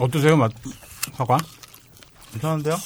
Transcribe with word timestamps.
어떠세요, 0.00 0.36
맛 0.36 0.50
사과? 1.14 1.38
괜찮은데요? 2.32 2.76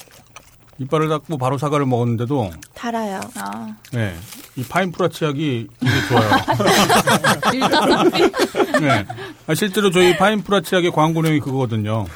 이빨을 0.81 1.09
닦고 1.09 1.39
바로 1.39 1.59
사과를 1.59 1.87
먹었는데도 1.87 2.53
달아요. 2.75 3.21
아, 3.35 3.75
네, 3.93 4.15
이 4.55 4.63
파인프라 4.63 5.09
치약이 5.09 5.67
이게 5.81 5.91
좋아요. 6.09 6.31
네. 8.81 9.05
아, 9.49 9.55
실제로 9.55 9.91
저희 9.91 10.17
파인프라 10.17 10.61
치약의 10.61 10.93
광고 10.93 11.21
내용이 11.23 11.41
그거거든요. 11.41 12.07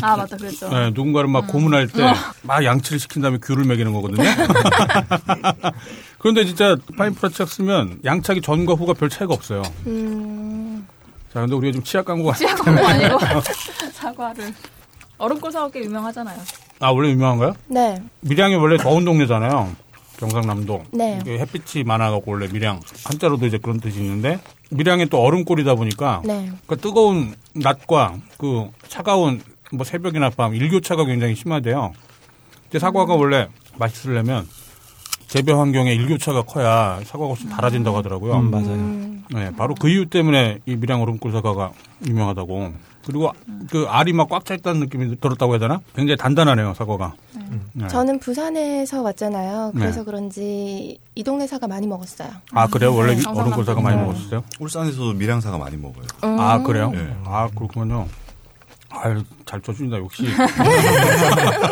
아, 0.00 0.16
맞다. 0.16 0.36
그랬죠. 0.36 0.68
네, 0.68 0.90
누군가를 0.90 1.28
막 1.28 1.48
고문할 1.48 1.88
때 1.88 2.02
막 2.42 2.62
양치를 2.64 3.00
시킨 3.00 3.22
다음에 3.22 3.38
귤을 3.42 3.64
먹이는 3.64 3.92
거거든요. 3.92 4.22
그런데 6.18 6.44
진짜 6.44 6.76
파인프라 6.96 7.30
치약 7.30 7.48
쓰면 7.48 8.00
양착이 8.04 8.42
전과 8.42 8.74
후가 8.74 8.92
별 8.92 9.08
차이가 9.08 9.34
없어요. 9.34 9.62
음, 9.86 10.86
자, 11.32 11.40
근데 11.40 11.54
우리가 11.56 11.72
좀 11.72 11.82
치약 11.82 12.04
광고가 12.04 12.34
치약 12.34 12.56
광고 12.58 12.86
아니고 12.86 13.18
사과를. 14.04 14.52
얼음골 15.16 15.50
사과 15.52 15.70
꽤 15.70 15.80
유명하잖아요. 15.80 16.38
아 16.80 16.90
원래 16.90 17.10
유명한가요? 17.10 17.54
네, 17.68 18.02
밀양이 18.20 18.54
원래 18.56 18.76
더운 18.76 19.04
동네잖아요. 19.04 19.74
경상남도. 20.18 20.84
네. 20.92 21.18
이게 21.20 21.38
햇빛이 21.38 21.84
많아갖고 21.84 22.30
원래 22.32 22.46
밀양 22.48 22.80
한자로도 23.04 23.46
이제 23.46 23.58
그런 23.58 23.80
뜻이 23.80 24.00
있는데 24.00 24.38
밀양이 24.70 25.06
또 25.06 25.20
얼음골이다 25.22 25.74
보니까 25.74 26.22
네. 26.24 26.50
그 26.66 26.76
뜨거운 26.76 27.34
낮과 27.54 28.16
그 28.38 28.68
차가운 28.88 29.42
뭐 29.72 29.84
새벽이나 29.84 30.30
밤 30.30 30.54
일교차가 30.54 31.04
굉장히 31.04 31.34
심하대요. 31.34 31.92
근데 32.64 32.78
사과가 32.78 33.14
원래 33.14 33.48
맛있으려면 33.76 34.46
재배 35.34 35.52
환경에 35.52 35.92
일교차가 35.92 36.42
커야 36.42 37.00
사과가 37.04 37.30
훨씬 37.30 37.48
달아진다고 37.48 37.96
하더라고요. 37.96 38.36
음, 38.36 38.52
맞아요. 38.52 38.68
음, 38.68 39.24
네, 39.32 39.50
바로 39.56 39.74
그 39.74 39.88
이유 39.88 40.06
때문에 40.06 40.60
이 40.64 40.76
밀양 40.76 41.02
얼음골 41.02 41.32
사과가 41.32 41.72
유명하다고. 42.06 42.72
그리고 43.04 43.32
그 43.68 43.84
알이 43.88 44.12
막 44.12 44.28
꽉 44.28 44.44
차 44.44 44.54
있다는 44.54 44.78
느낌이 44.82 45.20
들었다고 45.20 45.54
해야 45.54 45.58
되나? 45.58 45.80
굉장히 45.96 46.16
단단하네요, 46.18 46.74
사과가. 46.74 47.14
네. 47.72 47.88
저는 47.88 48.20
부산에서 48.20 49.02
왔잖아요. 49.02 49.72
그래서 49.74 50.00
네. 50.02 50.04
그런지 50.04 50.98
이 51.16 51.24
동네 51.24 51.48
사과 51.48 51.66
많이 51.66 51.88
먹었어요. 51.88 52.28
아, 52.52 52.68
그래요? 52.68 52.94
원래 52.94 53.16
네, 53.16 53.22
얼음골 53.28 53.64
사과 53.64 53.80
많이 53.80 53.96
네. 53.96 54.02
먹었어요? 54.06 54.44
울산에서도 54.60 55.14
밀양사가 55.14 55.58
많이 55.58 55.76
먹어요. 55.76 56.04
음. 56.22 56.38
아, 56.38 56.62
그래요? 56.62 56.92
네. 56.92 57.12
아, 57.24 57.48
그렇군요. 57.52 58.06
아유, 59.02 59.22
잘 59.44 59.60
쳐준다, 59.60 59.98
역시. 59.98 60.26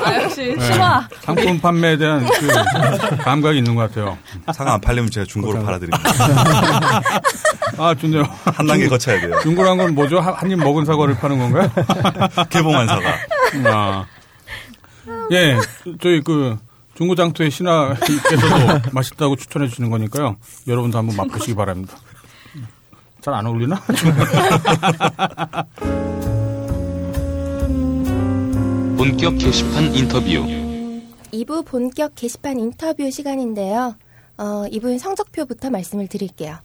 아, 0.05 0.23
역시 0.23 0.55
심화. 0.61 1.09
상품 1.21 1.59
판매에 1.61 1.97
대한 1.97 2.27
그 2.27 3.17
감각이 3.19 3.59
있는 3.59 3.75
것 3.75 3.83
같아요. 3.89 4.19
사과 4.53 4.75
안 4.75 4.81
팔리면 4.81 5.11
제가 5.11 5.27
중고로 5.27 5.63
팔아드립니다. 5.65 5.99
아, 7.79 7.95
좋네요. 7.95 8.23
한 8.45 8.67
단계 8.67 8.89
거쳐야 8.89 9.21
돼요. 9.21 9.39
중고란 9.43 9.77
건 9.79 9.95
뭐죠? 9.95 10.21
한 10.21 10.51
입 10.51 10.57
먹은 10.59 10.85
사과를 10.85 11.17
파는 11.17 11.39
건가요? 11.39 11.71
개봉한 12.51 12.87
사과. 12.87 13.15
아. 13.67 14.05
예, 15.31 15.57
저희 16.01 16.21
그 16.23 16.59
중고장터의 16.97 17.51
신하께서도 17.51 18.91
맛있다고 18.93 19.37
추천해 19.37 19.67
주시는 19.69 19.91
거니까요. 19.91 20.37
여러분도 20.69 20.99
한번 20.99 21.17
맛보시기 21.17 21.55
바랍니다. 21.55 21.95
잘 23.23 23.33
안 23.35 23.47
어울리나? 23.47 23.81
본격 29.03 29.37
게시판 29.37 29.93
인터뷰 29.97 30.29
2부 31.33 31.67
본격 31.67 32.15
게시판 32.15 32.61
인터뷰 32.61 33.11
시간인데요. 33.11 33.97
어, 34.39 34.65
이분 34.71 34.97
성적표부터 34.97 35.71
말씀을 35.71 36.07
드릴게요. 36.07 36.59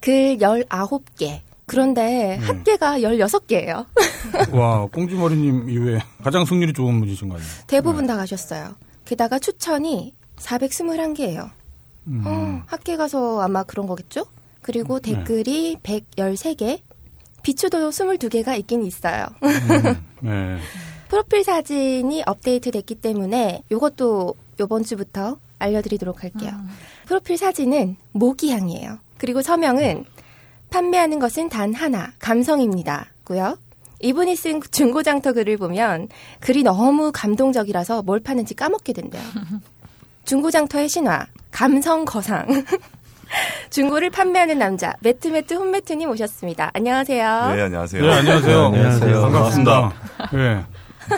글 0.00 0.36
19개. 0.36 1.40
그런데 1.64 2.36
음. 2.36 2.42
합계가 2.42 2.98
16개예요. 2.98 3.86
와, 4.52 4.86
꽁지머리님 4.92 5.70
이후에 5.70 6.00
가장 6.22 6.44
승률이 6.44 6.74
좋은 6.74 7.00
분이신 7.00 7.30
거 7.30 7.36
아니에요? 7.36 7.50
대부분 7.68 8.06
다 8.06 8.18
가셨어요. 8.18 8.74
게다가 9.06 9.38
추천이 9.38 10.12
421개예요. 10.36 11.48
음. 12.08 12.22
어, 12.26 12.62
학계 12.66 12.98
가서 12.98 13.40
아마 13.40 13.62
그런 13.62 13.86
거겠죠? 13.86 14.26
그리고 14.60 15.00
댓글이 15.00 15.78
113개, 15.82 16.80
비추도 17.42 17.78
22개가 17.88 18.58
있긴 18.58 18.84
있어요. 18.84 19.24
네. 20.20 20.58
프로필 21.08 21.44
사진이 21.44 22.24
업데이트 22.26 22.70
됐기 22.70 22.96
때문에 22.96 23.62
이것도 23.70 24.34
요번 24.60 24.82
주부터 24.82 25.38
알려드리도록 25.58 26.22
할게요. 26.22 26.52
프로필 27.06 27.38
사진은 27.38 27.96
모기향이에요. 28.12 28.98
그리고 29.18 29.42
서명은 29.42 30.04
판매하는 30.70 31.18
것은 31.18 31.48
단 31.48 31.72
하나, 31.74 32.12
감성입니다. 32.18 33.06
고요. 33.24 33.56
이분이 34.00 34.36
쓴 34.36 34.60
중고장터 34.70 35.32
글을 35.32 35.56
보면 35.56 36.08
글이 36.40 36.62
너무 36.64 37.12
감동적이라서 37.14 38.02
뭘 38.02 38.20
파는지 38.20 38.54
까먹게 38.54 38.92
된대요. 38.92 39.22
중고장터의 40.26 40.88
신화, 40.88 41.26
감성 41.50 42.04
거상. 42.04 42.46
중고를 43.70 44.10
판매하는 44.10 44.58
남자, 44.58 44.94
매트매트 45.00 45.54
홈매트님 45.54 46.10
오셨습니다. 46.10 46.70
안녕하세요. 46.74 47.54
네, 47.54 47.62
안녕하세요. 47.62 48.02
네, 48.02 48.12
안녕하세요. 48.12 48.70
네, 48.70 48.76
안녕하세요. 48.78 49.22
반갑습니다. 49.22 49.92
예. 50.34 50.64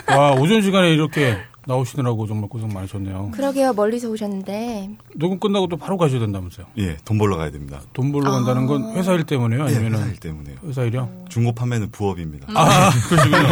와, 0.08 0.32
오전 0.32 0.62
시간에 0.62 0.90
이렇게 0.90 1.36
나오시느라고 1.66 2.26
정말 2.26 2.48
고생 2.48 2.68
많으셨네요. 2.72 3.30
그러게요, 3.32 3.74
멀리서 3.74 4.08
오셨는데. 4.08 4.88
녹음 5.16 5.38
끝나고 5.38 5.66
또 5.68 5.76
바로 5.76 5.98
가셔야 5.98 6.18
된다면서요. 6.20 6.66
예, 6.78 6.96
돈 7.04 7.18
벌러 7.18 7.36
가야 7.36 7.50
됩니다. 7.50 7.82
돈 7.92 8.10
벌러 8.10 8.30
간다는 8.30 8.66
건 8.66 8.96
회사 8.96 9.12
일 9.12 9.24
때문에요? 9.24 9.60
예, 9.64 9.64
아니면은 9.66 9.98
회사 9.98 10.08
일 10.08 10.16
때문에요. 10.16 10.56
회사 10.64 10.82
일이요? 10.84 11.26
중고 11.28 11.52
판매는 11.52 11.90
부업입니다. 11.90 12.46
아, 12.54 12.90
그러시군요. 13.10 13.48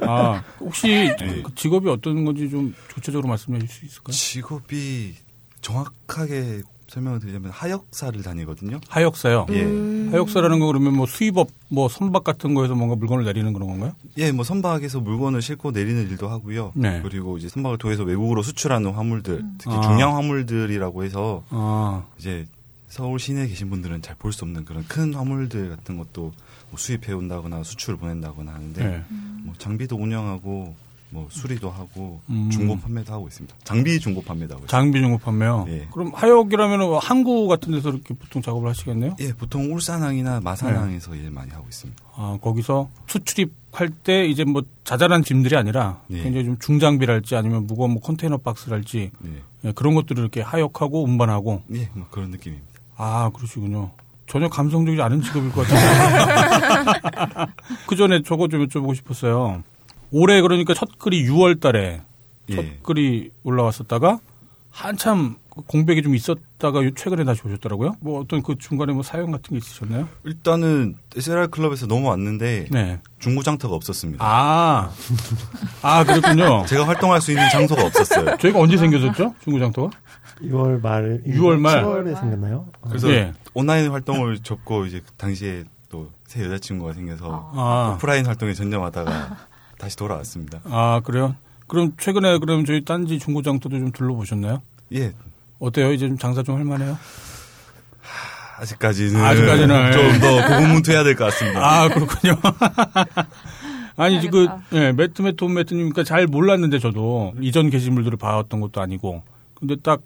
아, 0.08 0.42
혹시 0.60 0.86
네. 1.18 1.42
그 1.42 1.52
직업이 1.56 1.88
어떤 1.88 2.24
건지 2.24 2.48
좀 2.48 2.72
구체적으로 2.94 3.28
말씀해 3.28 3.58
주실 3.58 3.74
수 3.74 3.84
있을까요? 3.86 4.12
직업이 4.12 5.14
정확하게 5.60 6.62
설명을 6.94 7.18
드리자면 7.20 7.50
하역사를 7.50 8.22
다니거든요. 8.22 8.80
하역사요. 8.88 9.46
예. 9.50 9.62
음. 9.64 10.08
하역사라는 10.12 10.60
거 10.60 10.66
그러면 10.66 10.94
뭐 10.94 11.06
수입업, 11.06 11.48
뭐 11.68 11.88
선박 11.88 12.22
같은 12.22 12.54
거에서 12.54 12.74
뭔가 12.76 12.94
물건을 12.94 13.24
내리는 13.24 13.52
그런 13.52 13.68
건가요? 13.68 13.92
예, 14.18 14.30
뭐 14.30 14.44
선박에서 14.44 15.00
물건을 15.00 15.42
싣고 15.42 15.72
내리는 15.72 16.08
일도 16.08 16.28
하고요. 16.28 16.72
네. 16.74 17.00
그리고 17.02 17.36
이제 17.36 17.48
선박을 17.48 17.78
통해서 17.78 18.04
외국으로 18.04 18.42
수출하는 18.42 18.92
화물들, 18.92 19.42
특히 19.58 19.74
아. 19.74 19.80
중량 19.80 20.16
화물들이라고 20.16 21.04
해서 21.04 21.42
아, 21.50 22.04
이제 22.18 22.46
서울 22.88 23.18
시내에 23.18 23.48
계신 23.48 23.70
분들은 23.70 24.02
잘 24.02 24.14
볼 24.16 24.32
수 24.32 24.44
없는 24.44 24.64
그런 24.64 24.84
큰 24.86 25.14
화물들 25.14 25.70
같은 25.70 25.98
것도 25.98 26.32
뭐 26.70 26.78
수입해 26.78 27.12
온다거나 27.12 27.64
수출을 27.64 27.98
보낸다거나 27.98 28.52
하는데 28.54 28.84
네. 28.84 29.04
뭐 29.42 29.52
장비도 29.58 29.96
운영하고 29.96 30.76
뭐 31.14 31.28
수리도 31.30 31.70
하고 31.70 32.20
음. 32.28 32.50
중고 32.50 32.76
판매도 32.76 33.12
하고 33.12 33.28
있습니다. 33.28 33.54
장비 33.62 34.00
중고 34.00 34.20
판매도 34.20 34.56
하고. 34.56 34.66
장비 34.66 34.98
중고 34.98 35.16
판매요. 35.18 35.64
예. 35.68 35.86
그럼 35.92 36.10
하역이라면 36.12 36.98
항구 37.00 37.46
같은 37.46 37.70
데서 37.70 37.90
이렇게 37.90 38.14
보통 38.14 38.42
작업을 38.42 38.68
하시겠네요? 38.68 39.14
예, 39.20 39.32
보통 39.32 39.72
울산항이나 39.72 40.40
마산항에서 40.40 41.14
일 41.14 41.30
많이 41.30 41.52
하고 41.52 41.66
있습니다. 41.68 42.02
아, 42.16 42.36
거기서 42.42 42.90
수출입할 43.06 43.90
때 44.02 44.26
이제 44.26 44.42
뭐 44.42 44.62
자잘한 44.82 45.22
짐들이 45.22 45.56
아니라 45.56 46.00
예. 46.10 46.20
굉장히 46.24 46.46
좀 46.46 46.58
중장비랄지 46.58 47.36
아니면 47.36 47.68
무거운 47.68 47.92
뭐 47.92 48.02
컨테이너 48.02 48.38
박스랄지 48.38 49.12
네. 49.20 49.30
예, 49.66 49.72
그런 49.72 49.94
것들을 49.94 50.20
이렇게 50.20 50.40
하역하고 50.40 51.04
운반하고 51.04 51.62
예, 51.74 51.90
뭐 51.94 52.08
그런 52.10 52.30
느낌입니다. 52.32 52.66
아, 52.96 53.30
그러시군요. 53.32 53.92
전혀 54.26 54.48
감성적이지 54.48 55.00
않은 55.00 55.22
직업일 55.22 55.52
것 55.52 55.64
같은데. 55.68 57.52
그 57.86 57.94
전에 57.94 58.22
저거 58.22 58.48
좀 58.48 58.66
여쭤보고 58.66 58.96
싶었어요. 58.96 59.62
올해 60.10 60.40
그러니까 60.40 60.74
첫 60.74 60.98
글이 60.98 61.26
6월 61.28 61.60
달에 61.60 62.02
첫 62.50 62.64
예. 62.64 62.78
글이 62.82 63.30
올라왔었다가 63.42 64.18
한참 64.70 65.36
공백이 65.68 66.02
좀 66.02 66.14
있었다가 66.16 66.84
요- 66.84 66.90
최근에 66.94 67.22
다시 67.24 67.40
오셨더라고요. 67.46 67.94
뭐 68.00 68.20
어떤 68.20 68.42
그 68.42 68.56
중간에 68.58 68.92
뭐 68.92 69.04
사연 69.04 69.30
같은 69.30 69.50
게 69.50 69.58
있으셨나요? 69.58 70.08
일단은 70.24 70.96
SLR 71.16 71.46
클럽에서 71.48 71.86
넘어왔는데 71.86 72.66
네. 72.72 73.00
중고 73.20 73.42
장터가 73.44 73.72
없었습니다. 73.76 74.24
아. 74.26 74.90
아, 75.80 76.04
그렇군요. 76.04 76.64
제가 76.66 76.88
활동할 76.88 77.20
수 77.20 77.30
있는 77.30 77.48
장소가 77.50 77.86
없었어요. 77.86 78.36
저희가 78.38 78.58
언제 78.58 78.76
생겨졌죠? 78.76 79.34
중구장터가? 79.44 79.96
6월 80.42 80.80
말 80.82 81.22
6월 81.24 81.56
말. 81.60 81.84
7월에 81.84 82.18
생겼나요? 82.18 82.66
어. 82.80 82.88
그래서 82.88 83.08
예. 83.12 83.32
온라인 83.54 83.88
활동을 83.92 84.40
접고 84.40 84.86
이제 84.86 85.00
그 85.04 85.12
당시에 85.12 85.64
또 85.90 86.08
새 86.26 86.42
여자친구가 86.42 86.94
생겨서 86.94 87.52
아. 87.54 87.92
오프라인 87.94 88.26
활동에 88.26 88.54
전념하다가 88.54 89.36
다시 89.78 89.96
돌아왔습니다. 89.96 90.60
아, 90.64 91.00
그래요? 91.04 91.34
그럼 91.66 91.92
최근에 91.98 92.38
그럼 92.38 92.64
저희 92.64 92.84
딴지 92.84 93.18
중고장터도 93.18 93.78
좀 93.78 93.92
둘러보셨나요? 93.92 94.62
예, 94.94 95.12
어때요? 95.58 95.92
이제 95.92 96.06
좀 96.08 96.18
장사 96.18 96.42
좀 96.42 96.56
할만해요? 96.56 96.96
아직까지는 98.58 99.20
아직까지는, 99.24 99.92
좀 99.92 100.20
더 100.20 100.48
고군분투해야 100.48 101.02
될 101.04 101.16
것 101.16 101.24
같습니다. 101.24 101.60
아, 101.60 101.88
그렇군요. 101.88 102.36
아니, 103.96 104.20
지금, 104.20 104.46
예, 104.72 104.92
매트, 104.92 105.22
매트, 105.22 105.42
홈 105.44 105.54
매트니까 105.54 106.04
잘 106.04 106.26
몰랐는데 106.26 106.78
저도 106.78 107.34
이전 107.40 107.70
게시물들을 107.70 108.16
봐왔던 108.18 108.60
것도 108.60 108.80
아니고. 108.80 109.22
근데 109.54 109.76
딱 109.82 110.02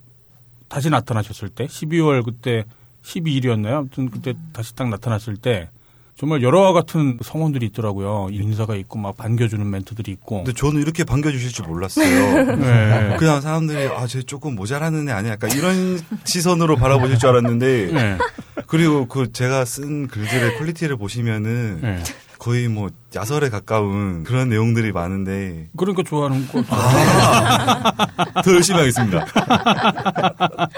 다시 0.69 0.89
나타나셨을 0.91 1.49
때, 1.51 1.67
12월 1.67 2.25
그때 2.25 2.65
12일이었나요? 3.03 3.79
아무튼 3.79 4.11
그때 4.11 4.35
다시 4.53 4.75
딱 4.75 4.89
나타났을 4.89 5.37
때 5.37 5.69
정말 6.19 6.43
여러와 6.43 6.73
같은 6.73 7.17
성원들이 7.23 7.67
있더라고요. 7.67 8.29
인사가 8.33 8.75
있고 8.75 8.99
막 8.99 9.17
반겨주는 9.17 9.71
멘트들이 9.71 10.11
있고. 10.11 10.43
근데 10.43 10.53
저는 10.53 10.83
이렇게 10.83 11.05
반겨주실 11.05 11.53
줄 11.53 11.67
몰랐어요. 11.67 12.45
네. 12.57 13.17
그냥 13.21 13.41
사람들이 13.41 13.87
아, 13.87 14.05
쟤 14.09 14.23
조금 14.23 14.57
모자라는 14.57 15.09
애 15.09 15.13
아니야? 15.13 15.35
약간 15.35 15.53
이런 15.53 16.01
시선으로 16.25 16.75
바라보실 16.75 17.19
줄 17.19 17.29
알았는데 17.29 17.93
네. 17.93 18.19
그리고 18.67 19.07
그 19.07 19.33
제가 19.33 19.65
쓴 19.65 20.09
글들의 20.09 20.59
quality를 20.59 20.97
보시면은 20.97 21.79
네. 21.83 22.03
거의 22.41 22.67
뭐 22.67 22.89
야설에 23.15 23.49
가까운 23.49 24.25
그런 24.25 24.49
내용들이 24.49 24.91
많은데 24.91 25.69
그러니까 25.77 26.03
좋아하는 26.03 26.49
거. 26.49 26.63
더 28.43 28.53
열심히 28.53 28.81
하겠습니다. 28.81 29.25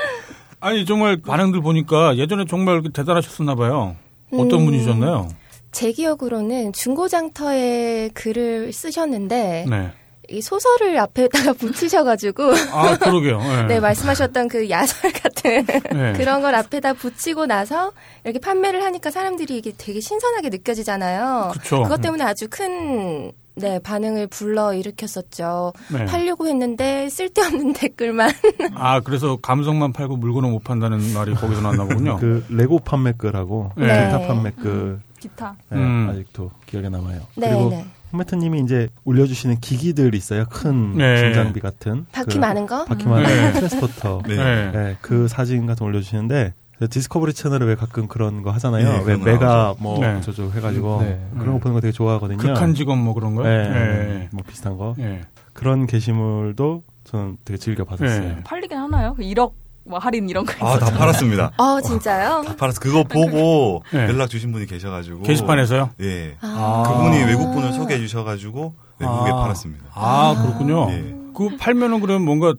아니 0.60 0.84
정말 0.84 1.16
반응들 1.16 1.62
보니까 1.62 2.18
예전에 2.18 2.44
정말 2.44 2.82
그 2.82 2.90
대단하셨었나 2.90 3.54
봐요. 3.54 3.96
어떤 4.32 4.60
음. 4.60 4.64
분이셨나요? 4.66 5.28
제 5.72 5.92
기억으로는 5.92 6.72
중고장터에 6.72 8.10
글을 8.14 8.72
쓰셨는데 8.72 9.66
네. 9.68 9.90
이 10.30 10.40
소설을 10.40 10.98
앞에다가 10.98 11.52
붙이셔가지고 11.58 12.52
아 12.72 12.96
그러게요. 12.96 13.38
네. 13.42 13.62
네 13.66 13.80
말씀하셨던 13.80 14.48
그 14.48 14.70
야설 14.70 15.12
같은 15.12 15.66
네. 15.66 16.12
그런 16.16 16.40
걸 16.40 16.54
앞에다 16.54 16.94
붙이고 16.94 17.46
나서 17.46 17.92
이렇게 18.24 18.38
판매를 18.38 18.82
하니까 18.84 19.10
사람들이 19.10 19.58
이게 19.58 19.72
되게 19.76 20.00
신선하게 20.00 20.50
느껴지잖아요. 20.50 21.50
그쵸. 21.52 21.82
것 21.82 22.00
때문에 22.00 22.24
아주 22.24 22.46
큰 22.48 23.32
네, 23.56 23.78
반응을 23.80 24.28
불러 24.28 24.72
일으켰었죠. 24.72 25.72
네. 25.92 26.04
팔려고 26.06 26.46
했는데 26.46 27.08
쓸데없는 27.10 27.72
댓글만. 27.74 28.30
아 28.74 29.00
그래서 29.00 29.36
감성만 29.36 29.92
팔고 29.92 30.16
물건은 30.16 30.50
못 30.50 30.64
판다는 30.64 31.12
말이 31.12 31.34
거기서 31.34 31.60
나왔나 31.60 31.84
보군요. 31.84 32.16
그 32.18 32.44
레고 32.48 32.78
판매글하고 32.78 33.72
네. 33.76 33.84
기타 33.86 34.18
판매글 34.26 35.00
기타. 35.18 35.56
네, 35.68 35.76
음. 35.78 36.08
아직도 36.10 36.50
기억에 36.66 36.88
남아요. 36.88 37.20
네, 37.36 37.50
그리고 37.50 37.70
네. 37.70 37.84
홈메트님이 38.12 38.60
이제 38.60 38.88
올려주시는 39.04 39.60
기기들 39.60 40.14
있어요. 40.14 40.44
큰 40.50 40.96
네. 40.96 41.16
중장비 41.16 41.60
같은 41.60 42.06
바퀴 42.12 42.34
그 42.34 42.38
많은 42.38 42.66
거? 42.66 42.84
바퀴 42.84 43.04
네. 43.04 43.10
많은 43.10 43.52
트랜스포터. 43.54 44.22
네. 44.26 44.36
네. 44.36 44.70
네, 44.72 44.96
그 45.00 45.28
사진 45.28 45.66
같은 45.66 45.80
거 45.84 45.86
올려주시는데 45.86 46.54
디스커버리 46.88 47.34
채널에 47.34 47.66
왜 47.66 47.74
가끔 47.74 48.08
그런 48.08 48.42
거 48.42 48.50
하잖아요. 48.52 48.88
네, 48.88 49.02
왜거 49.04 49.24
메가. 49.24 49.74
뭐 49.78 49.98
네. 50.00 50.20
저저 50.22 50.48
해가지고 50.50 51.02
네. 51.02 51.20
그런 51.38 51.52
거 51.54 51.58
보는 51.58 51.74
거 51.74 51.80
되게 51.80 51.92
좋아하거든요. 51.92 52.38
극한 52.38 52.74
직업 52.74 52.96
뭐 52.96 53.12
그런 53.14 53.34
거요? 53.34 53.46
네, 53.46 53.68
네. 53.68 54.28
뭐 54.32 54.42
비슷한 54.46 54.76
거 54.78 54.94
네. 54.96 55.20
그런 55.52 55.86
게시물도 55.86 56.82
저는 57.04 57.36
되게 57.44 57.58
즐겨 57.58 57.84
봤었어요. 57.84 58.20
네. 58.20 58.40
팔리긴 58.44 58.78
하나요? 58.78 59.14
그 59.14 59.22
1억 59.22 59.52
뭐 59.90 59.98
할인 59.98 60.28
이런 60.28 60.46
거 60.46 60.54
아, 60.66 60.78
다 60.78 60.86
팔았습니다. 60.90 61.52
어, 61.58 61.80
진짜요? 61.80 62.44
다 62.46 62.56
팔았어. 62.56 62.80
그거 62.80 63.02
보고 63.04 63.82
네. 63.92 64.04
연락 64.04 64.30
주신 64.30 64.52
분이 64.52 64.66
계셔가지고 64.66 65.22
게시판에서요? 65.24 65.90
예. 66.00 66.36
아. 66.40 66.84
그분이 66.86 67.24
외국분을 67.24 67.72
소개해 67.72 67.98
주셔가지고 68.00 68.74
외국에 68.98 69.30
아. 69.30 69.36
팔았습니다. 69.36 69.84
아 69.92 70.34
그렇군요. 70.40 70.90
예. 70.92 71.14
그 71.34 71.56
팔면은 71.58 72.00
그러면 72.00 72.24
뭔가 72.24 72.54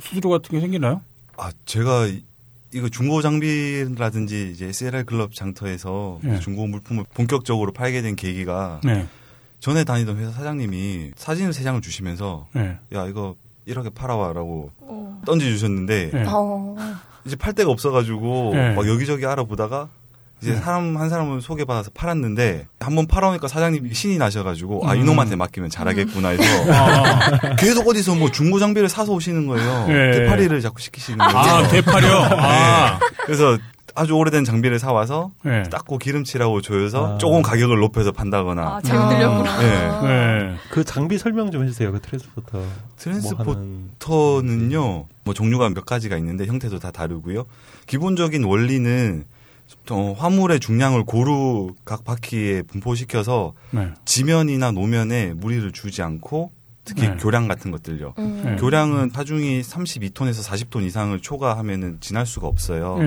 수수료 0.00 0.28
같은 0.30 0.50
게 0.50 0.60
생기나요? 0.60 1.00
아, 1.36 1.50
제가 1.64 2.06
이- 2.06 2.22
이거 2.74 2.88
중고 2.88 3.22
장비라든지 3.22 4.50
이제 4.52 4.66
SLR 4.66 5.04
클럽 5.04 5.34
장터에서 5.34 6.18
네. 6.22 6.40
중고 6.40 6.66
물품을 6.66 7.04
본격적으로 7.14 7.72
팔게 7.72 8.02
된 8.02 8.16
계기가 8.16 8.80
네. 8.84 9.06
전에 9.60 9.84
다니던 9.84 10.18
회사 10.18 10.32
사장님이 10.32 11.12
사진을 11.16 11.52
세 11.52 11.62
장을 11.62 11.80
주시면서 11.80 12.48
네. 12.52 12.76
야 12.92 13.06
이거 13.06 13.36
1억에 13.68 13.94
팔아와라고 13.94 14.70
어. 14.80 15.20
던져주셨는데 15.26 16.10
네. 16.12 16.24
어. 16.26 16.76
이제 17.24 17.36
팔 17.36 17.52
데가 17.54 17.70
없어가지고 17.70 18.50
네. 18.54 18.74
막 18.74 18.86
여기저기 18.86 19.24
알아보다가 19.26 19.88
이제 20.42 20.52
네. 20.52 20.58
사람 20.60 20.96
한 20.98 21.08
사람을 21.08 21.40
소개받아서 21.40 21.90
팔았는데 21.94 22.66
한 22.80 22.94
번 22.94 23.06
팔아오니까 23.06 23.48
사장님이 23.48 23.94
신이 23.94 24.18
나셔가지고 24.18 24.86
아 24.86 24.92
음. 24.92 25.00
이놈한테 25.00 25.36
맡기면 25.36 25.70
잘하겠구나 25.70 26.28
해서 26.30 26.42
아, 26.72 27.54
계속 27.56 27.88
어디서 27.88 28.14
뭐 28.16 28.30
중고 28.30 28.58
장비를 28.58 28.90
사서 28.90 29.12
오시는 29.12 29.46
거예요. 29.46 29.86
네. 29.86 30.10
되팔이를 30.18 30.60
자꾸 30.60 30.82
시키시는 30.82 31.18
거예요. 31.18 31.38
아 31.38 31.68
되팔이요? 31.68 32.12
아. 32.40 32.98
그래서 33.24 33.56
아주 33.96 34.14
오래된 34.14 34.44
장비를 34.44 34.78
사와서 34.78 35.30
네. 35.44 35.62
닦고 35.64 35.98
기름칠하고 35.98 36.60
조여서 36.60 37.14
아. 37.14 37.18
조금 37.18 37.42
가격을 37.42 37.78
높여서 37.78 38.10
판다거나 38.12 38.62
아, 38.76 38.80
재미 38.82 39.01
들렸구나. 39.01 39.58
네. 39.60 40.08
네. 40.08 40.54
그 40.70 40.82
장비 40.84 41.16
설명 41.18 41.50
좀 41.50 41.62
해주세요. 41.62 41.92
그 41.92 42.00
트랜스포터. 42.00 42.58
뭐 42.58 42.68
트랜스포터 42.96 43.52
하는- 43.60 43.88
터는요, 44.00 45.06
뭐 45.24 45.34
종류가 45.34 45.70
몇 45.70 45.86
가지가 45.86 46.16
있는데 46.18 46.46
형태도 46.46 46.78
다 46.80 46.90
다르고요. 46.90 47.44
기본적인 47.86 48.44
원리는 48.44 49.24
어, 49.90 50.14
화물의 50.18 50.60
중량을 50.60 51.04
고루 51.04 51.74
각 51.84 52.04
바퀴에 52.04 52.62
분포시켜서 52.62 53.54
네. 53.70 53.88
지면이나 54.04 54.72
노면에 54.72 55.32
무리를 55.34 55.72
주지 55.72 56.02
않고 56.02 56.50
특히 56.84 57.08
네. 57.08 57.16
교량 57.16 57.48
같은 57.48 57.70
것들요. 57.70 58.14
음. 58.18 58.42
네. 58.44 58.56
교량은 58.56 59.10
하중이 59.14 59.62
32톤에서 59.62 60.46
40톤 60.46 60.82
이상을 60.84 61.18
초과하면은 61.20 61.96
지날 62.00 62.26
수가 62.26 62.46
없어요. 62.46 62.98
네. 62.98 63.06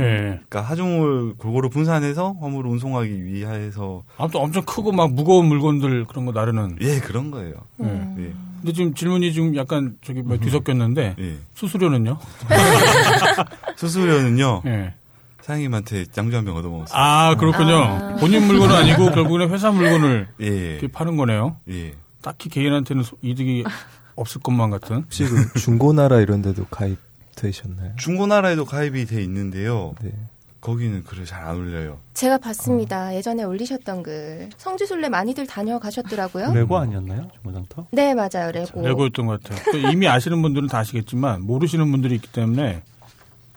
그러니까 0.49 0.61
하중을 0.61 1.35
골고루 1.37 1.69
분산해서 1.69 2.35
화물을 2.41 2.69
운송하기 2.71 3.23
위해서 3.25 4.03
아무튼 4.17 4.39
엄청 4.41 4.63
크고 4.63 4.91
막 4.91 5.13
무거운 5.13 5.45
물건들 5.45 6.05
그런 6.05 6.25
거 6.25 6.31
나르는. 6.31 6.77
예 6.81 6.99
그런 6.99 7.29
거예요. 7.31 7.53
음. 7.81 8.15
예. 8.19 8.33
근데 8.61 8.73
지금 8.73 8.93
질문이 8.95 9.31
지금 9.33 9.55
약간 9.55 9.95
저기 10.03 10.23
뭐 10.23 10.37
뒤섞였는데 10.37 11.15
예. 11.19 11.35
수수료는요? 11.53 12.17
수수료는요 13.77 14.63
예. 14.65 14.93
사장님한테 15.41 16.05
양주 16.17 16.35
한 16.35 16.43
병 16.45 16.55
얻어먹었어요. 16.57 16.99
아 16.99 17.35
그렇군요. 17.35 17.75
아. 17.75 18.15
본인 18.19 18.45
물건은 18.47 18.75
아니고 18.75 19.11
결국에는 19.11 19.49
회사 19.53 19.71
물건을 19.71 20.27
예. 20.41 20.45
이렇게 20.47 20.87
파는 20.87 21.15
거네요. 21.15 21.57
예. 21.69 21.93
딱히 22.21 22.49
개인한테는 22.49 23.03
소- 23.03 23.17
이득이 23.21 23.63
없을 24.15 24.41
것만 24.41 24.69
같은. 24.71 24.97
혹시 24.97 25.25
그 25.25 25.59
중고나라 25.59 26.19
이런 26.21 26.41
데도 26.41 26.65
가입되셨나요? 26.69 27.93
중고나라에도 27.97 28.65
가입이 28.65 29.05
돼 29.05 29.21
있는데요. 29.23 29.93
네. 30.01 30.11
거기는 30.59 31.03
글을 31.03 31.25
잘 31.25 31.43
안 31.45 31.55
올려요. 31.57 31.99
제가 32.15 32.39
봤습니다. 32.39 33.15
예전에 33.15 33.43
올리셨던 33.43 34.01
글. 34.03 34.49
성지순례 34.57 35.07
많이들 35.07 35.45
다녀가셨더라고요. 35.47 36.51
레고 36.53 36.77
아니었나요? 36.77 37.29
중고장터? 37.35 37.85
네, 37.91 38.13
맞아요. 38.15 38.51
레고. 38.51 38.81
레고였던 38.81 39.27
것 39.27 39.41
같아요. 39.43 39.63
또 39.71 39.77
이미 39.91 40.07
아시는 40.07 40.41
분들은 40.41 40.67
다 40.67 40.79
아시겠지만 40.79 41.43
모르시는 41.43 41.89
분들이 41.91 42.15
있기 42.15 42.31
때문에 42.31 42.81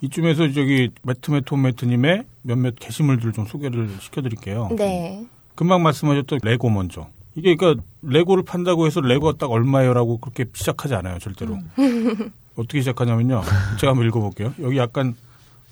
이쯤에서 0.03 0.53
저기 0.53 0.91
매트매트 1.03 1.47
홈매트님의 1.53 2.25
몇몇 2.43 2.75
게시물들을 2.79 3.33
좀 3.33 3.47
소개를 3.47 3.89
시켜드릴게요. 4.01 4.69
네. 4.77 5.27
금방 5.57 5.83
말씀하셨던 5.83 6.41
레고 6.43 6.69
먼저. 6.71 7.09
이게 7.41 7.57
그러니까 7.57 7.83
레고를 8.03 8.45
판다고 8.45 8.87
해서 8.87 9.01
레고가 9.01 9.39
딱 9.39 9.51
얼마예요라고 9.51 10.19
그렇게 10.19 10.45
시작하지 10.53 10.95
않아요 10.95 11.19
절대로. 11.19 11.59
어떻게 12.55 12.81
시작하냐면요. 12.81 13.41
제가 13.79 13.93
한번 13.93 14.07
읽어볼게요. 14.09 14.53
여기 14.61 14.77
약간 14.77 15.17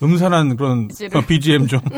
음산한 0.02 0.56
그런. 0.56 0.88
BGM 1.26 1.66
좀. 1.66 1.80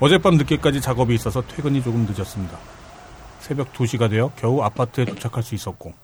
어젯밤 0.00 0.34
늦게까지 0.34 0.80
작업이 0.80 1.14
있어서 1.14 1.40
퇴근이 1.46 1.82
조금 1.84 2.04
늦었습니다. 2.10 2.58
새벽 3.38 3.72
2시가 3.72 4.10
되어 4.10 4.32
겨우 4.36 4.60
아파트에 4.62 5.04
도착할 5.04 5.44
수 5.44 5.54
있었고 5.54 5.94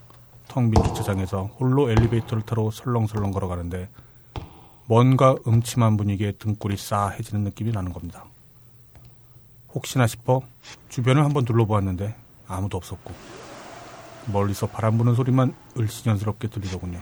텅 0.46 0.70
빈 0.70 0.82
주차장에서 0.84 1.50
홀로 1.58 1.90
엘리베이터를 1.90 2.44
타러 2.44 2.70
설렁설렁 2.70 3.32
걸어가는데 3.32 3.88
뭔가 4.86 5.34
음침한 5.46 5.96
분위기에 5.96 6.32
등골이 6.32 6.76
싸해지는 6.76 7.42
느낌이 7.44 7.72
나는 7.72 7.92
겁니다. 7.92 8.24
혹시나 9.74 10.06
싶어 10.06 10.42
주변을 10.88 11.24
한번 11.24 11.44
둘러보았는데 11.44 12.14
아무도 12.46 12.76
없었고 12.76 13.12
멀리서 14.26 14.66
바람 14.66 14.98
부는 14.98 15.14
소리만 15.14 15.54
을씨년스럽게 15.78 16.48
들리더군요. 16.48 17.00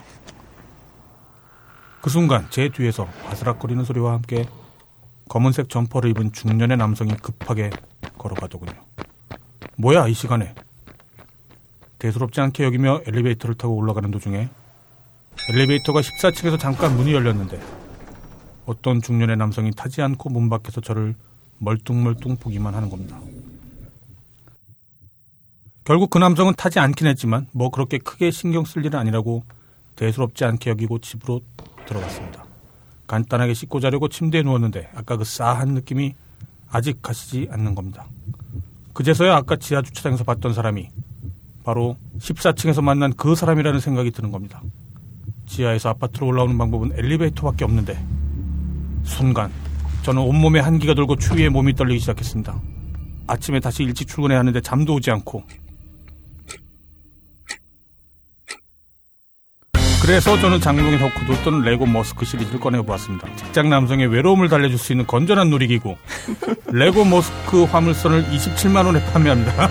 그 2.00 2.09
순간 2.09 2.47
제 2.50 2.71
뒤에서 2.71 3.05
바스락거리는 3.25 3.85
소리와 3.85 4.15
함께 4.15 4.49
검은색 5.29 5.69
점퍼를 5.69 6.11
입은 6.11 6.33
중년의 6.33 6.77
남성이 6.77 7.15
급하게 7.15 7.71
걸어가더군요. 8.19 8.73
뭐야 9.77 10.09
이 10.09 10.15
시간에? 10.15 10.55
대수롭지 11.99 12.41
않게 12.41 12.65
여기며 12.65 13.03
엘리베이터를 13.07 13.55
타고 13.55 13.77
올라가는 13.77 14.11
도중에 14.11 14.49
엘리베이터가 15.50 16.00
14층에서 16.00 16.59
잠깐 16.59 16.97
문이 16.97 17.12
열렸는데 17.12 17.61
어떤 18.67 19.03
중년의 19.03 19.37
남성이 19.37 19.71
타지 19.71 20.00
않고 20.00 20.31
문 20.31 20.49
밖에서 20.49 20.81
저를 20.81 21.15
멀뚱멀뚱 21.61 22.37
보기만 22.37 22.75
하는 22.75 22.90
겁니다. 22.90 23.21
결국 25.85 26.11
그 26.11 26.19
남성은 26.19 26.55
타지 26.57 26.79
않긴 26.79 27.07
했지만 27.07 27.47
뭐 27.52 27.71
그렇게 27.71 27.99
크게 27.99 28.31
신경 28.31 28.64
쓸 28.64 28.85
일은 28.85 28.99
아니라고 28.99 29.45
대수롭지 29.97 30.45
않게 30.45 30.71
여기고 30.71 30.99
집으로 30.99 31.40
들어갔습니다. 31.87 32.45
간단하게 33.07 33.55
씻고 33.55 33.81
자려고 33.81 34.09
침대에 34.09 34.43
누웠는데 34.43 34.90
아까 34.95 35.17
그 35.17 35.25
싸한 35.25 35.69
느낌이 35.75 36.14
아직 36.71 37.02
가시지 37.02 37.49
않는 37.50 37.75
겁니다. 37.75 38.07
그제서야 38.93 39.35
아까 39.35 39.57
지하 39.57 39.83
주차장에서 39.83 40.25
봤던 40.25 40.55
사람이 40.55 40.88
바로 41.64 41.97
14층에서 42.19 42.83
만난 42.83 43.12
그 43.14 43.35
사람이라는 43.35 43.81
생각이 43.81 44.11
드는 44.12 44.31
겁니다. 44.31 44.62
지하에서 45.47 45.88
아파트로 45.90 46.29
올라오는 46.29 46.57
방법은 46.57 46.93
엘리베이터밖에 46.95 47.64
없는데 47.64 48.00
순간 49.05 49.50
저 50.11 50.14
저는 50.14 50.23
온몸에 50.23 50.59
한기가 50.59 50.95
돌고 50.95 51.17
추위에 51.17 51.49
몸이 51.49 51.75
떨리기 51.76 52.00
시작했습니다. 52.00 52.61
아침에 53.29 53.61
다시 53.61 53.85
일찍 53.85 54.09
출근해야 54.09 54.40
하는데 54.40 54.61
잠도 54.61 54.95
오지 54.95 55.09
않고. 55.12 55.45
그래서 60.02 60.37
저는 60.40 60.61
장롱에 60.61 60.97
넣고 60.97 61.26
뒀던 61.26 61.62
레고 61.62 61.87
머스크 61.87 62.25
시리즈를 62.25 62.59
꺼내보았습니다. 62.59 63.37
직장 63.37 63.69
남성의 63.69 64.09
외로움을 64.09 64.49
달래줄 64.49 64.79
수 64.79 64.93
있는 64.93 65.07
건전한 65.07 65.49
놀이기구. 65.49 65.95
레고 66.73 67.05
머스크 67.05 67.62
화물선을 67.64 68.25
27만 68.31 68.87
원에 68.87 69.05
판매합니다. 69.12 69.69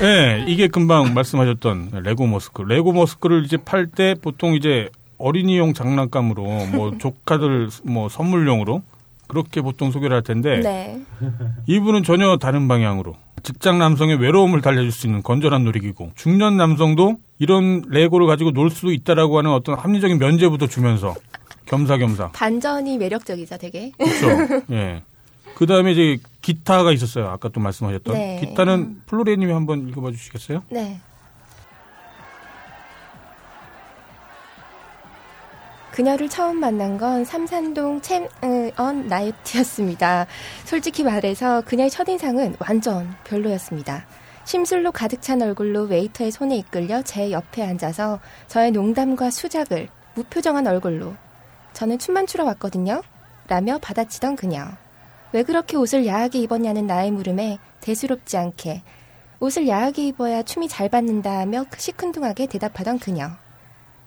네, 0.00 0.44
이게 0.48 0.68
금방 0.68 1.12
말씀하셨던 1.12 2.00
레고 2.02 2.26
머스크. 2.26 2.62
레고 2.62 2.94
머스크를 2.94 3.44
이제 3.44 3.58
팔 3.58 3.88
때 3.88 4.14
보통 4.14 4.54
이제 4.54 4.88
어린이용 5.18 5.74
장난감으로 5.74 6.42
뭐 6.72 6.96
조카들 6.98 7.68
뭐 7.84 8.08
선물용으로 8.08 8.82
그렇게 9.26 9.60
보통 9.62 9.90
소개를 9.90 10.14
할 10.16 10.22
텐데 10.22 10.60
네. 10.60 11.00
이분은 11.66 12.02
전혀 12.02 12.36
다른 12.36 12.68
방향으로 12.68 13.16
직장 13.42 13.78
남성의 13.78 14.16
외로움을 14.20 14.60
달래줄 14.62 14.90
수 14.92 15.06
있는 15.06 15.22
건전한 15.22 15.64
놀이기구. 15.64 16.10
중년 16.14 16.56
남성도 16.56 17.16
이런 17.38 17.82
레고를 17.88 18.26
가지고 18.26 18.52
놀 18.52 18.70
수도 18.70 18.90
있다라고 18.90 19.38
하는 19.38 19.50
어떤 19.52 19.78
합리적인 19.78 20.18
면죄부터 20.18 20.66
주면서 20.66 21.14
겸사겸사. 21.66 22.30
반전이 22.32 22.96
매력적이죠, 22.98 23.58
되게. 23.58 23.92
그렇죠. 23.98 24.64
예. 24.72 25.02
그 25.54 25.66
다음에 25.66 25.92
이제 25.92 26.18
기타가 26.42 26.92
있었어요. 26.92 27.28
아까 27.28 27.48
또 27.48 27.60
말씀하셨던. 27.60 28.14
네. 28.14 28.40
기타는 28.40 29.02
플로리님이 29.06 29.52
한번 29.52 29.88
읽어봐 29.88 30.10
주시겠어요? 30.10 30.62
네. 30.70 30.98
그녀를 35.94 36.28
처음 36.28 36.58
만난 36.58 36.98
건 36.98 37.24
삼산동 37.24 38.00
챔피언 38.00 39.06
나이트였습니다. 39.06 40.26
솔직히 40.64 41.04
말해서 41.04 41.60
그녀의 41.60 41.88
첫인상은 41.88 42.56
완전 42.58 43.14
별로였습니다. 43.22 44.04
심술로 44.44 44.90
가득 44.90 45.22
찬 45.22 45.40
얼굴로 45.40 45.84
웨이터의 45.84 46.32
손에 46.32 46.56
이끌려 46.56 47.02
제 47.02 47.30
옆에 47.30 47.62
앉아서 47.62 48.18
저의 48.48 48.72
농담과 48.72 49.30
수작을 49.30 49.86
무표정한 50.16 50.66
얼굴로 50.66 51.14
저는 51.74 52.00
춤만 52.00 52.26
추러 52.26 52.42
왔거든요. 52.42 53.00
라며 53.46 53.78
받아치던 53.78 54.34
그녀. 54.34 54.66
왜 55.30 55.44
그렇게 55.44 55.76
옷을 55.76 56.06
야하게 56.06 56.40
입었냐는 56.40 56.88
나의 56.88 57.12
물음에 57.12 57.58
대수롭지 57.82 58.36
않게 58.36 58.82
옷을 59.38 59.68
야하게 59.68 60.08
입어야 60.08 60.42
춤이 60.42 60.66
잘 60.66 60.88
받는다 60.88 61.38
하며 61.38 61.64
시큰둥하게 61.76 62.46
대답하던 62.46 62.98
그녀. 62.98 63.43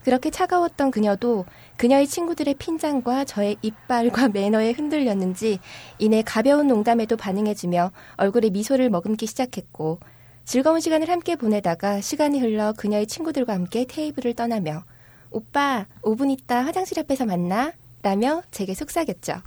그렇게 0.08 0.30
차가웠던 0.30 0.92
그녀도 0.92 1.44
그녀의 1.76 2.08
친구들의 2.08 2.54
핀잔과 2.54 3.26
저의 3.26 3.58
이빨과 3.62 4.30
매너에 4.32 4.72
흔들렸는지 4.72 5.60
이내 6.00 6.22
가벼운 6.22 6.68
농담에도 6.68 7.18
반응해주며 7.18 7.92
얼굴에 8.16 8.50
미소를 8.52 8.90
머금기 8.90 9.28
시작했고 9.28 10.00
즐거운 10.46 10.80
시간을 10.80 11.10
함께 11.10 11.36
보내다가 11.36 12.00
시간이 12.00 12.40
흘러 12.40 12.72
그녀의 12.72 13.06
친구들과 13.06 13.52
함께 13.52 13.84
테이블을 13.84 14.34
떠나며 14.34 14.86
오빠 15.30 15.88
5분 16.04 16.32
있다 16.32 16.64
화장실 16.64 16.98
앞에서 17.02 17.26
만나 17.26 17.74
라며 18.02 18.44
제게 18.50 18.74
속삭였죠. 18.74 19.42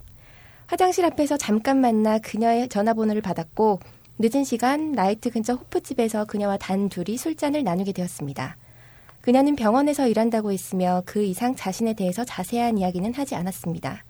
화장실 0.67 1.07
앞에서 1.07 1.39
잠깐 1.39 1.81
만나 1.81 2.19
그녀의 2.19 2.69
전화번호를 2.69 3.23
받았고 3.23 3.81
늦은 4.19 4.45
시간 4.45 4.93
나이트 4.93 5.31
근처 5.31 5.55
호프집에서 5.55 6.27
그녀와 6.27 6.59
단 6.59 6.91
둘이 6.91 7.17
술잔을 7.17 7.65
나누게 7.65 7.93
되었습니다. 7.93 8.59
그녀는 9.21 9.55
병원에서 9.55 10.07
일한다고 10.09 10.53
했으며 10.53 11.03
그 11.05 11.23
이상 11.23 11.55
자신에 11.55 11.95
대해서 11.95 12.25
자세한 12.25 12.79
이야기는 12.79 13.15
하지 13.15 13.35
않았습니다. 13.35 14.05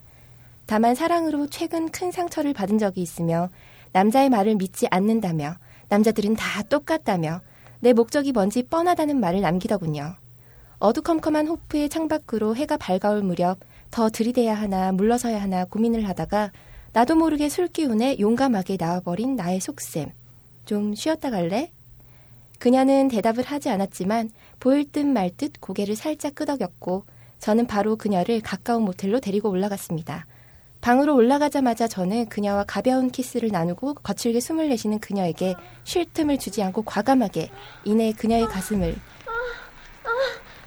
다만 0.67 0.95
사랑으로 0.95 1.49
최근 1.49 1.89
큰 1.89 2.13
상처를 2.13 2.53
받은 2.53 2.79
적이 2.79 3.03
있으며 3.03 3.51
남자의 3.93 4.29
말을 4.31 4.55
믿지 4.55 4.87
않는다며 4.91 5.57
남자들은 5.89 6.37
다 6.37 6.63
똑같다며 6.63 7.41
내 7.81 7.93
목적이 7.93 8.33
뭔지 8.33 8.63
뻔하다는 8.63 9.19
말을 9.19 9.41
남기더군요. 9.41 10.15
어두컴컴한 10.79 11.49
호프의 11.49 11.89
창밖으로 11.89 12.55
해가 12.55 12.77
밝아올 12.77 13.23
무렵 13.23 13.59
더 13.91 14.09
들이대야 14.09 14.55
하나 14.55 14.93
물러서야 14.93 15.43
하나 15.43 15.65
고민을 15.65 16.09
하다가 16.09 16.53
나도 16.93 17.17
모르게 17.17 17.49
술 17.49 17.67
기운에 17.69 18.19
용감하게 18.21 18.77
나와버린 18.79 19.35
나의 19.37 19.61
속셈. 19.61 20.11
좀 20.65 20.95
쉬었다 20.95 21.31
갈래? 21.31 21.73
그녀는 22.61 23.09
대답을 23.09 23.43
하지 23.43 23.71
않았지만 23.71 24.31
보일 24.61 24.85
듯 24.93 25.01
말 25.07 25.31
듯 25.37 25.53
고개를 25.61 25.97
살짝 25.97 26.35
끄덕였고 26.35 27.05
저는 27.39 27.67
바로 27.67 27.97
그녀를 27.97 28.43
가까운 28.43 28.83
모텔로 28.85 29.21
데리고 29.21 29.49
올라갔습니다. 29.49 30.27
방으로 30.83 31.15
올라가자마자 31.15 31.89
저는 31.89 32.29
그녀와 32.29 32.65
가벼운 32.65 33.11
키스를 33.11 33.49
나누고 33.51 33.95
거칠게 33.95 34.41
숨을 34.41 34.69
내쉬는 34.69 34.99
그녀에게 34.99 35.55
쉴 35.85 36.05
틈을 36.05 36.39
주지 36.39 36.63
않고 36.63 36.83
과감하게 36.83 37.51
이내 37.85 38.13
그녀의 38.13 38.47
가슴을 38.47 38.95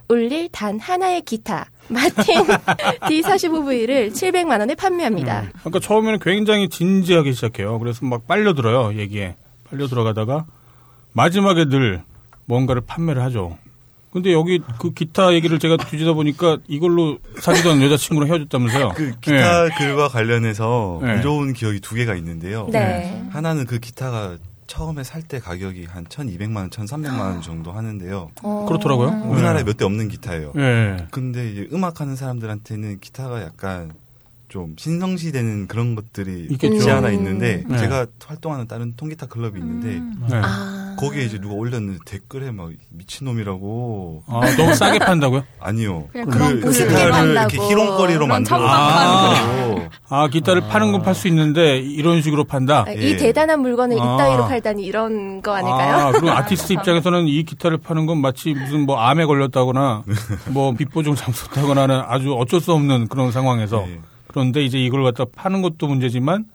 울릴 0.09 0.49
단 0.49 0.79
하나의 0.79 1.21
기타 1.21 1.69
마틴 1.89 2.35
D45V를 3.05 4.11
700만 4.11 4.59
원에 4.59 4.73
판매합니다. 4.75 5.51
그러니까 5.59 5.79
처음에는 5.79 6.19
굉장히 6.19 6.69
진지하게 6.69 7.33
시작해요. 7.33 7.77
그래서 7.79 8.05
막 8.05 8.27
빨려 8.27 8.53
들어요, 8.53 8.97
얘기에. 8.99 9.35
빨려 9.69 9.87
들어가다가 9.87 10.45
마지막에 11.13 11.65
늘 11.65 12.03
뭔가를 12.45 12.81
판매를 12.85 13.21
하죠. 13.23 13.57
근데 14.11 14.31
여기 14.31 14.59
그 14.79 14.93
기타 14.93 15.33
얘기를 15.33 15.57
제가 15.57 15.77
뒤지다 15.77 16.13
보니까 16.13 16.59
이걸로 16.67 17.17
사귀던 17.39 17.81
여자친구랑 17.81 18.29
헤어졌다면서요. 18.29 18.89
그 18.95 19.13
기타 19.21 19.69
글과 19.75 20.07
관련해서 20.07 20.99
네. 21.01 21.09
안 21.09 21.21
좋은 21.23 21.53
기억이 21.53 21.79
두 21.79 21.95
개가 21.95 22.13
있는데요. 22.15 22.67
네. 22.71 23.25
하나는 23.31 23.65
그 23.65 23.79
기타가 23.79 24.37
처음에 24.67 25.03
살 25.03 25.23
때 25.23 25.39
가격이 25.39 25.85
한 25.85 26.05
1,200만 26.05 26.57
원, 26.57 26.69
1,300만 26.69 27.19
원 27.19 27.41
정도 27.41 27.71
하는데요. 27.71 28.29
어. 28.43 28.65
그렇더라고요. 28.67 29.23
우리나라에 29.31 29.63
네. 29.63 29.63
몇대 29.63 29.83
없는 29.83 30.09
기타예요. 30.09 30.53
예. 30.57 31.07
근데 31.11 31.51
이제 31.51 31.67
음악하는 31.73 32.15
사람들한테는 32.15 32.99
기타가 32.99 33.41
약간 33.41 33.93
좀 34.53 34.75
신성시되는 34.77 35.67
그런 35.67 35.95
것들이 35.95 36.45
있겠죠. 36.51 36.75
있지 36.75 36.91
않아 36.91 37.09
있는데 37.09 37.63
네. 37.67 37.77
제가 37.79 38.05
활동하는 38.23 38.67
다른 38.67 38.93
통기타 38.95 39.25
클럽이 39.25 39.59
있는데 39.59 39.99
네. 40.29 40.41
아. 40.43 40.95
거기에 40.99 41.23
이제 41.23 41.39
누가 41.41 41.55
올렸는데 41.55 41.97
댓글에 42.05 42.51
막 42.51 42.69
미친놈이라고 42.91 44.25
아, 44.27 44.41
너무 44.55 44.75
싸게 44.75 44.99
판다고요? 44.99 45.43
아니요 45.59 46.07
그냥 46.11 46.59
그 46.61 46.69
기타를. 46.71 47.31
이렇게 47.31 47.57
희롱거리로 47.57 48.27
만들어 48.27 48.57
아. 48.61 49.89
아, 50.09 50.27
기타를 50.27 50.67
파는 50.67 50.91
건 50.91 51.01
팔 51.01 51.15
수 51.15 51.27
있는데 51.29 51.79
이런 51.79 52.21
식으로 52.21 52.43
판다? 52.43 52.85
이 52.91 53.13
예. 53.13 53.17
대단한 53.17 53.59
물건을 53.61 53.97
아. 53.99 54.13
이따위로 54.15 54.47
팔다니 54.49 54.83
이런 54.85 55.41
거 55.41 55.53
아닐까요? 55.55 55.95
아, 55.95 56.11
그리고 56.11 56.29
아티스트 56.29 56.73
입장에서는 56.73 57.27
이 57.27 57.41
기타를 57.41 57.79
파는 57.79 58.05
건 58.05 58.19
마치 58.21 58.53
무슨 58.53 58.85
뭐 58.85 58.99
암에 58.99 59.25
걸렸다거나 59.25 60.03
뭐 60.49 60.73
빗보증 60.73 61.15
잠수다거나는 61.15 62.03
아주 62.07 62.35
어쩔 62.35 62.61
수 62.61 62.71
없는 62.73 63.07
그런 63.07 63.31
상황에서 63.31 63.83
예. 63.87 63.99
그런데 64.33 64.63
이제 64.63 64.77
이걸 64.83 65.03
갖다 65.03 65.25
파는 65.25 65.61
것도 65.61 65.87
문제지만 65.87 66.45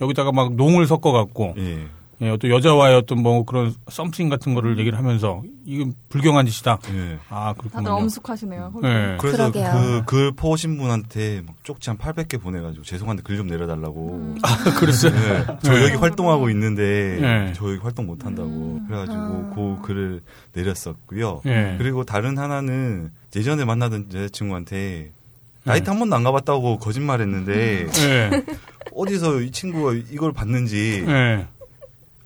여기다가 0.00 0.32
막 0.32 0.54
농을 0.54 0.86
섞어 0.86 1.12
갖고 1.12 1.54
예. 1.56 1.86
예, 2.20 2.30
어떤 2.30 2.50
여자와의 2.50 2.96
어떤 2.96 3.22
뭐 3.22 3.44
그런 3.44 3.72
썸씽 3.88 4.28
같은 4.28 4.52
거를 4.52 4.76
얘기를 4.80 4.98
하면서 4.98 5.40
이건 5.64 5.92
불경한 6.08 6.46
짓이다. 6.46 6.80
예. 6.92 7.18
아, 7.28 7.54
다들 7.56 7.70
그렇군요. 7.70 7.90
엄숙하시네요. 7.94 8.72
예. 8.82 9.16
그래서 9.20 9.52
그러게요. 9.52 9.70
그 9.72 10.02
글 10.04 10.32
퍼오신 10.32 10.78
분한테 10.78 11.42
막 11.46 11.54
쪽지 11.62 11.90
한 11.90 11.96
800개 11.96 12.42
보내가지고 12.42 12.82
죄송한데 12.82 13.22
글 13.22 13.36
좀 13.36 13.46
내려달라고. 13.46 14.34
아, 14.42 14.56
그랬어요. 14.80 15.12
네, 15.12 15.46
저 15.62 15.72
네. 15.72 15.84
여기 15.84 15.94
활동하고 15.94 16.50
있는데 16.50 17.18
네. 17.20 17.52
저 17.54 17.68
여기 17.70 17.78
활동 17.80 18.06
못 18.06 18.26
한다고. 18.26 18.80
그래가지고 18.88 19.50
그 19.54 19.82
글을 19.86 20.20
내렸었고요. 20.54 21.42
예. 21.46 21.76
그리고 21.78 22.02
다른 22.02 22.36
하나는 22.36 23.12
예전에 23.36 23.64
만나던 23.64 24.08
여자친구한테 24.12 25.12
나이트 25.68 25.88
한 25.90 25.98
번도 25.98 26.16
안 26.16 26.22
가봤다고 26.24 26.78
거짓말했는데 26.78 27.86
예. 28.08 28.30
어디서 28.92 29.40
이 29.40 29.50
친구가 29.50 29.92
이걸 30.10 30.32
봤는지 30.32 31.04
예. 31.06 31.46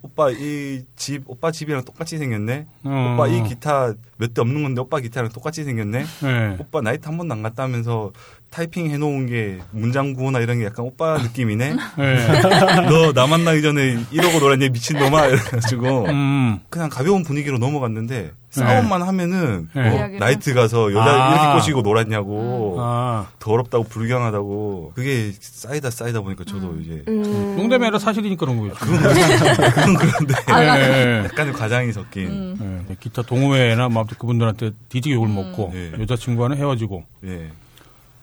오빠 0.03 0.31
이 0.31 0.83
집 0.97 1.23
오빠 1.27 1.51
집이랑 1.53 1.85
똑같이 1.85 2.19
생겼네. 2.19 2.67
어. 2.85 3.13
오빠 3.15 3.29
이 3.29 3.43
기타 3.45 3.93
몇 4.19 4.35
대 4.35 4.41
없는 4.41 4.63
건데 4.63 4.81
오빠 4.81 4.99
기타랑 5.01 5.31
똑같이 5.31 5.63
생겼네. 5.65 6.05
예. 6.25 6.57
오빠 6.59 6.81
나이트 6.81 7.07
한 7.07 7.17
번도 7.19 7.33
안 7.35 7.43
갔다면서 7.43 8.13
타이핑 8.53 8.91
해놓은 8.91 9.27
게 9.27 9.59
문장 9.71 10.13
구호나 10.13 10.41
이런 10.41 10.59
게 10.59 10.67
약간 10.67 10.85
오빠 10.85 11.17
느낌이네. 11.17 11.75
예. 11.99 12.41
너나 12.87 13.27
만나기 13.27 13.63
전에 13.63 13.99
이러고 14.11 14.41
놀았냐 14.41 14.69
미친 14.69 14.99
놈아 14.99 15.27
이래가지고 15.27 16.05
음. 16.09 16.61
그냥 16.69 16.91
가벼운 16.91 17.25
분위기로 17.25 17.57
넘어갔는데 17.57 18.33
싸움만 18.51 19.01
하면은 19.01 19.71
네. 19.73 19.89
뭐? 19.89 20.19
나이트 20.19 20.53
가서 20.53 20.93
여자 20.93 21.03
아. 21.03 21.33
이렇게 21.33 21.55
꼬시고 21.55 21.81
놀았냐고 21.81 22.77
아. 22.79 23.29
더럽다고 23.39 23.85
불경하다고 23.85 24.93
그게 24.95 25.33
쌓이다 25.41 25.89
쌓이다 25.89 26.21
보니까 26.21 26.45
저도 26.45 26.77
이제 26.83 27.03
음. 27.09 27.57
농담이 27.57 27.87
아니라 27.87 27.99
사실이니까 27.99 28.45
그런 28.45 28.61
거죠. 28.61 28.75
그건 28.75 29.95
그런데 29.97 30.35
예. 30.51 31.25
약간의 31.25 31.55
과장이 31.55 31.91
섞인 31.95 32.29
음. 32.29 32.87
예, 32.91 32.97
기타 33.01 33.23
동호회나 33.23 33.89
뭐 33.89 34.03
아무튼 34.03 34.19
그분들한테 34.19 34.73
뒤지게 34.91 35.15
욕을 35.15 35.29
먹고 35.29 35.73
예. 35.75 35.93
여자친구와는 35.99 36.59
헤어지고 36.59 37.05
예 37.25 37.51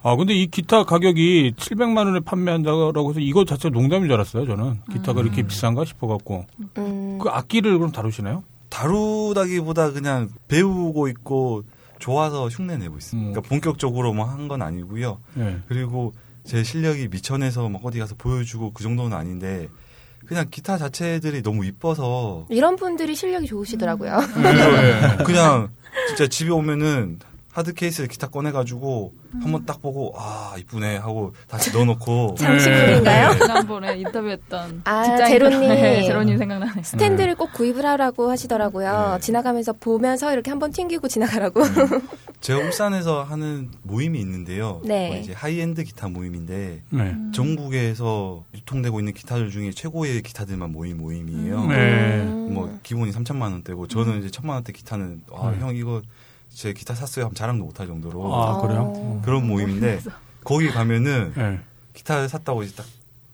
아, 0.02 0.16
근데 0.16 0.34
이 0.34 0.48
기타 0.48 0.84
가격이 0.86 1.54
700만 1.58 2.06
원에 2.06 2.20
판매한다고 2.22 3.10
해서 3.10 3.20
이거 3.20 3.44
자체가 3.44 3.74
농담인 3.74 4.06
줄 4.08 4.14
알았어요, 4.14 4.46
저는. 4.46 4.80
기타가 4.94 5.22
이렇게 5.22 5.44
비싼가 5.44 5.84
싶어갖고. 5.86 6.46
음, 6.78 7.20
그 7.22 7.30
악기를 7.30 7.78
그럼 7.78 7.92
다루시나요? 7.92 8.44
다루다기보다 8.70 9.92
그냥 9.92 10.30
배우고 10.48 11.08
있고 11.10 11.64
좋아서 12.00 12.48
흉내 12.48 12.78
내고 12.78 12.98
있어요. 12.98 13.20
음. 13.20 13.26
그러니까 13.34 13.50
본격적으로 13.50 14.14
뭐 14.14 14.26
한 14.26 14.48
건 14.48 14.62
아니고요. 14.62 15.18
네. 15.34 15.58
그리고 15.68 16.14
제 16.46 16.64
실력이 16.64 17.10
미천에서 17.10 17.68
막 17.68 17.82
어디 17.84 18.00
가서 18.00 18.16
보여주고 18.18 18.72
그 18.72 18.82
정도는 18.84 19.16
아닌데 19.18 19.68
그냥 20.26 20.46
기타 20.50 20.78
자체들이 20.78 21.42
너무 21.44 21.66
이뻐서 21.66 22.46
이런 22.50 22.76
분들이 22.78 23.16
실력이 23.16 23.48
좋으시더라고요. 23.48 24.18
네. 24.42 25.24
그냥 25.26 25.70
진짜 26.08 26.28
집에 26.28 26.52
오면은 26.52 27.20
하드 27.60 27.74
케이스 27.74 28.08
기타 28.08 28.28
꺼내가지고 28.28 29.12
한번 29.42 29.66
딱 29.66 29.82
보고 29.82 30.14
아 30.16 30.56
이쁘네 30.58 30.96
하고 30.96 31.34
다시 31.50 31.74
넣어놓고 31.74 32.36
장식품인가요? 32.40 33.38
지난번에 33.38 33.98
인터뷰했던 33.98 34.84
아, 34.86 35.26
제로님. 35.26 35.60
네, 35.68 36.04
제로님 36.04 36.38
생각나네. 36.38 36.84
스탠드를 36.84 37.36
꼭 37.36 37.52
구입을 37.52 37.86
하라고 37.86 38.32
하시더라고요. 38.32 39.16
네. 39.16 39.20
지나가면서 39.20 39.74
보면서 39.74 40.32
이렇게 40.32 40.50
한번 40.52 40.72
튕기고 40.72 41.10
지나가라고. 41.10 41.62
제가 42.40 42.60
울산에서 42.60 43.24
하는 43.24 43.70
모임이 43.84 44.18
있는데요. 44.22 44.80
네. 44.86 45.10
뭐 45.10 45.18
이제 45.18 45.34
하이엔드 45.34 45.84
기타 45.84 46.08
모임인데 46.08 46.84
네. 46.90 47.16
전국에서 47.34 48.46
유통되고 48.56 49.00
있는 49.00 49.14
기타들 49.14 49.50
중에 49.50 49.72
최고의 49.72 50.22
기타들만 50.22 50.72
모인 50.72 50.96
모임이에요. 50.98 51.66
네. 51.66 52.22
음. 52.22 52.54
뭐 52.54 52.80
기본이 52.84 53.12
3천만 53.12 53.52
원대고 53.52 53.88
저는 53.88 54.20
이제 54.20 54.30
천만 54.30 54.56
원대 54.56 54.72
기타는 54.72 55.24
와, 55.30 55.52
네. 55.52 55.60
형 55.60 55.76
이거 55.76 56.02
제 56.54 56.74
기타 56.74 56.96
샀어요 56.96 57.26
하면 57.26 57.36
자랑도 57.36 57.64
못할 57.66 57.88
정도로 57.88 58.34
아, 58.34 58.62
그래요? 58.62 58.94
어. 58.96 59.22
그런 59.24 59.48
모임인데 59.48 60.00
거기 60.44 60.70
가면은 60.70 61.34
네. 61.36 61.60
기타를 61.94 62.30
샀다고 62.30 62.64
이제 62.64 62.76
딱 62.76 62.86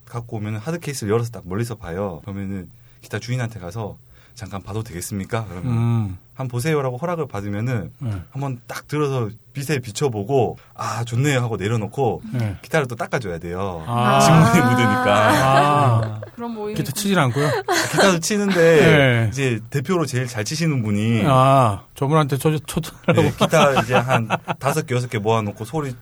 갖고 0.05 0.38
오면은 0.38 0.60
하드 0.60 0.79
케이스를 0.79 1.12
열어서 1.12 1.31
딱 1.31 1.48
멀리서 1.48 1.75
봐요. 1.75 2.22
그러면은 2.22 2.69
기타 3.01 3.19
주인한테 3.19 3.60
가서 3.60 3.98
잠깐 4.35 4.61
봐도 4.61 4.83
되겠습니까? 4.83 5.45
그러면 5.49 5.71
음. 5.71 6.17
한 6.35 6.49
보세요라고 6.49 6.97
허락을 6.97 7.27
받으면은 7.29 7.91
네. 7.99 8.11
한번 8.31 8.59
딱 8.67 8.87
들어서 8.89 9.29
빛에 9.53 9.79
비춰보고 9.79 10.57
아 10.73 11.05
좋네요 11.05 11.39
하고 11.39 11.55
내려놓고 11.55 12.21
네. 12.33 12.57
기타를 12.61 12.87
또 12.87 12.95
닦아줘야 12.97 13.37
돼요. 13.39 13.83
아. 13.87 14.19
지문이 14.19 14.69
묻으니까 14.69 15.29
아. 15.31 16.21
그런 16.35 16.51
모임. 16.53 16.75
기타 16.75 16.91
치진 16.91 17.17
않고요? 17.17 17.49
기타도 17.91 18.19
치는데 18.19 18.55
네. 19.23 19.27
이제 19.31 19.61
대표로 19.69 20.05
제일 20.05 20.27
잘 20.27 20.43
치시는 20.43 20.83
분이 20.83 21.23
아, 21.25 21.83
저분한테 21.95 22.37
초, 22.37 22.57
초, 22.59 22.81
초, 22.81 22.91
네, 23.13 23.31
기타 23.39 23.79
이제 23.81 23.93
한 23.95 24.27
다섯 24.59 24.85
개 24.85 24.93
여섯 24.93 25.09
개 25.09 25.17
모아놓고 25.17 25.63
소리 25.63 25.91
쳐- 25.91 25.97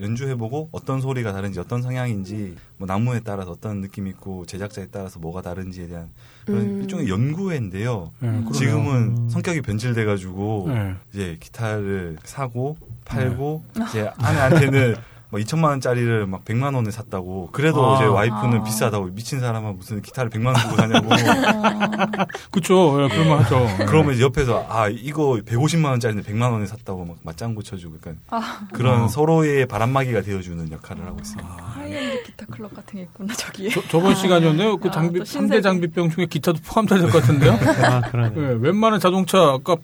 연주해보고 0.00 0.70
어떤 0.72 1.00
소리가 1.00 1.32
다른지 1.32 1.60
어떤 1.60 1.82
성향인지 1.82 2.56
뭐 2.78 2.86
나무에 2.86 3.20
따라서 3.20 3.50
어떤 3.52 3.80
느낌이 3.80 4.10
있고 4.10 4.46
제작자에 4.46 4.86
따라서 4.90 5.18
뭐가 5.18 5.42
다른지에 5.42 5.88
대한 5.88 6.08
그런 6.46 6.60
음. 6.62 6.80
일종의 6.82 7.08
연구회인데요. 7.08 8.12
네. 8.20 8.44
지금은 8.54 9.28
성격이 9.28 9.62
변질돼가지고 9.62 10.64
네. 10.68 10.94
이제 11.12 11.36
기타를 11.40 12.16
사고 12.24 12.76
팔고 13.04 13.62
이제 13.88 14.10
아내한테는 14.16 14.96
뭐 15.30 15.38
2천만 15.40 15.64
원짜리를 15.64 16.26
막 16.26 16.44
100만 16.44 16.74
원에 16.74 16.90
샀다고 16.90 17.50
그래도 17.52 17.84
아. 17.86 17.96
이제 17.96 18.04
와이프는 18.06 18.60
아. 18.60 18.64
비싸다고 18.64 19.06
미친 19.12 19.40
사람아 19.40 19.72
무슨 19.72 20.00
기타를 20.00 20.30
100만 20.30 20.46
원 20.46 20.56
주고 20.56 20.76
사냐고 20.76 21.08
그쵸. 22.50 22.98
예, 23.02 23.08
그럴만 23.08 23.40
하죠. 23.44 23.66
예. 23.80 23.84
그러면 23.84 24.14
이제 24.14 24.22
옆에서 24.24 24.66
아 24.68 24.88
이거 24.88 25.38
150만 25.44 25.86
원짜리인데 25.90 26.30
100만 26.32 26.50
원에 26.52 26.66
샀다고 26.66 27.04
막 27.04 27.16
맞장구 27.22 27.62
쳐주고 27.62 27.96
약간 27.96 28.18
그런 28.72 29.02
아. 29.02 29.08
서로의 29.08 29.66
바람막이가 29.66 30.22
되어 30.22 30.40
주는 30.40 30.70
역할을 30.72 31.04
하고 31.04 31.18
있습니다. 31.20 31.48
하이엔드 31.74 32.22
기타 32.24 32.46
클럽 32.46 32.74
같은 32.74 32.96
게 32.96 33.02
있구나 33.02 33.34
저기에. 33.34 33.68
저, 33.70 33.82
저번 33.88 34.14
시간이었네요. 34.14 34.78
그 34.78 34.88
아, 34.88 34.92
장비, 34.92 35.18
또 35.18 35.24
3대 35.24 35.28
신세계. 35.28 35.60
장비병 35.60 36.10
중에 36.10 36.26
기타도 36.26 36.58
포함될 36.64 37.02
것 37.02 37.12
같은데요? 37.20 37.52
아, 37.84 38.00
그러네. 38.00 38.34
예, 38.36 38.56
웬만한 38.60 38.98
자동차 39.00 39.58
값 39.62 39.80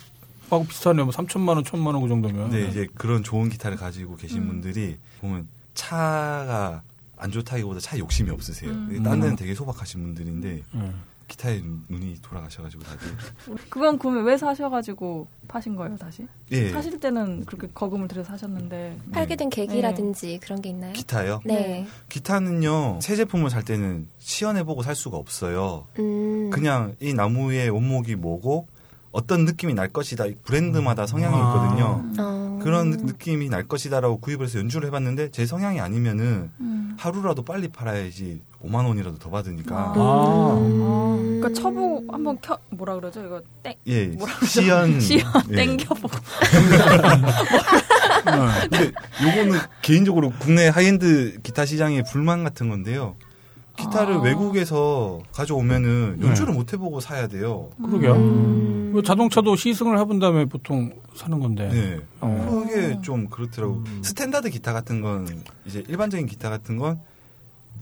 하고 0.51 0.65
비슷하네요. 0.67 1.05
뭐 1.07 1.13
3천만 1.15 1.49
원, 1.51 1.63
1천만 1.65 1.87
원 1.95 2.03
그 2.03 2.09
정도면. 2.09 2.51
근데 2.51 2.69
이제 2.69 2.87
그런 2.95 3.23
좋은 3.23 3.49
기타를 3.49 3.77
가지고 3.77 4.17
계신 4.17 4.43
음. 4.43 4.47
분들이 4.49 4.97
보면 5.21 5.49
차가 5.75 6.83
안 7.17 7.31
좋다기보다 7.31 7.81
차 7.81 7.99
욕심이 7.99 8.31
없으세요. 8.31 8.71
음. 8.71 9.03
딴 9.03 9.21
데는 9.21 9.37
되게 9.37 9.55
소박하신 9.55 10.03
분들인데 10.03 10.63
예. 10.75 10.91
기타에 11.27 11.63
눈이 11.89 12.19
돌아가셔가지고 12.21 12.83
다들 12.83 13.09
그건 13.71 13.99
그러면 13.99 14.25
왜 14.25 14.37
사셔가지고 14.37 15.27
파신 15.49 15.75
거예요 15.75 15.97
다시? 15.97 16.27
예 16.53 16.69
사실 16.71 17.01
때는 17.01 17.47
그렇게 17.47 17.67
거금을 17.73 18.09
들여 18.09 18.25
사셨는데. 18.25 18.99
팔게 19.13 19.37
된 19.37 19.49
계기라든지 19.49 20.39
그런 20.43 20.61
게 20.61 20.69
있나요? 20.69 20.93
기타요. 20.93 21.41
네. 21.47 21.87
기타는요 22.11 22.99
새 23.01 23.17
제품을 23.17 23.49
살 23.49 23.65
때는 23.65 24.07
시연해보고 24.19 24.83
살 24.83 24.95
수가 24.95 25.17
없어요. 25.17 25.87
음. 25.99 26.51
그냥 26.51 26.95
이 27.01 27.15
나무의 27.15 27.71
원목이 27.71 28.17
뭐고 28.17 28.69
어떤 29.15 29.45
느낌이 29.45 29.75
날 29.75 29.89
것이다. 29.89 30.27
이 30.27 30.35
브랜드마다 30.45 31.07
성향이 31.07 31.37
아. 31.37 31.39
있거든요. 31.39 32.05
어. 32.19 32.59
그런 32.63 32.91
느- 32.91 32.97
느낌이 32.97 33.49
날 33.49 33.63
것이다라고 33.63 34.19
구입을 34.19 34.47
해서 34.47 34.59
연주를 34.59 34.89
해봤는데 34.89 35.31
제 35.31 35.47
성향이 35.47 35.79
아니면은 35.81 36.51
음. 36.61 36.97
하루라도 36.99 37.45
빨리 37.45 37.69
팔아야지 37.69 38.43
5만 38.65 38.87
원이라도 38.87 39.19
더 39.21 39.31
받으니까 39.31 39.77
아. 39.97 40.55
음. 40.59 41.41
그러니까 41.41 41.61
쳐보고 41.61 42.05
한번 42.13 42.39
켜 42.41 42.59
뭐라 42.71 42.95
그러죠 42.97 43.25
이거 43.25 43.41
땡 43.63 43.75
예 43.87 44.07
뭐라 44.07 44.33
시연 44.47 44.99
시연 45.01 45.23
예. 45.51 45.55
땡겨보고 45.57 46.09
예. 48.27 48.69
근데 48.69 48.93
요거는 49.23 49.59
개인적으로 49.83 50.33
국내 50.39 50.69
하이엔드 50.69 51.41
기타 51.43 51.67
시장의 51.67 52.05
불만 52.11 52.43
같은 52.45 52.69
건데요. 52.69 53.15
기타를 53.77 54.15
아. 54.15 54.21
외국에서 54.21 55.21
가져오면은 55.33 56.17
네. 56.21 56.29
연주를 56.29 56.55
못 56.55 56.73
해보고 56.73 57.01
사야 57.01 57.27
돼요. 57.27 57.71
그러게요. 57.85 58.15
음. 58.15 58.91
뭐 58.93 59.03
자동차도 59.03 59.57
시승을 59.57 59.99
해본 59.99 60.21
다음에 60.21 60.45
보통 60.45 60.93
사는 61.15 61.39
건데. 61.41 61.69
네. 61.69 62.01
어. 62.21 62.65
그게 62.67 63.01
좀 63.03 63.29
그렇더라고. 63.29 63.83
음. 63.87 64.01
스탠다드 64.05 64.51
기타 64.51 64.73
같은 64.73 65.01
건 65.01 65.27
이제 65.67 65.85
일반적인 65.89 66.27
기타 66.27 66.51
같은 66.51 66.79
건 66.79 67.01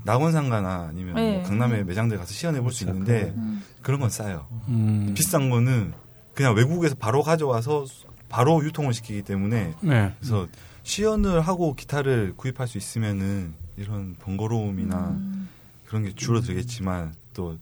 낙원상가나 0.05 0.89
아니면 0.89 1.15
네. 1.15 1.35
뭐 1.35 1.43
강남에 1.43 1.85
매장들 1.85 2.17
가서 2.19 2.33
시연해 2.33 2.61
볼수 2.61 2.85
그렇죠. 2.85 2.99
있는데 2.99 3.35
음. 3.37 3.63
그런 3.83 4.01
건 4.01 4.11
싸요. 4.11 4.47
음. 4.69 5.13
비싼 5.15 5.51
거는 5.51 5.93
그냥 6.35 6.55
외국에서 6.55 6.95
바로 6.99 7.23
가져와서 7.23 7.85
바로 8.29 8.65
유통을 8.65 8.95
시키기 8.95 9.23
때문에 9.23 9.75
네. 9.81 10.13
그래서 10.19 10.49
시연을 10.85 11.43
하고 11.43 11.75
기타를 11.75 12.33
구입할 12.37 12.67
수 12.67 12.79
있으면은 12.79 13.53
이런 13.77 14.17
번거로움이나 14.19 14.97
음. 15.11 15.49
그런 15.93 16.05
게 16.07 16.15
줄어들겠지만 16.15 17.13
또그 17.35 17.59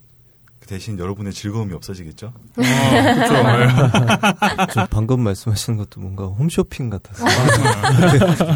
대신 0.68 0.96
여러분의 1.00 1.32
즐거움이 1.32 1.74
없어지겠죠. 1.74 2.32
예. 2.60 3.26
저 4.72 4.86
방금 4.88 5.22
말씀하시는 5.22 5.76
것도 5.76 6.00
뭔가 6.00 6.26
홈쇼핑 6.26 6.90
같았어요. 6.90 7.28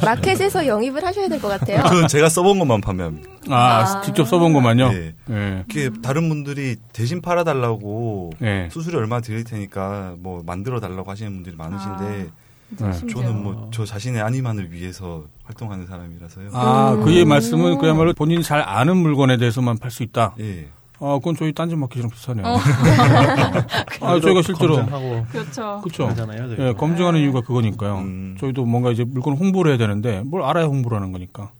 마켓에서 0.04 0.68
영입을 0.68 1.04
하셔야 1.04 1.26
될 1.26 1.40
것 1.40 1.48
같아요. 1.48 1.82
저는 1.88 2.06
제가 2.06 2.28
써본 2.28 2.60
것만 2.60 2.82
판매합니다. 2.82 3.28
아, 3.50 3.80
아. 3.80 4.00
직접 4.02 4.28
써본 4.28 4.52
것만요? 4.52 4.90
예. 4.92 5.14
예. 5.30 5.64
이게 5.68 5.90
다른 6.04 6.28
분들이 6.28 6.76
대신 6.92 7.20
팔아달라고 7.20 8.30
예. 8.42 8.68
수수료 8.70 9.00
얼마 9.00 9.20
드릴 9.20 9.42
테니까 9.42 10.14
뭐 10.18 10.44
만들어 10.46 10.78
달라고 10.78 11.10
하시는 11.10 11.32
분들이 11.32 11.56
많으신데 11.56 12.30
네. 12.70 12.92
저는 13.06 13.42
뭐 13.42 13.68
저 13.72 13.84
자신의 13.84 14.20
아니만을 14.22 14.72
위해서 14.72 15.24
활동하는 15.44 15.86
사람이라서요. 15.86 16.50
아, 16.52 16.92
음. 16.94 17.04
그의 17.04 17.24
말씀은 17.24 17.78
그야말로 17.78 18.12
본인이 18.14 18.42
잘 18.42 18.60
아는 18.60 18.96
물건에 18.96 19.36
대해서만 19.36 19.78
팔 19.78 19.90
수 19.90 20.02
있다. 20.02 20.34
예. 20.40 20.68
아, 21.00 21.18
그건 21.18 21.34
저희 21.36 21.52
딴지 21.52 21.74
마켓이랑 21.76 22.08
비슷하네요. 22.10 22.46
어. 22.46 22.56
아, 24.00 24.20
저희가 24.20 24.42
실제로. 24.42 24.76
검증하고 24.76 25.26
그렇죠. 25.30 25.80
그쵸. 25.82 26.06
하잖아요. 26.08 26.54
예, 26.58 26.72
검증하는 26.72 27.20
이유가 27.20 27.40
그거니까요. 27.40 27.98
음. 27.98 28.36
저희도 28.40 28.64
뭔가 28.64 28.90
이제 28.90 29.04
물건 29.04 29.34
홍보를 29.36 29.72
해야 29.72 29.78
되는데 29.78 30.22
뭘 30.24 30.42
알아야 30.42 30.64
홍보를 30.66 30.96
하는 30.96 31.12
거니까. 31.12 31.50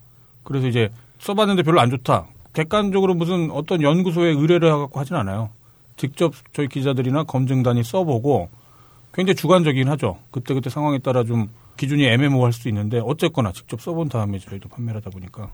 그래서 0.44 0.66
이제 0.68 0.90
써봤는데 1.18 1.62
별로 1.62 1.80
안 1.80 1.90
좋다. 1.90 2.26
객관적으로 2.52 3.14
무슨 3.14 3.50
어떤 3.50 3.82
연구소에 3.82 4.30
의뢰를 4.30 4.72
해갖고 4.72 5.00
하진 5.00 5.16
않아요. 5.16 5.50
직접 5.96 6.32
저희 6.52 6.68
기자들이나 6.68 7.24
검증단이 7.24 7.82
써보고 7.82 8.48
굉장히 9.14 9.36
주관적이긴 9.36 9.88
하죠. 9.90 10.18
그때그때 10.30 10.70
상황에 10.70 10.98
따라 10.98 11.24
좀 11.24 11.48
기준이 11.76 12.04
애매모호할 12.06 12.52
수 12.52 12.68
있는데 12.68 13.00
어쨌거나 13.02 13.52
직접 13.52 13.80
써본 13.80 14.08
다음에 14.08 14.38
저희도 14.38 14.68
판매를 14.68 15.00
하다 15.00 15.10
보니까. 15.10 15.50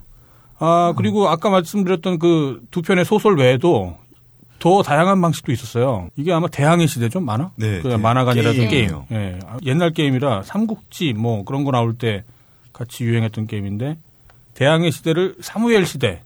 아, 0.58 0.92
그리고 0.96 1.28
아까 1.28 1.48
말씀드렸던 1.50 2.18
그 2.18 2.60
두 2.70 2.82
편의 2.82 3.04
소설 3.04 3.36
외에도 3.38 3.96
더 4.58 4.82
다양한 4.82 5.20
방식도 5.22 5.52
있었어요. 5.52 6.10
이게 6.16 6.32
아마 6.32 6.46
대항해 6.48 6.86
시대죠, 6.86 7.20
만화? 7.20 7.50
네, 7.56 7.80
그 7.80 7.88
게- 7.88 7.96
만화가 7.96 8.32
아니라 8.32 8.52
게임. 8.52 8.68
게임이요. 8.68 9.06
예. 9.12 9.38
아, 9.46 9.56
옛날 9.64 9.90
게임이라 9.92 10.42
삼국지 10.42 11.14
뭐 11.14 11.44
그런 11.44 11.64
거 11.64 11.70
나올 11.70 11.96
때 11.96 12.24
같이 12.74 13.04
유행했던 13.04 13.46
게임인데 13.46 13.96
대항해 14.54 14.90
시대를 14.90 15.36
사무엘 15.40 15.86
시대 15.86 16.22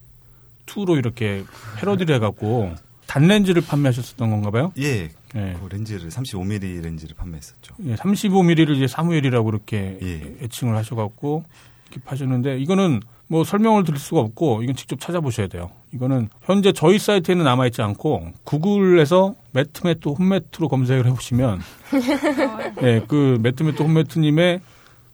2로 0.66 0.96
이렇게 0.98 1.44
패러디를 1.78 2.16
해갖고 2.16 2.72
단렌즈를 3.06 3.62
판매하셨었던 3.62 4.30
건가 4.30 4.50
봐요. 4.50 4.72
예. 4.78 5.10
예. 5.36 5.56
그 5.60 5.74
렌즈를 5.74 6.08
35mm 6.10 6.82
렌즈를 6.82 7.14
판매했었죠. 7.16 7.74
예, 7.84 7.94
35mm를 7.96 8.76
이제 8.76 8.86
사무엘이라고 8.86 9.48
이렇게 9.48 9.98
예. 10.02 10.44
애칭을 10.44 10.76
하셔갖고 10.76 11.44
이렇게 11.90 12.04
파셨는데 12.04 12.58
이거는 12.58 13.00
뭐 13.26 13.42
설명을 13.42 13.84
드릴 13.84 13.98
수가 13.98 14.20
없고 14.20 14.62
이건 14.62 14.76
직접 14.76 15.00
찾아보셔야 15.00 15.46
돼요. 15.46 15.70
이거는 15.92 16.28
현재 16.42 16.72
저희 16.72 16.98
사이트에는 16.98 17.44
남아있지 17.44 17.82
않고 17.82 18.32
구글에서 18.44 19.34
매트매트 19.52 20.08
홈매트로 20.08 20.68
검색을 20.68 21.06
해보시면 21.06 21.60
예, 22.82 23.02
그 23.08 23.38
매트매트 23.40 23.82
홈매트님의 23.82 24.60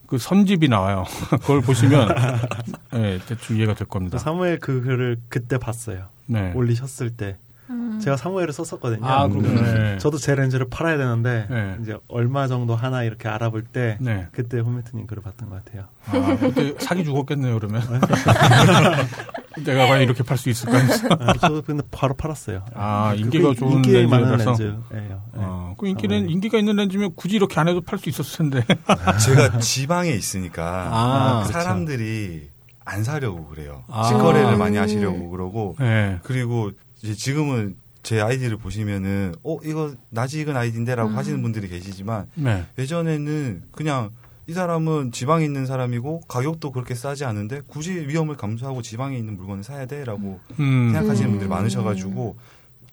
그 0.07 0.19
선집이 0.19 0.69
나와요. 0.69 1.05
그걸 1.41 1.61
보시면 1.61 2.09
예, 2.95 3.21
대충 3.29 3.57
이해가 3.57 3.75
될 3.75 3.87
겁니다. 3.87 4.19
사무엘 4.19 4.59
그 4.59 4.83
글을 4.83 5.19
그때 5.29 5.57
봤어요. 5.57 6.07
네. 6.27 6.53
올리셨을 6.55 7.11
때 7.11 7.37
제가 8.01 8.17
사무엘을 8.17 8.53
썼었거든요. 8.53 9.07
아, 9.07 9.29
그렇군요. 9.29 9.61
음. 9.61 9.75
네. 9.75 9.99
저도 9.99 10.19
제 10.19 10.35
렌즈를 10.35 10.69
팔아야 10.69 10.97
되는데 10.97 11.47
네. 11.51 11.77
이제 11.83 11.97
얼마 12.09 12.47
정도 12.49 12.75
하나 12.75 13.03
이렇게 13.03 13.29
알아볼 13.29 13.65
때 13.65 13.97
네. 14.01 14.27
그때 14.33 14.59
홈매트님 14.59 15.07
글을 15.07 15.23
봤던 15.23 15.49
것 15.51 15.65
같아요. 15.65 15.85
아, 16.07 16.37
그때 16.39 16.75
사기 16.79 17.05
죽었겠네요, 17.05 17.59
그러면. 17.59 17.83
내가 19.65 19.87
과연 19.89 20.03
이렇게 20.03 20.23
팔 20.23 20.39
수 20.39 20.49
있을까. 20.49 20.79
아, 21.19 21.33
저도 21.35 21.63
근데 21.63 21.83
바로 21.91 22.15
팔았어요. 22.15 22.65
아, 22.75 23.13
그 23.15 23.21
인기가 23.21 23.49
그 23.51 23.55
좋은 23.57 23.73
인기 23.73 24.07
많은 24.07 24.29
렌즈라서? 24.31 24.51
렌즈예요. 24.63 24.85
네. 24.93 25.09
어, 25.35 25.75
그 25.77 25.87
인기는, 25.87 26.17
사무엘. 26.19 26.31
인기가 26.31 26.59
있는 26.59 26.77
렌즈면 26.77 27.13
굳이 27.17 27.37
이렇게 27.37 27.59
안 27.61 27.69
해도 27.69 27.81
팔 27.81 27.99
수 27.99 28.09
있었을 28.09 28.51
텐데. 28.51 28.65
제가 29.25 29.59
지방에 29.59 30.11
있으니까 30.11 30.89
아, 30.93 31.43
그렇죠. 31.45 31.53
사람들이 31.53 32.49
안 32.85 33.05
사려고 33.05 33.47
그래요. 33.47 33.85
아. 33.89 34.05
직거래를 34.09 34.57
많이 34.57 34.77
하시려고 34.77 35.31
그러고 35.31 35.77
네. 35.79 36.19
그리고 36.23 36.71
이제 37.03 37.15
지금은 37.15 37.77
제 38.03 38.21
아이디를 38.21 38.57
보시면은 38.57 39.35
어 39.43 39.59
이거 39.65 39.93
낯익은 40.11 40.57
아이디인데라고 40.57 41.11
하시는 41.11 41.41
분들이 41.43 41.69
계시지만 41.69 42.27
네. 42.35 42.65
예전에는 42.79 43.63
그냥 43.73 44.11
이 44.47 44.53
사람은 44.53 45.13
지방에 45.13 45.45
있는 45.45 45.67
사람이고 45.67 46.21
가격도 46.29 46.73
그렇게 46.73 46.95
싸지 46.95 47.25
않은데 47.25 47.61
굳이 47.67 47.93
위험을 47.93 48.37
감수하고 48.37 48.83
지방에 48.83 49.17
있는 49.17 49.37
물건을 49.37 49.63
사야 49.63 49.87
돼라고 49.87 50.41
음. 50.59 50.91
생각하시는 50.93 51.29
음. 51.29 51.33
분들이 51.33 51.49
많으셔가지고 51.49 52.37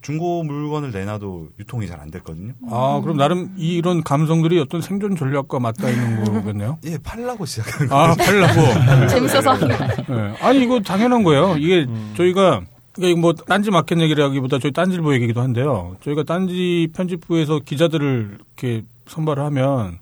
중고 0.02 0.44
물건을 0.44 0.92
내놔도 0.92 1.50
유통이 1.60 1.88
잘 1.88 2.00
안 2.00 2.12
됐거든요. 2.12 2.54
아, 2.70 3.00
그럼 3.02 3.18
나름 3.18 3.54
이런 3.58 4.04
감성들이 4.04 4.60
어떤 4.60 4.80
생존 4.82 5.16
전략과 5.16 5.60
맞닿아 5.60 5.90
있는 5.90 6.24
거겠네요? 6.32 6.78
예, 6.86 6.98
팔라고 7.00 7.46
시작한 7.46 7.92
아, 7.92 8.14
팔라고. 8.14 9.08
재밌어서 9.10 9.52
하는 9.54 9.68
거. 9.76 10.16
네. 10.16 10.36
아니, 10.42 10.62
이거 10.64 10.80
당연한 10.82 11.24
거예요. 11.24 11.58
이게 11.58 11.86
음. 11.90 12.14
저희가, 12.16 12.62
그러니까 12.98 13.22
뭐, 13.22 13.34
딴지 13.34 13.72
마켓 13.72 14.00
얘기라기보다 14.02 14.60
저희 14.60 14.72
딴지일보 14.72 15.14
얘기기도 15.14 15.42
한데요. 15.42 15.96
저희가 16.02 16.24
딴지 16.24 16.90
편집부에서 16.94 17.60
기자들을 17.60 18.38
이렇게 18.58 18.84
선발을 19.08 19.44
하면 19.46 20.00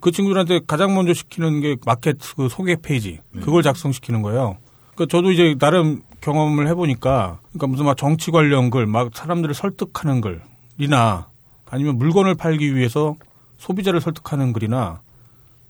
그 0.00 0.10
친구들한테 0.10 0.60
가장 0.66 0.94
먼저 0.94 1.14
시키는 1.14 1.60
게 1.60 1.76
마켓 1.86 2.16
그 2.36 2.48
소개 2.48 2.76
페이지. 2.76 3.20
그걸 3.40 3.62
작성시키는 3.62 4.22
거예요. 4.22 4.56
그러니까 4.94 5.16
저도 5.16 5.30
이제 5.30 5.56
나름 5.58 6.02
경험을 6.20 6.68
해보니까 6.68 7.38
그러니까 7.52 7.66
무슨 7.66 7.84
막 7.84 7.96
정치 7.96 8.30
관련 8.30 8.70
글, 8.70 8.86
막 8.86 9.10
사람들을 9.14 9.54
설득하는 9.54 10.20
글이나 10.20 11.28
아니면 11.68 11.98
물건을 11.98 12.34
팔기 12.34 12.74
위해서 12.74 13.16
소비자를 13.58 14.00
설득하는 14.00 14.52
글이나 14.52 15.00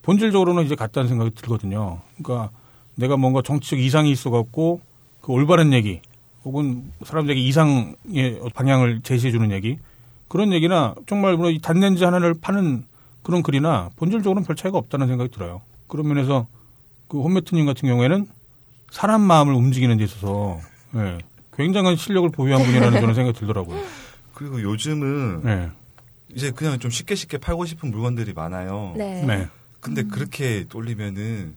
본질적으로는 0.02 0.64
이제 0.64 0.74
같다는 0.74 1.08
생각이 1.08 1.30
들거든요. 1.34 2.00
그러니까 2.16 2.50
내가 2.94 3.16
뭔가 3.16 3.42
정치적 3.42 3.80
이상이 3.80 4.10
있어갖고 4.10 4.80
그 5.20 5.32
올바른 5.32 5.72
얘기 5.72 6.00
혹은 6.44 6.92
사람들에게 7.04 7.40
이상의 7.40 8.40
방향을 8.54 9.00
제시해 9.02 9.32
주는 9.32 9.50
얘기 9.50 9.78
그런 10.28 10.52
얘기나 10.52 10.94
정말 11.06 11.36
뭐이 11.36 11.60
단렌즈 11.60 12.04
하나를 12.04 12.34
파는 12.40 12.84
그런 13.22 13.42
글이나 13.42 13.90
본질적으로는 13.96 14.46
별 14.46 14.56
차이가 14.56 14.78
없다는 14.78 15.06
생각이 15.06 15.30
들어요. 15.30 15.62
그런 15.86 16.08
면에서 16.08 16.46
그 17.08 17.20
홈매트님 17.22 17.66
같은 17.66 17.88
경우에는 17.88 18.26
사람 18.90 19.22
마음을 19.22 19.54
움직이는 19.54 19.96
데 19.96 20.04
있어서 20.04 20.60
예, 20.96 21.18
굉장한 21.56 21.96
실력을 21.96 22.28
보유한 22.30 22.62
분이라는 22.64 23.00
저는 23.00 23.14
생각이 23.14 23.38
들더라고요. 23.38 23.80
그리고 24.34 24.60
요즘은 24.62 25.42
네. 25.42 25.70
이제 26.34 26.50
그냥 26.50 26.78
좀 26.78 26.90
쉽게 26.90 27.14
쉽게 27.14 27.38
팔고 27.38 27.64
싶은 27.64 27.90
물건들이 27.90 28.32
많아요. 28.32 28.94
네. 28.96 29.24
네. 29.24 29.48
근데 29.80 30.02
그렇게 30.02 30.64
돌리면은 30.68 31.54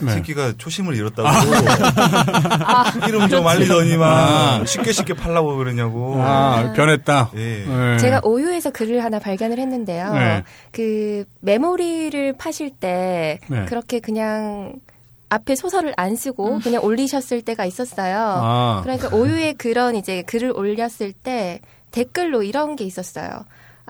네. 0.00 0.12
새끼가 0.12 0.54
초심을 0.58 0.94
잃었다고 0.96 1.28
이름 3.08 3.28
좀 3.28 3.46
알리더니만 3.46 4.08
아. 4.08 4.64
쉽게 4.64 4.92
쉽게 4.92 5.14
팔라고 5.14 5.56
그러냐고. 5.56 6.16
아, 6.22 6.72
변했다. 6.74 7.30
예. 7.36 7.64
네. 7.66 7.98
제가 7.98 8.20
오유에서 8.24 8.70
글을 8.70 9.02
하나 9.04 9.18
발견을 9.18 9.58
했는데요. 9.58 10.12
네. 10.14 10.44
그 10.70 11.24
메모리를 11.40 12.34
파실 12.38 12.70
때 12.70 13.38
네. 13.48 13.64
그렇게 13.66 14.00
그냥 14.00 14.74
앞에 15.28 15.54
소설을 15.54 15.94
안 15.96 16.14
쓰고 16.14 16.58
그냥 16.60 16.84
올리셨을 16.84 17.42
때가 17.42 17.64
있었어요. 17.64 18.18
아. 18.18 18.80
그러니까 18.82 19.08
오유에 19.16 19.54
그런 19.54 19.96
이제 19.96 20.22
글을 20.22 20.52
올렸을 20.54 21.12
때 21.12 21.60
댓글로 21.90 22.42
이런 22.42 22.76
게 22.76 22.84
있었어요. 22.84 23.44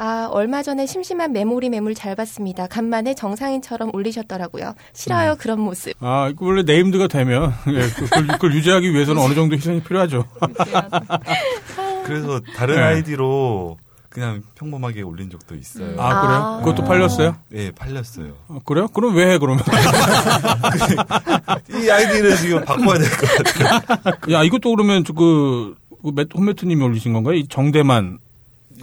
아, 0.04 0.26
얼마 0.32 0.64
전에 0.64 0.84
심심한 0.84 1.32
메모리 1.32 1.70
매물 1.70 1.94
잘 1.94 2.16
봤습니다. 2.16 2.66
간만에 2.66 3.14
정상인처럼 3.14 3.90
올리셨더라고요. 3.94 4.74
싫어요, 4.92 5.36
그런 5.38 5.60
모습. 5.60 5.92
아, 6.00 6.32
원래 6.40 6.64
네임드가 6.64 7.06
되면 7.06 7.52
예, 7.68 7.82
그- 7.94 8.06
그걸, 8.06 8.26
그걸 8.26 8.52
유지하기 8.54 8.92
위해서는 8.92 9.22
어느 9.22 9.34
정도 9.34 9.54
희생이 9.54 9.80
필요하죠. 9.84 10.24
그래서 12.04 12.40
다른 12.56 12.74
네. 12.74 12.82
아이디로 12.82 13.76
그냥 14.08 14.42
평범하게 14.56 15.02
올린 15.02 15.30
적도 15.30 15.54
있어요. 15.54 15.94
아, 16.00 16.20
그래요? 16.22 16.40
아. 16.40 16.58
그것도 16.64 16.82
팔렸어요? 16.84 17.36
예, 17.54 17.70
팔렸어요. 17.70 18.32
아, 18.48 18.58
그래요? 18.64 18.88
그럼 18.88 19.14
왜 19.14 19.30
해, 19.32 19.38
그러면? 19.38 19.62
이 21.80 21.88
아이디를 21.88 22.36
지금 22.38 22.64
바꿔야 22.64 22.98
될 22.98 23.08
것 23.08 23.44
같아요. 23.44 24.34
야, 24.34 24.42
이것도 24.42 24.68
그러면 24.74 25.04
저 25.04 25.12
그, 25.12 25.76
그 26.02 26.10
매- 26.12 26.24
홈매트님이 26.34 26.82
올리신 26.82 27.12
건가요? 27.12 27.34
이 27.36 27.46
정대만. 27.46 28.18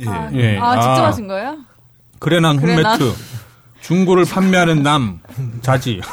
예. 0.01 0.07
아, 0.07 0.29
예. 0.33 0.57
아, 0.57 0.75
직접 0.79 1.03
아. 1.03 1.07
하신 1.07 1.27
거예요? 1.27 1.57
그래난 2.19 2.57
그래난. 2.57 2.99
홈매트. 2.99 3.15
중고를 3.81 4.25
판매하는 4.25 4.83
남. 4.83 5.19
자지. 5.61 6.01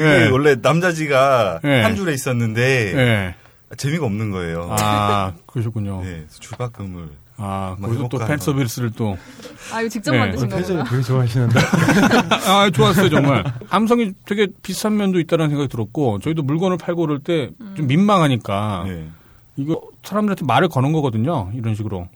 예. 0.00 0.28
원래 0.30 0.56
남자지가 0.60 1.60
예. 1.64 1.82
한 1.82 1.96
줄에 1.96 2.14
있었는데 2.14 2.94
예. 2.96 3.34
재미가 3.76 4.04
없는 4.04 4.30
거예요. 4.30 4.74
아, 4.78 5.32
그러셨군요. 5.46 6.02
네, 6.02 6.24
주박금을 6.40 7.08
아, 7.36 7.76
거기서 7.80 7.98
또 8.00 8.04
해볼까 8.04 8.26
팬 8.26 8.34
해서. 8.34 8.44
서비스를 8.52 8.90
또. 8.96 9.16
아, 9.72 9.80
이거 9.80 9.88
직접 9.88 10.12
네. 10.12 10.18
만드신 10.18 10.48
표정이 10.48 10.78
거구나. 10.78 10.90
되게 10.90 11.02
좋아하시는데. 11.02 11.60
아, 12.46 12.70
좋았어요, 12.70 13.08
정말. 13.08 13.44
함성이 13.68 14.12
되게 14.26 14.48
비싼 14.62 14.96
면도 14.98 15.18
있다는 15.20 15.48
생각이 15.48 15.68
들었고, 15.70 16.18
저희도 16.18 16.42
물건을 16.42 16.76
팔고 16.76 17.06
그럴 17.06 17.20
때좀 17.20 17.86
민망하니까, 17.86 18.84
네. 18.86 19.08
이거 19.56 19.80
사람들한테 20.02 20.44
말을 20.44 20.68
거는 20.68 20.92
거거든요. 20.92 21.50
이런 21.54 21.74
식으로. 21.74 22.08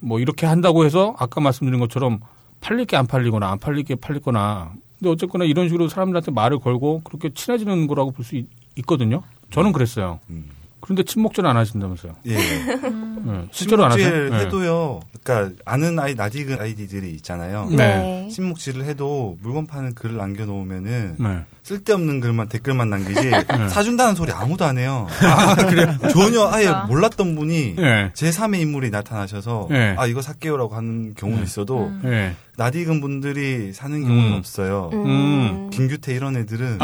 뭐 0.00 0.20
이렇게 0.20 0.46
한다고 0.46 0.84
해서 0.84 1.14
아까 1.18 1.40
말씀드린 1.40 1.80
것처럼 1.80 2.20
팔릴 2.60 2.86
게 2.86 2.96
안 2.96 3.06
팔리거나 3.06 3.50
안 3.50 3.58
팔릴 3.58 3.84
게 3.84 3.94
팔리거나. 3.94 4.72
근데 4.98 5.10
어쨌거나 5.10 5.44
이런 5.44 5.68
식으로 5.68 5.88
사람들한테 5.88 6.30
말을 6.32 6.58
걸고 6.58 7.02
그렇게 7.04 7.30
친해지는 7.32 7.86
거라고 7.86 8.10
볼 8.12 8.24
수 8.24 8.40
있거든요. 8.76 9.22
저는 9.50 9.72
그랬어요. 9.72 10.20
음. 10.30 10.50
그런데 10.88 11.02
친목질 11.02 11.44
안 11.46 11.54
하신다면서요. 11.58 12.14
예. 12.28 12.34
네, 12.34 13.46
실제로 13.50 13.84
안 13.84 13.92
하세요? 13.92 14.30
네. 14.30 14.38
해도요. 14.38 15.00
그러니까 15.22 15.54
아는 15.66 15.98
아이 15.98 16.14
낯익은 16.14 16.58
아이디들이 16.58 17.10
있잖아요. 17.16 17.68
네. 17.70 18.26
신목질을 18.30 18.86
해도 18.86 19.36
물건 19.42 19.66
파는 19.66 19.94
글을 19.94 20.16
남겨놓으면은 20.16 21.16
네. 21.18 21.44
쓸데없는 21.62 22.20
글만 22.20 22.48
댓글만 22.48 22.88
남기지 22.88 23.20
사준다는 23.68 24.14
소리 24.14 24.32
아무도 24.32 24.64
안 24.64 24.78
해요. 24.78 25.06
전혀 26.10 26.46
아예. 26.46 26.72
몰랐던 26.88 27.34
분이 27.34 27.74
네. 27.76 28.10
제 28.14 28.30
3의 28.30 28.60
인물이 28.60 28.88
나타나셔서 28.88 29.66
네. 29.68 29.94
아 29.98 30.06
이거 30.06 30.22
살게요라고 30.22 30.74
하는 30.74 31.12
경우는 31.14 31.42
있어도 31.44 31.88
음. 31.88 32.00
네. 32.02 32.34
낯익은 32.56 33.02
분들이 33.02 33.74
사는 33.74 34.02
경우는 34.02 34.32
음. 34.32 34.38
없어요. 34.38 34.88
음. 34.94 35.68
김규태 35.70 36.14
이런 36.14 36.34
애들은 36.38 36.78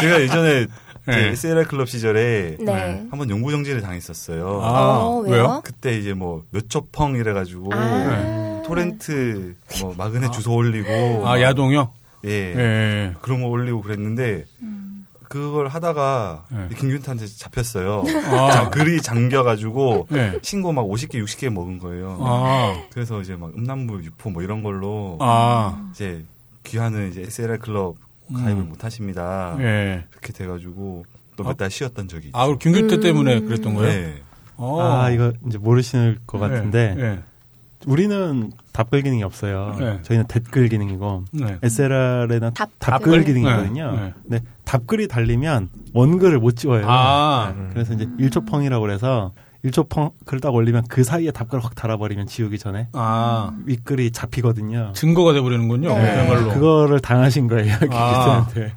제가 0.00 0.20
예전에 0.20 0.68
제 1.06 1.12
네. 1.12 1.28
SLR 1.28 1.66
클럽 1.66 1.88
시절에 1.88 2.56
네. 2.60 3.06
한번 3.10 3.30
연구 3.30 3.50
정지를 3.50 3.80
당했었어요. 3.80 4.60
아, 4.62 4.98
어, 4.98 5.20
왜요? 5.20 5.32
왜요? 5.32 5.60
그때 5.64 5.96
이제 5.96 6.12
뭐 6.12 6.44
몇초펑 6.50 7.16
이래가지고 7.16 7.70
아. 7.72 8.62
토렌트 8.66 9.56
뭐 9.80 9.94
마그넷 9.96 10.32
주소 10.32 10.54
올리고 10.54 11.26
아, 11.26 11.40
야동요? 11.40 11.90
예 12.26 12.30
예. 12.30 13.14
그런 13.22 13.40
거 13.40 13.48
올리고 13.48 13.80
그랬는데 13.80 14.44
그걸 15.30 15.68
하다가 15.68 16.44
네. 16.50 16.68
김균태한테 16.76 17.26
잡혔어요. 17.26 18.02
아. 18.32 18.50
자, 18.50 18.70
글이 18.70 19.00
잠겨가지고 19.00 20.08
네. 20.10 20.36
신고 20.42 20.72
막 20.72 20.82
50개 20.82 21.22
60개 21.22 21.48
먹은 21.50 21.78
거예요. 21.78 22.18
아. 22.20 22.82
그래서 22.92 23.20
이제 23.20 23.36
막 23.36 23.52
음란물 23.56 24.04
유포 24.04 24.30
뭐 24.30 24.42
이런 24.42 24.64
걸로 24.64 25.18
아. 25.20 25.88
이제 25.92 26.24
귀하는 26.64 27.10
이제 27.10 27.22
SLR 27.22 27.58
클럽 27.58 27.94
가입을 28.34 28.62
음. 28.62 28.68
못 28.68 28.84
하십니다. 28.84 29.56
예. 29.60 30.04
그렇게 30.10 30.32
돼가지고 30.32 31.04
또 31.36 31.44
몇달 31.44 31.70
쉬었던 31.70 32.08
적이 32.08 32.26
있죠. 32.28 32.38
아, 32.38 32.46
그리고 32.46 32.58
김규태 32.58 32.96
음. 32.96 33.00
때문에 33.00 33.40
그랬던 33.40 33.74
거예요? 33.74 33.92
네. 34.08 34.14
어. 34.56 34.80
아, 34.80 35.10
이거 35.10 35.32
이제 35.46 35.56
모르시는 35.58 36.18
것 36.26 36.38
같은데, 36.38 36.94
예. 36.98 37.02
예. 37.02 37.18
우리는 37.86 38.52
답글 38.72 39.00
기능이 39.02 39.22
없어요. 39.22 39.74
네. 39.78 39.98
저희는 40.02 40.26
댓글 40.26 40.68
기능이고 40.68 41.24
네. 41.32 41.58
SLR에는 41.62 42.52
답- 42.52 42.68
답글 42.78 43.12
답글? 43.20 43.24
기능이거든요. 43.24 43.90
네, 43.92 44.00
네. 44.02 44.12
근데 44.22 44.40
답글이 44.66 45.08
달리면 45.08 45.70
원글을 45.94 46.38
못 46.40 46.56
지워요. 46.56 46.84
아, 46.86 47.54
그래서 47.72 47.94
이제 47.94 48.04
1초펑이라고 48.18 48.82
그래서 48.82 49.32
1초펑 49.64 50.12
글 50.24 50.40
딱 50.40 50.54
올리면 50.54 50.84
그 50.88 51.04
사이에 51.04 51.30
답글 51.30 51.62
확 51.62 51.74
달아버리면 51.74 52.26
지우기 52.26 52.58
전에 52.58 52.88
아, 52.94 53.50
윗글이 53.66 54.12
잡히거든요. 54.12 54.92
증거가 54.94 55.32
돼버리는군요. 55.34 55.88
네. 55.98 56.14
그야말로. 56.14 56.52
그거를 56.54 57.00
당하신 57.00 57.46
거예요, 57.48 57.74
아. 57.90 58.46
기기한테. 58.46 58.72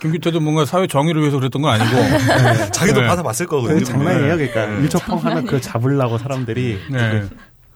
김기태도 0.00 0.40
뭔가 0.40 0.64
사회 0.64 0.86
정의를 0.86 1.20
위해서 1.22 1.38
그랬던 1.38 1.60
건 1.60 1.72
아니고. 1.80 1.96
자기도 2.72 3.02
네. 3.02 3.08
받아봤을 3.08 3.46
거거든요. 3.46 3.78
그 3.80 3.84
장난이에요. 3.84 4.36
그러니까 4.36 4.66
네. 4.66 4.88
1초펑 4.88 5.20
하면 5.20 5.44
그걸 5.44 5.60
잡으려고 5.60 6.16
사람들이 6.18 6.78
네. 6.90 7.24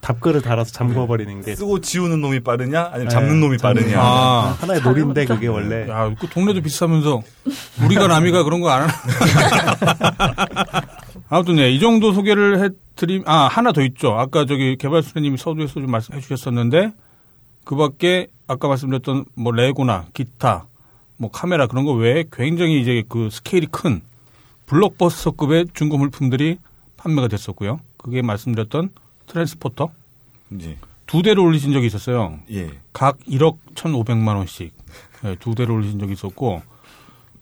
답글을 0.01 0.41
달아서 0.41 0.71
잠궈버리는 0.71 1.43
게 1.43 1.57
쓰고 1.57 1.81
지우는 1.81 2.21
놈이 2.21 2.41
빠르냐, 2.41 2.91
아니면 2.93 3.09
네, 3.09 3.11
잡는 3.13 3.41
놈이 3.41 3.57
빠르냐. 3.59 3.99
아. 4.01 4.57
하나의 4.61 4.81
놀인데 4.83 5.25
그게 5.25 5.49
원래 5.49 5.89
야, 5.89 6.15
그 6.19 6.29
동네도 6.29 6.61
비슷하면서 6.63 7.23
우리가 7.83 8.07
남이가 8.07 8.45
그런 8.45 8.61
거 8.61 8.69
안 8.71 8.83
하나? 8.83 8.93
아무튼 11.29 11.57
네, 11.57 11.71
이 11.71 11.81
정도 11.81 12.13
소개를 12.13 12.63
해드림. 12.97 13.25
아 13.27 13.49
하나 13.49 13.73
더 13.73 13.83
있죠. 13.83 14.13
아까 14.13 14.45
저기 14.47 14.77
개발수님이 14.77 15.37
서두에서 15.37 15.75
좀 15.75 15.91
말씀해 15.91 16.21
주셨었는데 16.21 16.93
그밖에 17.65 18.29
아까 18.47 18.69
말씀드렸던 18.69 19.25
뭐 19.35 19.53
레고나 19.53 20.07
기타, 20.15 20.67
뭐 21.17 21.31
카메라 21.31 21.67
그런 21.67 21.85
거 21.85 21.93
외에 21.93 22.25
굉장히 22.33 22.81
이제 22.81 23.03
그 23.09 23.29
스케일이 23.31 23.67
큰 23.67 24.03
블록버스터급의 24.67 25.67
중고 25.75 25.99
물품들이 25.99 26.59
판매가 26.97 27.29
됐었고요. 27.29 27.81
그게 27.97 28.23
말씀드렸던 28.23 28.91
트랜스포터 29.27 29.91
이제 30.53 30.77
두 31.07 31.23
대를 31.23 31.41
올리신 31.41 31.73
적이 31.73 31.87
있었어요. 31.87 32.39
예. 32.53 32.71
각 32.93 33.19
1억 33.27 33.57
1,500만 33.75 34.37
원씩 34.37 34.73
네, 35.23 35.37
두 35.41 35.55
대를 35.57 35.73
올리신 35.75 35.99
적이 35.99 36.13
있었고 36.13 36.63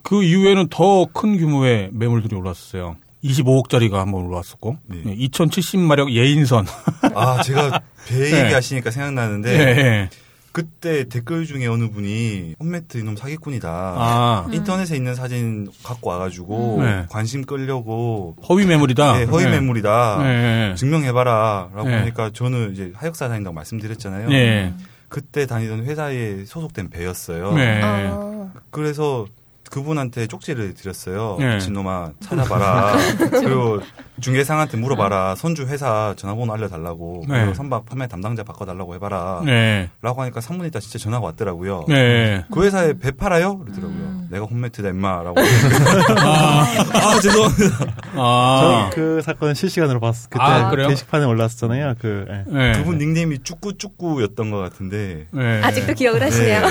그 0.02 0.22
이후에는 0.22 0.68
더 0.68 1.06
큰 1.12 1.36
규모의 1.36 1.90
매물들이 1.92 2.34
올랐었어요. 2.34 2.96
25억짜리가 3.24 3.94
한번 3.94 4.26
올라왔었고 4.26 4.76
네. 4.86 5.16
2070마력 5.16 6.10
예인선 6.12 6.66
아, 7.14 7.42
제가 7.42 7.80
배 8.06 8.18
네. 8.18 8.44
얘기하시니까 8.44 8.90
생각나는데 8.90 9.56
네. 9.56 9.74
네. 9.74 10.10
그때 10.52 11.08
댓글 11.08 11.46
중에 11.46 11.66
어느 11.66 11.90
분이 11.90 12.54
홈매트 12.60 12.98
이놈 12.98 13.16
사기꾼이다. 13.16 13.68
아 13.68 14.46
인터넷에 14.52 14.94
있는 14.94 15.16
사진 15.16 15.68
갖고 15.82 16.10
와가지고 16.10 16.78
네. 16.80 17.06
관심 17.08 17.44
끌려고 17.44 18.36
허위 18.48 18.64
매물이다. 18.64 19.18
네, 19.18 19.24
허위 19.24 19.46
네. 19.46 19.50
매물이다. 19.50 20.18
네. 20.22 20.74
증명해봐라라고 20.76 21.88
네. 21.88 21.94
하니까 21.96 22.30
저는 22.32 22.72
이제 22.72 22.92
하역사 22.94 23.26
다닌다고 23.26 23.52
말씀드렸잖아요. 23.52 24.28
네. 24.28 24.72
그때 25.08 25.46
다니던 25.46 25.86
회사에 25.86 26.44
소속된 26.44 26.88
배였어요. 26.88 27.52
네. 27.54 27.80
어, 27.82 28.52
그래서 28.70 29.26
그분한테 29.74 30.28
쪽지를 30.28 30.74
드렸어요. 30.74 31.36
네. 31.40 31.58
진놈아 31.58 32.12
찾아봐라. 32.20 32.94
그리고 33.42 33.80
중개상한테 34.20 34.76
물어봐라. 34.76 35.34
손주 35.34 35.66
회사 35.66 36.14
전화번호 36.16 36.54
알려달라고. 36.54 37.24
네. 37.28 37.52
선박 37.54 37.84
판매 37.84 38.06
담당자 38.06 38.44
바꿔달라고 38.44 38.94
해봐라. 38.94 39.42
네. 39.44 39.90
라고 40.00 40.22
하니까 40.22 40.38
3분 40.38 40.64
있다 40.68 40.78
진짜 40.78 41.00
전화가 41.00 41.26
왔더라고요. 41.26 41.86
네. 41.88 42.44
그 42.52 42.62
회사에 42.62 42.92
배 43.00 43.10
팔아요? 43.10 43.58
그러더라고요. 43.58 44.26
내가 44.30 44.44
홈매트다 44.44 44.90
임마라고. 44.90 45.34
아, 45.42 47.20
죄송합니다. 47.20 47.76
아. 48.14 48.60
저는 48.62 48.90
그 48.90 49.22
사건 49.22 49.54
실시간으로 49.54 49.98
봤어. 49.98 50.28
그때 50.30 50.40
아, 50.40 50.70
그래요? 50.70 50.86
게시판에 50.86 51.24
올랐었잖아요. 51.24 51.94
그 51.98 52.26
예. 52.30 52.44
네. 52.46 52.72
그분 52.78 52.98
닉네임이 52.98 53.40
쭈꾸쭈꾸였던 53.42 54.52
것 54.52 54.58
같은데. 54.58 55.26
네. 55.32 55.60
아직도 55.64 55.94
기억을 55.94 56.22
하시네요. 56.22 56.62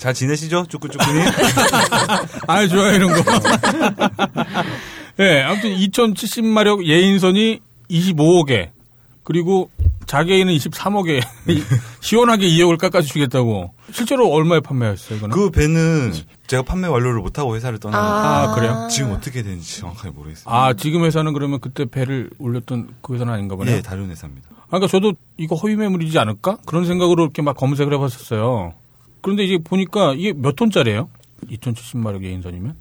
네. 0.00 0.04
네. 0.04 0.04
잘 0.04 0.14
지내시죠? 0.14 0.66
쭈꾸쭈꾸님? 0.68 1.22
아, 2.48 2.66
좋아요, 2.66 2.94
이런 2.94 3.12
거. 3.12 3.22
네, 5.16 5.42
아무튼 5.44 5.76
2070마력 5.76 6.86
예인선이 6.86 7.60
25억에, 7.90 8.70
그리고 9.24 9.70
자개인은 10.06 10.54
23억에, 10.54 11.22
시원하게 12.00 12.48
2억을 12.48 12.78
깎아주시겠다고. 12.78 13.74
실제로 13.92 14.28
얼마에 14.28 14.60
판매하셨어요, 14.60 15.18
이거는? 15.18 15.36
그 15.36 15.50
배는 15.50 16.14
제가 16.46 16.62
판매 16.62 16.88
완료를 16.88 17.20
못하고 17.20 17.54
회사를 17.54 17.78
떠나는 17.78 18.04
아, 18.04 18.54
그래요? 18.54 18.88
지금 18.90 19.12
어떻게 19.12 19.42
되는지 19.42 19.80
정확하게 19.80 20.10
모르겠어요. 20.10 20.52
아, 20.52 20.72
지금 20.72 21.04
회사는 21.04 21.32
그러면 21.32 21.60
그때 21.60 21.84
배를 21.84 22.30
올렸던 22.38 22.88
그 23.02 23.14
회사는 23.14 23.32
아닌가 23.32 23.54
보네요. 23.54 23.76
예, 23.76 23.82
다른 23.82 24.10
회사입니다. 24.10 24.48
아, 24.50 24.78
그러니까 24.78 24.88
저도 24.88 25.12
이거 25.36 25.54
허위 25.56 25.76
매물이지 25.76 26.18
않을까? 26.18 26.58
그런 26.66 26.86
생각으로 26.86 27.24
이렇게 27.24 27.42
막 27.42 27.56
검색을 27.56 27.92
해봤었어요. 27.94 28.72
그런데 29.22 29.44
이제 29.44 29.58
보니까 29.58 30.14
이게 30.14 30.32
몇 30.32 30.56
톤짜리예요? 30.56 31.08
2070마력 31.50 32.22
예인선이면? 32.22 32.74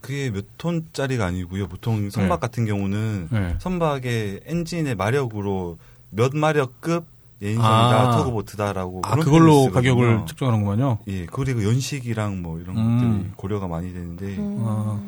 그게 0.00 0.30
몇 0.30 0.44
톤짜리가 0.58 1.26
아니고요. 1.26 1.66
보통 1.68 2.10
선박 2.10 2.36
네. 2.36 2.40
같은 2.40 2.64
경우는 2.66 3.28
네. 3.30 3.56
선박의 3.58 4.40
엔진의 4.46 4.94
마력으로 4.94 5.78
몇 6.10 6.34
마력급 6.36 7.04
예인선이다, 7.42 7.68
아. 7.68 8.10
터그보트다라고 8.16 9.02
아, 9.04 9.10
그런 9.10 9.24
그걸로. 9.24 9.70
가격을 9.70 10.24
측정하는구만요. 10.26 10.98
예, 11.08 11.26
그리고 11.26 11.64
연식이랑 11.64 12.40
뭐 12.40 12.58
이런 12.60 12.76
음. 12.76 12.98
것들이 12.98 13.32
고려가 13.36 13.66
많이 13.68 13.92
되는데 13.92 14.36
음. 14.38 14.62
아. 14.64 15.00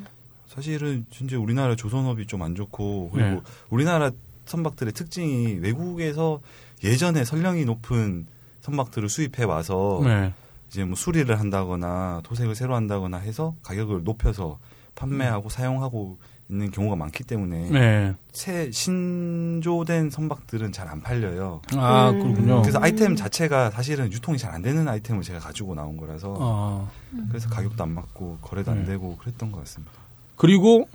사실은 0.49 1.07
현재 1.11 1.37
우리나라 1.37 1.77
조선업이 1.77 2.27
좀 2.27 2.43
안 2.43 2.55
좋고 2.55 3.11
그리고 3.15 3.31
네. 3.31 3.41
우리나라 3.71 4.11
선박들의 4.47 4.93
특징이 4.93 5.55
외국에서 5.61 6.41
예전에 6.85 7.25
선량이 7.25 7.65
높은 7.65 8.27
선박들을 8.63 9.09
수입해 9.09 9.45
와서 9.45 10.01
네. 10.05 10.33
이제 10.69 10.85
뭐 10.85 10.95
수리를 10.97 11.39
한다거나 11.39 12.21
도색을 12.25 12.55
새로 12.55 12.75
한다거나 12.75 13.19
해서 13.19 13.55
가격을 13.63 14.05
높여서 14.05 14.59
판매하고 14.95 15.49
사용하고 15.49 16.19
있는 16.51 16.71
경우가 16.71 16.97
많기 16.97 17.25
때문에 17.25 17.71
네. 17.71 18.15
새 18.33 18.71
신조된 18.71 20.11
선박들은 20.11 20.73
잘 20.73 20.89
안 20.89 21.03
팔려요. 21.03 21.61
아, 21.77 22.11
음. 22.11 22.21
그렇군요. 22.21 22.63
그래서 22.63 22.79
아이템 22.81 23.15
자체가 23.17 23.71
사실은 23.71 24.11
유통이 24.11 24.39
잘 24.39 24.55
안 24.55 24.63
되는 24.63 24.89
아이템을 24.89 25.23
제가 25.23 25.39
가지고 25.41 25.75
나온 25.75 25.97
거라서 25.99 26.37
아. 26.41 26.89
그래서 27.29 27.49
가격도 27.51 27.83
안 27.83 27.91
맞고 27.91 28.39
거래도 28.41 28.71
안 28.71 28.79
네. 28.81 28.87
되고 28.87 29.17
그랬던 29.19 29.53
것 29.53 29.61
같습니다. 29.61 29.93
그리고 30.37 30.89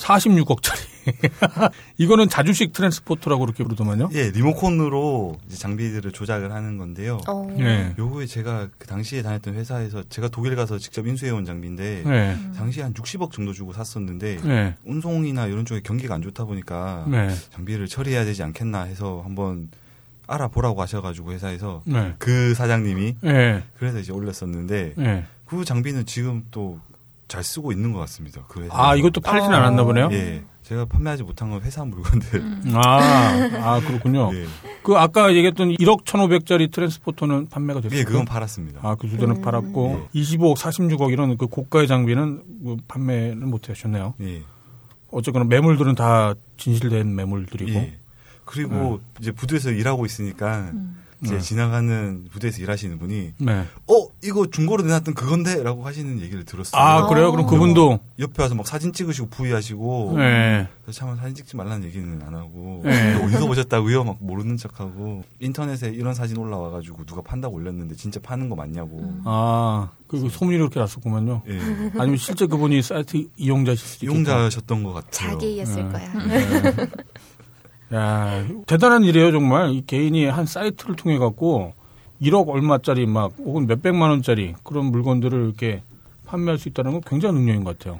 46억짜리. 0.00 0.90
이거는 1.98 2.28
자주식 2.28 2.72
트랜스포터라고 2.72 3.44
그렇게 3.44 3.64
부르더만요. 3.64 4.10
예, 4.12 4.30
리모컨으로 4.30 5.36
이제 5.46 5.56
장비들을 5.56 6.12
조작을 6.12 6.52
하는 6.52 6.78
건데요. 6.78 7.20
어. 7.28 7.54
네. 7.56 7.94
요거에 7.98 8.26
제가 8.26 8.68
그 8.78 8.86
당시에 8.86 9.22
다녔던 9.22 9.54
회사에서 9.54 10.02
제가 10.08 10.28
독일 10.28 10.56
가서 10.56 10.78
직접 10.78 11.06
인수해온 11.06 11.44
장비인데 11.44 12.02
네. 12.04 12.36
당시에 12.56 12.82
한 12.82 12.94
60억 12.94 13.32
정도 13.32 13.52
주고 13.52 13.72
샀었는데 13.72 14.38
네. 14.42 14.74
운송이나 14.84 15.46
이런 15.46 15.64
쪽에 15.64 15.80
경기가 15.82 16.14
안 16.14 16.22
좋다 16.22 16.44
보니까 16.44 17.06
네. 17.08 17.28
장비를 17.52 17.86
처리해야 17.86 18.24
되지 18.24 18.42
않겠나 18.42 18.82
해서 18.82 19.22
한번 19.24 19.70
알아보라고 20.26 20.80
하셔가지고 20.80 21.32
회사에서 21.32 21.82
네. 21.84 22.14
그 22.18 22.54
사장님이 22.54 23.16
네. 23.20 23.62
그래서 23.78 23.98
이제 23.98 24.12
올렸었는데 24.12 24.94
네. 24.96 25.24
그 25.44 25.64
장비는 25.64 26.06
지금 26.06 26.44
또 26.52 26.78
잘 27.30 27.44
쓰고 27.44 27.70
있는 27.70 27.92
것 27.92 28.00
같습니다. 28.00 28.42
그 28.48 28.62
회사. 28.62 28.74
아, 28.74 28.96
이것도 28.96 29.20
팔진 29.20 29.52
않았나 29.52 29.84
보네요. 29.84 30.08
예, 30.10 30.42
제가 30.64 30.84
판매하지 30.86 31.22
못한 31.22 31.48
건 31.48 31.60
회사 31.62 31.84
물건들. 31.84 32.42
아, 32.74 33.48
아, 33.62 33.80
그렇군요. 33.80 34.30
예, 34.34 34.46
그 34.82 34.96
아까 34.96 35.30
얘기했던 35.30 35.68
1억 35.76 36.04
1,500짜리 36.04 36.72
트랜스포터는 36.72 37.48
판매가 37.48 37.82
됐어요. 37.82 38.00
예, 38.00 38.04
그건 38.04 38.24
팔았습니다. 38.24 38.80
아, 38.82 38.96
그 38.96 39.06
두 39.06 39.16
대는 39.16 39.40
팔았고 39.40 40.08
네. 40.12 40.20
25억, 40.20 40.56
46억 40.56 41.12
이런 41.12 41.36
그 41.36 41.46
고가의 41.46 41.86
장비는 41.86 42.42
뭐 42.62 42.76
판매는 42.88 43.48
못 43.48 43.70
하셨네요. 43.70 44.14
예, 44.22 44.42
어쨌거나 45.12 45.44
매물들은 45.44 45.94
다 45.94 46.34
진실된 46.56 47.14
매물들이고. 47.14 47.70
예. 47.70 47.96
그리고 48.44 49.00
이제 49.20 49.30
부두에서 49.30 49.70
일하고 49.70 50.04
있으니까 50.04 50.72
이제 51.22 51.34
네. 51.34 51.40
지나가는 51.40 52.24
부두에서 52.30 52.62
일하시는 52.62 52.98
분이 52.98 53.34
네. 53.38 53.66
어 53.86 54.06
이거 54.22 54.46
중고로 54.50 54.82
내놨던 54.84 55.14
그건데라고 55.14 55.84
하시는 55.86 56.20
얘기를 56.20 56.44
들었어요. 56.44 56.80
아, 56.80 57.06
그래요? 57.08 57.30
그럼 57.30 57.46
그분도 57.46 57.98
옆에 58.18 58.42
와서 58.42 58.54
막 58.54 58.66
사진 58.66 58.92
찍으시고 58.92 59.28
부의하시고 59.28 60.14
네. 60.16 60.66
그래서 60.82 61.00
참 61.00 61.16
사진 61.16 61.34
찍지 61.34 61.56
말라는 61.56 61.84
얘기는 61.84 62.22
안 62.22 62.34
하고 62.34 62.80
네. 62.84 63.14
어디서 63.22 63.46
보셨다고요? 63.46 64.04
막 64.04 64.16
모르는 64.20 64.56
척하고 64.56 65.22
인터넷에 65.40 65.90
이런 65.90 66.14
사진 66.14 66.38
올라와가지고 66.38 67.04
누가 67.04 67.20
판다고 67.20 67.56
올렸는데 67.56 67.96
진짜 67.96 68.18
파는 68.20 68.48
거 68.48 68.56
맞냐고. 68.56 69.20
아, 69.24 69.90
그 70.06 70.28
소문이 70.28 70.56
그렇게 70.58 70.80
났었구만요. 70.80 71.42
예. 71.48 71.58
아니면 71.98 72.16
실제 72.16 72.46
그분이 72.46 72.82
사이트 72.82 73.28
이용자실 73.36 73.86
수도 73.86 74.06
있겠다. 74.06 74.32
이용자셨던 74.32 74.82
것 74.82 74.92
같아요. 74.94 75.30
자기였을 75.32 75.84
네. 75.84 75.92
거야. 75.92 76.12
네. 76.24 76.88
야, 77.94 78.44
대단한 78.66 79.04
일이에요, 79.04 79.32
정말. 79.32 79.70
이 79.70 79.82
개인이 79.86 80.24
한 80.26 80.46
사이트를 80.46 80.96
통해 80.96 81.18
갖고 81.18 81.72
1억 82.22 82.48
얼마짜리 82.48 83.06
막 83.06 83.32
혹은 83.38 83.66
몇백만 83.66 84.10
원짜리 84.10 84.54
그런 84.62 84.86
물건들을 84.86 85.44
이렇게 85.44 85.82
판매할 86.26 86.58
수 86.58 86.68
있다는 86.68 86.92
건 86.92 87.00
굉장한 87.06 87.34
능력인 87.36 87.64
것 87.64 87.78
같아요. 87.78 87.98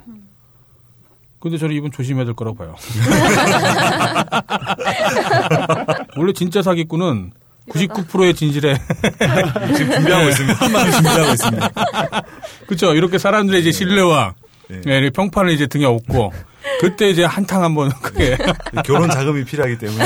근데 1.39 1.57
저는 1.57 1.75
이분 1.75 1.91
조심해야 1.91 2.23
될 2.23 2.35
거라고 2.35 2.57
봐요. 2.57 2.75
원래 6.15 6.33
진짜 6.33 6.61
사기꾼은 6.61 7.31
99%의 7.69 8.35
진실에 8.35 8.75
지금 9.75 9.91
준비하고 9.91 10.29
있습니다. 10.29 10.65
한마디 10.65 10.91
준비하고 10.91 11.31
있습니다. 11.31 11.69
그렇죠. 12.67 12.93
이렇게 12.93 13.17
사람들의 13.17 13.61
이제 13.61 13.71
신뢰와 13.71 14.35
네. 14.67 14.81
예, 14.85 15.09
평판을 15.09 15.51
이제 15.51 15.65
등에 15.67 15.85
업고 15.85 16.31
그때 16.79 17.09
이제 17.09 17.23
한탕 17.23 17.63
한번 17.63 17.89
크게 18.01 18.37
결혼 18.85 19.09
자금이 19.09 19.43
필요하기 19.45 19.77
때문에 19.77 20.03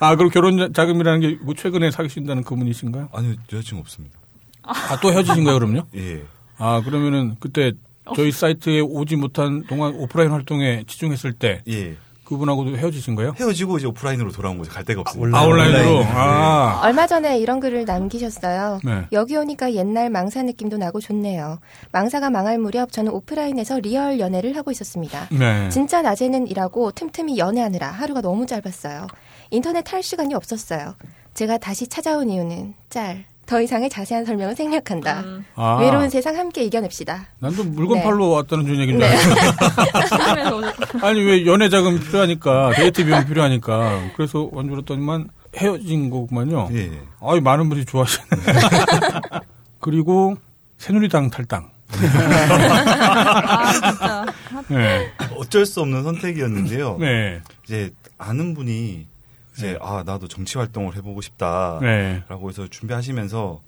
아 0.00 0.16
그럼 0.16 0.30
결혼 0.30 0.72
자금이라는 0.72 1.20
게뭐 1.20 1.54
최근에 1.54 1.90
사귀신다는 1.90 2.42
그분이신가요? 2.44 3.08
아니요 3.12 3.34
여자친구 3.52 3.80
없습니다. 3.80 4.18
아 4.62 4.98
또 5.00 5.12
헤어지신 5.12 5.44
거예요 5.44 5.58
그럼요? 5.58 5.82
예. 5.96 6.22
아 6.58 6.80
그러면은 6.84 7.36
그때 7.40 7.72
저희 8.14 8.32
사이트에 8.32 8.80
오지 8.80 9.16
못한 9.16 9.64
동안 9.66 9.94
오프라인 9.94 10.30
활동에 10.30 10.84
집중했을 10.86 11.32
때 11.32 11.62
예. 11.68 11.96
그분하고도 12.24 12.76
헤어지신 12.76 13.14
거예요? 13.14 13.34
헤어지고 13.38 13.78
이제 13.78 13.86
오프라인으로 13.86 14.32
돌아온 14.32 14.58
거죠. 14.58 14.70
갈 14.70 14.84
데가 14.84 15.02
없으니까. 15.02 15.38
아 15.38 15.42
온라인 15.44 15.74
으로 15.74 15.98
온라인. 15.98 16.08
아 16.16 16.80
얼마 16.82 17.06
전에 17.06 17.38
이런 17.38 17.60
글을 17.60 17.84
남기셨어요. 17.84 18.80
네. 18.84 19.02
여기 19.12 19.36
오니까 19.36 19.72
옛날 19.74 20.10
망사 20.10 20.42
느낌도 20.42 20.76
나고 20.78 21.00
좋네요. 21.00 21.58
망사가 21.92 22.30
망할 22.30 22.58
무렵 22.58 22.92
저는 22.92 23.12
오프라인에서 23.12 23.80
리얼 23.80 24.18
연애를 24.18 24.56
하고 24.56 24.70
있었습니다. 24.70 25.28
네. 25.30 25.68
진짜 25.68 26.02
낮에는 26.02 26.46
일하고 26.48 26.90
틈틈이 26.92 27.38
연애하느라 27.38 27.88
하루가 27.88 28.20
너무 28.20 28.46
짧았어요. 28.46 29.06
인터넷 29.50 29.92
할 29.92 30.02
시간이 30.02 30.34
없었어요. 30.34 30.94
제가 31.34 31.58
다시 31.58 31.86
찾아온 31.88 32.30
이유는 32.30 32.74
짤. 32.90 33.24
더 33.46 33.60
이상의 33.60 33.90
자세한 33.90 34.24
설명은 34.24 34.54
생략한다. 34.54 35.20
음, 35.20 35.44
아, 35.54 35.76
외로운 35.80 36.08
세상 36.08 36.36
함께 36.36 36.64
이겨냅시다. 36.64 37.26
난 37.40 37.54
또 37.54 37.62
물건 37.64 37.98
네. 37.98 38.04
팔러 38.04 38.26
왔다는 38.26 38.66
준 38.66 38.80
얘기인데 38.80 39.08
네. 39.08 39.16
아니 41.02 41.20
왜 41.22 41.46
연애 41.46 41.68
자금 41.68 42.00
필요하니까 42.00 42.72
데이트 42.74 43.04
비용 43.04 43.24
필요하니까 43.26 44.10
그래서 44.16 44.48
원주로더니만 44.50 45.28
헤어진 45.56 46.10
거구만요. 46.10 46.68
예. 46.72 46.90
아이 47.20 47.40
많은 47.40 47.68
분들이 47.68 47.84
좋아하시네. 47.84 48.26
그리고 49.80 50.36
새누리당 50.78 51.30
탈당. 51.30 51.70
아, 51.92 53.72
진짜. 53.72 54.26
네. 54.68 55.10
어쩔 55.36 55.64
수 55.66 55.80
없는 55.82 56.02
선택이었는데요. 56.02 56.96
네. 56.98 57.40
이제 57.64 57.90
아는 58.18 58.54
분이 58.54 59.06
이제 59.54 59.72
네. 59.72 59.78
아 59.80 60.02
나도 60.04 60.28
정치 60.28 60.58
활동을 60.58 60.96
해보고 60.96 61.20
싶다라고 61.20 61.80
네. 61.84 62.22
해서 62.48 62.68
준비하시면서 62.68 63.62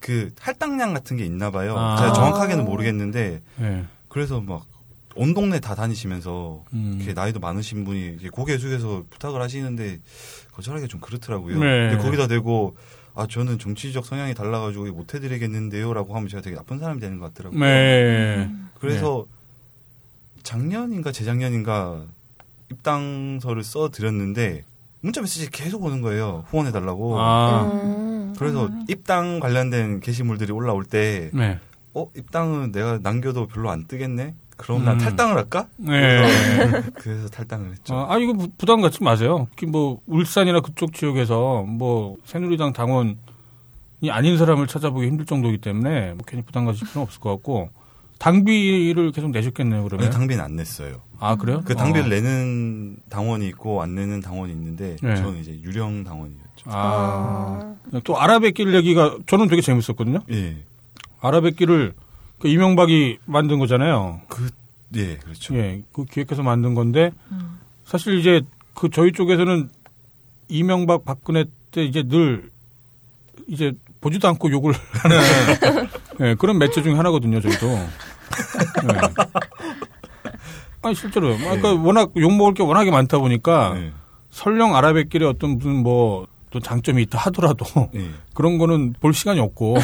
그 0.00 0.32
할당량 0.38 0.94
같은 0.94 1.16
게 1.16 1.24
있나 1.24 1.50
봐요. 1.50 1.76
아. 1.76 1.96
제가 1.96 2.12
정확하게는 2.12 2.64
모르겠는데 2.64 3.42
네. 3.56 3.84
그래서 4.08 4.40
막 4.40 4.76
온 5.16 5.32
동네 5.32 5.58
다 5.60 5.74
다니시면서 5.74 6.64
음. 6.74 6.94
이렇게 6.98 7.14
나이도 7.14 7.40
많으신 7.40 7.84
분이 7.84 8.28
고개 8.28 8.58
숙여서 8.58 9.04
부탁을 9.10 9.40
하시는데 9.40 10.00
거절하기 10.52 10.88
좀 10.88 11.00
그렇더라고요. 11.00 11.58
네. 11.58 11.88
근데 11.88 12.02
거기다 12.02 12.26
대고 12.28 12.76
아 13.14 13.26
저는 13.26 13.58
정치적 13.58 14.04
성향이 14.04 14.34
달라가지고 14.34 14.92
못 14.92 15.14
해드리겠는데요라고 15.14 16.14
하면 16.14 16.28
제가 16.28 16.42
되게 16.42 16.54
나쁜 16.54 16.78
사람이 16.78 17.00
되는 17.00 17.18
것 17.18 17.32
같더라고요. 17.32 17.58
네. 17.58 18.50
그래서 18.78 19.26
작년인가 20.42 21.12
재작년인가 21.12 22.04
입당서를 22.70 23.64
써 23.64 23.88
드렸는데 23.88 24.64
문자 25.00 25.20
메시지 25.20 25.50
계속 25.50 25.84
오는 25.84 26.00
거예요. 26.02 26.44
후원해 26.48 26.72
달라고. 26.72 27.20
아. 27.20 27.62
음. 27.72 28.34
그래서 28.38 28.68
입당 28.88 29.40
관련된 29.40 30.00
게시물들이 30.00 30.52
올라올 30.52 30.84
때 30.84 31.30
네. 31.32 31.58
어, 31.94 32.08
입당은 32.16 32.72
내가 32.72 32.98
남겨도 33.02 33.46
별로 33.46 33.70
안 33.70 33.86
뜨겠네. 33.86 34.34
그럼 34.56 34.84
난 34.84 34.94
음. 34.94 34.98
탈당을 35.00 35.36
할까? 35.36 35.68
네. 35.76 36.22
그래서 36.94 37.28
탈당을 37.28 37.72
했죠. 37.72 37.94
아, 37.94 38.14
아, 38.14 38.18
이거 38.18 38.32
부- 38.32 38.48
부담 38.56 38.80
갖지 38.80 39.02
마세요. 39.02 39.46
특히 39.50 39.66
뭐, 39.66 40.00
울산이나 40.06 40.60
그쪽 40.60 40.94
지역에서 40.94 41.62
뭐, 41.62 42.16
새누리당 42.24 42.72
당원이 42.72 43.16
아닌 44.10 44.38
사람을 44.38 44.66
찾아보기 44.66 45.06
힘들 45.06 45.26
정도이기 45.26 45.58
때문에 45.58 46.12
뭐 46.14 46.24
괜히 46.26 46.42
부담 46.42 46.64
가질 46.64 46.86
필요는 46.88 47.04
없을 47.04 47.20
것 47.20 47.30
같고, 47.32 47.68
당비를 48.18 49.12
계속 49.12 49.30
내셨겠네요, 49.30 49.84
그러면. 49.84 50.10
당비는 50.10 50.42
안 50.42 50.56
냈어요. 50.56 51.02
아, 51.18 51.36
그래요? 51.36 51.62
그 51.64 51.74
당비를 51.74 52.06
어. 52.06 52.08
내는 52.08 52.96
당원이 53.08 53.46
있고 53.48 53.82
안 53.82 53.94
내는 53.94 54.20
당원이 54.20 54.52
있는데 54.52 54.96
네. 55.02 55.16
저는 55.16 55.38
이제 55.40 55.52
유령 55.62 56.04
당원이었죠. 56.04 56.64
아. 56.66 57.74
또 58.04 58.18
아라뱃길 58.20 58.74
얘기가 58.74 59.18
저는 59.26 59.48
되게 59.48 59.62
재밌었거든요. 59.62 60.20
예. 60.30 60.56
아라뱃길을 61.20 61.94
그 62.38 62.48
이명박이 62.48 63.18
만든 63.24 63.58
거잖아요. 63.58 64.20
그, 64.28 64.50
예, 64.96 65.16
그렇죠. 65.16 65.54
예, 65.56 65.82
그 65.92 66.04
기획해서 66.04 66.42
만든 66.42 66.74
건데 66.74 67.10
음. 67.30 67.58
사실 67.84 68.18
이제 68.18 68.42
그 68.74 68.90
저희 68.90 69.12
쪽에서는 69.12 69.70
이명박 70.48 71.04
박근혜 71.04 71.44
때 71.70 71.82
이제 71.84 72.02
늘 72.02 72.50
이제 73.48 73.72
보지도 74.00 74.28
않고 74.28 74.50
욕을 74.50 74.74
하는 74.92 75.16
예, 76.20 76.34
그런 76.34 76.58
매체 76.58 76.82
중에 76.82 76.94
하나거든요, 76.94 77.40
저희도. 77.40 77.66
예. 78.84 80.30
아니 80.82 80.94
실제로요. 80.94 81.36
그러니까 81.38 81.74
워낙 81.74 82.10
욕 82.16 82.32
먹을 82.34 82.54
게 82.54 82.62
워낙에 82.62 82.90
많다 82.90 83.18
보니까 83.18 83.74
예. 83.76 83.92
설령 84.30 84.74
아라뱃길에 84.76 85.26
어떤 85.26 85.58
무슨 85.58 85.82
뭐 85.82 86.26
또 86.50 86.60
장점이 86.60 87.02
있다 87.02 87.18
하더라도 87.18 87.66
예. 87.96 88.08
그런 88.32 88.56
거는 88.56 88.94
볼 89.00 89.12
시간이 89.12 89.40
없고. 89.40 89.76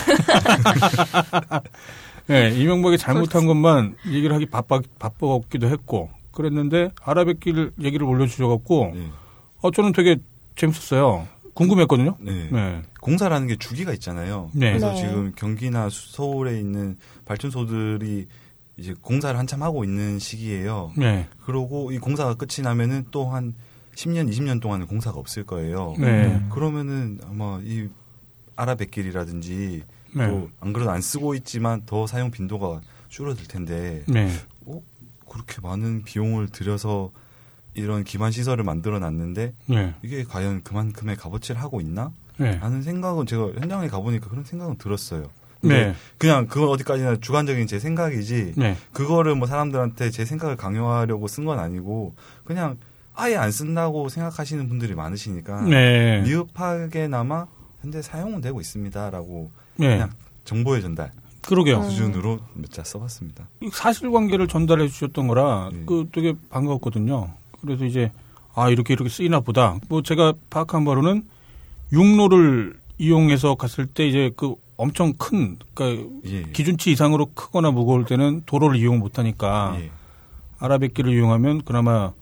예, 2.31 2.51
이명박이 2.57 2.99
잘못한 2.99 3.47
것만 3.47 3.97
얘기를 4.07 4.35
하기 4.35 4.47
바빠, 4.47 4.81
바빴기도 4.99 5.67
했고, 5.69 6.09
그랬는데, 6.31 6.91
아라뱃길 7.05 7.73
얘기를 7.83 8.07
올려주셔갖고, 8.07 8.93
예. 8.95 9.07
어, 9.61 9.71
저는 9.73 9.93
되게 9.93 10.17
재밌었어요. 10.57 11.27
궁금했거든요. 11.55 12.17
네. 12.21 12.49
네. 12.51 12.83
공사라는 13.01 13.49
게 13.49 13.57
주기가 13.57 13.93
있잖아요. 13.95 14.49
네. 14.55 14.71
그래서 14.71 14.91
네. 14.93 14.97
지금 14.97 15.33
경기나 15.37 15.88
수- 15.91 16.12
서울에 16.12 16.59
있는 16.59 16.97
발전소들이 17.27 18.27
이제 18.76 18.94
공사를 19.00 19.38
한참 19.38 19.62
하고 19.62 19.85
있는 19.85 20.18
시기예요. 20.18 20.92
네. 20.96 21.28
그러고 21.44 21.92
이 21.92 21.98
공사가 21.98 22.35
끝이 22.35 22.62
나면은 22.62 23.06
또 23.11 23.30
한 23.30 23.54
10년, 23.94 24.30
20년 24.30 24.61
동안은 24.61 24.87
공사가 24.87 25.18
없을 25.18 25.44
거예요. 25.44 25.94
네. 25.98 26.42
그러면은 26.50 27.20
아마 27.28 27.61
이 27.62 27.88
아라뱃길이라든지 28.56 29.82
네. 30.14 30.26
또안 30.26 30.72
그래도 30.72 30.90
안 30.90 31.00
쓰고 31.00 31.35
있지만 31.35 31.82
더 31.87 32.06
사용 32.06 32.30
빈도가 32.30 32.80
줄어들 33.08 33.46
텐데 33.46 34.02
네. 34.08 34.30
그렇게 35.28 35.61
많은 35.62 36.02
비용을 36.04 36.48
들여서 36.48 37.11
이런 37.74 38.04
기반 38.04 38.30
시설을 38.30 38.64
만들어 38.64 38.98
놨는데 38.98 39.54
네. 39.66 39.94
이게 40.02 40.24
과연 40.24 40.62
그만큼의 40.62 41.16
값어치를 41.16 41.61
하고 41.61 41.80
있나? 41.80 42.12
네. 42.38 42.58
라는 42.58 42.82
생각은 42.82 43.26
제가 43.26 43.52
현장에 43.58 43.88
가보니까 43.88 44.28
그런 44.28 44.44
생각은 44.44 44.76
들었어요. 44.76 45.30
근데 45.62 45.87
네. 45.87 45.94
그냥 46.18 46.46
그건 46.48 46.68
어디까지나 46.70 47.16
주관적인 47.20 47.66
제 47.66 47.79
생각이지 47.79 48.55
네. 48.57 48.77
그거를 48.92 49.35
뭐 49.37 49.46
사람들한테 49.46 50.11
제 50.11 50.25
생각을 50.27 50.57
강요하려고 50.57 51.27
쓴 51.29 51.44
건 51.46 51.59
아니고 51.59 52.14
그냥 52.44 52.77
아예 53.14 53.37
안 53.37 53.51
쓴다고 53.51 54.09
생각하시는 54.09 54.68
분들이 54.68 54.94
많으시니까 54.94 55.62
네. 55.62 56.20
미흡하게나마 56.22 57.46
현재 57.81 58.03
사용은 58.03 58.40
되고 58.40 58.61
있습니다라고 58.61 59.51
네. 59.77 59.88
그냥 59.88 60.11
정보의 60.44 60.83
전달 60.83 61.12
그러게요. 61.42 61.83
수준으로 61.85 62.38
몇 62.55 62.70
자 62.70 62.83
써봤습니다. 62.85 63.48
이 63.61 63.68
사실관계를 63.72 64.46
전달해 64.48 64.87
주셨던 64.88 65.27
거라 65.29 65.70
네. 65.72 65.83
그 65.87 66.09
되게 66.12 66.35
반가웠거든요. 66.51 67.31
그래서 67.61 67.85
이제 67.85 68.11
아 68.55 68.68
이렇게 68.68 68.94
이렇게 68.94 69.09
쓰이나 69.11 69.40
보다. 69.40 69.77
뭐 69.88 70.03
제가 70.03 70.35
파악한 70.51 70.85
바로는 70.85 71.22
육로를 71.92 72.75
이용해서 72.98 73.55
갔을 73.57 73.87
때 73.87 74.07
이제 74.07 74.31
그 74.37 74.55
엄청 74.83 75.12
큰 75.16 75.57
그러니까 75.75 76.11
예. 76.25 76.42
기준치 76.53 76.90
이상으로 76.90 77.27
크거나 77.35 77.71
무거울 77.71 78.05
때는 78.05 78.42
도로를 78.47 78.77
이용 78.81 78.99
못하니까 78.99 79.77
예. 79.79 79.90
아라뱃길을 80.59 81.12
이용하면 81.14 81.62
그나마 81.62 82.12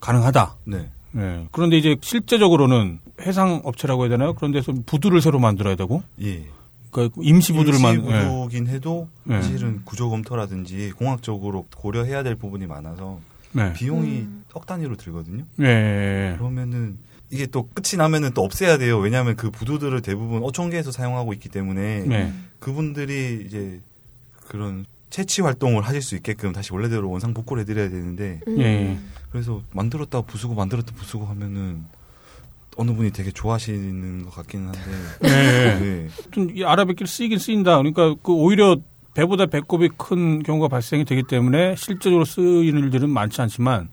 가능하다. 0.00 0.56
네. 0.64 0.90
예. 1.16 1.46
그런데 1.52 1.78
이제 1.78 1.96
실제적으로는 2.00 2.98
해상 3.20 3.60
업체라고 3.62 4.02
해야 4.02 4.10
되나요? 4.10 4.34
그런 4.34 4.50
데서 4.50 4.72
부두를 4.84 5.20
새로 5.20 5.38
만들어야 5.38 5.76
되고, 5.76 6.02
예. 6.20 6.48
그러니까 6.90 7.20
임시 7.22 7.52
부두를 7.52 7.80
만. 7.80 7.94
예. 7.94 8.00
부두긴 8.00 8.66
해도 8.66 9.08
네. 9.22 9.40
사실은 9.40 9.82
구조 9.84 10.10
검토라든지 10.10 10.90
공학적으로 10.96 11.66
고려해야 11.76 12.24
될 12.24 12.34
부분이 12.34 12.66
많아서 12.66 13.20
네. 13.52 13.72
비용이 13.74 14.26
억 14.54 14.66
단위로 14.66 14.96
들거든요. 14.96 15.44
예. 15.60 16.34
그러면은 16.36 16.98
이게 17.32 17.46
또 17.46 17.66
끝이 17.72 17.96
나면은 17.96 18.32
또 18.34 18.44
없애야 18.44 18.76
돼요. 18.76 18.98
왜냐하면 18.98 19.36
그 19.36 19.50
부두들을 19.50 20.02
대부분 20.02 20.42
어촌계에서 20.42 20.92
사용하고 20.92 21.32
있기 21.32 21.48
때문에 21.48 22.04
네. 22.06 22.32
그분들이 22.58 23.44
이제 23.46 23.80
그런 24.48 24.84
채취 25.08 25.40
활동을 25.40 25.82
하실 25.82 26.02
수 26.02 26.14
있게끔 26.14 26.52
다시 26.52 26.74
원래대로 26.74 27.10
원상 27.10 27.32
복구를 27.32 27.62
해드려야 27.62 27.88
되는데 27.88 28.40
음. 28.46 28.60
예. 28.60 28.98
그래서 29.30 29.62
만들었다 29.72 30.20
부수고 30.20 30.54
만들었다 30.54 30.92
부수고 30.94 31.24
하면은 31.24 31.84
어느 32.76 32.90
분이 32.92 33.12
되게 33.12 33.30
좋아하시는 33.30 34.24
것 34.24 34.34
같기는 34.34 34.66
한데 34.66 34.80
예. 35.24 35.28
네. 35.28 36.08
아무튼 36.18 36.54
이 36.54 36.64
아라뱃길 36.64 37.06
쓰이긴 37.06 37.38
쓰인다. 37.38 37.78
그러니까 37.78 38.14
그 38.22 38.32
오히려 38.32 38.76
배보다 39.14 39.46
배꼽이 39.46 39.88
큰 39.96 40.42
경우가 40.42 40.68
발생이 40.68 41.06
되기 41.06 41.22
때문에 41.22 41.76
실제적으로 41.76 42.26
쓰이는 42.26 42.82
일들은 42.84 43.08
많지 43.08 43.40
않지만 43.40 43.88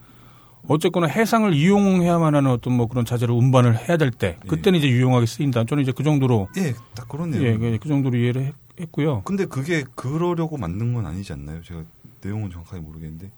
어쨌거나 0.68 1.08
해상을 1.08 1.54
이용해야만 1.54 2.36
하는 2.36 2.52
어떤 2.52 2.74
뭐 2.74 2.88
그런 2.88 3.06
자재를 3.06 3.34
운반을 3.34 3.88
해야 3.88 3.98
될 3.98 4.12
때 4.12 4.38
그때는 4.48 4.80
이제 4.80 4.88
유용하게 4.90 5.26
쓰인다. 5.26 5.64
저는 5.66 5.84
이제 5.84 5.92
그 5.96 6.04
정도로 6.04 6.48
예, 6.58 6.74
딱 6.96 7.08
그렇네요. 7.08 7.42
예, 7.44 7.58
그- 7.58 7.78
그 7.82 7.88
정도로 7.88 8.18
이해를 8.18 8.44
했- 8.44 8.54
했고요. 8.82 9.22
근데 9.26 9.46
그게 9.46 9.84
그러려고 9.96 10.58
만든 10.58 10.94
건 10.94 11.06
아니지 11.06 11.34
않나요? 11.34 11.62
제가 11.64 11.82
내용은 12.22 12.50
정확하게 12.52 12.82
모르겠는데. 12.82 13.30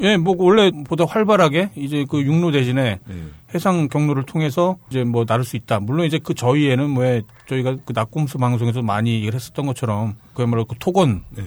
예, 0.00 0.16
뭐 0.16 0.36
원래 0.38 0.70
보다 0.84 1.04
활발하게 1.04 1.70
이제 1.74 2.04
그 2.08 2.20
육로 2.22 2.52
대신에 2.52 3.00
예. 3.10 3.14
해상 3.54 3.88
경로를 3.88 4.22
통해서 4.24 4.76
이제 4.90 5.02
뭐 5.02 5.24
나를 5.26 5.44
수 5.44 5.56
있다. 5.56 5.80
물론 5.80 6.06
이제 6.06 6.20
그 6.22 6.34
저희에는 6.34 6.90
뭐 6.90 7.02
저희가 7.48 7.76
그 7.84 7.92
낙곰수 7.94 8.38
방송에서 8.38 8.82
많이 8.82 9.12
얘기를 9.14 9.34
했었던 9.34 9.66
것처럼 9.66 10.14
그야말로 10.34 10.64
그 10.66 10.76
토건 10.78 11.22
예. 11.38 11.44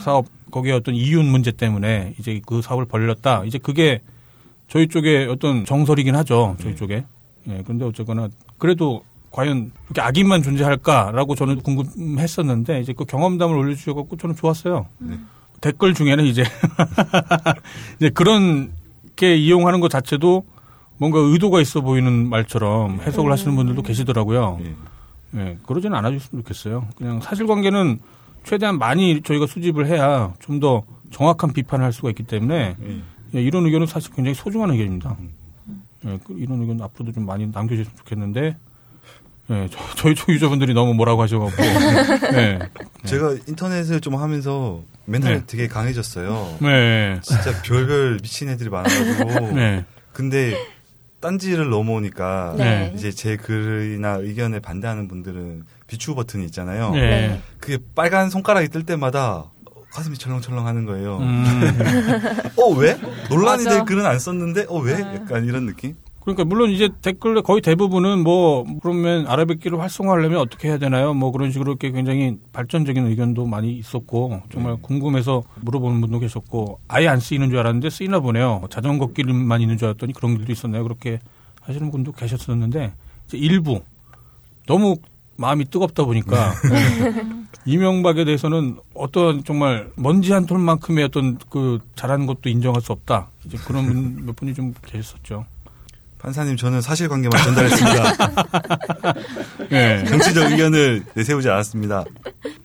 사업 0.00 0.26
거기에 0.50 0.72
어떤 0.72 0.94
이윤 0.96 1.26
문제 1.26 1.52
때문에 1.52 2.14
이제 2.18 2.40
그 2.44 2.60
사업을 2.62 2.86
벌렸다. 2.86 3.44
이제 3.44 3.58
그게 3.58 4.00
저희 4.72 4.88
쪽에 4.88 5.26
어떤 5.26 5.66
정설이긴 5.66 6.16
하죠. 6.16 6.56
저희 6.58 6.70
네. 6.70 6.74
쪽에. 6.76 7.04
예. 7.48 7.62
그런데 7.62 7.84
어쨌거나 7.84 8.30
그래도 8.56 9.04
과연 9.30 9.70
이렇게 9.84 10.00
악인만 10.00 10.42
존재할까라고 10.42 11.34
저는 11.34 11.60
궁금했었는데 11.60 12.80
이제 12.80 12.94
그 12.94 13.04
경험담을 13.04 13.54
올려주셔갖고 13.54 14.16
저는 14.16 14.34
좋았어요. 14.34 14.86
네. 14.96 15.18
댓글 15.60 15.92
중에는 15.92 16.24
이제 16.24 16.42
이제 18.00 18.08
그런 18.08 18.72
게 19.14 19.36
이용하는 19.36 19.80
것 19.80 19.90
자체도 19.90 20.46
뭔가 20.96 21.18
의도가 21.18 21.60
있어 21.60 21.82
보이는 21.82 22.30
말처럼 22.30 23.00
해석을 23.02 23.30
하시는 23.30 23.54
분들도 23.54 23.82
계시더라고요. 23.82 24.58
예. 24.64 24.74
예, 25.34 25.58
그러지는 25.66 25.98
않아줬으면 25.98 26.44
좋겠어요. 26.44 26.88
그냥 26.96 27.20
사실관계는 27.20 28.00
최대한 28.44 28.78
많이 28.78 29.20
저희가 29.20 29.46
수집을 29.46 29.86
해야 29.86 30.32
좀 30.40 30.60
더 30.60 30.82
정확한 31.12 31.52
비판을 31.52 31.84
할 31.84 31.92
수가 31.92 32.08
있기 32.08 32.22
때문에 32.24 32.76
예. 32.82 33.00
예, 33.34 33.42
이런 33.42 33.66
의견은 33.66 33.86
사실 33.86 34.12
굉장히 34.12 34.34
소중한 34.34 34.70
의견입니다. 34.70 35.16
음. 35.18 35.32
예, 36.06 36.18
그 36.24 36.34
이런 36.38 36.60
의견 36.60 36.80
앞으로도 36.80 37.12
좀 37.12 37.26
많이 37.26 37.46
남겨주셨으면 37.46 37.96
좋겠는데 37.98 38.56
예, 39.50 39.68
저, 39.96 40.08
희쪽 40.08 40.28
유저분들이 40.30 40.72
너무 40.74 40.94
뭐라고 40.94 41.22
하셔갖고 41.22 41.62
예, 42.38 42.58
제가 43.04 43.36
인터넷을 43.46 44.00
좀 44.00 44.16
하면서 44.16 44.82
맨날 45.04 45.34
네. 45.34 45.42
되게 45.46 45.66
강해졌어요. 45.66 46.58
네, 46.60 47.20
진짜 47.22 47.52
별별 47.62 48.18
미친 48.22 48.48
애들이 48.48 48.70
많아가지고. 48.70 49.52
네, 49.54 49.84
근데 50.12 50.54
딴지를 51.20 51.70
넘어오니까 51.70 52.54
네. 52.58 52.92
이제 52.94 53.10
제 53.10 53.36
글이나 53.36 54.14
의견에 54.14 54.58
반대하는 54.60 55.08
분들은 55.08 55.64
비추 55.86 56.14
버튼이 56.14 56.44
있잖아요. 56.46 56.90
네. 56.92 57.00
네. 57.00 57.40
그게 57.58 57.78
빨간 57.94 58.30
손가락이 58.30 58.68
뜰 58.68 58.84
때마다 58.84 59.50
가슴이 59.92 60.16
철렁철렁 60.16 60.66
하는 60.66 60.86
거예요. 60.86 61.18
음, 61.18 61.44
어, 62.56 62.70
왜? 62.76 62.98
논란이 63.28 63.64
맞아. 63.64 63.76
될 63.76 63.84
글은 63.84 64.06
안 64.06 64.18
썼는데, 64.18 64.66
어, 64.68 64.78
왜? 64.78 64.94
아. 64.94 65.14
약간 65.14 65.44
이런 65.44 65.66
느낌? 65.66 65.94
그러니까 66.22 66.44
물론 66.44 66.70
이제 66.70 66.88
댓글 67.02 67.42
거의 67.42 67.60
대부분은 67.60 68.22
뭐 68.22 68.64
그러면 68.80 69.26
아라뱃길을 69.26 69.80
활성화하려면 69.80 70.38
어떻게 70.38 70.68
해야 70.68 70.78
되나요? 70.78 71.14
뭐 71.14 71.32
그런 71.32 71.50
식으로 71.50 71.72
이렇게 71.72 71.90
굉장히 71.90 72.38
발전적인 72.52 73.06
의견도 73.08 73.44
많이 73.46 73.72
있었고 73.72 74.40
정말 74.52 74.76
궁금해서 74.80 75.42
물어보는 75.62 76.00
분도 76.00 76.20
계셨고 76.20 76.78
아예 76.86 77.08
안 77.08 77.18
쓰이는 77.18 77.50
줄 77.50 77.58
알았는데 77.58 77.90
쓰이나 77.90 78.20
보네요. 78.20 78.62
자전거 78.70 79.08
길만 79.08 79.60
있는 79.62 79.76
줄 79.78 79.88
알았더니 79.88 80.12
그런 80.12 80.36
길도 80.36 80.52
있었네요. 80.52 80.84
그렇게 80.84 81.18
하시는 81.60 81.90
분도 81.90 82.12
계셨었는데 82.12 82.92
이제 83.26 83.36
일부 83.38 83.80
너무 84.66 84.98
마음이 85.36 85.64
뜨겁다 85.70 86.04
보니까 86.04 86.52
네. 86.70 87.41
이명박에 87.64 88.24
대해서는 88.24 88.78
어떤 88.94 89.44
정말 89.44 89.90
먼지 89.94 90.32
한 90.32 90.46
톨만큼의 90.46 91.04
어떤 91.04 91.38
그 91.50 91.78
잘하는 91.94 92.26
것도 92.26 92.48
인정할 92.48 92.82
수 92.82 92.92
없다. 92.92 93.28
이제 93.44 93.56
그런 93.58 93.86
분 93.86 94.26
몇 94.26 94.36
분이 94.36 94.54
좀 94.54 94.74
계셨었죠. 94.84 95.46
판사님, 96.18 96.56
저는 96.56 96.80
사실관계만 96.80 97.42
전달했습니다. 97.42 98.02
예. 99.72 100.04
정치적 100.06 100.52
의견을 100.52 101.04
내세우지 101.14 101.48
않았습니다. 101.48 102.04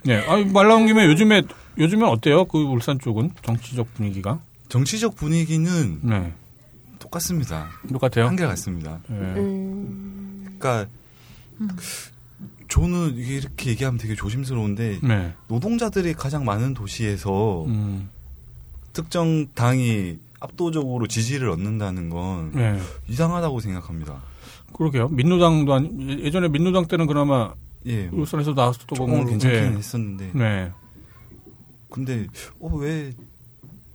네. 0.06 0.24
아, 0.28 0.38
말 0.54 0.68
나온 0.68 0.86
김에 0.86 1.06
요즘에, 1.08 1.42
요즘에 1.80 2.06
어때요? 2.06 2.46
그 2.46 2.60
울산 2.60 3.00
쪽은? 3.00 3.32
정치적 3.42 3.96
분위기가? 3.96 4.40
정치적 4.70 5.16
분위기는 5.16 6.00
네. 6.04 6.34
똑같습니다. 7.00 7.70
똑같아요? 7.92 8.28
한결 8.28 8.48
같습니다. 8.50 9.00
예. 9.10 9.14
음, 9.14 10.56
그러니까 10.60 10.88
저는 12.68 13.16
이게 13.18 13.38
이렇게 13.38 13.70
얘기하면 13.72 13.98
되게 13.98 14.16
조심스러운데 14.16 15.00
네. 15.04 15.34
노동자들이 15.48 16.14
가장 16.14 16.44
많은 16.46 16.74
도시에서 16.74 17.64
음, 17.66 18.10
특정 18.94 19.48
당이 19.54 20.18
압도적으로 20.40 21.08
지지를 21.08 21.50
얻는다는 21.50 22.10
건 22.10 22.52
네. 22.54 22.80
이상하다고 23.08 23.60
생각합니다. 23.60 24.22
그러게요. 24.74 25.08
민노당도 25.10 25.74
아니, 25.74 26.24
예전에 26.24 26.50
민노당 26.50 26.88
때는 26.88 27.08
그나마 27.08 27.54
예, 27.86 28.08
뭐 28.08 28.22
울산에서 28.22 28.54
나왔었던 28.54 28.98
걸로. 29.00 29.26
괜찮긴 29.26 29.60
예. 29.74 29.78
했었는데 29.78 30.32
네. 30.36 30.72
근데 31.90 32.28
어 32.60 32.68
왜 32.76 33.14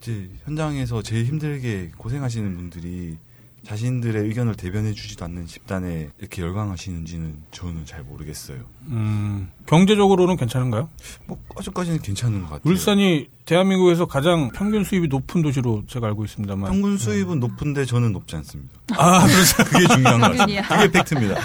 이제 0.00 0.28
현장에서 0.44 1.00
제일 1.02 1.26
힘들게 1.26 1.92
고생하시는 1.96 2.56
분들이 2.56 3.16
자신들의 3.64 4.24
의견을 4.24 4.56
대변해 4.56 4.92
주지도 4.92 5.24
않는 5.24 5.46
집단에 5.46 6.10
이렇게 6.18 6.42
열광하시는지는 6.42 7.36
저는 7.52 7.86
잘 7.86 8.02
모르겠어요. 8.02 8.58
음, 8.88 9.50
경제적으로는 9.66 10.36
괜찮은가요? 10.36 10.88
뭐 11.26 11.38
아직까지는 11.56 12.00
괜찮은 12.00 12.42
것 12.42 12.50
같아요. 12.50 12.62
울산이 12.64 13.28
대한민국에서 13.44 14.06
가장 14.06 14.50
평균 14.50 14.82
수입이 14.82 15.06
높은 15.08 15.42
도시로 15.42 15.84
제가 15.86 16.08
알고 16.08 16.24
있습니다만. 16.24 16.70
평균 16.70 16.98
수입은 16.98 17.38
높은데 17.38 17.84
저는 17.84 18.12
높지 18.12 18.34
않습니다. 18.36 18.72
아, 18.96 19.26
그렇죠. 19.26 19.64
그게 19.70 19.86
중요한. 19.94 20.20
평균이야. 20.20 20.62
그게 20.62 20.90
팩트입니다. 20.90 21.40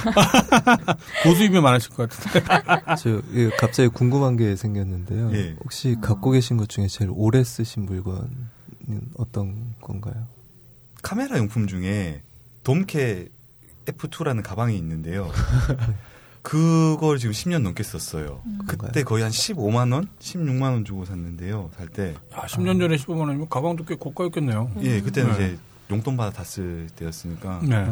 고수입이 1.23 1.59
많으실 1.59 1.91
것 1.91 2.09
같은데. 2.09 2.43
저 2.99 3.21
예, 3.35 3.49
갑자기 3.59 3.89
궁금한 3.89 4.37
게 4.37 4.55
생겼는데요. 4.55 5.31
예. 5.33 5.55
혹시 5.63 5.95
갖고 6.01 6.31
계신 6.31 6.57
것 6.57 6.67
중에 6.67 6.87
제일 6.87 7.11
오래 7.13 7.43
쓰신 7.43 7.85
물건은 7.85 8.27
어떤 9.17 9.75
건가요? 9.81 10.27
카메라 11.01 11.37
용품 11.37 11.67
중에 11.67 12.21
돔캐 12.63 13.29
F2라는 13.85 14.43
가방이 14.43 14.77
있는데요. 14.77 15.31
그걸 16.41 17.17
지금 17.17 17.33
10년 17.33 17.61
넘게 17.61 17.83
썼어요. 17.83 18.41
그때 18.67 19.03
거의 19.03 19.23
한 19.23 19.31
15만 19.31 19.93
원, 19.93 20.07
16만 20.19 20.61
원 20.61 20.85
주고 20.85 21.03
샀는데요. 21.03 21.71
살 21.75 21.89
때. 21.89 22.15
아, 22.33 22.45
10년 22.45 22.79
전에 22.79 22.95
15만 22.95 23.19
원이면 23.19 23.49
가방도 23.49 23.83
꽤 23.83 23.95
고가였겠네요. 23.95 24.71
예, 24.81 25.01
그때는 25.01 25.37
네. 25.37 25.45
이제 25.45 25.57
용돈 25.89 26.17
받아 26.17 26.31
다 26.31 26.43
쓸 26.43 26.87
때였으니까 26.95 27.61
네. 27.63 27.85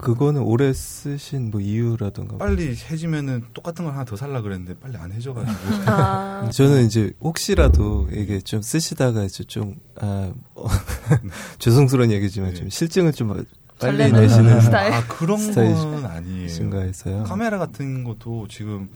그거는 0.00 0.42
오래 0.42 0.72
쓰신 0.72 1.50
뭐 1.50 1.60
이유라던가. 1.60 2.36
빨리 2.38 2.74
해지면은 2.74 3.44
똑같은 3.54 3.84
걸 3.84 3.94
하나 3.94 4.04
더 4.04 4.16
살라 4.16 4.42
그랬는데 4.42 4.74
빨리 4.80 4.96
안 4.96 5.12
해져가지고 5.12 5.58
아, 5.86 6.48
저는 6.52 6.86
이제 6.86 7.12
혹시라도 7.20 8.08
이게 8.12 8.40
좀 8.40 8.60
쓰시다가 8.60 9.22
이제 9.24 9.44
좀, 9.44 9.76
아, 10.00 10.32
어, 10.56 10.66
죄송스러운 11.60 12.10
얘기지만 12.10 12.50
네. 12.50 12.54
좀 12.56 12.68
실증을 12.70 13.12
좀 13.12 13.44
빨리 13.78 14.10
내시는 14.10 14.60
스타일. 14.62 14.92
아 14.92 15.06
그런 15.06 15.52
건 15.54 16.04
아니에요. 16.06 16.48
해서요. 16.80 17.22
카메라 17.24 17.58
같은 17.58 18.02
것도 18.02 18.48
지금 18.48 18.88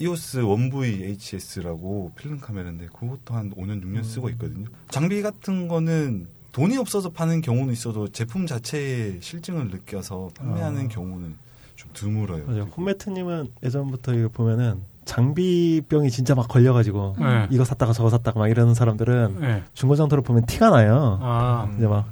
EOS 0.00 0.38
1VHS라고 0.38 2.14
필름 2.16 2.40
카메라인데 2.40 2.86
그것도 2.88 3.34
한 3.34 3.52
5년 3.54 3.80
6년 3.84 4.02
쓰고 4.04 4.28
있거든요. 4.30 4.66
장비 4.90 5.22
같은 5.22 5.68
거는 5.68 6.26
돈이 6.54 6.78
없어서 6.78 7.10
파는 7.10 7.40
경우는 7.40 7.72
있어도 7.72 8.06
제품 8.08 8.46
자체의 8.46 9.18
실증을 9.20 9.70
느껴서 9.70 10.30
판매하는 10.38 10.84
아. 10.84 10.88
경우는 10.88 11.34
좀 11.74 11.90
드물어요. 11.92 12.44
맞아요. 12.46 12.68
홈매트님은 12.76 13.48
예전부터 13.64 14.14
이거 14.14 14.28
보면은 14.28 14.80
장비병이 15.04 16.12
진짜 16.12 16.36
막 16.36 16.46
걸려가지고 16.46 17.16
네. 17.18 17.48
이거 17.50 17.64
샀다가 17.64 17.92
저거 17.92 18.08
샀다가 18.08 18.38
막 18.38 18.46
이러는 18.48 18.74
사람들은 18.74 19.40
네. 19.40 19.64
중고장터를 19.74 20.22
보면 20.22 20.46
티가 20.46 20.70
나요. 20.70 21.18
아, 21.20 21.68
이제 21.76 21.88
막 21.88 22.06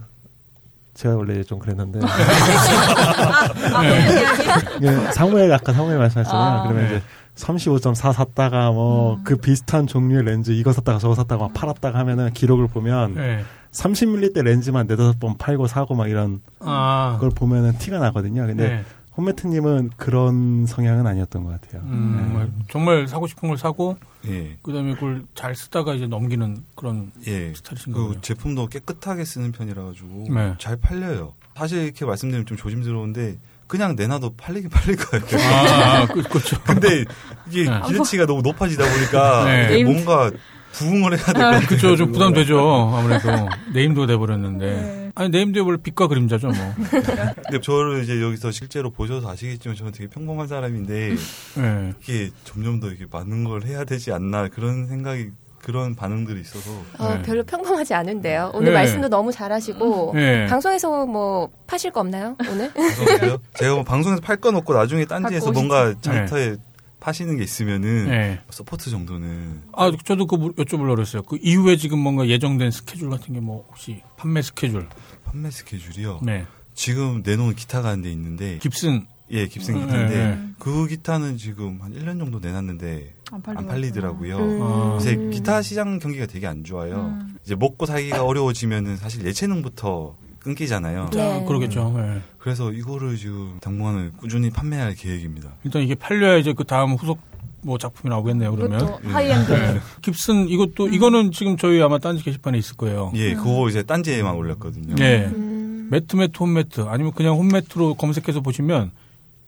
제가 0.95 1.15
원래 1.15 1.45
좀 1.45 1.61
그랬는데 1.61 2.01
예, 4.83 5.13
사무엘 5.13 5.53
아까 5.53 5.73
사무엘 5.73 5.99
말씀하셨잖아요. 5.99 6.59
아. 6.59 6.63
그러면 6.65 6.89
네. 6.89 6.97
이제 6.97 7.05
35.4 7.37 8.13
샀다가 8.13 8.73
뭐그 8.73 9.35
음. 9.35 9.39
비슷한 9.39 9.87
종류의 9.87 10.25
렌즈 10.25 10.51
이거 10.51 10.73
샀다가 10.73 10.99
저거 10.99 11.15
샀다가 11.15 11.45
막 11.45 11.55
팔았다가 11.55 11.97
하면은 12.01 12.33
기록을 12.33 12.67
보면 12.67 13.15
네. 13.15 13.45
30mm 13.73 14.43
렌즈만 14.43 14.87
네다섯 14.87 15.19
번 15.19 15.37
팔고 15.39 15.67
사고 15.67 15.95
막 15.95 16.09
이런 16.09 16.41
아, 16.61 17.19
걸 17.21 17.31
보면은 17.31 17.77
티가 17.79 17.99
나거든요. 17.99 18.47
근데 18.47 18.69
네. 18.69 18.85
홈매트님은 19.17 19.91
그런 19.97 20.65
성향은 20.67 21.07
아니었던 21.07 21.45
것 21.45 21.61
같아요. 21.61 21.83
음, 21.85 22.35
네. 22.35 22.65
정말, 22.71 23.07
사고 23.07 23.27
싶은 23.27 23.49
걸 23.49 23.59
사고, 23.59 23.97
예. 24.27 24.57
그다음에 24.63 24.95
그걸 24.95 25.25
잘 25.35 25.55
쓰다가 25.55 25.95
이제 25.95 26.07
넘기는 26.07 26.65
그런 26.75 27.13
예. 27.27 27.53
스타일이신 27.55 27.93
그 27.93 28.01
거군요. 28.01 28.21
제품도 28.23 28.69
깨끗하게 28.69 29.25
쓰는 29.25 29.53
편이라 29.53 29.85
가지고 29.85 30.29
네. 30.33 30.55
잘 30.59 30.77
팔려요. 30.77 31.35
사실 31.55 31.83
이렇게 31.85 32.07
말씀드리면 32.07 32.47
좀 32.47 32.57
조심스러운데 32.57 33.37
그냥 33.67 33.97
내놔도 33.97 34.35
팔리긴 34.37 34.71
팔릴 34.71 34.97
거예요. 34.97 35.25
아, 35.43 36.07
그, 36.07 36.23
그렇죠. 36.23 36.61
근데 36.63 37.05
이게 37.51 37.69
네. 37.69 37.81
기대치가 37.87 38.25
너무 38.25 38.41
높아지다 38.41 38.83
보니까 38.83 39.45
네. 39.45 39.85
뭔가 39.85 40.31
부응을 40.73 41.13
해야 41.19 41.25
될것 41.25 41.37
아, 41.37 41.51
같아요. 41.53 41.67
그쵸, 41.69 41.97
좀 41.97 42.13
부담되죠. 42.13 42.59
아무래도. 42.97 43.29
네임도 43.73 44.07
돼버렸는데. 44.07 44.67
네. 44.67 45.11
아니, 45.15 45.29
네임도 45.29 45.65
원래 45.65 45.79
빛과 45.83 46.09
그림자죠, 46.09 46.49
뭐. 46.49 46.75
근데 46.91 47.61
저를 47.63 48.03
이제 48.03 48.21
여기서 48.23 48.51
실제로 48.51 48.91
보셔서 48.91 49.31
아시겠지만 49.31 49.77
저는 49.77 49.93
되게 49.93 50.09
평범한 50.09 50.49
사람인데 50.49 51.11
예. 51.59 51.95
이게 52.03 52.31
점점 52.45 52.81
더 52.81 52.89
이게 52.89 53.07
많은 53.11 53.45
걸 53.45 53.65
해야 53.65 53.85
되지 53.85 54.13
않나 54.13 54.49
그런 54.49 54.87
생각이 54.87 55.31
그런 55.63 55.95
반응들이 55.95 56.41
있어서 56.41 56.71
어, 56.99 57.15
네. 57.15 57.23
별로 57.23 57.45
평범하지 57.45 57.95
않은데요. 57.95 58.51
오늘 58.53 58.73
네. 58.73 58.79
말씀도 58.79 59.09
너무 59.09 59.31
잘하시고 59.31 60.13
네. 60.15 60.47
방송에서 60.47 61.07
뭐 61.07 61.49
파실 61.69 61.93
거 61.93 62.01
없나요 62.01 62.37
오늘? 62.51 62.73
그래서 62.75 63.39
제가 63.55 63.75
뭐 63.75 63.85
방송에서 63.85 64.21
팔건 64.21 64.57
없고 64.57 64.75
나중에 64.75 65.05
딴지에서 65.05 65.53
뭔가 65.53 65.95
장터에 66.01 66.57
파시는 67.03 67.37
게 67.37 67.43
있으면은 67.43 68.07
예. 68.11 68.41
서포트 68.51 68.89
정도는 68.91 69.63
아, 69.73 69.91
저도 70.05 70.27
그 70.27 70.37
물- 70.37 70.53
여쭤보려고 70.55 70.95
그랬어요. 70.95 71.23
그 71.23 71.37
이후에 71.43 71.77
지금 71.77 71.99
뭔가 71.99 72.29
예정된 72.29 72.71
스케줄 72.71 73.11
같은 73.11 73.35
게 73.35 73.41
뭐 73.41 73.65
혹시 73.69 74.01
판매 74.17 74.41
스케줄? 74.41 74.87
판매 75.25 75.51
스케줄이요. 75.51 76.21
네. 76.23 76.47
지금 76.75 77.23
내놓은 77.25 77.55
기타가 77.57 77.89
한 77.91 78.03
대 78.03 78.11
있는데 78.13 78.59
깁슨. 78.59 79.07
예 79.31 79.47
깁슨 79.49 79.75
네, 79.75 79.81
기타인데 79.87 80.15
네. 80.15 80.49
그 80.59 80.87
기타는 80.87 81.39
지금 81.39 81.81
한 81.81 81.93
1년 81.95 82.19
정도 82.19 82.39
내놨는데 82.39 83.15
안, 83.33 83.43
안 83.57 83.67
팔리더라고요. 83.67 84.37
음. 84.39 84.63
아. 84.63 84.99
이제 85.01 85.17
기타 85.33 85.63
시장 85.63 85.99
경기가 85.99 86.27
되게 86.27 86.47
안 86.47 86.63
좋아요. 86.65 86.97
음. 87.19 87.35
이제 87.45 87.55
먹고 87.55 87.87
살기가 87.87 88.25
어려워지면은 88.25 88.97
사실 88.99 89.25
예체능부터 89.25 90.17
끊기잖아요. 90.43 91.11
네. 91.13 91.23
아, 91.23 91.45
그러겠죠. 91.45 91.95
예. 91.99 92.21
그래서 92.39 92.73
이거를 92.73 93.17
지금 93.17 93.59
당분간은 93.61 94.13
꾸준히 94.17 94.51
판매할 94.51 94.95
계획입니다. 94.95 95.51
일단 95.65 95.83
이게 95.83 95.95
팔려야 95.95 96.37
이제 96.39 96.53
그 96.53 96.65
다음 96.65 96.95
후속 96.95 97.21
뭐 97.65 97.79
작품이 97.79 98.11
나오겠네요, 98.11 98.55
그러면. 98.55 98.81
이것도 98.81 99.09
하이엔드. 99.09 99.53
네. 99.53 99.81
깁슨 100.03 100.49
이것도 100.49 100.89
이거는 100.89 101.31
지금 101.31 101.57
저희 101.57 101.81
아마 101.81 101.99
딴지 101.99 102.25
게시판에 102.25 102.59
있을 102.59 102.77
거예요. 102.77 103.13
예, 103.15 103.35
그거 103.35 103.69
이제 103.69 103.85
딴지에만 103.85 104.35
올렸거든요. 104.35 104.97
예. 104.99 105.27
음. 105.27 105.89
매트 105.91 106.17
매트 106.17 106.39
홈매트 106.39 106.81
아니면 106.83 107.13
그냥 107.13 107.37
홈매트로 107.37 107.95
검색해서 107.95 108.41
보시면 108.41 108.91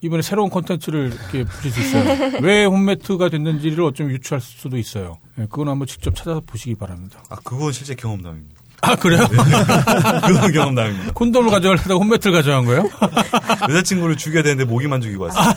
이번에 0.03 0.23
새로운 0.23 0.51
콘텐츠를 0.51 1.13
이렇게 1.13 1.45
보실 1.45 1.71
수 1.71 1.81
있어요. 1.81 2.39
왜 2.45 2.67
홈매트가 2.67 3.31
됐는지를 3.31 3.83
어쩜 3.83 4.11
유추할 4.11 4.41
수도 4.41 4.77
있어요. 4.77 5.19
예, 5.39 5.43
그건 5.47 5.69
한번 5.69 5.89
직접 5.89 6.15
찾아서 6.15 6.41
보시기 6.47 6.75
바랍니다. 6.77 7.25
아, 7.31 7.37
그건 7.43 7.73
실제 7.73 7.95
경험담입니다. 7.95 8.61
아 8.85 8.95
그래요? 8.97 9.27
그건 10.27 10.53
경험담입니다. 10.53 11.13
콘돔을 11.15 11.51
가져가려다가 11.51 11.95
홈매트를 11.97 12.33
가져간 12.37 12.65
거예요? 12.67 12.89
여자친구를 13.71 14.17
죽여야 14.17 14.43
되는데 14.43 14.65
모기만 14.65 15.01
죽이고 15.01 15.25
왔어요. 15.25 15.55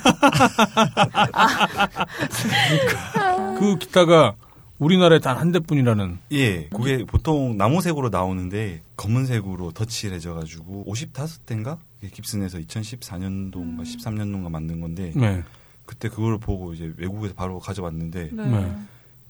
그 3.60 3.78
기타가 3.78 4.36
우리나라에 4.80 5.20
단 5.20 5.38
한 5.38 5.52
대뿐이라는. 5.52 6.18
예, 6.34 6.68
그게 6.70 7.04
보통 7.06 7.58
나무색으로 7.58 8.10
나오는데 8.10 8.82
검은색으로 8.96 9.72
덧칠 9.72 10.14
해져 10.14 10.34
가지고 10.36 10.86
55대인가? 10.88 11.78
깁슨에서 12.14 12.60
2014년도인가 12.60 13.82
13년도인가 13.82 14.50
만든 14.52 14.80
건데 14.82 15.12
네. 15.16 15.44
그때 15.88 16.10
그걸 16.10 16.38
보고 16.38 16.74
이제 16.74 16.92
외국에서 16.98 17.34
바로 17.34 17.60
가져왔는데 17.60 18.30
네. 18.34 18.46
네. 18.46 18.76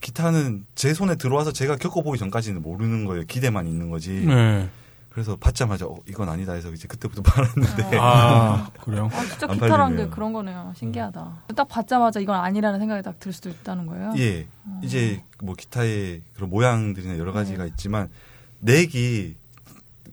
기타는 0.00 0.64
제 0.74 0.94
손에 0.94 1.16
들어와서 1.16 1.52
제가 1.52 1.76
겪어보기 1.76 2.18
전까지는 2.18 2.62
모르는 2.62 3.04
거예요. 3.04 3.24
기대만 3.26 3.66
있는 3.66 3.90
거지. 3.90 4.24
네. 4.26 4.68
그래서 5.10 5.34
받자마자 5.36 5.86
어, 5.86 5.96
이건 6.08 6.28
아니다 6.28 6.52
해서 6.52 6.70
이제 6.70 6.86
그때부터 6.86 7.22
팔았는데 7.26 7.98
아 8.00 8.70
그래요? 8.84 9.08
아, 9.12 9.24
진짜 9.24 9.46
안 9.48 9.54
기타라는. 9.54 9.96
게 9.96 10.06
그런 10.08 10.32
거네요. 10.32 10.72
신기하다. 10.76 11.42
딱 11.56 11.68
받자마자 11.68 12.20
이건 12.20 12.36
아니라는 12.38 12.78
생각이 12.78 13.02
딱 13.02 13.18
들 13.18 13.32
수도 13.32 13.48
있다는 13.50 13.86
거예요. 13.86 14.12
예 14.18 14.46
이제 14.82 15.24
뭐 15.42 15.54
기타의 15.56 16.22
그런 16.34 16.50
모양들이나 16.50 17.18
여러 17.18 17.32
가지가 17.32 17.66
있지만 17.66 18.08
넥이 18.60 19.34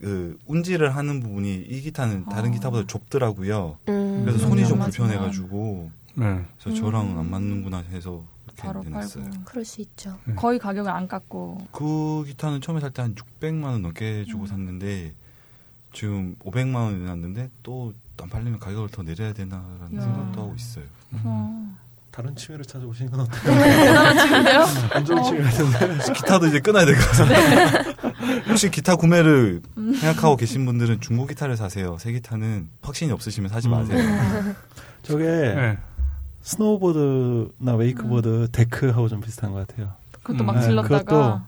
그 0.01 0.39
운지를 0.47 0.95
하는 0.95 1.19
부분이 1.19 1.53
이 1.69 1.81
기타는 1.81 2.25
다른 2.25 2.49
아. 2.49 2.53
기타보다 2.53 2.87
좁더라고요. 2.87 3.77
음. 3.89 4.21
그래서 4.25 4.39
손이 4.47 4.63
좀안 4.63 4.87
맞으면. 4.87 5.09
불편해가지고 5.09 5.91
네. 6.15 6.41
그래서 6.63 6.79
저랑은 6.81 7.17
안 7.17 7.29
맞는구나 7.29 7.83
해서 7.91 8.23
이렇게 8.63 8.89
팔고. 8.89 9.29
그럴 9.45 9.65
수 9.65 9.81
있죠. 9.81 10.17
거의 10.35 10.59
가격을 10.59 10.89
안 10.91 11.07
깎고 11.07 11.67
그 11.71 12.23
기타는 12.27 12.61
처음에 12.61 12.79
살 12.81 12.91
때 12.91 13.01
한 13.01 13.15
600만 13.15 13.63
원 13.63 13.81
넘게 13.81 14.21
음. 14.21 14.25
주고 14.25 14.47
샀는데 14.47 15.13
지금 15.93 16.35
500만 16.43 16.75
원 16.75 16.99
내놨는데 16.99 17.49
또 17.63 17.93
안 18.21 18.29
팔리면 18.29 18.59
가격을 18.59 18.87
더 18.89 19.03
내려야 19.03 19.33
되나라는 19.33 19.97
야. 19.97 20.01
생각도 20.01 20.41
하고 20.43 20.55
있어요. 20.55 20.85
어. 21.23 21.75
다른 22.11 22.33
취미를 22.37 22.63
찾아보시는 22.63 23.11
건 23.11 23.19
어때요? 23.19 23.43
대단한 23.43 24.17
친구인데요? 24.17 24.65
안 24.93 25.03
좋은 25.03 25.23
취미 25.23 25.41
같은데. 25.43 26.13
기타도 26.13 26.47
이제 26.47 26.61
끊어야 26.61 26.85
될 26.85 26.95
것 26.95 27.05
같아요. 27.11 27.27
네. 27.27 28.41
혹시 28.47 28.71
기타 28.71 28.95
구매를 28.95 29.61
음. 29.75 29.93
생각하고 29.95 30.37
계신 30.37 30.65
분들은 30.65 31.01
중고 31.01 31.25
기타를 31.27 31.57
사세요. 31.57 31.97
새 31.99 32.13
기타는 32.13 32.69
확신이 32.81 33.11
없으시면 33.11 33.49
사지 33.49 33.67
음. 33.67 33.71
마세요. 33.71 34.55
저게 35.03 35.25
네. 35.25 35.77
스노우보드나 36.45 37.73
웨이크보드 37.75 38.49
데크하고 38.51 39.07
좀 39.09 39.19
비슷한 39.19 39.51
것 39.51 39.67
같아요. 39.67 39.89
그것도 40.21 40.43
음. 40.43 40.45
막 40.45 40.53
네, 40.55 40.61
질렀다가 40.61 40.97
그것도 41.03 41.41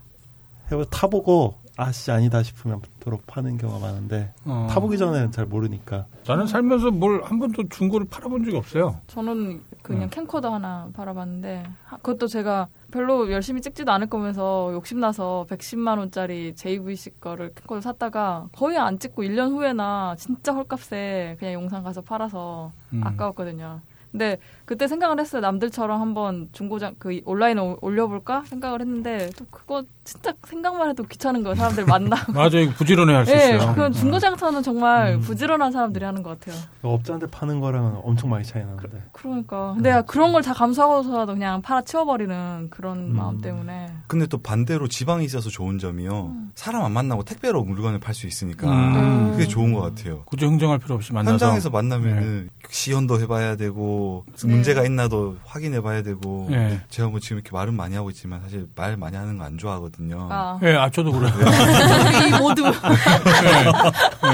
해보 0.71 0.85
타보고 0.89 1.55
아씨 1.79 2.09
아니다 2.11 2.41
싶으면 2.41 2.81
도로 2.99 3.19
파는 3.27 3.59
경우가 3.59 3.85
많은데 3.85 4.33
어. 4.45 4.67
타보기 4.71 4.97
전에는 4.97 5.31
잘 5.31 5.45
모르니까 5.45 6.05
나는 6.27 6.47
살면서 6.47 6.89
뭘 6.89 7.21
한 7.23 7.37
번도 7.37 7.69
중고를 7.69 8.07
팔아본 8.09 8.43
적이 8.45 8.57
없어요. 8.57 8.99
저는 9.05 9.61
그냥 9.83 10.03
음. 10.03 10.09
캠코더 10.09 10.51
하나 10.51 10.89
팔아봤는데 10.93 11.63
하- 11.85 11.97
그것도 11.97 12.25
제가 12.27 12.67
별로 12.89 13.31
열심히 13.31 13.61
찍지도 13.61 13.91
않을 13.91 14.07
거면서 14.07 14.71
욕심나서 14.73 15.45
110만 15.49 15.99
원짜리 15.99 16.55
JVC 16.55 17.19
거를 17.21 17.53
캠코더 17.53 17.81
샀다가 17.81 18.47
거의 18.53 18.77
안 18.79 18.97
찍고 18.97 19.21
1년 19.21 19.51
후에나 19.51 20.15
진짜 20.17 20.53
헐값에 20.53 21.35
그냥 21.39 21.53
용산 21.53 21.83
가서 21.83 22.01
팔아서 22.01 22.71
음. 22.93 23.01
아까웠거든요. 23.05 23.81
근데 24.11 24.37
그때 24.67 24.85
생각을 24.89 25.17
했어요. 25.21 25.41
남들처럼 25.41 26.01
한번 26.01 26.49
중고장 26.51 26.95
그 26.99 27.21
온라인에 27.23 27.61
올- 27.61 27.77
올려볼까 27.79 28.43
생각을 28.47 28.81
했는데 28.81 29.29
또 29.37 29.45
그거 29.49 29.81
진짜 30.03 30.33
생각만 30.45 30.89
해도 30.89 31.03
귀찮은 31.03 31.41
거예요. 31.43 31.55
사람들 31.55 31.85
만나. 31.87 32.17
맞아, 32.33 32.59
이거 32.59 32.73
부지런해 32.73 33.13
할수 33.13 33.31
예, 33.31 33.55
있어요. 33.55 33.69
그건 33.69 33.93
중고장터는 33.93 34.63
정말 34.63 35.13
음. 35.13 35.21
부지런한 35.21 35.71
사람들이 35.71 36.03
하는 36.03 36.21
것 36.21 36.37
같아요. 36.37 36.61
업자한테 36.81 37.27
파는 37.27 37.61
거랑은 37.61 38.01
엄청 38.03 38.29
많이 38.29 38.43
차이 38.43 38.61
나는데 38.63 39.03
그 39.13 39.27
러니까. 39.27 39.73
근데 39.75 40.01
그런 40.05 40.33
걸 40.33 40.41
다 40.41 40.53
감수하고서라도 40.53 41.33
그냥 41.33 41.61
팔아 41.61 41.83
치워버리는 41.83 42.67
그런 42.69 42.97
음. 43.11 43.15
마음 43.15 43.39
때문에. 43.39 43.87
근데 44.07 44.27
또 44.27 44.37
반대로 44.37 44.89
지방에 44.89 45.23
있어서 45.23 45.49
좋은 45.49 45.79
점이요. 45.79 46.25
음. 46.35 46.51
사람 46.55 46.83
안 46.83 46.91
만나고 46.91 47.23
택배로 47.23 47.63
물건을 47.63 47.99
팔 48.01 48.13
수 48.13 48.27
있으니까 48.27 48.69
음. 48.69 49.31
그게 49.31 49.47
좋은 49.47 49.71
것 49.73 49.79
같아요. 49.81 50.23
굳이 50.25 50.45
흥정할 50.45 50.77
필요 50.79 50.95
없이 50.95 51.13
만나서 51.13 51.33
현장에서 51.33 51.69
만나면은 51.69 52.49
시연도 52.69 53.19
해봐야 53.21 53.55
되고 53.55 54.25
네. 54.27 54.33
문제가 54.57 54.83
있나도 54.85 55.37
확인해 55.45 55.81
봐야 55.81 56.01
되고 56.03 56.47
예. 56.51 56.79
제가 56.89 57.09
뭐 57.09 57.19
지금 57.19 57.37
이렇게 57.37 57.51
말은 57.51 57.73
많이 57.75 57.95
하고 57.95 58.09
있지만 58.09 58.41
사실 58.41 58.67
말 58.75 58.97
많이 58.97 59.15
하는 59.15 59.37
거 59.37 59.45
안 59.47 59.57
좋아하거든요. 59.57 60.27
아. 60.29 60.59
예, 60.63 60.75
아 60.75 60.89
저도 60.89 61.11
그래요. 61.13 61.31
이 62.27 62.39
모두 62.39 62.63
예. 62.65 62.69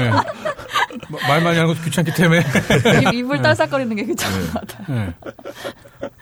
예. 0.06 0.10
뭐, 1.08 1.20
말 1.28 1.42
많이 1.42 1.56
하는 1.58 1.72
것도 1.72 1.84
귀찮기 1.84 2.12
때문에. 2.14 2.40
입- 3.08 3.14
입을 3.14 3.42
딸싹거리는 3.42 3.94
게 3.96 4.04
괜찮은 4.04 4.46
것 4.52 4.52
같아요. 4.66 4.96
예. 4.98 5.14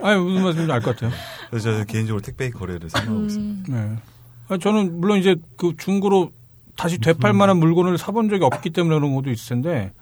아니 0.03 0.21
무슨 0.21 0.43
말씀인지 0.43 0.73
알 0.73 0.81
것 0.81 0.95
같아요. 0.97 1.11
그래서 1.51 1.71
저는 1.73 1.87
개인적으로 1.87 2.21
택배 2.23 2.51
거래를 2.51 2.91
생각하고 2.91 3.25
있습니다. 3.27 3.73
음. 3.73 3.99
예. 3.99 4.55
아, 4.55 4.59
저는 4.59 5.01
물론 5.01 5.19
이제 5.19 5.37
그 5.57 5.73
중고로 5.79 6.31
다시 6.77 6.99
되팔 6.99 7.33
만한 7.33 7.59
물건을 7.59 7.97
사본 7.99 8.29
적이 8.29 8.45
없기 8.45 8.71
때문에 8.71 8.97
그런 8.97 9.15
것도 9.15 9.31
있을 9.31 9.57
텐데 9.57 9.93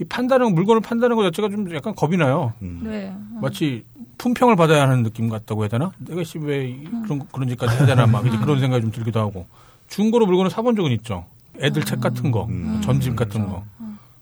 이 0.00 0.04
판다는 0.04 0.54
물건을 0.54 0.80
판다는 0.80 1.16
것 1.16 1.22
자체가 1.24 1.48
좀 1.48 1.74
약간 1.74 1.94
겁이 1.94 2.16
나요. 2.16 2.52
음. 2.62 2.80
네. 2.84 3.14
마치 3.40 3.84
품평을 4.18 4.56
받아야 4.56 4.82
하는 4.82 5.02
느낌 5.02 5.28
같다고 5.28 5.62
해야 5.62 5.68
되나? 5.68 5.92
내가 5.98 6.22
씨왜 6.24 6.84
그런 7.04 7.26
그런 7.32 7.48
짓까지 7.48 7.76
해야 7.76 7.86
되나 7.86 8.06
막 8.06 8.26
이제 8.26 8.36
그런 8.36 8.60
생각이 8.60 8.82
좀 8.82 8.90
들기도 8.90 9.20
하고 9.20 9.46
중고로 9.88 10.26
물건을 10.26 10.50
사본 10.50 10.76
적은 10.76 10.92
있죠. 10.92 11.24
애들 11.60 11.84
책 11.84 12.00
같은 12.00 12.30
거, 12.30 12.46
음. 12.46 12.80
전집 12.82 13.16
같은 13.16 13.46
거 13.46 13.64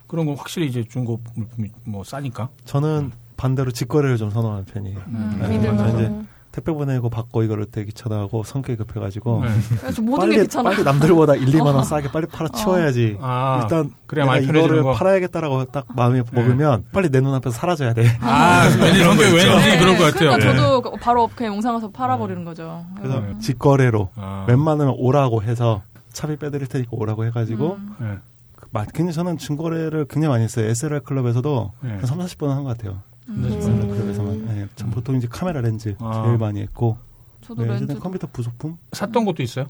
그런 0.07 0.25
거 0.27 0.35
확실히 0.35 0.69
이제 0.69 0.85
중고 0.85 1.21
물품이 1.35 1.71
뭐 1.85 2.05
싸니까. 2.05 2.49
저는 2.65 3.13
반대로 3.37 3.71
직거래를 3.71 4.17
좀 4.17 4.31
선호하는 4.31 4.65
편이에요. 4.65 4.99
음, 5.09 5.37
네, 5.41 5.71
만한. 5.71 5.95
이제 5.95 6.13
택배 6.57 6.73
보내고 6.73 7.11
받고 7.11 7.43
이거를 7.43 7.67
되게 7.71 7.89
귀찮아하고 7.89 8.43
성격이 8.43 8.79
급해가지고 8.79 9.43
네. 9.45 9.51
그래서 9.79 10.01
모든 10.01 10.31
게 10.31 10.37
빨리 10.37 10.47
귀찮아. 10.47 10.71
빨리 10.71 10.85
남들보다 10.85 11.35
1, 11.35 11.45
2만 11.49 11.67
원 11.67 11.77
어. 11.77 11.83
싸게 11.83 12.11
빨리 12.11 12.25
팔아 12.27 12.49
치워야지. 12.49 13.19
아, 13.21 13.61
일단 13.63 13.93
그래야 14.07 14.25
내가 14.25 14.39
이거를 14.39 14.83
거. 14.83 14.93
팔아야겠다라고 14.95 15.67
딱 15.67 15.85
마음이 15.95 16.23
먹으면 16.33 16.87
빨리 16.93 17.11
내 17.11 17.21
눈앞에서 17.21 17.55
사라져야 17.55 17.93
돼. 17.93 18.07
아, 18.23 18.63
왠지 18.81 19.01
왠지 19.03 19.23
왠지 19.35 19.47
네, 19.69 19.79
그럴 19.79 19.99
것 19.99 20.05
같아요. 20.05 20.31
그러니까 20.31 20.53
네. 20.53 20.57
저도 20.57 20.97
바로 20.99 21.29
그냥 21.37 21.55
용산 21.57 21.75
가서 21.75 21.91
팔아버리는 21.91 22.43
거죠. 22.47 22.87
그래서 22.97 23.21
네. 23.21 23.35
직거래로 23.39 24.09
아, 24.17 24.47
웬만하면 24.49 24.95
오라고 24.97 25.43
해서 25.43 25.83
차비 26.15 26.37
빼드릴 26.37 26.69
테니까 26.69 26.89
오라고 26.93 27.27
해가지고 27.27 27.77
음. 27.79 27.95
네. 27.99 28.07
그 28.57 28.67
마- 28.71 28.85
굉장히 28.87 29.13
저는 29.13 29.37
중거래를 29.37 30.07
굉장히 30.09 30.29
많이 30.33 30.45
했어요. 30.45 30.67
SLR 30.71 31.01
클럽에서도 31.01 31.73
네. 31.83 31.91
한 31.91 32.07
3, 32.07 32.19
40번은 32.21 32.49
한것 32.49 32.79
같아요. 32.79 32.97
음. 33.29 33.43
클럽에서만. 33.43 33.96
네, 34.69 34.73
전 34.77 34.91
보통 34.91 35.17
이제 35.17 35.27
카메라 35.31 35.61
렌즈 35.61 35.95
아. 36.01 36.23
제일 36.25 36.39
많이 36.39 36.61
했고 36.61 36.97
저도 37.43 37.63
네, 37.63 37.69
렌즈 37.69 37.99
컴퓨터 37.99 38.27
부속품 38.33 38.77
샀던 38.93 39.25
것도 39.25 39.43
있어요? 39.43 39.67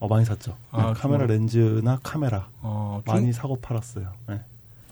어, 0.00 0.08
많이 0.08 0.24
샀죠. 0.24 0.56
아, 0.72 0.78
네, 0.78 0.82
카메라 0.94 1.26
정말? 1.26 1.26
렌즈나 1.26 1.98
카메라 2.02 2.46
어, 2.62 3.02
중- 3.06 3.14
많이 3.14 3.32
사고 3.32 3.56
팔았어요. 3.60 4.08
네. 4.28 4.40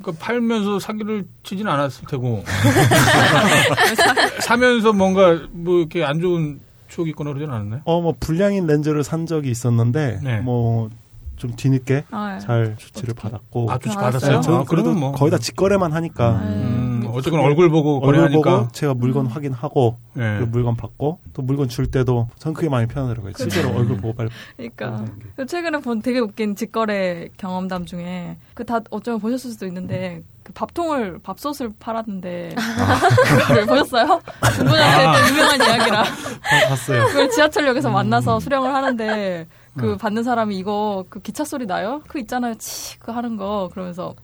그러니까 0.00 0.24
팔면서 0.24 0.78
사기를 0.78 1.26
치진 1.42 1.66
않았을 1.66 2.06
테고 2.09 2.44
사면서 4.40 4.92
뭔가 4.92 5.40
뭐 5.50 5.78
이렇게 5.78 6.04
안 6.04 6.20
좋은 6.20 6.61
추억이 6.88 7.11
있거나 7.11 7.32
그러진 7.32 7.52
않았나요? 7.52 7.80
어, 7.84 8.00
뭐 8.00 8.14
불량인 8.18 8.66
렌즈를 8.66 9.02
산 9.04 9.26
적이 9.26 9.50
있었는데 9.50 10.20
네. 10.22 10.40
뭐좀 10.40 11.54
뒤늦게 11.56 12.04
아, 12.11 12.34
네. 12.34 12.40
잘 12.40 12.76
조치를 12.78 13.14
받았고 13.14 13.70
아, 13.70 13.78
조치 13.78 13.96
아, 13.96 14.00
받았어요? 14.02 14.40
네, 14.40 14.54
아, 14.54 14.64
그래도 14.68 14.92
뭐 14.94 15.12
거의 15.12 15.30
다 15.30 15.38
직거래만 15.38 15.92
하니까 15.92 16.32
음, 16.42 16.86
네. 16.86 16.88
어쨌건 17.14 17.40
얼굴 17.40 17.68
보고 17.70 18.00
얼굴 18.06 18.30
보고 18.30 18.68
제가 18.72 18.94
물건 18.94 19.26
확인하고 19.26 19.96
예. 20.16 20.38
그 20.40 20.44
물건 20.50 20.76
받고 20.76 21.18
또 21.34 21.42
물건 21.42 21.68
줄 21.68 21.90
때도 21.90 22.28
전 22.38 22.54
그게 22.54 22.68
많이 22.68 22.86
편하더라고요. 22.86 23.32
실제로 23.36 23.70
얼굴 23.70 23.96
보고 23.96 24.14
빨리 24.14 24.30
그러니까. 24.56 25.04
그 25.36 25.46
최근에 25.46 25.78
본 25.78 26.00
되게 26.02 26.18
웃긴 26.20 26.54
직거래 26.56 27.28
경험담 27.36 27.86
중에 27.86 28.36
그 28.54 28.64
다 28.64 28.80
어쩌면 28.90 29.18
보셨을 29.20 29.50
수도 29.52 29.66
있는데 29.66 30.22
그 30.42 30.52
밥통을 30.52 31.20
밥솥을 31.22 31.72
팔았는데 31.80 32.54
그걸 33.48 33.66
보셨어요? 33.66 34.20
중고등학생 34.54 35.09
아. 35.09 35.12
때 35.12 35.30
유명한 35.32 35.61
이야기라 35.61 36.00
어, 36.02 36.68
봤어요. 36.68 37.06
그걸 37.06 37.30
지하철역에서 37.30 37.90
만나서 37.90 38.40
수령을 38.40 38.74
하는데 38.74 39.46
그 39.78 39.92
음. 39.92 39.98
받는 39.98 40.22
사람이 40.24 40.56
이거 40.56 41.04
그 41.09 41.20
기차 41.20 41.44
소리 41.44 41.66
나요? 41.66 42.02
그 42.09 42.18
있잖아요 42.18 42.54
치그 42.56 43.12
하는 43.12 43.36
거 43.36 43.70
그러면서 43.72 44.14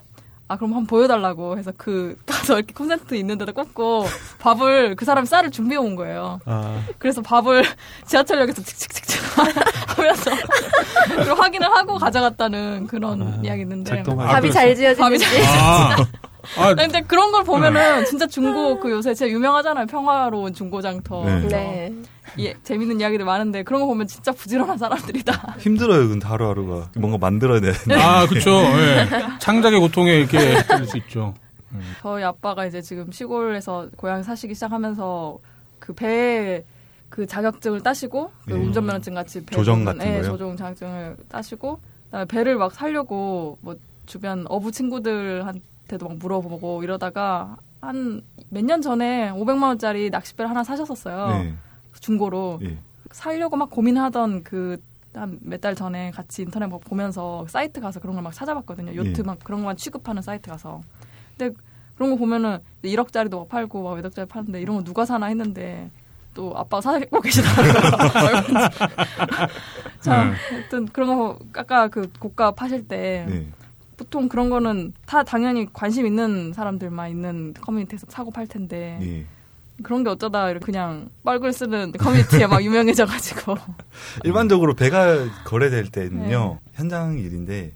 아 0.54 0.56
그럼 0.56 0.70
한번 0.72 0.86
보여달라고 0.86 1.58
해서 1.58 1.72
그 1.76 2.16
가서 2.26 2.54
이렇게 2.54 2.72
콘센트 2.72 3.16
있는 3.16 3.38
데다 3.38 3.50
꽂고 3.50 4.06
밥을 4.38 4.94
그 4.94 5.04
사람이 5.04 5.26
쌀을 5.26 5.50
준비해 5.50 5.76
온 5.78 5.96
거예요. 5.96 6.38
아, 6.44 6.80
그래서 6.98 7.20
밥을 7.22 7.64
지하철역에서 8.06 8.62
칙칙칙칙 8.62 9.20
하면서 9.98 10.30
확인을 11.34 11.68
하고 11.68 11.98
가져갔다는 11.98 12.86
그런 12.86 13.22
아, 13.22 13.40
이야기 13.42 13.62
있는데. 13.62 13.96
작동하고. 13.96 14.22
아, 14.30 14.34
밥이 14.34 14.48
그랬어요? 14.50 14.74
잘 14.74 14.76
지어지는지. 14.76 15.24
아, 16.58 16.68
아, 16.68 16.74
근데 16.74 17.00
그런 17.02 17.32
걸 17.32 17.44
보면은 17.44 18.04
진짜 18.04 18.26
중고 18.26 18.78
그 18.80 18.90
요새 18.90 19.14
진짜 19.14 19.30
유명하잖아요. 19.30 19.86
평화로운 19.86 20.54
중고장터. 20.54 21.24
네. 21.24 21.40
네. 21.48 21.92
예, 22.38 22.54
재밌는 22.62 23.00
이야기들 23.00 23.24
많은데 23.24 23.62
그런 23.62 23.80
거 23.80 23.86
보면 23.86 24.06
진짜 24.06 24.32
부지런한 24.32 24.78
사람들이다. 24.78 25.56
힘들어요, 25.60 26.08
근데 26.08 26.26
하루하루가. 26.26 26.90
뭔가 26.96 27.18
만들어야 27.18 27.60
되는데. 27.60 27.94
아, 27.94 28.26
그쵸. 28.26 28.50
예. 28.50 29.06
창작의 29.38 29.78
고통에 29.80 30.14
이렇게 30.14 30.38
들을 30.62 30.86
수 30.86 30.96
있죠. 30.98 31.34
저희 32.00 32.22
아빠가 32.22 32.66
이제 32.66 32.80
지금 32.80 33.10
시골에서 33.10 33.88
고향 33.96 34.22
사시기 34.22 34.54
시작하면서 34.54 35.38
그 35.78 35.92
배에 35.92 36.64
그 37.08 37.26
자격증을 37.26 37.80
따시고 37.82 38.32
그 38.46 38.52
예. 38.52 38.54
운전면허증 38.54 39.14
같이 39.14 39.44
배 39.44 39.54
조정 39.54 39.84
같은 39.84 40.00
예, 40.06 40.12
거요? 40.14 40.22
조정 40.24 40.56
자격증을 40.56 41.16
따시고 41.28 41.78
그다음에 42.06 42.24
배를 42.26 42.56
막 42.56 42.72
살려고 42.72 43.58
뭐 43.60 43.76
주변 44.06 44.44
어부 44.48 44.72
친구들한 44.72 45.60
테도 45.88 46.08
막 46.08 46.18
물어보고 46.18 46.82
이러다가 46.82 47.56
한 47.80 48.22
몇 48.50 48.64
년 48.64 48.80
전에 48.82 49.30
500만 49.32 49.62
원짜리 49.64 50.10
낚싯배를 50.10 50.48
하나 50.48 50.62
사셨었어요 50.64 51.42
네. 51.42 51.54
중고로 52.00 52.60
예. 52.62 52.78
살려고 53.10 53.56
막 53.56 53.70
고민하던 53.70 54.44
그 54.44 54.78
한 55.16 55.38
몇 55.44 55.60
달 55.60 55.76
전에 55.76 56.10
같이 56.10 56.42
인터넷 56.42 56.66
막 56.66 56.80
보면서 56.80 57.46
사이트 57.48 57.80
가서 57.80 58.00
그런 58.00 58.16
걸 58.16 58.24
막 58.24 58.32
찾아봤거든요. 58.34 58.96
요트 58.96 59.20
예. 59.20 59.22
막 59.22 59.38
그런 59.44 59.60
것만 59.60 59.76
취급하는 59.76 60.22
사이트 60.22 60.50
가서. 60.50 60.80
근데 61.38 61.54
그런 61.94 62.10
거 62.10 62.16
보면은 62.16 62.58
1억짜리도 62.82 63.38
막 63.38 63.48
팔고 63.48 63.84
막 63.84 63.96
2억짜리 63.98 64.28
파는데 64.28 64.60
이런 64.60 64.78
거 64.78 64.82
누가 64.82 65.04
사나 65.04 65.26
했는데 65.26 65.88
또 66.34 66.52
아빠가 66.56 66.80
사고 66.80 67.20
계시더라고요. 67.20 67.72
참, 70.00 70.30
네. 70.30 70.36
하여튼 70.50 70.86
그런 70.86 71.16
거 71.16 71.38
아까 71.54 71.86
그 71.88 72.10
고가 72.18 72.50
파실 72.52 72.86
때 72.88 73.26
네. 73.28 73.46
보통 73.96 74.28
그런 74.28 74.50
거는 74.50 74.92
다 75.06 75.22
당연히 75.22 75.66
관심 75.72 76.06
있는 76.06 76.52
사람들만 76.52 77.10
있는 77.10 77.54
커뮤니티에서 77.60 78.06
사고 78.08 78.30
팔 78.30 78.46
텐데 78.46 78.98
예. 79.02 79.24
그런 79.82 80.04
게 80.04 80.10
어쩌다 80.10 80.50
이렇게 80.50 80.66
그냥 80.66 81.08
뻘글 81.24 81.52
쓰는 81.52 81.92
커뮤니티에 81.92 82.46
막 82.46 82.62
유명해져가지고 82.64 83.56
일반적으로 84.24 84.74
배가 84.74 85.44
거래될 85.44 85.88
때는요 85.90 86.58
네. 86.62 86.70
현장 86.74 87.18
일인데 87.18 87.72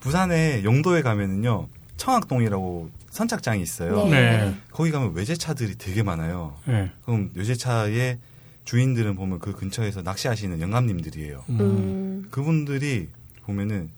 부산에 0.00 0.62
용도에 0.64 1.02
가면은요 1.02 1.68
청학동이라고 1.96 2.90
선착장이 3.10 3.60
있어요. 3.62 4.04
네. 4.06 4.10
네. 4.10 4.54
거기 4.70 4.90
가면 4.90 5.14
외제차들이 5.14 5.76
되게 5.76 6.02
많아요. 6.02 6.54
네. 6.64 6.90
그럼 7.04 7.30
외제차의 7.34 8.18
주인들은 8.64 9.16
보면 9.16 9.40
그 9.40 9.52
근처에서 9.52 10.02
낚시하시는 10.02 10.60
영감님들이에요. 10.60 11.44
음. 11.50 11.60
음. 11.60 12.26
그분들이 12.30 13.08
보면은 13.42 13.90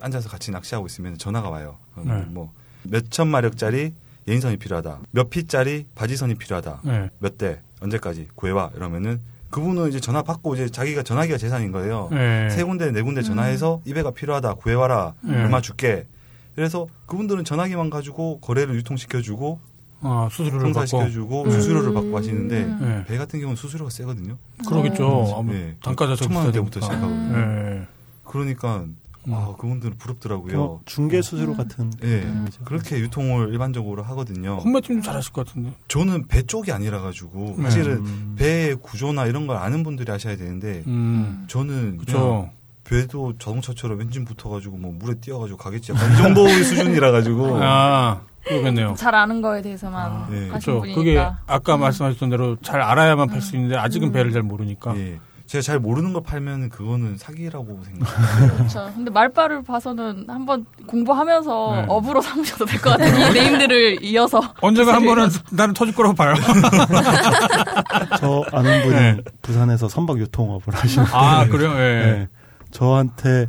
앉아서 0.00 0.28
같이 0.28 0.50
낚시하고 0.50 0.86
있으면 0.86 1.16
전화가 1.18 1.48
와요. 1.50 1.76
네. 1.96 2.24
뭐 2.28 2.52
몇천 2.84 3.28
마력짜리 3.28 3.92
예인선이 4.28 4.56
필요하다. 4.58 4.98
몇 5.10 5.30
피짜리 5.30 5.86
바지선이 5.94 6.34
필요하다. 6.36 6.80
네. 6.84 7.10
몇 7.18 7.36
대 7.38 7.60
언제까지 7.80 8.28
구해와 8.34 8.70
이러면은 8.76 9.20
그분은 9.50 9.88
이제 9.88 9.98
전화 10.00 10.22
받고 10.22 10.54
이제 10.54 10.68
자기가 10.68 11.02
전화기가 11.02 11.38
재산인 11.38 11.72
거예요. 11.72 12.08
네. 12.12 12.48
세 12.50 12.62
군데 12.62 12.90
네 12.92 13.02
군데 13.02 13.22
전화해서 13.22 13.80
이 13.84 13.94
배가 13.94 14.10
필요하다 14.12 14.54
구해와라 14.54 15.14
네. 15.22 15.34
얼마 15.42 15.60
줄게. 15.60 16.06
그래서 16.54 16.86
그분들은 17.06 17.44
전화기만 17.44 17.90
가지고 17.90 18.38
거래를 18.40 18.74
유통시켜주고 18.76 19.58
아, 20.02 20.28
수수료를 20.30 20.72
받고. 20.72 20.86
성사시켜주고 20.86 21.44
음. 21.44 21.50
수수료를 21.50 21.92
받고 21.94 22.16
하시는데 22.16 22.64
네. 22.80 23.04
배 23.06 23.16
같은 23.18 23.40
경우는 23.40 23.56
수수료가 23.56 23.90
세거든요. 23.90 24.36
그러겠죠. 24.68 25.44
네. 25.48 25.76
단가 25.82 26.06
자체가 26.06 26.26
천만 26.28 26.46
비싸니까. 26.52 26.58
원대부터 26.60 26.80
시작하거든요. 26.80 27.36
네. 27.36 27.86
그러니까 28.24 28.84
아 29.28 29.54
그분들은 29.58 29.98
부럽더라고요. 29.98 30.56
뭐 30.56 30.80
중개 30.86 31.20
수수료 31.20 31.54
같은 31.54 31.92
예, 32.02 32.20
개념이죠. 32.20 32.64
그렇게 32.64 32.98
유통을 33.00 33.50
일반적으로 33.50 34.02
하거든요. 34.02 34.56
홈매팀도 34.64 35.02
잘하실 35.02 35.32
것 35.32 35.46
같은데. 35.46 35.72
저는 35.88 36.26
배 36.26 36.42
쪽이 36.42 36.72
아니라 36.72 37.00
가지고 37.02 37.54
네. 37.58 37.64
사실은 37.64 37.98
음. 37.98 38.34
배의 38.38 38.76
구조나 38.76 39.26
이런 39.26 39.46
걸 39.46 39.56
아는 39.58 39.82
분들이 39.82 40.10
하셔야 40.10 40.36
되는데 40.36 40.82
음. 40.86 41.44
저는 41.48 41.98
그쵸. 41.98 42.50
배도 42.84 43.34
자동차처럼 43.38 44.00
엔진 44.00 44.24
붙어가지고 44.24 44.76
뭐 44.78 44.92
물에 44.92 45.14
뛰어가지고 45.20 45.58
가겠지 45.58 45.92
이 45.92 46.16
정도의 46.16 46.64
수준이라 46.64 47.12
가지고 47.12 47.58
아, 47.62 48.22
그러겠네요. 48.44 48.94
잘 48.96 49.14
아는 49.14 49.42
거에 49.42 49.62
대해서만 49.62 50.10
아, 50.10 50.26
네. 50.30 50.48
하시는 50.48 50.48
그렇죠. 50.48 50.80
분이니까. 50.80 50.94
그게 50.98 51.18
아까 51.46 51.76
말씀하셨던 51.76 52.30
대로 52.30 52.56
잘 52.62 52.80
알아야만 52.80 53.28
팔 53.28 53.42
수 53.42 53.54
있는데 53.54 53.76
아직은 53.76 54.10
배를 54.12 54.32
잘 54.32 54.42
모르니까. 54.42 54.96
예, 54.96 55.20
제가 55.50 55.62
잘 55.62 55.80
모르는 55.80 56.12
걸 56.12 56.22
팔면 56.22 56.68
그거는 56.68 57.16
사기라고 57.18 57.80
생각해요. 57.82 58.52
그렇죠. 58.54 58.92
근데 58.94 59.10
말빨을 59.10 59.64
봐서는 59.64 60.26
한번 60.28 60.64
공부하면서 60.86 61.72
네. 61.74 61.84
업으로 61.88 62.20
삼으셔도 62.22 62.66
될 62.66 62.80
것 62.80 62.90
같은 62.90 63.08
이 63.08 63.32
네임들을 63.34 64.04
이어서 64.04 64.40
언젠가 64.60 64.94
한 64.94 65.04
번은 65.04 65.28
나는 65.50 65.74
터질 65.74 65.92
거라고 65.96 66.14
봐요. 66.14 66.34
저 68.20 68.44
아는 68.52 68.82
분이 68.82 68.94
네. 68.94 69.16
부산에서 69.42 69.88
선박 69.88 70.20
유통업을 70.20 70.72
하시는 70.72 71.04
아, 71.12 71.44
그래요? 71.48 71.72
예. 71.72 71.76
네. 72.06 72.28
저한테 72.70 73.48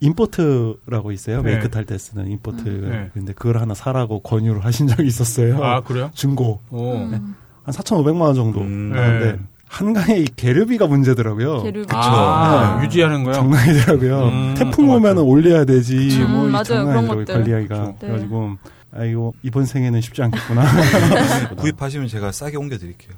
임포트라고 0.00 1.12
있어요. 1.12 1.42
네. 1.42 1.52
메이크 1.52 1.70
탈 1.70 1.84
때 1.84 1.96
쓰는 1.96 2.28
임포트. 2.28 2.64
네. 2.90 3.10
근데 3.14 3.32
그걸 3.32 3.58
하나 3.58 3.74
사라고 3.74 4.18
권유를 4.20 4.64
하신 4.64 4.88
적이 4.88 5.06
있었어요. 5.06 5.62
아, 5.62 5.80
그래요? 5.82 6.10
중고. 6.12 6.60
오. 6.70 6.94
음. 6.96 7.36
한 7.62 7.72
4,500만 7.74 8.20
원 8.20 8.34
정도 8.34 8.60
음. 8.62 8.92
하는데 8.94 9.32
네. 9.34 9.38
한강에 9.68 10.18
이 10.18 10.26
계류비가 10.36 10.86
문제더라고요. 10.86 11.62
계류비. 11.64 11.88
아, 11.90 12.76
네. 12.78 12.84
유지하는 12.84 13.24
거요? 13.24 13.34
장난이더라고요. 13.34 14.28
음, 14.28 14.54
태풍. 14.56 14.88
오면은 14.90 15.22
올려야 15.22 15.64
되지. 15.64 16.18
뭐 16.28 16.44
음, 16.44 16.48
이 16.48 16.52
맞아요. 16.52 16.86
그런. 16.86 17.06
것들. 17.08 17.26
관리하기가. 17.34 17.74
네. 17.78 17.94
그래가지고 18.00 18.56
아 18.96 19.04
이거 19.04 19.32
이번 19.42 19.66
생에는 19.66 20.00
쉽지 20.00 20.22
않겠구나. 20.22 20.62
구입하시면 21.56 22.08
제가 22.08 22.32
싸게 22.32 22.56
옮겨드릴게요. 22.56 23.12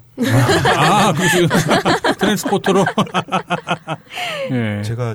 아, 0.76 1.12
그러시 1.12 1.46
트랜스포터로? 2.18 2.84
예. 4.50 4.82
제가 4.82 5.14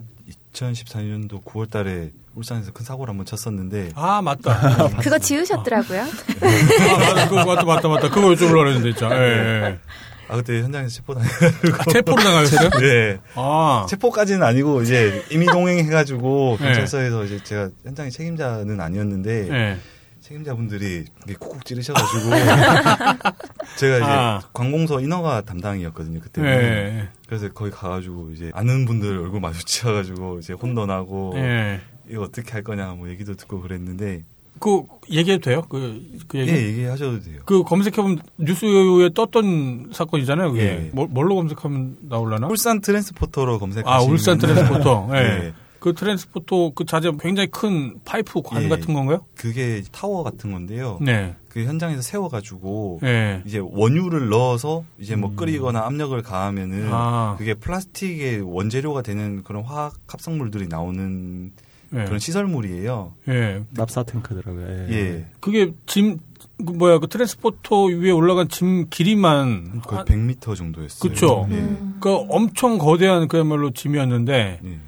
2014년도 0.53 1.43
9월 1.43 1.69
달에 1.69 2.11
울산에서 2.36 2.71
큰 2.71 2.86
사고를 2.86 3.11
한번 3.11 3.25
쳤었는데 3.25 3.89
아, 3.95 4.21
맞다. 4.21 4.51
아, 4.51 4.88
그거 5.01 5.17
지으셨더라고요. 5.19 6.03
맞다. 6.03 7.27
그거 7.27 7.45
맞다, 7.45 7.63
맞다, 7.65 7.88
맞다. 7.88 8.09
그거 8.09 8.27
여쭤보려고 8.29 8.67
했는데, 8.67 8.93
진짜. 8.97 9.09
예, 9.15 9.21
예. 9.21 9.79
아 10.28 10.36
그때 10.36 10.61
현장에서 10.61 10.89
체포 10.95 11.13
당해. 11.13 11.28
아, 11.28 11.91
체포를 11.91 12.24
당하셨어요? 12.24 12.69
네. 12.80 13.19
아. 13.36 13.86
체포까지는 13.89 14.43
아니고 14.43 14.82
이제 14.82 15.24
이미 15.32 15.45
동행해가지고 15.45 16.57
네. 16.59 16.65
경찰서에서 16.65 17.26
이제 17.26 17.43
제가 17.43 17.69
현장의 17.84 18.11
책임자는 18.11 18.80
아니었는데 18.80 19.49
예. 19.51 19.78
책임자분들이 20.21 21.05
쿡쿡 21.38 21.65
찌르셔가지고 21.65 22.30
제가 23.78 23.97
이제 23.97 24.05
아. 24.05 24.41
관공서 24.53 25.01
인허가 25.01 25.41
담당이었거든요 25.41 26.21
그때. 26.21 26.41
예. 26.41 27.09
그래서 27.28 27.49
거기 27.51 27.71
가가지고 27.71 28.32
이제 28.32 28.49
아는 28.53 28.86
분들 28.86 29.17
얼굴 29.17 29.41
마주쳐가지고 29.41 30.39
이제 30.39 30.53
혼돈하고 30.53 31.34
예. 31.38 31.82
이거 32.09 32.24
어떻게 32.24 32.51
할 32.51 32.63
거냐 32.63 32.91
뭐 32.91 33.09
얘기도 33.09 33.36
듣고 33.36 33.61
그랬는데 33.61 34.24
그 34.64 34.84
얘기해도 35.11 35.41
돼요? 35.43 35.64
그, 35.68 36.01
그 36.30 36.39
얘기? 36.39 36.51
예, 36.51 36.55
얘기하셔도 36.68 37.20
돼요. 37.22 37.41
그 37.45 37.64
검색해보면 37.64 38.20
뉴스에 38.38 39.09
떴던 39.14 39.89
사건이잖아요. 39.91 40.51
그게 40.53 40.64
예. 40.64 40.89
뭘- 40.93 41.09
뭘로 41.09 41.36
검색하면 41.36 41.97
나올라나? 42.03 42.47
울산 42.47 42.80
transporter로 42.80 43.59
검색하시면 43.59 43.93
아 43.93 44.01
울산 44.09 44.38
transporter. 44.38 45.09
예. 45.16 45.18
예. 45.18 45.53
그 45.80 45.93
transporter 45.93 46.71
그 46.76 46.86
자재 46.86 47.11
굉장히 47.20 47.49
큰 47.51 47.95
파이프 48.05 48.41
관 48.41 48.64
예. 48.64 48.70
같은 48.70 48.93
건가요? 48.93 49.26
그게 49.36 49.84
타워 49.91 50.24
같은 50.24 50.53
건데요. 50.53 50.97
네. 51.01 51.36
그 51.49 51.66
현장에서 51.66 52.01
세워가지고 52.01 53.01
예. 53.03 53.41
이제 53.45 53.59
원유를 53.61 54.30
넣어서 54.30 54.86
이제 54.97 55.18
뭐 55.18 55.36
끓이거나 55.36 55.86
압력을 55.86 56.20
가하면은 56.22 56.88
아. 56.89 57.36
그게 57.38 57.53
플라스틱의 57.53 58.39
원재료가 58.41 59.01
되는 59.01 59.43
그런 59.43 59.64
화학 59.64 59.95
합성물들이 60.07 60.68
나오는 60.70 61.51
예. 61.95 62.05
그런 62.05 62.19
시설물이에요. 62.19 63.13
예. 63.29 63.63
납사 63.71 64.03
탱크더라고요. 64.03 64.87
예. 64.89 64.93
예. 64.93 65.25
그게 65.39 65.73
짐, 65.85 66.17
그 66.57 66.71
뭐야, 66.71 66.97
그 66.99 67.07
트랜스포터 67.07 67.83
위에 67.85 68.11
올라간 68.11 68.49
짐 68.49 68.87
길이만. 68.89 69.81
거의 69.81 69.97
한- 69.99 70.05
100m 70.05 70.55
정도였어요. 70.55 71.09
그쵸. 71.09 71.47
예. 71.51 71.69
그 71.99 72.09
엄청 72.29 72.77
거대한 72.77 73.27
그야말로 73.27 73.71
짐이었는데, 73.71 74.59
예. 74.63 74.79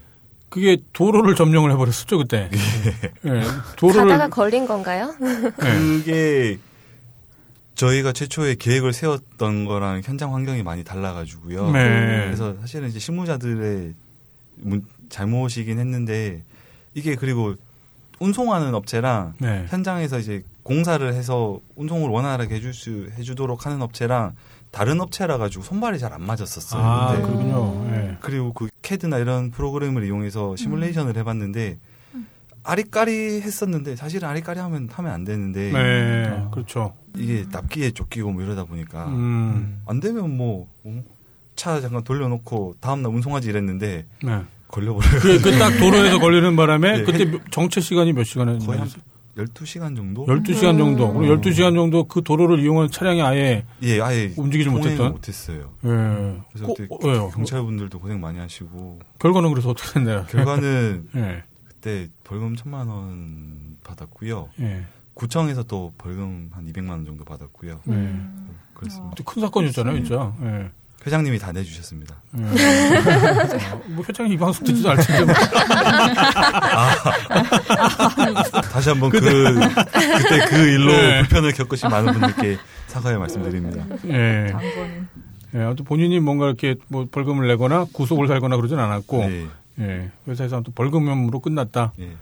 그게 0.50 0.78
도로를 0.94 1.36
점령을 1.36 1.72
해버렸었죠, 1.74 2.18
그때. 2.18 2.50
예. 3.26 3.42
도로를. 3.78 4.10
가다가 4.12 4.30
걸린 4.30 4.66
건가요? 4.66 5.14
예. 5.22 5.78
그게 5.78 6.58
저희가 7.76 8.14
최초에 8.14 8.56
계획을 8.56 8.94
세웠던 8.94 9.66
거랑 9.66 10.02
현장 10.06 10.34
환경이 10.34 10.64
많이 10.64 10.84
달라가지고요. 10.86 11.72
네. 11.72 12.24
그래서 12.26 12.56
사실은 12.62 12.88
이제 12.88 13.00
실무자들의 13.00 13.94
문- 14.62 14.86
잘못이긴 15.10 15.78
했는데 15.80 16.42
이게 16.96 17.16
그리고 17.16 17.54
운송하는 18.20 18.74
업체랑 18.74 19.34
네. 19.40 19.66
현장에서 19.68 20.18
이제 20.18 20.44
공사를 20.64 21.14
해서 21.14 21.60
운송을 21.76 22.10
원활하게 22.10 22.56
해줄 22.56 22.74
수 22.74 23.10
해주도록 23.18 23.66
하는 23.68 23.82
업체랑 23.84 24.34
다른 24.72 25.00
업체라 25.00 25.38
가지고 25.38 25.64
손발이 25.64 26.00
잘 26.00 26.12
안 26.14 26.22
맞았었어요. 26.24 26.82
아, 26.82 27.12
근데 27.12 27.22
그렇군요. 27.28 27.86
예. 27.92 28.18
그리고 28.22 28.52
그 28.54 28.70
캐드나 28.82 29.20
이런 29.20 29.52
프로그램을 29.52 30.04
이용해서 30.06 30.56
시뮬레이션을 30.56 31.16
해봤는데 31.18 31.78
아리까리 32.64 33.42
했었는데 33.42 33.96
사실은 33.96 34.28
아리까리 34.28 34.60
하면 34.60 34.90
하면 34.92 35.12
안 35.12 35.24
되는데 35.24 35.72
네. 35.72 36.28
아. 36.30 36.50
그렇죠. 36.50 36.96
이게 37.16 37.46
납기에 37.52 37.92
쫓기고 37.92 38.32
뭐 38.32 38.42
이러다 38.42 38.64
보니까 38.64 39.06
음. 39.08 39.82
안 39.86 40.00
되면 40.00 40.36
뭐 40.36 40.68
차 41.56 41.80
잠깐 41.80 42.04
돌려놓고 42.04 42.76
다음날 42.82 43.14
운송하지 43.14 43.50
이랬는데 43.50 44.06
네. 44.24 44.42
걸려버려요. 44.68 45.20
그, 45.22 45.42
그 45.42 45.52
딱 45.58 45.70
도로에서 45.78 46.20
걸리는 46.20 46.56
바람에 46.56 47.00
예. 47.00 47.04
그때 47.04 47.26
몇- 47.26 47.42
정체 47.52 47.82
시간이 47.82 48.14
몇 48.14 48.24
시간을 48.24 48.60
거의 48.60 48.80
한 48.80 48.88
걸렸어요? 48.88 49.02
12시간 49.38 49.96
정도? 49.98 50.26
12시간 50.28 50.78
정도. 50.78 51.14
그리고 51.14 51.36
12시간 51.42 51.76
정도 51.76 52.06
그 52.06 52.24
도로를 52.24 52.60
이용한 52.62 52.90
차량이 52.90 53.22
아예 53.22 53.66
예, 53.84 54.00
아예 54.00 54.34
움직이지 54.38 54.70
못했던? 54.70 55.12
못했어요. 55.12 55.72
예. 55.84 55.90
그래서 56.54 56.68
꼭- 56.88 57.04
왜요? 57.06 57.30
경찰분들도 57.32 58.00
고생 58.00 58.22
많이 58.22 58.40
하시고 58.40 59.00
결과는 59.20 59.50
그래서 59.52 59.70
어떻게 59.72 60.00
됐나요? 60.00 60.26
결과는 60.30 61.10
예. 61.18 61.44
그때 61.68 62.08
벌금 62.24 62.56
천만 62.56 62.88
원 62.88 63.76
받았고요. 63.84 64.50
예. 64.62 64.84
구청에서 65.16 65.64
또 65.64 65.94
벌금 65.98 66.50
한 66.54 66.66
200만 66.72 66.90
원 66.92 67.06
정도 67.06 67.24
받았고요. 67.26 67.82
예. 67.90 68.16
그렇습니다. 68.74 69.16
큰 69.26 69.42
사건이었잖아요, 69.42 69.96
진짜. 70.04 70.34
예. 70.44 70.70
회장님이 71.06 71.38
다 71.38 71.52
내주셨습니다. 71.52 72.16
예. 72.38 72.42
뭐 73.90 74.04
회장님 74.08 74.34
이 74.34 74.38
방송 74.38 74.66
듣지도 74.66 74.90
않을 74.92 75.04
텐데. 75.04 75.26
뭐. 75.26 75.34
다시 78.72 78.90
한번 78.90 79.12
그 79.12 79.20
그때 79.20 80.46
그 80.50 80.56
일로 80.56 80.92
네. 80.92 81.20
불편을 81.22 81.54
겪으신 81.54 81.90
많은 81.90 82.14
분들께 82.14 82.58
사과의 82.88 83.20
말씀드립니다. 83.20 83.86
예. 84.08 84.48
장본인. 84.52 85.08
예. 85.54 85.62
아무튼 85.62 85.86
본인이 85.86 86.20
뭔가 86.20 86.48
이렇게 86.48 86.76
뭐 86.88 87.08
벌금을 87.10 87.48
내거나 87.48 87.86
구속을 87.94 88.28
살거나 88.28 88.56
그러진 88.56 88.80
않았고, 88.80 89.18
네. 89.28 89.46
예. 89.80 90.12
회사에서 90.28 90.62
또 90.62 90.72
벌금형으로 90.72 91.40
끝났다. 91.40 91.94
예. 92.00 92.14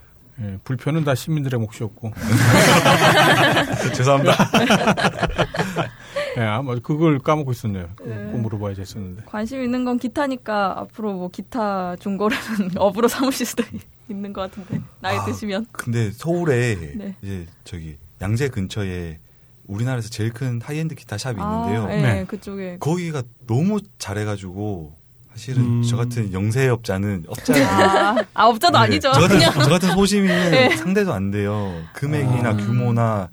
예. 0.41 0.57
불편은 0.63 1.03
다 1.05 1.15
시민들의 1.15 1.59
몫이었고. 1.59 2.11
죄송합니다. 3.95 4.36
예. 6.38 6.41
아마 6.41 6.75
그걸 6.75 7.19
까먹고 7.19 7.51
있었네요. 7.51 7.89
네. 8.03 8.29
꼭 8.31 8.38
물어봐야 8.39 8.73
됐었는데. 8.75 9.23
관심 9.25 9.63
있는 9.63 9.86
건 9.86 9.97
기타니까 9.97 10.79
앞으로 10.79 11.13
뭐 11.13 11.29
기타 11.29 11.95
중고라는 11.97 12.71
업으로 12.77 13.07
삼으실 13.07 13.45
수도 13.45 13.63
있는 14.09 14.34
것 14.34 14.41
같은데 14.41 14.81
나이 14.99 15.17
아, 15.17 15.25
드시면 15.25 15.67
근데 15.71 16.11
서울에 16.11 16.75
네. 16.95 17.15
이제 17.21 17.45
저기 17.63 17.97
양재 18.21 18.49
근처에 18.49 19.19
우리나라에서 19.67 20.09
제일 20.09 20.34
큰 20.34 20.61
하이엔드 20.61 20.95
기타 20.95 21.17
shop이 21.18 21.38
아, 21.39 21.65
있는데요. 21.67 21.88
예, 21.91 22.01
네. 22.01 22.25
그쪽에 22.25 22.77
거기가 22.79 23.23
너무 23.47 23.79
잘해가지고 23.97 24.93
사실은 25.31 25.63
음. 25.63 25.84
저 25.84 25.97
같은 25.97 26.31
영세 26.31 26.67
업자는 26.69 27.25
업자는 27.27 27.63
아, 27.63 28.15
아 28.34 28.45
업자도 28.45 28.77
네, 28.77 28.84
아니죠. 28.84 29.11
저 29.13 29.21
같은, 29.21 29.39
저 29.39 29.69
같은 29.69 29.91
소심이는 29.91 30.51
네. 30.51 30.75
상대도 30.75 31.11
안 31.11 31.31
돼요. 31.31 31.73
금액이나 31.93 32.49
아. 32.49 32.57
규모나 32.57 33.29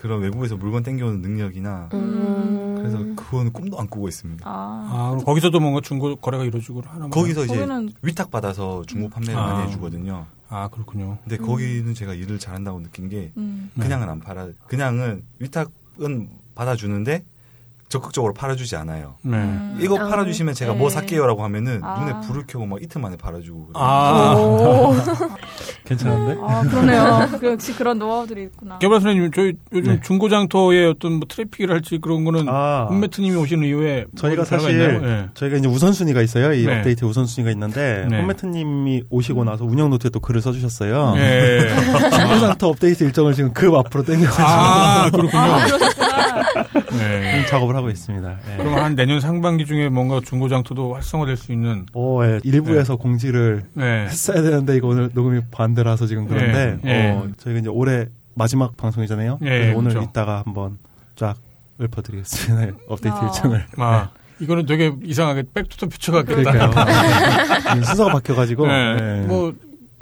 그런 0.00 0.22
외국에서 0.22 0.56
물건 0.56 0.82
땡겨오는 0.82 1.20
능력이나 1.20 1.90
음. 1.92 2.74
그래서 2.78 2.96
그거는 3.22 3.52
꿈도 3.52 3.78
안 3.78 3.86
꾸고 3.86 4.08
있습니다. 4.08 4.48
아, 4.48 4.88
아, 4.90 5.10
그럼 5.10 5.24
거기서도 5.26 5.60
뭔가 5.60 5.82
중고 5.82 6.16
거래가 6.16 6.44
이루어지고 6.44 6.80
하나? 6.86 7.06
거기서 7.08 7.44
이제 7.44 7.68
위탁 8.00 8.30
받아서 8.30 8.82
중고 8.86 9.10
판매를 9.10 9.38
아. 9.38 9.52
많이 9.52 9.68
해주거든요. 9.68 10.24
아, 10.48 10.68
그렇군요. 10.68 11.18
근데 11.22 11.36
거기는 11.36 11.92
제가 11.92 12.14
일을 12.14 12.38
잘한다고 12.38 12.80
느낀 12.82 13.10
게 13.10 13.30
음. 13.36 13.70
네. 13.74 13.82
그냥은 13.82 14.08
안 14.08 14.20
팔아. 14.20 14.48
그냥은 14.68 15.22
위탁은 15.38 16.30
받아주는데 16.54 17.22
적극적으로 17.90 18.32
팔아주지 18.32 18.76
않아요. 18.76 19.16
네. 19.22 19.36
음. 19.36 19.78
이거 19.80 19.98
아, 19.98 20.08
팔아주시면 20.08 20.54
제가 20.54 20.72
네. 20.72 20.78
뭐 20.78 20.88
살게요라고 20.88 21.42
하면은 21.44 21.80
아. 21.82 22.00
눈에 22.00 22.26
불을 22.26 22.44
켜고 22.46 22.64
막 22.64 22.80
이틀 22.80 23.00
만에 23.00 23.16
팔아주고. 23.16 23.70
아, 23.74 24.34
오. 24.38 24.94
괜찮은데? 25.84 26.40
아 26.40 26.62
그러네요. 26.62 27.28
그 27.40 27.46
역시 27.48 27.74
그런 27.74 27.98
노하우들이 27.98 28.44
있구나. 28.44 28.78
개발 28.78 29.00
선생님, 29.00 29.32
저희 29.32 29.54
요즘 29.72 29.94
네. 29.94 30.00
중고장터의 30.04 30.86
어떤 30.88 31.14
뭐 31.14 31.22
traffic이랄지 31.28 31.98
그런 31.98 32.24
거는 32.24 32.46
아. 32.48 32.86
홈매트님이 32.88 33.36
오시는 33.36 33.66
이후에 33.66 34.06
저희가 34.16 34.42
뭐 34.42 34.44
변화가 34.44 34.44
사실? 34.44 35.00
예. 35.02 35.28
저희가 35.34 35.56
이제 35.56 35.68
우선순위가 35.68 36.22
있어요. 36.22 36.52
이 36.52 36.64
네. 36.64 36.78
업데이트 36.78 37.04
우선순위가 37.04 37.50
있는데 37.50 38.06
네. 38.08 38.20
홈매트님이 38.20 39.04
오시고 39.10 39.42
나서 39.42 39.64
운영 39.64 39.90
노트에 39.90 40.10
또 40.10 40.20
글을 40.20 40.40
써주셨어요. 40.40 41.14
예. 41.16 41.68
중고장터 42.08 42.68
업데이트 42.68 43.02
일정을 43.02 43.34
지금 43.34 43.52
급 43.52 43.74
앞으로 43.74 44.04
땡겨가지고 44.04 44.42
아, 44.46 45.10
그렇군요. 45.10 46.09
네. 46.98 47.46
작업을 47.46 47.76
하고 47.76 47.90
있습니다. 47.90 48.38
예. 48.52 48.56
그럼 48.56 48.74
한 48.74 48.94
내년 48.94 49.20
상반기 49.20 49.66
중에 49.66 49.88
뭔가 49.88 50.20
중고장터도 50.24 50.94
활성화될 50.94 51.36
수 51.36 51.52
있는 51.52 51.86
오, 51.94 52.24
예. 52.24 52.40
일부에서 52.44 52.96
공지를 52.96 53.64
네. 53.74 54.04
했어야 54.04 54.42
되는데 54.42 54.76
이거 54.76 54.88
오늘 54.88 55.10
녹음이 55.12 55.40
반대라서 55.50 56.06
지금 56.06 56.26
그런데 56.26 56.78
예, 56.84 56.90
예. 56.90 57.10
어, 57.10 57.28
저희가 57.38 57.60
이제 57.60 57.68
올해 57.68 58.06
마지막 58.34 58.76
방송이잖아요. 58.76 59.38
예, 59.42 59.48
그래서 59.48 59.78
오늘 59.78 59.90
그렇죠. 59.90 60.08
이따가 60.08 60.42
한번 60.44 60.78
쫙 61.16 61.36
읊어드리겠습니다. 61.80 62.76
업데이트 62.88 63.16
아. 63.16 63.26
일정을. 63.26 63.66
아, 63.76 64.10
이거는 64.40 64.66
되게 64.66 64.92
이상하게 65.04 65.44
Back 65.54 65.68
to 65.68 65.75
the 65.75 65.86
Future 65.88 66.12
같겠다. 66.12 66.84
네. 67.74 67.82
순서가 67.84 68.12
바뀌어가지고. 68.12 68.66
네. 68.66 68.96
예. 69.00 69.26
뭐 69.26 69.52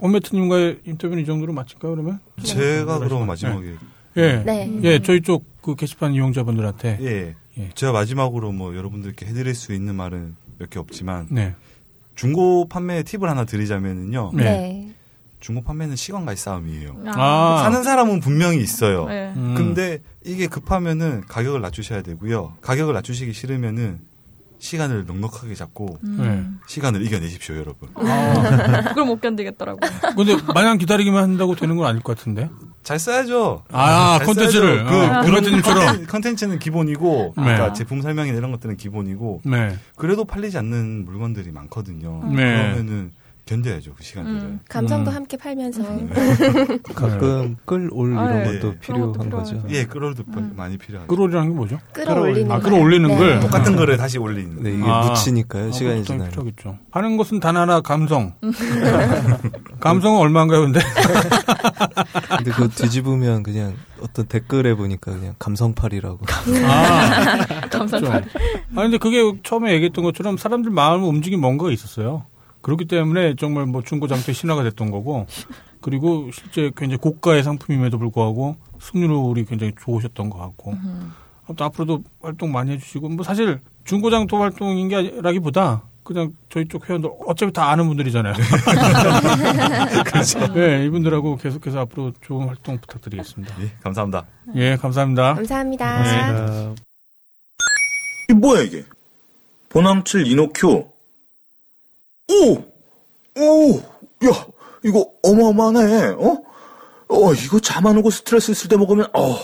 홈매트님과의 0.01 0.79
인터뷰는 0.85 1.23
이 1.23 1.25
정도로 1.25 1.51
마칠까요, 1.53 1.93
그러면? 1.93 2.19
제가 2.41 2.99
그럼 2.99 3.27
마지막에 3.27 3.75
예. 4.17 4.43
네. 4.45 4.79
예, 4.83 4.99
저희 4.99 5.21
쪽 5.21 5.49
그 5.61 5.75
게시판 5.75 6.13
이용자분들한테. 6.13 6.97
예. 7.01 7.35
예. 7.61 7.69
제가 7.75 7.91
마지막으로 7.91 8.51
뭐 8.53 8.75
여러분들께 8.75 9.25
해드릴 9.25 9.53
수 9.53 9.73
있는 9.73 9.95
말은 9.95 10.35
몇 10.57 10.69
개 10.69 10.79
없지만 10.79 11.27
네. 11.29 11.53
중고 12.15 12.67
판매 12.69 13.03
팁을 13.03 13.29
하나 13.29 13.43
드리자면은요. 13.45 14.31
네. 14.33 14.43
네. 14.43 14.91
중고 15.41 15.61
판매는 15.61 15.95
시간과의 15.95 16.37
싸움이에요. 16.37 17.03
아. 17.07 17.61
사는 17.63 17.83
사람은 17.83 18.19
분명히 18.21 18.61
있어요. 18.61 19.05
네. 19.07 19.33
음. 19.35 19.53
근데 19.55 19.99
이게 20.25 20.47
급하면은 20.47 21.21
가격을 21.27 21.61
낮추셔야 21.61 22.01
되고요. 22.01 22.55
가격을 22.61 22.93
낮추시기 22.93 23.33
싫으면은 23.33 23.99
시간을 24.59 25.05
넉넉하게 25.07 25.55
잡고 25.55 25.97
음. 26.03 26.59
시간을 26.67 27.01
이겨내십시오, 27.01 27.55
여러분. 27.55 27.89
아, 27.95 28.83
그걸 28.89 29.05
못 29.05 29.21
견디겠더라고. 29.21 29.79
근데 30.15 30.35
마냥 30.53 30.77
기다리기만 30.77 31.23
한다고 31.23 31.55
되는 31.55 31.75
건 31.77 31.87
아닐 31.87 32.01
것 32.03 32.17
같은데. 32.17 32.49
잘 32.83 32.99
써야죠. 32.99 33.63
아, 33.71 34.17
잘 34.17 34.27
콘텐츠를. 34.27 34.79
써야죠. 34.79 34.95
아, 35.13 35.21
그런 35.21 35.43
홈매트님처럼. 35.45 35.85
컨텐- 35.85 36.07
컨텐츠는 36.07 36.59
기본이고, 36.59 37.33
네. 37.37 37.43
그러니까 37.43 37.73
제품 37.73 38.01
설명이나 38.01 38.37
이런 38.37 38.51
것들은 38.51 38.77
기본이고, 38.77 39.41
네. 39.45 39.77
그래도 39.95 40.25
팔리지 40.25 40.57
않는 40.57 41.05
물건들이 41.05 41.51
많거든요. 41.51 42.23
네. 42.29 42.35
그러면은 42.35 43.11
견뎌야죠 43.49 43.93
그 43.95 44.03
시간들을. 44.03 44.39
음. 44.41 44.59
감성도 44.69 45.09
음. 45.09 45.15
함께 45.15 45.35
팔면서 45.35 45.81
가끔 46.93 47.55
끌올 47.65 48.15
아, 48.17 48.25
이런 48.25 48.43
네. 48.43 48.45
것도 48.45 48.59
그런 48.59 48.79
필요한 48.79 49.11
것도 49.13 49.29
거죠. 49.29 49.63
예, 49.69 49.85
끌어도 49.85 50.23
음. 50.37 50.53
많이 50.55 50.77
필요하죠. 50.77 51.07
끌어올리는 51.07 51.49
게 51.49 51.55
뭐죠? 51.55 51.79
끌어올리는 51.91 52.51
아, 52.51 52.59
걸. 52.59 52.63
끌어올리는 52.63 53.09
네. 53.09 53.17
걸? 53.17 53.39
똑같은 53.39 53.75
거를 53.75 53.97
다시 53.97 54.19
올리는. 54.19 54.61
네, 54.61 54.73
이게 54.73 54.83
아. 54.85 55.01
묻히니까요. 55.01 55.71
시간이 55.71 56.01
아, 56.01 56.03
지나요. 56.03 56.29
필요하겠죠. 56.29 56.77
하는 56.91 57.17
것은 57.17 57.39
단 57.39 57.57
하나 57.57 57.81
감성. 57.81 58.35
감성은 59.79 60.19
얼마인가요, 60.19 60.61
근데? 60.61 60.79
근데 62.37 62.51
그거 62.51 62.67
뒤집으면 62.67 63.41
그냥 63.41 63.73
어떤 64.01 64.27
댓글에 64.27 64.75
보니까 64.75 65.11
그냥 65.11 65.33
감성팔이라고. 65.39 66.19
아, 66.67 67.45
감사합니다. 67.71 68.29
아 68.75 68.81
근데 68.81 68.97
그게 68.99 69.19
처음에 69.41 69.73
얘기했던 69.73 70.03
것처럼 70.03 70.37
사람들 70.37 70.69
마음을 70.69 71.07
움직인 71.07 71.39
뭔가가 71.41 71.71
있었어요. 71.71 72.25
그렇기 72.61 72.85
때문에 72.85 73.35
정말 73.35 73.65
뭐 73.65 73.81
중고장터의 73.81 74.35
신화가 74.35 74.63
됐던 74.63 74.91
거고, 74.91 75.25
그리고 75.81 76.29
실제 76.31 76.71
굉장히 76.75 76.97
고가의 76.97 77.43
상품임에도 77.43 77.97
불구하고 77.97 78.57
승률이 78.81 79.45
굉장히 79.45 79.73
좋으셨던 79.79 80.29
것 80.29 80.37
같고, 80.39 80.71
음. 80.71 81.13
아무튼 81.45 81.65
앞으로도 81.65 82.03
활동 82.21 82.51
많이 82.51 82.71
해주시고, 82.71 83.09
뭐 83.09 83.23
사실 83.23 83.59
중고장터 83.85 84.37
활동인 84.37 84.89
게 84.89 84.95
아니라기보다 84.97 85.83
그냥 86.03 86.33
저희 86.49 86.67
쪽 86.67 86.89
회원들 86.89 87.09
어차피 87.27 87.53
다 87.53 87.69
아는 87.69 87.87
분들이잖아요. 87.87 88.33
그렇죠. 90.05 90.53
네, 90.53 90.85
이분들하고 90.85 91.37
계속해서 91.37 91.81
앞으로 91.81 92.13
좋은 92.21 92.47
활동 92.47 92.79
부탁드리겠습니다. 92.79 93.55
예, 93.61 93.71
감사합니다. 93.83 94.25
예, 94.55 94.75
감사합니다. 94.75 95.35
감사합니다. 95.35 96.01
네. 96.01 96.09
어, 96.41 96.75
이 98.29 98.33
뭐야 98.33 98.61
이게? 98.63 98.85
보낭칠 99.69 100.25
이노큐. 100.25 100.89
오, 102.29 102.53
오, 103.41 103.77
야, 104.27 104.45
이거 104.83 105.05
어마어마하네. 105.23 106.07
어? 106.17 106.43
어, 107.11 107.33
이거 107.33 107.59
잠 107.59 107.87
안 107.87 107.97
오고 107.97 108.11
스트레스 108.11 108.51
있을 108.51 108.69
때 108.69 108.77
먹으면, 108.77 109.07
어, 109.13 109.35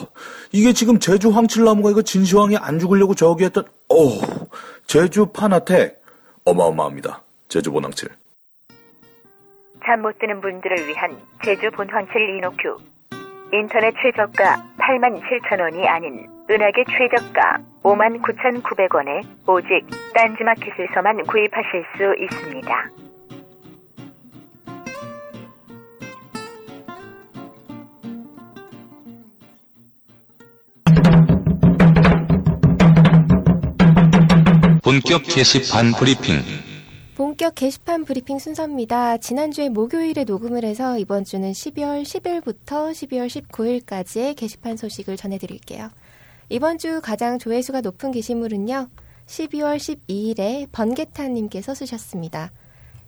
이게 0.51 0.71
지금 0.73 0.99
제주 0.99 1.29
황칠나무가 1.29 1.89
이거 1.91 2.01
진시황이 2.03 2.57
안 2.57 2.77
죽으려고 2.79 3.15
저기 3.15 3.43
했던, 3.45 3.63
어, 3.89 3.95
제주 4.85 5.25
파나텍. 5.27 6.03
어마어마합니다. 6.45 7.23
제주 7.49 7.71
보낭칠. 7.71 8.09
잠 9.83 10.01
못 10.01 10.17
드는 10.19 10.41
분들을 10.41 10.87
위한 10.87 11.17
제주 11.43 11.69
본황칠 11.71 12.37
이노큐. 12.37 12.77
인터넷 13.53 13.93
최저가 14.01 14.63
8만 14.77 15.21
7천 15.21 15.59
원이 15.59 15.87
아닌 15.87 16.27
은하계 16.47 16.83
최저가 16.85 17.57
5만 17.81 18.21
9천 18.21 18.61
9백원에 18.61 19.25
오직 19.47 19.81
딴지마켓에서만 20.13 21.23
구입하실 21.23 21.83
수 21.97 22.15
있습니다. 22.23 22.91
본격 34.83 35.23
게시판 35.23 35.93
브리핑. 35.93 36.35
본격 37.15 37.55
게시판 37.55 38.05
브리핑 38.05 38.37
순서입니다. 38.37 39.17
지난주에 39.17 39.69
목요일에 39.69 40.25
녹음을 40.25 40.63
해서 40.63 40.99
이번 40.99 41.23
주는 41.23 41.51
12월 41.51 42.03
10일부터 42.03 42.91
12월 42.91 43.27
19일까지의 43.27 44.35
게시판 44.35 44.77
소식을 44.77 45.17
전해드릴게요. 45.17 45.89
이번 46.49 46.77
주 46.77 47.01
가장 47.01 47.39
조회수가 47.39 47.81
높은 47.81 48.11
게시물은요. 48.11 48.87
12월 49.25 49.77
12일에 49.77 50.67
번개타님께서 50.71 51.73
쓰셨습니다. 51.73 52.51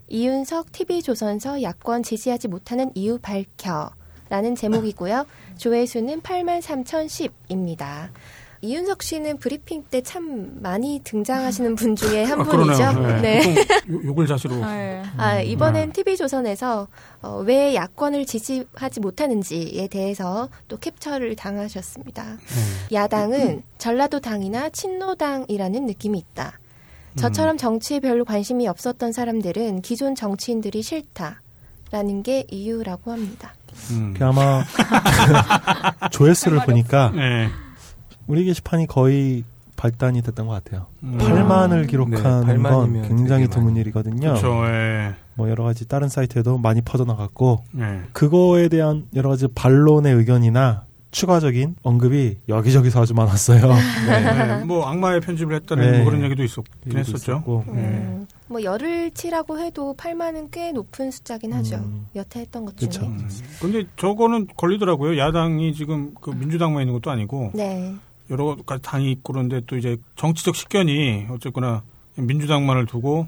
이윤석 0.07 0.71
TV조선서 0.71 1.61
야권 1.61 2.01
지지하지 2.01 2.47
못하는 2.47 2.89
이유 2.95 3.19
밝혀 3.19 3.91
라는 4.29 4.55
제목이고요. 4.55 5.25
조회수는 5.57 6.21
83,010입니다. 6.21 8.09
이윤석 8.62 9.03
씨는 9.03 9.38
브리핑 9.38 9.84
때 9.89 10.01
참 10.01 10.58
많이 10.62 11.01
등장하시는 11.03 11.76
분 11.76 11.95
중에 11.95 12.24
한 12.24 12.41
아, 12.41 12.43
분이죠. 12.43 12.93
네. 13.22 13.55
욕- 13.89 14.05
욕을 14.05 14.26
자시로. 14.28 14.64
아, 14.64 14.76
예. 14.78 15.03
아, 15.18 15.39
이번엔 15.41 15.88
네. 15.91 15.93
TV조선에서 15.93 16.88
어, 17.22 17.43
왜 17.45 17.76
야권을 17.76 18.26
지지하지 18.26 18.99
못하는지에 18.99 19.88
대해서 19.88 20.49
또 20.68 20.78
캡처를 20.78 21.36
당하셨습니다. 21.36 22.24
네. 22.24 22.95
야당은 22.95 23.64
전라도당이나 23.78 24.70
친노당이라는 24.70 25.86
느낌이 25.86 26.18
있다. 26.18 26.60
저처럼 27.18 27.58
정치에 27.58 27.99
별로 27.99 28.24
관심이 28.26 28.68
없었던 28.68 29.12
사람들은 29.12 29.82
기존 29.82 30.14
정치인들이 30.14 30.84
싫다라는 30.84 32.22
게 32.24 32.45
이유라고 32.51 33.12
합니다. 33.12 33.55
음. 33.91 34.14
그 34.18 34.24
아마 34.26 34.64
조회수를 36.12 36.60
보니까 36.66 37.12
네. 37.16 37.49
우리 38.28 38.43
게시판이 38.45 38.88
거의 38.88 39.43
발단이 39.75 40.21
됐던 40.23 40.47
것 40.47 40.53
같아요. 40.63 40.88
음. 41.03 41.17
8만을 41.19 41.88
기록하는 41.88 42.47
네, 42.47 42.69
건 42.69 42.93
8만이면 42.93 43.07
굉장히 43.07 43.47
드문 43.47 43.67
많이. 43.69 43.80
일이거든요. 43.82 44.19
그렇죠. 44.19 44.65
예. 44.65 45.13
뭐 45.36 45.49
여러 45.49 45.63
가지 45.63 45.88
다른 45.88 46.09
사이트에도 46.09 46.57
많이 46.57 46.82
퍼져나갔고 46.82 47.63
네. 47.71 48.01
그거에 48.11 48.69
대한 48.69 49.05
여러 49.15 49.30
가지 49.30 49.47
반론의 49.47 50.15
의견이나 50.15 50.84
추가적인 51.11 51.75
언급이 51.84 52.38
여기저기서 52.49 53.01
아주 53.03 53.13
많았어요. 53.13 53.61
네. 54.07 54.63
뭐 54.65 54.86
악마의 54.88 55.21
편집을 55.21 55.55
했다는 55.55 55.91
네. 55.91 55.97
뭐 55.99 56.05
그런 56.05 56.23
얘기도 56.23 56.43
있었긴 56.43 56.97
했었죠. 56.97 57.43
네. 57.67 57.73
음, 57.73 58.28
뭐 58.47 58.63
열흘 58.63 59.11
치라고 59.11 59.59
해도 59.59 59.95
8만은 59.97 60.49
꽤 60.51 60.71
높은 60.71 61.11
숫자긴 61.11 61.53
하죠. 61.53 61.75
음. 61.78 62.07
여태 62.15 62.39
했던 62.41 62.65
것 62.65 62.75
중에. 62.78 62.89
그쵸. 62.89 63.05
음. 63.05 63.30
근데 63.61 63.86
저거는 63.95 64.47
걸리더라고요. 64.57 65.17
야당이 65.19 65.73
지금 65.75 66.13
그 66.19 66.32
민주당만 66.32 66.82
있는 66.82 66.93
것도 66.95 67.09
아니고 67.11 67.51
네. 67.53 67.93
여러 68.30 68.55
가지 68.65 68.82
당이 68.84 69.11
있고 69.11 69.34
그런데 69.34 69.61
또 69.67 69.78
이제 69.78 69.97
정치적 70.15 70.55
식견이 70.55 71.28
어쨌거나 71.30 71.84
민주당만을 72.15 72.86
두고 72.86 73.28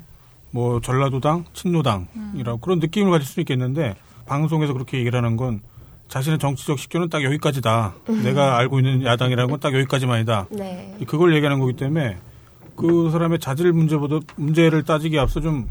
뭐 0.51 0.81
전라도당, 0.81 1.45
친노당이라고 1.53 2.57
그런 2.59 2.79
느낌을 2.79 3.11
가질 3.11 3.27
수 3.27 3.39
있겠는데 3.41 3.95
방송에서 4.25 4.73
그렇게 4.73 4.97
얘기를 4.97 5.17
하는 5.17 5.37
건 5.37 5.61
자신의 6.07 6.39
정치적 6.39 6.79
식견은 6.79 7.09
딱 7.09 7.23
여기까지다. 7.23 7.93
내가 8.23 8.57
알고 8.57 8.79
있는 8.79 9.03
야당이라는 9.03 9.49
건 9.49 9.59
딱 9.59 9.73
여기까지만이다. 9.75 10.47
네. 10.51 10.97
그걸 11.07 11.35
얘기하는 11.35 11.59
거기 11.59 11.73
때문에 11.73 12.17
그 12.75 13.09
사람의 13.11 13.39
자질 13.39 13.71
문제보다 13.73 14.19
문제를 14.37 14.83
따지기 14.83 15.19
앞서 15.19 15.39
좀, 15.39 15.69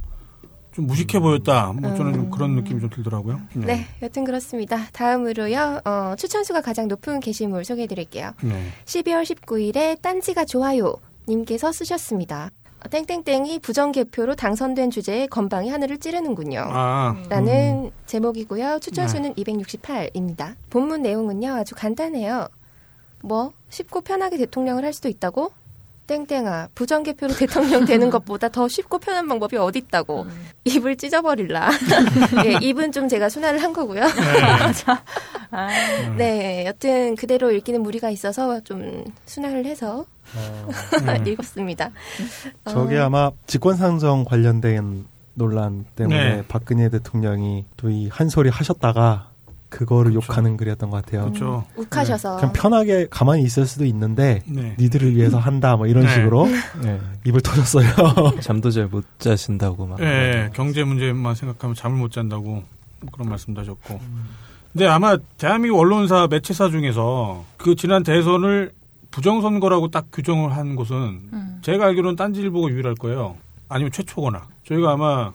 좀 0.78 0.86
무식해 0.86 1.18
보였다. 1.18 1.72
뭐 1.72 1.92
저는 1.96 2.12
좀 2.12 2.30
그런 2.30 2.54
느낌이 2.54 2.80
좀 2.80 2.88
들더라고요. 2.88 3.40
네, 3.54 3.84
여튼 4.00 4.22
그렇습니다. 4.22 4.86
다음으로요, 4.92 5.80
어, 5.84 6.14
추천수가 6.16 6.60
가장 6.60 6.86
높은 6.86 7.18
게시물 7.18 7.64
소개해 7.64 7.88
드릴게요. 7.88 8.30
네. 8.42 8.62
12월 8.84 9.24
19일에 9.24 10.00
딴지가 10.00 10.44
좋아요 10.44 10.94
님께서 11.26 11.72
쓰셨습니다. 11.72 12.52
어, 12.78 12.88
땡땡땡이 12.90 13.58
부정개표로 13.58 14.36
당선된 14.36 14.92
주제에 14.92 15.26
건방이 15.26 15.68
하늘을 15.68 15.98
찌르는군요. 15.98 16.60
아, 16.64 17.16
라는 17.28 17.90
제목이고요. 18.06 18.78
추천수는 18.78 19.34
268입니다. 19.34 20.54
본문 20.70 21.02
내용은요, 21.02 21.54
아주 21.54 21.74
간단해요. 21.74 22.46
뭐, 23.22 23.50
쉽고 23.68 24.02
편하게 24.02 24.36
대통령을 24.36 24.84
할 24.84 24.92
수도 24.92 25.08
있다고? 25.08 25.50
땡땡아, 26.08 26.70
부정개표로 26.74 27.34
대통령 27.34 27.84
되는 27.84 28.10
것보다 28.10 28.48
더 28.48 28.66
쉽고 28.66 28.98
편한 28.98 29.28
방법이 29.28 29.56
어딨다고. 29.56 30.26
입을 30.64 30.96
찢어버릴라. 30.96 31.70
예, 32.46 32.58
입은 32.66 32.90
좀 32.92 33.06
제가 33.08 33.28
순화를 33.28 33.62
한 33.62 33.72
거고요. 33.72 34.02
아, 35.50 35.68
네, 36.16 36.64
여튼 36.66 37.14
그대로 37.14 37.52
읽기는 37.52 37.80
무리가 37.82 38.10
있어서 38.10 38.60
좀 38.60 39.04
순화를 39.26 39.64
해서 39.66 40.04
음. 40.34 41.26
읽었습니다. 41.26 41.90
어, 42.64 42.70
저게 42.70 42.98
아마 42.98 43.30
직권상정 43.46 44.24
관련된 44.24 45.06
논란 45.34 45.84
때문에 45.94 46.36
네. 46.38 46.44
박근혜 46.48 46.88
대통령이 46.88 47.64
또 47.76 47.88
이 47.90 48.08
한 48.10 48.28
소리 48.28 48.48
하셨다가 48.50 49.28
그거를 49.68 50.12
그렇죠. 50.12 50.26
욕하는 50.32 50.56
글이었던 50.56 50.90
것 50.90 51.04
같아요. 51.04 51.24
그렇죠. 51.26 51.64
욱하셔서. 51.76 52.36
그냥 52.36 52.52
편하게 52.52 53.06
가만히 53.10 53.42
있을 53.42 53.66
수도 53.66 53.84
있는데 53.84 54.42
네. 54.46 54.74
니들을 54.78 55.14
위해서 55.14 55.38
한다 55.38 55.76
뭐 55.76 55.86
이런 55.86 56.04
네. 56.06 56.14
식으로 56.14 56.48
예, 56.84 57.00
입을 57.26 57.40
터졌어요. 57.42 57.88
잠도 58.40 58.70
잘 58.70 58.88
못 58.88 59.04
자신다고 59.18 59.86
막. 59.86 60.00
예, 60.00 60.50
경제 60.54 60.84
문제만 60.84 61.34
생각하면 61.34 61.74
잠을 61.74 61.98
못 61.98 62.10
잔다고 62.12 62.62
그런 63.12 63.28
말씀도 63.28 63.60
하셨고. 63.60 64.00
근데 64.72 64.86
아마 64.86 65.16
대한민국 65.36 65.78
언론사 65.80 66.26
매체사 66.30 66.70
중에서 66.70 67.44
그 67.56 67.74
지난 67.74 68.02
대선을 68.02 68.72
부정선거라고 69.10 69.88
딱 69.90 70.06
규정을 70.12 70.54
한 70.56 70.76
곳은 70.76 70.96
음. 71.32 71.58
제가 71.62 71.86
알기로는 71.86 72.16
딴지일보가 72.16 72.68
유일할 72.70 72.94
거예요. 72.94 73.36
아니면 73.68 73.90
최초거나. 73.92 74.46
저희가 74.66 74.92
아마 74.92 75.32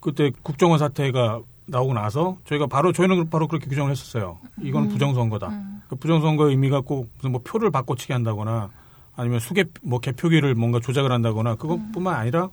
그때 0.00 0.30
국정원 0.42 0.78
사태가 0.78 1.40
나오고 1.68 1.94
나서 1.94 2.36
저희가 2.46 2.66
바로 2.66 2.92
저희는 2.92 3.30
바로 3.30 3.46
그렇게 3.46 3.68
규정을 3.68 3.90
했었어요. 3.90 4.38
이건 4.60 4.88
부정선거다. 4.88 5.48
음. 5.48 5.82
그 5.88 5.96
부정선거의 5.96 6.50
의미가 6.50 6.80
꼭 6.80 7.08
무슨 7.16 7.32
뭐 7.32 7.40
표를 7.44 7.70
바꿔치기 7.70 8.12
한다거나 8.12 8.70
아니면 9.16 9.40
수개 9.40 9.64
뭐 9.82 10.00
개표기를 10.00 10.54
뭔가 10.54 10.80
조작을 10.80 11.12
한다거나 11.12 11.54
그것뿐만 11.56 12.14
아니라 12.14 12.48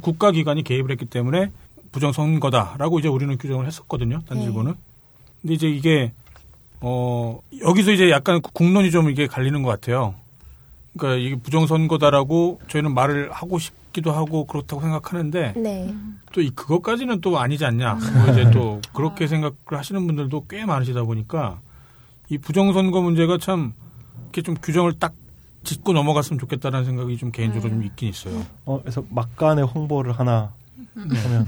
국가기관이 0.00 0.62
개입을 0.62 0.90
했기 0.90 1.04
때문에 1.04 1.50
부정선거다라고 1.90 2.98
이제 2.98 3.08
우리는 3.08 3.36
규정을 3.36 3.66
했었거든요. 3.66 4.22
단지부는. 4.28 4.72
네. 4.72 4.78
근데 5.42 5.54
이제 5.54 5.68
이게 5.68 6.12
어 6.80 7.40
여기서 7.60 7.92
이제 7.92 8.10
약간 8.10 8.40
국론이 8.40 8.90
좀 8.90 9.10
이게 9.10 9.26
갈리는 9.26 9.62
것 9.62 9.68
같아요. 9.70 10.14
그러니까 10.96 11.20
이게 11.20 11.36
부정선거다라고 11.36 12.60
저희는 12.68 12.94
말을 12.94 13.30
하고 13.32 13.58
싶 13.58 13.74
기도 13.92 14.10
하고 14.12 14.44
그렇다고 14.46 14.80
생각하는데 14.82 15.52
네. 15.56 15.94
또 16.32 16.40
이 16.40 16.50
그것까지는 16.50 17.20
또 17.20 17.38
아니지 17.38 17.64
않냐. 17.64 17.94
뭐 17.94 18.32
이제 18.32 18.50
또 18.50 18.80
그렇게 18.94 19.26
생각을 19.26 19.54
하시는 19.68 20.06
분들도 20.06 20.46
꽤 20.48 20.64
많으시다 20.64 21.02
보니까 21.04 21.60
이 22.28 22.38
부정선거 22.38 23.02
문제가 23.02 23.36
참 23.38 23.72
이렇게 24.24 24.42
좀 24.42 24.54
규정을 24.62 24.94
딱 24.98 25.12
짚고 25.64 25.92
넘어갔으면 25.92 26.40
좋겠다는 26.40 26.84
생각이 26.84 27.16
좀 27.18 27.30
개인적으로 27.30 27.70
좀 27.70 27.84
있긴 27.84 28.08
있어요. 28.08 28.42
어, 28.64 28.80
그래서 28.80 29.04
막간의 29.10 29.64
홍보를 29.66 30.12
하나 30.12 30.52
하면 30.96 31.46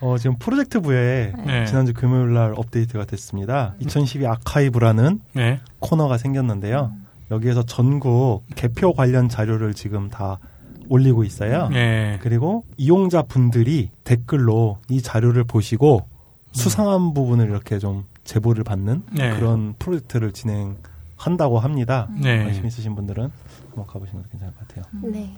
어, 0.00 0.16
지금 0.18 0.36
프로젝트부에 0.38 1.32
네. 1.46 1.66
지난주 1.66 1.92
금요일 1.94 2.34
날 2.34 2.52
업데이트가 2.56 3.04
됐습니다. 3.06 3.74
2012 3.80 4.26
아카이브라는 4.26 5.20
네. 5.32 5.60
코너가 5.80 6.18
생겼는데요. 6.18 6.92
여기에서 7.30 7.62
전국 7.64 8.44
개표 8.54 8.92
관련 8.94 9.28
자료를 9.28 9.74
지금 9.74 10.08
다 10.08 10.38
올리고 10.88 11.24
있어요. 11.24 11.68
네. 11.68 12.18
그리고 12.22 12.64
이용자 12.76 13.22
분들이 13.22 13.90
댓글로 14.04 14.78
이 14.88 15.02
자료를 15.02 15.44
보시고 15.44 16.06
수상한 16.52 17.14
부분을 17.14 17.48
이렇게 17.48 17.78
좀 17.78 18.04
제보를 18.24 18.64
받는 18.64 19.02
네. 19.12 19.34
그런 19.36 19.74
프로젝트를 19.78 20.32
진행한다고 20.32 21.58
합니다. 21.58 22.08
네. 22.20 22.44
관심 22.44 22.66
있으신 22.66 22.94
분들은 22.94 23.30
한번 23.68 23.86
가보시는 23.86 24.22
것도 24.22 24.30
괜찮을 24.30 24.54
것 24.54 24.68
같아요. 24.68 24.84
네. 25.02 25.30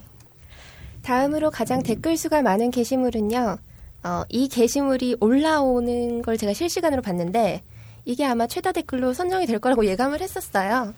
다음으로 1.01 1.51
가장 1.51 1.81
댓글 1.81 2.17
수가 2.17 2.41
많은 2.41 2.71
게시물은요. 2.71 3.57
어, 4.03 4.23
이 4.29 4.47
게시물이 4.47 5.17
올라오는 5.19 6.21
걸 6.21 6.37
제가 6.37 6.53
실시간으로 6.53 7.01
봤는데 7.01 7.61
이게 8.05 8.25
아마 8.25 8.47
최다 8.47 8.71
댓글로 8.71 9.13
선정이 9.13 9.45
될 9.45 9.59
거라고 9.59 9.85
예감을 9.85 10.21
했었어요. 10.21 10.93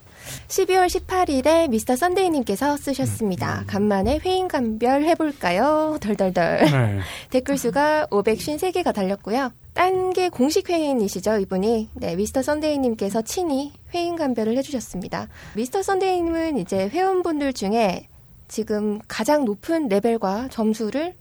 12월 0.48 0.88
18일에 0.88 1.70
미스터 1.70 1.96
선데이님께서 1.96 2.78
쓰셨습니다. 2.78 3.66
간만에 3.68 4.20
회인감별 4.20 5.04
해볼까요? 5.04 5.98
덜덜덜. 6.00 6.66
네. 6.66 7.00
댓글 7.30 7.58
수가 7.58 8.08
553개가 8.10 8.94
달렸고요. 8.94 9.52
딴 9.74 10.14
게 10.14 10.30
공식 10.30 10.70
회인이시죠, 10.70 11.40
이분이. 11.40 11.90
네, 11.96 12.16
미스터 12.16 12.44
선데이님께서 12.44 13.24
친히 13.24 13.74
회인 13.94 14.16
감별을 14.16 14.56
해주셨습니다. 14.58 15.28
미스터 15.56 15.82
선데이님은 15.82 16.58
이제 16.58 16.88
회원분들 16.88 17.54
중에 17.54 18.08
지금 18.48 19.00
가장 19.08 19.46
높은 19.46 19.88
레벨과 19.88 20.50
점수를 20.50 21.16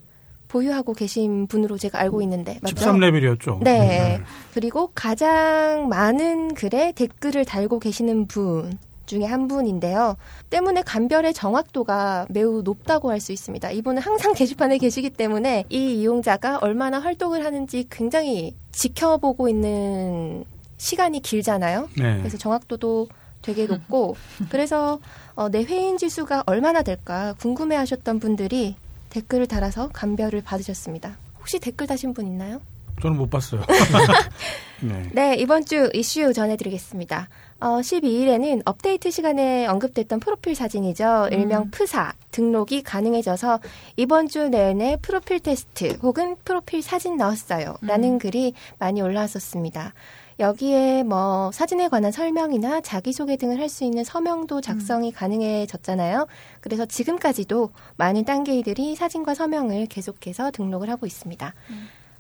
보유하고 0.53 0.93
계신 0.93 1.47
분으로 1.47 1.79
제가 1.79 1.99
알고 1.99 2.21
있는데, 2.23 2.59
맞죠? 2.61 2.75
13레벨이었죠. 2.77 3.63
네. 3.63 4.21
그리고 4.53 4.91
가장 4.95 5.89
많은 5.89 6.53
글에 6.55 6.93
댓글을 6.93 7.47
달고 7.47 7.79
계시는 7.79 8.27
분 8.27 8.79
중에 9.07 9.25
한 9.25 9.49
분인데요. 9.49 10.17
때문에 10.51 10.83
감별의 10.83 11.33
정확도가 11.33 12.27
매우 12.29 12.61
높다고 12.63 13.11
할 13.11 13.19
수 13.23 13.33
있습니다. 13.33 13.71
이분은 13.71 14.03
항상 14.03 14.33
게시판에 14.35 14.77
계시기 14.79 15.11
때문에 15.11 15.65
이 15.71 16.01
이용자가 16.01 16.59
얼마나 16.59 16.99
활동을 16.99 17.45
하는지 17.45 17.87
굉장히 17.91 18.55
지켜보고 18.73 19.49
있는 19.49 20.45
시간이 20.77 21.21
길잖아요. 21.21 21.89
네. 21.97 22.19
그래서 22.19 22.37
정확도도 22.37 23.09
되게 23.43 23.67
높고 23.67 24.17
그래서 24.51 24.99
어, 25.35 25.49
내 25.49 25.65
회인 25.65 25.99
지수가 25.99 26.45
얼마나 26.47 26.83
될까 26.83 27.35
궁금해하셨던 27.39 28.19
분들이 28.21 28.77
댓글을 29.13 29.47
달아서 29.47 29.91
감별을 29.93 30.43
받으셨습니다. 30.43 31.17
혹시 31.39 31.59
댓글 31.59 31.87
다신 31.87 32.15
분 32.15 32.27
있나요? 32.27 32.61
저는 33.03 33.17
못 33.17 33.29
봤어요. 33.29 33.63
네. 34.81 35.09
네, 35.13 35.35
이번 35.37 35.65
주 35.65 35.91
이슈 35.93 36.33
전해드리겠습니다. 36.33 37.29
어, 37.61 37.67
12일에는 37.81 38.63
업데이트 38.65 39.11
시간에 39.11 39.67
언급됐던 39.67 40.19
프로필 40.21 40.55
사진이죠. 40.55 41.29
일명 41.31 41.71
프사 41.71 42.13
등록이 42.31 42.83
가능해져서 42.83 43.61
이번 43.97 44.29
주 44.29 44.49
내내 44.49 44.97
프로필 45.03 45.41
테스트 45.41 45.99
혹은 46.03 46.37
프로필 46.45 46.83
사진 46.83 47.17
넣었어요. 47.17 47.77
라는 47.83 48.19
글이 48.19 48.55
많이 48.79 49.03
올라왔었습니다. 49.03 49.95
여기에 50.39 51.03
뭐 51.05 51.51
사진에 51.53 51.89
관한 51.89 52.13
설명이나 52.13 52.81
자기소개 52.81 53.37
등을 53.37 53.59
할 53.61 53.69
수 53.69 53.85
있는 53.85 54.05
서명도 54.05 54.61
작성이 54.61 55.13
가능해졌잖아요. 55.13 56.27
그래서 56.61 56.85
지금까지도 56.85 57.71
많은 57.97 58.25
딴게이들이 58.25 58.97
사진과 58.97 59.35
서명을 59.35 59.87
계속해서 59.87 60.51
등록을 60.51 60.91
하고 60.91 61.07
있습니다. 61.07 61.55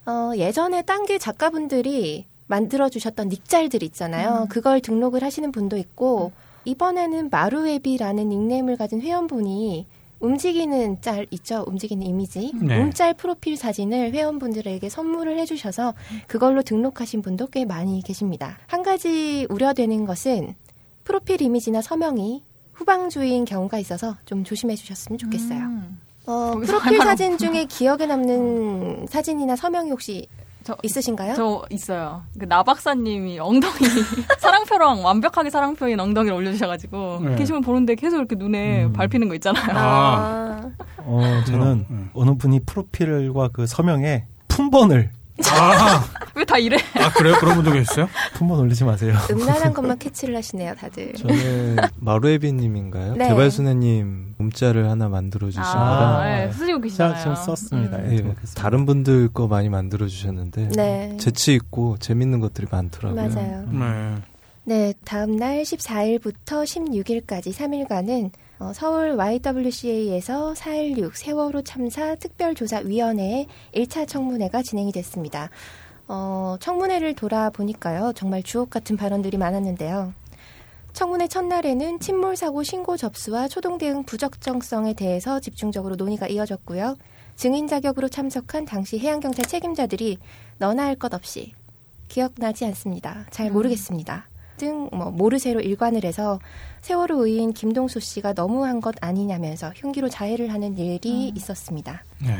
어, 0.06 0.32
예전에 0.36 0.82
딴게 0.82 1.18
작가분들이 1.18 2.26
만들어 2.46 2.88
주셨던 2.88 3.28
닉짤들 3.28 3.82
있잖아요. 3.84 4.46
그걸 4.50 4.80
등록을 4.80 5.22
하시는 5.22 5.52
분도 5.52 5.76
있고, 5.76 6.32
이번에는 6.64 7.28
마루웨비라는 7.30 8.28
닉네임을 8.28 8.76
가진 8.76 9.00
회원분이 9.00 9.86
움직이는 10.22 11.00
짤 11.02 11.26
있죠? 11.30 11.64
움직이는 11.66 12.06
이미지. 12.06 12.52
네. 12.54 12.80
움짤 12.80 13.12
프로필 13.12 13.56
사진을 13.56 14.12
회원분들에게 14.12 14.88
선물을 14.88 15.38
해주셔서 15.40 15.94
그걸로 16.28 16.62
등록하신 16.62 17.20
분도 17.22 17.48
꽤 17.48 17.64
많이 17.64 18.00
계십니다. 18.02 18.56
한 18.68 18.82
가지 18.82 19.46
우려되는 19.50 20.06
것은 20.06 20.54
프로필 21.04 21.42
이미지나 21.42 21.82
서명이 21.82 22.42
후방주의인 22.72 23.44
경우가 23.44 23.78
있어서 23.80 24.16
좀 24.24 24.44
조심해 24.44 24.76
주셨으면 24.76 25.18
좋겠어요. 25.18 25.58
음. 25.58 25.98
어, 26.26 26.52
할 26.54 26.60
프로필 26.62 26.98
말 26.98 27.08
사진 27.08 27.36
중에 27.36 27.64
기억에 27.64 28.06
남는 28.06 29.06
사진이나 29.08 29.56
서명이 29.56 29.90
혹시 29.90 30.28
저 30.64 30.76
있으신가요? 30.82 31.34
저 31.34 31.62
있어요. 31.70 32.22
그 32.38 32.44
나박사님이 32.44 33.38
엉덩이 33.38 33.72
사랑표랑 34.38 35.04
완벽하게 35.04 35.50
사랑표인 35.50 35.98
엉덩이를 36.00 36.36
올려주셔가지고 36.36 37.20
네. 37.22 37.36
게시물 37.36 37.62
보는데 37.62 37.94
계속 37.94 38.18
이렇게 38.18 38.36
눈에 38.36 38.84
음. 38.84 38.92
밟히는 38.92 39.28
거 39.28 39.34
있잖아요. 39.34 39.76
아, 39.76 40.70
어, 40.98 41.22
저는 41.46 41.86
음. 41.90 42.10
어느 42.14 42.34
분이 42.34 42.60
프로필과 42.66 43.48
그 43.52 43.66
서명에 43.66 44.26
품번을 44.48 45.10
아, 45.50 46.04
왜 46.34 46.44
다 46.44 46.58
이래? 46.58 46.76
아, 46.94 47.10
그래요? 47.12 47.34
그런 47.40 47.54
분도 47.56 47.72
계셨어요? 47.72 48.08
품번 48.34 48.58
올리지 48.60 48.84
마세요. 48.84 49.14
음란한 49.30 49.72
것만 49.72 49.98
캐치를 49.98 50.36
하시네요, 50.36 50.74
다들. 50.74 51.14
저는 51.14 51.76
마루에비님인가요? 51.96 53.14
네. 53.16 53.28
개발순애님 53.28 54.34
문자를 54.38 54.88
하나 54.90 55.08
만들어 55.08 55.46
주신 55.48 55.60
아, 55.62 55.72
거라 55.72 56.24
네, 56.46 56.52
쓰시고 56.52 56.78
자, 56.78 56.82
계시잖아요. 56.82 57.18
지금 57.20 57.34
썼습니다. 57.36 57.96
음. 57.98 58.06
예, 58.08 58.12
예, 58.12 58.16
등록했습니다. 58.16 58.60
다른 58.62 58.86
분들 58.86 59.28
거 59.28 59.46
많이 59.46 59.68
만들어 59.68 60.06
주셨는데 60.06 60.68
네. 60.76 61.16
재치 61.18 61.54
있고 61.54 61.96
재밌는 61.98 62.40
것들이 62.40 62.66
많더라고요. 62.70 63.28
맞아요. 63.28 63.64
네. 63.70 64.14
네, 64.64 64.94
다음 65.04 65.36
날 65.36 65.62
14일부터 65.62 66.64
16일까지 66.64 67.52
3일간은 67.52 68.30
어, 68.62 68.72
서울 68.72 69.16
YWCA에서 69.16 70.52
4.16 70.52 71.16
세월호 71.16 71.62
참사 71.62 72.14
특별조사위원회의 72.14 73.48
1차 73.74 74.06
청문회가 74.06 74.62
진행이 74.62 74.92
됐습니다. 74.92 75.50
어, 76.06 76.56
청문회를 76.60 77.14
돌아보니까요, 77.14 78.12
정말 78.14 78.44
주옥 78.44 78.70
같은 78.70 78.96
발언들이 78.96 79.36
많았는데요. 79.36 80.14
청문회 80.92 81.26
첫날에는 81.26 81.98
침몰 81.98 82.36
사고 82.36 82.62
신고 82.62 82.96
접수와 82.96 83.48
초동 83.48 83.78
대응 83.78 84.04
부적정성에 84.04 84.94
대해서 84.94 85.40
집중적으로 85.40 85.96
논의가 85.96 86.28
이어졌고요. 86.28 86.96
증인 87.34 87.66
자격으로 87.66 88.08
참석한 88.08 88.64
당시 88.64 89.00
해양경찰 89.00 89.46
책임자들이 89.46 90.18
너나 90.58 90.84
할 90.84 90.94
것 90.94 91.12
없이 91.14 91.52
기억나지 92.06 92.64
않습니다. 92.66 93.26
잘 93.30 93.50
모르겠습니다. 93.50 94.28
등 94.62 94.92
뭐 94.92 95.10
모르쇠로 95.10 95.60
일관을 95.60 96.04
해서 96.04 96.38
세월호 96.82 97.26
의인 97.26 97.52
김동수 97.52 97.98
씨가 97.98 98.34
너무한 98.34 98.80
것 98.80 98.94
아니냐면서 99.00 99.72
흉기로 99.74 100.08
자해를 100.08 100.52
하는 100.52 100.78
일이 100.78 101.32
있었습니다. 101.34 102.04
네. 102.20 102.36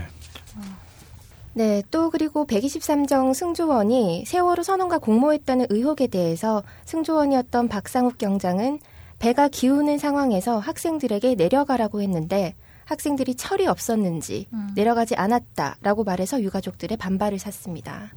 네, 1.55 1.83
또 1.91 2.11
그리고 2.11 2.47
123정 2.47 3.35
승조원이 3.35 4.25
세월호 4.27 4.63
선언과 4.63 4.99
공모했다는 4.99 5.67
의혹에 5.71 6.07
대해서 6.07 6.63
승조원이었던 6.85 7.69
박상욱 7.69 8.19
경장은 8.19 8.79
배가 9.19 9.49
기우는 9.49 9.99
상황에서 9.99 10.59
학생들에게 10.59 11.35
내려가라고 11.35 12.01
했는데 12.03 12.55
학생들이 12.85 13.35
철이 13.35 13.67
없었는지 13.67 14.47
내려가지 14.75 15.15
않았다라고 15.15 16.05
말해서 16.05 16.43
유가족들의 16.43 16.97
반발을 16.97 17.39
샀습니다. 17.39 18.11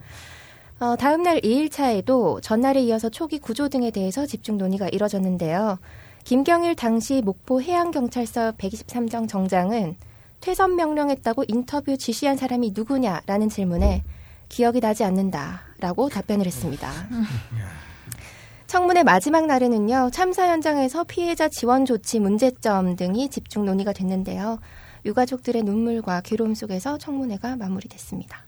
어, 0.78 0.97
다음 0.97 1.23
날 1.23 1.39
2일차에도 1.39 2.41
전날에 2.41 2.82
이어서 2.82 3.09
초기 3.09 3.39
구조 3.39 3.69
등에 3.69 3.91
대해서 3.91 4.26
집중 4.26 4.57
논의가 4.57 4.89
이뤄졌는데요. 4.89 5.80
김경일 6.26 6.76
당시 6.76 7.21
목포 7.21 7.61
해양경찰서 7.61 8.53
123정 8.53 9.30
정장은 9.30 9.95
퇴선 10.41 10.76
명령했다고 10.76 11.45
인터뷰 11.47 11.97
지시한 11.97 12.36
사람이 12.36 12.73
누구냐라는 12.76 13.49
질문에 13.49 14.03
기억이 14.49 14.82
나지 14.82 15.03
않는다라고 15.05 16.09
답변을 16.09 16.45
했습니다. 16.45 16.91
청문회 18.67 19.03
마지막 19.03 19.45
날에는요, 19.45 20.09
참사 20.11 20.49
현장에서 20.49 21.05
피해자 21.05 21.47
지원 21.47 21.86
조치 21.86 22.19
문제점 22.19 22.97
등이 22.97 23.30
집중 23.30 23.63
논의가 23.63 23.93
됐는데요. 23.93 24.59
유가족들의 25.05 25.63
눈물과 25.63 26.21
괴로움 26.21 26.53
속에서 26.53 26.97
청문회가 26.97 27.55
마무리됐습니다. 27.55 28.43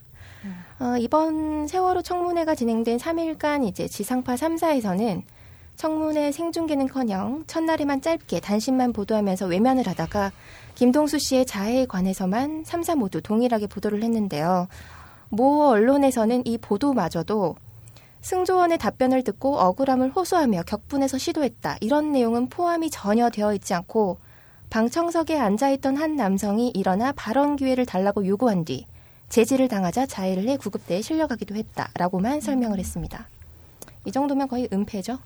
어, 0.79 0.95
이번 0.99 1.67
세월호 1.67 2.01
청문회가 2.01 2.55
진행된 2.55 2.97
3일간 2.97 3.65
이제 3.65 3.87
지상파 3.87 4.35
3사에서는 4.35 5.23
청문회 5.75 6.31
생중계는커녕 6.31 7.43
첫날에만 7.45 8.01
짧게 8.01 8.39
단신만 8.39 8.93
보도하면서 8.93 9.45
외면을 9.45 9.87
하다가 9.87 10.31
김동수 10.75 11.19
씨의 11.19 11.45
자해에 11.45 11.85
관해서만 11.85 12.63
3사 12.63 12.95
모두 12.95 13.21
동일하게 13.21 13.67
보도를 13.67 14.03
했는데요. 14.03 14.67
모 15.29 15.67
언론에서는 15.67 16.45
이 16.45 16.57
보도마저도 16.57 17.55
승조원의 18.21 18.79
답변을 18.79 19.23
듣고 19.23 19.59
억울함을 19.59 20.11
호소하며 20.11 20.63
격분해서 20.63 21.17
시도했다. 21.17 21.77
이런 21.81 22.11
내용은 22.11 22.49
포함이 22.49 22.89
전혀 22.89 23.29
되어 23.29 23.53
있지 23.53 23.73
않고 23.73 24.17
방청석에 24.69 25.39
앉아있던 25.39 25.95
한 25.95 26.15
남성이 26.15 26.69
일어나 26.69 27.11
발언 27.13 27.55
기회를 27.55 27.85
달라고 27.85 28.25
요구한 28.25 28.65
뒤 28.65 28.85
제지를 29.29 29.67
당하자 29.67 30.05
자해를 30.05 30.47
해 30.47 30.57
구급대에 30.57 31.01
실려가기도 31.01 31.55
했다라고만 31.55 32.41
설명을 32.41 32.79
했습니다. 32.79 33.27
이 34.05 34.11
정도면 34.11 34.47
거의 34.47 34.67
은폐죠. 34.71 35.19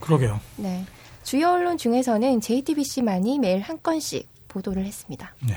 그러게요. 0.00 0.40
네. 0.56 0.84
주요 1.22 1.52
언론 1.52 1.78
중에서는 1.78 2.40
JTBC만이 2.40 3.38
매일 3.38 3.60
한 3.60 3.78
건씩 3.82 4.28
보도를 4.48 4.84
했습니다. 4.84 5.34
네. 5.46 5.54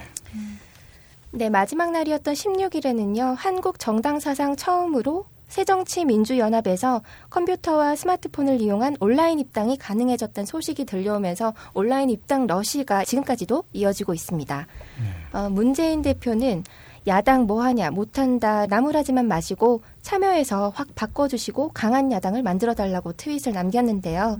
네, 1.31 1.49
마지막 1.49 1.91
날이었던 1.91 2.33
16일에는요, 2.33 3.35
한국 3.37 3.79
정당 3.79 4.19
사상 4.19 4.55
처음으로 4.55 5.25
새정치민주연합에서 5.49 7.01
컴퓨터와 7.29 7.95
스마트폰을 7.95 8.61
이용한 8.61 8.97
온라인 8.99 9.39
입당이 9.39 9.77
가능해졌다는 9.77 10.45
소식이 10.45 10.85
들려오면서 10.85 11.53
온라인 11.73 12.09
입당 12.09 12.47
러시가 12.47 13.05
지금까지도 13.05 13.63
이어지고 13.73 14.13
있습니다. 14.13 14.67
네. 15.01 15.37
어, 15.37 15.49
문재인 15.49 16.01
대표는 16.01 16.63
야당 17.07 17.47
뭐하냐 17.47 17.91
못한다 17.91 18.65
나무라지만 18.67 19.27
마시고 19.27 19.81
참여해서 20.01 20.73
확 20.75 20.93
바꿔주시고 20.93 21.71
강한 21.73 22.11
야당을 22.11 22.43
만들어달라고 22.43 23.13
트윗을 23.13 23.53
남겼는데요. 23.53 24.37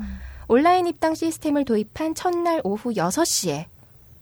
온라인 0.50 0.88
입당 0.88 1.16
시스템을 1.16 1.66
도입한 1.66 2.16
첫날 2.16 2.62
오후 2.64 2.94
6시에 2.94 3.66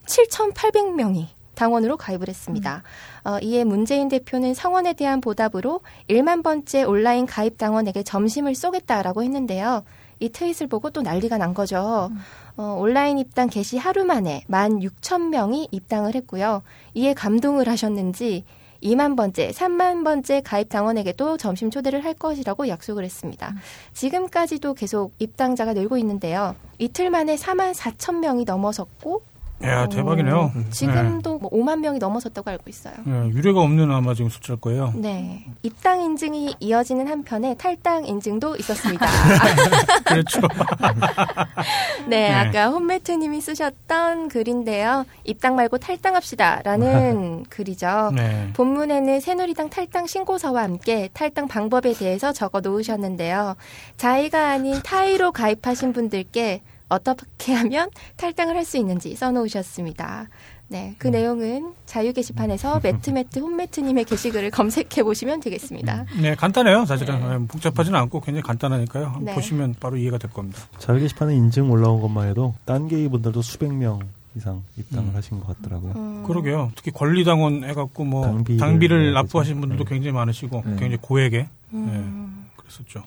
7,800명이 0.06 1.28
당원으로 1.56 1.98
가입을 1.98 2.28
했습니다. 2.28 2.84
어, 3.24 3.38
이에 3.42 3.64
문재인 3.64 4.10
대표는 4.10 4.54
성원에 4.54 4.94
대한 4.94 5.22
보답으로 5.22 5.82
1만 6.10 6.44
번째 6.44 6.84
온라인 6.84 7.26
가입 7.26 7.58
당원에게 7.58 8.04
점심을 8.04 8.56
쏘겠다라고 8.56 9.24
했는데요. 9.24 9.84
이 10.20 10.30
트윗을 10.30 10.68
보고 10.68 10.90
또 10.90 11.02
난리가 11.02 11.38
난 11.38 11.54
거죠. 11.54 12.10
어, 12.58 12.64
온라인 12.80 13.18
입당 13.20 13.50
개시 13.50 13.78
하루 13.78 14.06
만에 14.06 14.44
1만 14.50 14.82
6천 14.82 15.30
명이 15.30 15.70
입당을 15.72 16.16
했고요. 16.16 16.62
이에 16.94 17.14
감동을 17.14 17.68
하셨는지 17.68 18.46
2만 18.84 19.18
번째, 19.18 19.50
3만 19.50 20.04
번째 20.04 20.42
가입 20.42 20.70
당원에게도 20.70 21.38
점심 21.38 21.72
초대를 21.72 22.04
할 22.04 22.14
것이라고 22.14 22.68
약속을 22.68 23.04
했습니다. 23.04 23.56
지금까지도 23.94 24.74
계속 24.76 25.14
입당자가 25.20 25.74
늘고 25.74 25.98
있는데요. 25.98 26.56
이틀 26.78 27.10
만에 27.10 27.36
4만 27.36 27.74
4천 27.74 28.20
명이 28.20 28.46
넘어섰고 28.46 29.24
야 29.64 29.88
대박이네요. 29.88 30.36
어, 30.36 30.52
지금도 30.70 31.40
뭐 31.40 31.50
5만 31.50 31.80
명이 31.80 31.98
넘어섰다고 31.98 32.50
알고 32.50 32.64
있어요. 32.68 32.94
네, 33.06 33.30
유례가 33.30 33.62
없는 33.62 33.90
아마 33.90 34.14
지금 34.14 34.30
숫자일 34.30 34.60
거예요. 34.60 34.94
네. 34.96 35.46
입당 35.64 36.02
인증이 36.02 36.56
이어지는 36.60 37.08
한편에 37.08 37.56
탈당 37.56 38.06
인증도 38.06 38.58
있었습니다. 38.58 39.06
그렇죠. 40.06 40.42
네, 42.08 42.30
네. 42.30 42.34
아까 42.34 42.68
홈매트님이 42.70 43.40
쓰셨던 43.40 44.28
글인데요. 44.28 45.06
입당 45.24 45.56
말고 45.56 45.78
탈당합시다라는 45.78 47.46
글이죠. 47.50 48.12
네. 48.14 48.50
본문에는 48.54 49.20
새누리당 49.22 49.70
탈당 49.70 50.06
신고서와 50.06 50.64
함께 50.64 51.10
탈당 51.14 51.48
방법에 51.48 51.94
대해서 51.94 52.34
적어 52.34 52.60
놓으셨는데요. 52.60 53.56
자의가 53.98 54.50
아닌 54.50 54.82
타의로 54.84 55.32
가입하신 55.32 55.94
분들께 55.94 56.62
어떻게 56.90 57.54
하면 57.54 57.90
탈당을 58.18 58.56
할 58.56 58.66
수 58.66 58.78
있는지 58.78 59.16
써놓으셨습니다. 59.16 60.28
네, 60.68 60.96
그 60.98 61.08
내용은 61.08 61.74
자유 61.86 62.12
게시판에서 62.14 62.80
매트매트 62.84 63.38
홈매트님의 63.38 64.06
게시글을 64.06 64.50
검색해 64.50 65.04
보시면 65.04 65.40
되겠습니다. 65.42 66.06
네, 66.20 66.34
간단해요. 66.34 66.86
사실은 66.86 67.20
네, 67.20 67.48
복잡하지는 67.48 68.00
않고 68.00 68.22
굉장히 68.22 68.42
간단하니까요. 68.42 69.06
한번 69.06 69.26
네. 69.26 69.36
보시면 69.36 69.76
바로 69.80 69.98
이해가 69.98 70.18
될 70.18 70.32
겁니다. 70.32 70.60
자유 70.80 71.00
게시판에 71.00 71.36
인증 71.36 71.70
올라온 71.70 72.02
것만 72.02 72.28
해도 72.30 72.56
딴 72.66 72.88
게이 72.88 73.08
분들도 73.10 73.44
수백 73.44 73.72
명 73.74 74.00
이상 74.36 74.64
입당을 74.78 75.10
음. 75.12 75.16
하신 75.16 75.40
것 75.40 75.56
같더라고요. 75.62 75.94
음, 75.96 76.24
그러게요. 76.26 76.72
특히 76.76 76.92
권리당원 76.92 77.64
해갖고 77.64 78.04
뭐 78.04 78.26
당비를 78.26 78.58
당비를, 78.58 79.14
납부하신. 79.14 79.62
분들도 79.62 79.84
네. 79.86 79.90
굉장히 79.90 80.14
많으시고 80.14 80.64
네. 80.66 80.72
굉장히 80.72 80.98
고액에 80.98 81.48
음. 81.74 82.46
그랬었죠. 82.58 83.04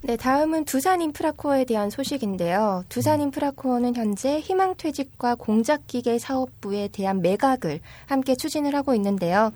네, 0.00 0.16
다음은 0.16 0.64
두산 0.64 1.02
인프라코어에 1.02 1.64
대한 1.64 1.90
소식인데요. 1.90 2.84
두산 2.88 3.20
인프라코어는 3.20 3.96
현재 3.96 4.38
희망퇴직과 4.38 5.34
공작기계 5.34 6.18
사업부에 6.20 6.88
대한 6.88 7.20
매각을 7.20 7.80
함께 8.06 8.36
추진을 8.36 8.76
하고 8.76 8.94
있는데요. 8.94 9.52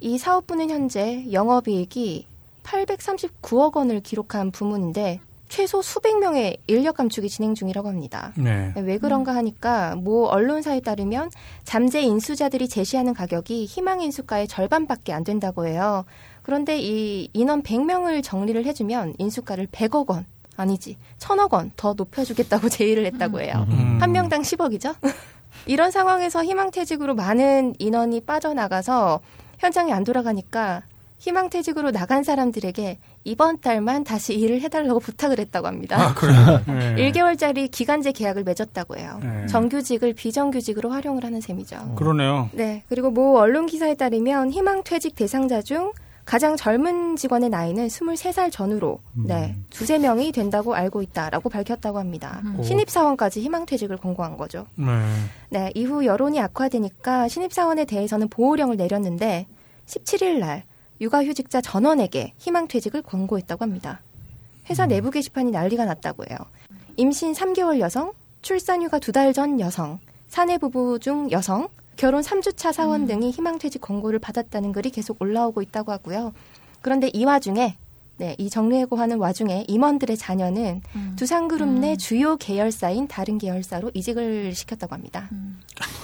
이 0.00 0.18
사업부는 0.18 0.68
현재 0.68 1.24
영업이익이 1.32 2.26
839억 2.62 3.76
원을 3.76 4.00
기록한 4.00 4.50
부문인데 4.50 5.20
최소 5.48 5.80
수백 5.80 6.18
명의 6.18 6.58
인력 6.66 6.96
감축이 6.96 7.28
진행 7.28 7.54
중이라고 7.54 7.88
합니다. 7.88 8.32
네. 8.36 8.72
왜 8.76 8.98
그런가 8.98 9.34
하니까 9.36 9.94
모 9.94 10.26
언론사에 10.26 10.80
따르면 10.80 11.30
잠재 11.64 12.02
인수자들이 12.02 12.68
제시하는 12.68 13.14
가격이 13.14 13.64
희망 13.64 14.00
인수가의 14.00 14.48
절반밖에 14.48 15.12
안 15.12 15.24
된다고 15.24 15.66
해요. 15.66 16.04
그런데 16.46 16.78
이 16.78 17.28
인원 17.32 17.60
100명을 17.64 18.22
정리를 18.22 18.64
해주면 18.64 19.14
인수가를 19.18 19.66
100억 19.66 20.08
원 20.10 20.26
아니지 20.56 20.96
1000억 21.18 21.52
원 21.52 21.72
더 21.76 21.94
높여주겠다고 21.94 22.68
제의를 22.70 23.04
했다고 23.06 23.40
해요. 23.40 23.66
음. 23.68 23.98
한 24.00 24.12
명당 24.12 24.42
10억이죠. 24.42 24.94
이런 25.66 25.90
상황에서 25.90 26.44
희망퇴직으로 26.44 27.16
많은 27.16 27.74
인원이 27.80 28.20
빠져나가서 28.20 29.18
현장이 29.58 29.92
안 29.92 30.04
돌아가니까 30.04 30.82
희망퇴직으로 31.18 31.90
나간 31.90 32.22
사람들에게 32.22 32.98
이번 33.24 33.60
달만 33.60 34.04
다시 34.04 34.34
일을 34.38 34.60
해달라고 34.60 35.00
부탁을 35.00 35.40
했다고 35.40 35.66
합니다. 35.66 36.00
아, 36.00 36.14
그래요? 36.14 36.60
네. 36.68 37.10
1개월짜리 37.10 37.68
기간제 37.72 38.12
계약을 38.12 38.44
맺었다고 38.44 38.96
해요. 38.98 39.18
네. 39.20 39.46
정규직을 39.48 40.12
비정규직으로 40.14 40.90
활용을 40.90 41.24
하는 41.24 41.40
셈이죠. 41.40 41.96
그러네요. 41.96 42.50
네. 42.52 42.84
그리고 42.88 43.10
모 43.10 43.36
언론 43.36 43.66
기사에 43.66 43.94
따르면 43.96 44.52
희망퇴직 44.52 45.16
대상자 45.16 45.60
중 45.60 45.90
가장 46.26 46.56
젊은 46.56 47.14
직원의 47.16 47.50
나이는 47.50 47.86
23살 47.86 48.50
전후로 48.50 48.98
네, 49.14 49.56
두세 49.70 49.98
명이 49.98 50.32
된다고 50.32 50.74
알고 50.74 51.00
있다라고 51.02 51.48
밝혔다고 51.48 51.98
합니다. 52.00 52.42
음. 52.44 52.62
신입 52.64 52.90
사원까지 52.90 53.40
희망 53.40 53.64
퇴직을 53.64 53.96
권고한 53.96 54.36
거죠. 54.36 54.66
네. 54.74 54.86
네, 55.50 55.70
이후 55.76 56.04
여론이 56.04 56.40
악화되니까 56.40 57.28
신입 57.28 57.52
사원에 57.52 57.84
대해서는 57.84 58.28
보호령을 58.28 58.76
내렸는데 58.76 59.46
17일 59.86 60.38
날 60.40 60.64
육아휴직자 61.00 61.60
전원에게 61.60 62.34
희망 62.38 62.66
퇴직을 62.66 63.02
권고했다고 63.02 63.62
합니다. 63.64 64.00
회사 64.68 64.84
내부 64.84 65.12
게시판이 65.12 65.52
난리가 65.52 65.84
났다고 65.84 66.24
해요. 66.28 66.38
임신 66.96 67.34
3개월 67.34 67.78
여성, 67.78 68.12
출산휴가 68.42 68.98
두 68.98 69.12
달 69.12 69.32
전 69.32 69.60
여성, 69.60 70.00
사내 70.28 70.58
부부 70.58 70.98
중 70.98 71.30
여성, 71.30 71.68
결혼 71.96 72.22
3주차 72.22 72.72
사원 72.72 73.06
등이 73.06 73.30
희망퇴직 73.30 73.80
권고를 73.80 74.18
받았다는 74.18 74.72
글이 74.72 74.90
계속 74.90 75.16
올라오고 75.20 75.62
있다고 75.62 75.92
하고요. 75.92 76.32
그런데 76.82 77.08
이 77.12 77.24
와중에 77.24 77.76
네, 78.18 78.34
이 78.38 78.48
정리해고하는 78.48 79.18
와중에 79.18 79.66
임원들의 79.68 80.16
자녀는 80.16 80.80
두산그룹 81.16 81.68
내 81.68 81.96
주요 81.96 82.36
계열사인 82.36 83.08
다른 83.08 83.36
계열사로 83.36 83.90
이직을 83.92 84.54
시켰다고 84.54 84.94
합니다. 84.94 85.28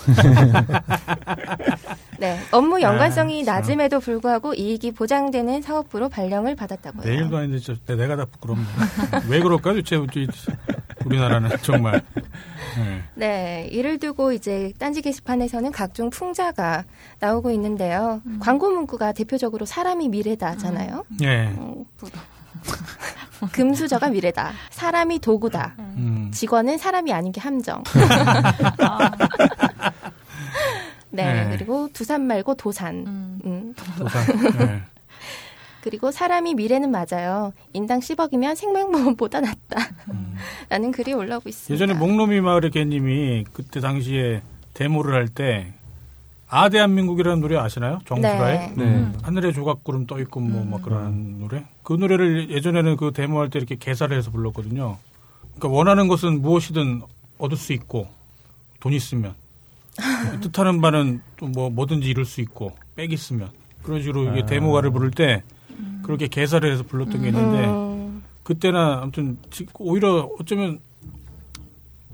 네, 2.20 2.38
업무 2.50 2.82
연관성이 2.82 3.40
아, 3.42 3.44
참. 3.44 3.54
낮음에도 3.54 4.00
불구하고 4.00 4.52
이익이 4.52 4.92
보장되는 4.92 5.62
사업부로 5.62 6.10
발령을 6.10 6.54
받았다고 6.54 7.02
해요. 7.02 7.14
내일도 7.14 7.36
아닌데 7.38 7.58
저, 7.58 7.74
내가 7.96 8.16
다 8.16 8.26
부끄럽네. 8.26 8.62
왜 9.30 9.40
그럴까요? 9.40 9.76
도대체 9.76 9.96
우리- 11.04 11.16
우리나라는 11.16 11.50
정말. 11.62 12.02
네. 12.76 13.02
네, 13.14 13.68
이를 13.70 13.98
두고 13.98 14.32
이제 14.32 14.72
딴지 14.78 15.02
게시판에서는 15.02 15.70
각종 15.72 16.10
풍자가 16.10 16.84
나오고 17.20 17.50
있는데요. 17.52 18.20
광고 18.40 18.70
문구가 18.70 19.12
대표적으로 19.12 19.66
사람이 19.66 20.08
미래다잖아요. 20.08 21.04
예. 21.22 21.52
어, 21.56 21.84
금수저가 23.52 24.08
미래다. 24.10 24.52
사람이 24.70 25.18
도구다. 25.18 25.74
음. 25.78 26.30
직원은 26.32 26.78
사람이 26.78 27.12
아닌 27.12 27.32
게 27.32 27.40
함정. 27.40 27.82
네, 31.10 31.44
네. 31.44 31.56
그리고 31.56 31.88
두산 31.92 32.22
말고 32.26 32.54
도산. 32.54 32.94
음. 33.06 33.40
음. 33.44 33.74
도산. 33.98 34.56
네. 34.58 34.82
그리고 35.82 36.10
사람이 36.10 36.54
미래는 36.54 36.90
맞아요. 36.90 37.52
인당 37.72 38.00
10억이면 38.00 38.54
생명보험보다 38.56 39.40
낫다. 39.40 39.88
라는 40.68 40.92
글이 40.92 41.12
올라오고 41.12 41.48
있습니다. 41.48 41.74
예전에 41.74 41.98
목로미 41.98 42.40
마을의 42.40 42.70
개님이 42.70 43.44
그때 43.52 43.80
당시에 43.80 44.42
데모를 44.74 45.14
할 45.14 45.28
때 45.28 45.74
아 46.54 46.68
대한민국이라는 46.68 47.40
노래 47.40 47.56
아시나요? 47.56 48.00
정수라의 48.04 48.72
네. 48.76 48.84
네. 48.84 49.12
하늘의 49.22 49.54
조각구름 49.54 50.04
떠 50.06 50.20
있고 50.20 50.38
뭐막 50.40 50.80
음. 50.80 50.84
그런 50.84 51.38
노래. 51.40 51.64
그 51.82 51.94
노래를 51.94 52.50
예전에는 52.50 52.98
그 52.98 53.10
데모할 53.14 53.48
때 53.48 53.58
이렇게 53.58 53.76
개사를 53.76 54.14
해서 54.14 54.30
불렀거든요. 54.30 54.98
그러니까 55.56 55.68
원하는 55.68 56.08
것은 56.08 56.42
무엇이든 56.42 57.00
얻을 57.38 57.56
수 57.56 57.72
있고 57.72 58.06
돈 58.80 58.92
있으면 58.92 59.34
뜻하는 60.42 60.82
바는 60.82 61.22
또 61.38 61.46
뭐 61.46 61.70
뭐든지 61.70 62.06
이룰 62.10 62.26
수 62.26 62.42
있고 62.42 62.76
빽 62.96 63.10
있으면 63.10 63.48
그런 63.82 64.02
식으로 64.02 64.24
이게 64.32 64.42
아. 64.42 64.46
데모가를 64.46 64.90
부를 64.90 65.10
때 65.10 65.42
그렇게 66.02 66.26
개사를 66.28 66.70
해서 66.70 66.82
불렀던 66.82 67.22
게 67.22 67.28
있는데 67.28 67.64
음, 67.66 68.22
그때나 68.42 69.00
아무튼 69.02 69.38
지- 69.50 69.66
오히려 69.78 70.28
어쩌면 70.38 70.80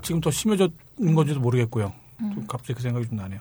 지금 0.01 0.21
더 0.21 0.31
심해졌는 0.31 1.15
건지도 1.15 1.39
모르겠고요. 1.39 1.91
좀 2.19 2.45
갑자기 2.47 2.73
그 2.75 2.81
생각이 2.81 3.07
좀 3.07 3.17
나네요. 3.17 3.39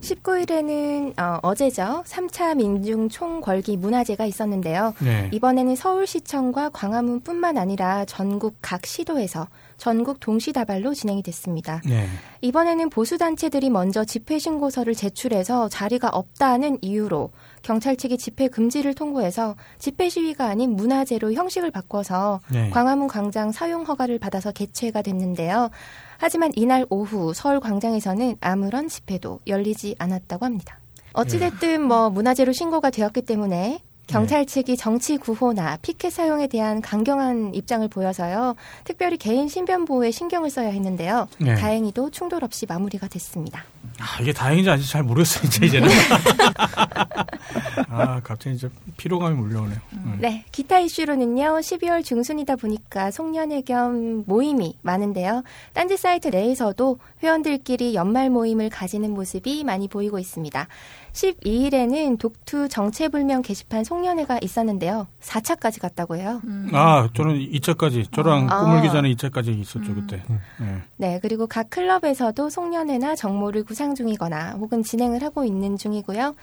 19일에는 0.00 1.18
어, 1.18 1.40
어제죠. 1.42 2.04
3차 2.06 2.56
민중 2.56 3.08
총궐기 3.08 3.76
문화제가 3.76 4.26
있었는데요. 4.26 4.94
네. 5.00 5.28
이번에는 5.32 5.74
서울시청과 5.74 6.68
광화문뿐만 6.70 7.58
아니라 7.58 8.04
전국 8.04 8.54
각 8.62 8.86
시도에서 8.86 9.48
전국 9.76 10.20
동시다발로 10.20 10.94
진행이 10.94 11.22
됐습니다. 11.24 11.80
네. 11.84 12.06
이번에는 12.42 12.90
보수단체들이 12.90 13.70
먼저 13.70 14.04
집회 14.04 14.38
신고서를 14.38 14.94
제출해서 14.94 15.68
자리가 15.68 16.08
없다는 16.10 16.78
이유로 16.80 17.30
경찰 17.68 17.96
측이 17.96 18.16
집회 18.16 18.48
금지를 18.48 18.94
통보해서 18.94 19.54
집회 19.78 20.08
시위가 20.08 20.46
아닌 20.46 20.74
문화제로 20.74 21.34
형식을 21.34 21.70
바꿔서 21.70 22.40
네. 22.50 22.70
광화문 22.70 23.08
광장 23.08 23.52
사용 23.52 23.82
허가를 23.82 24.18
받아서 24.18 24.52
개최가 24.52 25.02
됐는데요. 25.02 25.68
하지만 26.16 26.50
이날 26.56 26.86
오후 26.88 27.34
서울 27.34 27.60
광장에서는 27.60 28.36
아무런 28.40 28.88
집회도 28.88 29.40
열리지 29.46 29.96
않았다고 29.98 30.46
합니다. 30.46 30.80
어찌됐든 31.12 31.82
뭐 31.82 32.08
문화재로 32.08 32.52
신고가 32.52 32.88
되었기 32.88 33.20
때문에 33.20 33.80
경찰 34.06 34.46
측이 34.46 34.78
정치 34.78 35.18
구호나 35.18 35.76
피켓 35.82 36.10
사용에 36.10 36.46
대한 36.46 36.80
강경한 36.80 37.54
입장을 37.54 37.86
보여서요. 37.88 38.54
특별히 38.84 39.18
개인 39.18 39.46
신변 39.46 39.84
보호에 39.84 40.10
신경을 40.10 40.48
써야 40.48 40.68
했는데요. 40.70 41.28
네. 41.38 41.54
다행히도 41.54 42.12
충돌 42.12 42.44
없이 42.44 42.64
마무리가 42.66 43.08
됐습니다. 43.08 43.64
아, 44.00 44.20
이게 44.20 44.32
다행인지 44.32 44.70
아닌지 44.70 44.90
잘 44.90 45.02
모르겠어요, 45.02 45.44
이제 45.46 45.66
이제는. 45.66 45.88
아, 47.90 48.20
갑자기 48.22 48.56
이제 48.56 48.68
피로감이 48.96 49.36
몰려오네요. 49.36 49.78
음. 49.94 50.18
네, 50.20 50.44
기타 50.52 50.78
이슈로는요. 50.78 51.42
12월 51.42 52.04
중순이다 52.04 52.56
보니까 52.56 53.10
송년회 53.10 53.62
겸 53.62 54.24
모임이 54.26 54.76
많은데요. 54.82 55.42
딴지 55.72 55.96
사이트 55.96 56.28
내에서도 56.28 56.98
회원들끼리 57.22 57.94
연말 57.94 58.30
모임을 58.30 58.70
가지는 58.70 59.12
모습이 59.12 59.64
많이 59.64 59.88
보이고 59.88 60.18
있습니다. 60.18 60.68
12일에는 61.12 62.18
독투 62.18 62.68
정체불명 62.68 63.42
게시판 63.42 63.84
송년회가 63.84 64.38
있었는데요. 64.42 65.06
4차까지 65.20 65.80
갔다고 65.80 66.16
해요. 66.16 66.40
음. 66.44 66.70
아, 66.72 67.08
저는 67.14 67.38
2차까지, 67.38 68.12
저랑 68.12 68.48
아. 68.50 68.60
꿈물기 68.60 68.90
전에 68.90 69.12
2차까지 69.14 69.58
있었죠, 69.58 69.94
그때. 69.94 70.22
네. 70.28 70.82
네, 70.96 71.18
그리고 71.20 71.46
각 71.46 71.70
클럽에서도 71.70 72.50
송년회나 72.50 73.16
정모를 73.16 73.64
구상 73.64 73.94
중이거나 73.94 74.52
혹은 74.52 74.82
진행을 74.82 75.22
하고 75.22 75.44
있는 75.44 75.76
중이고요. 75.76 76.34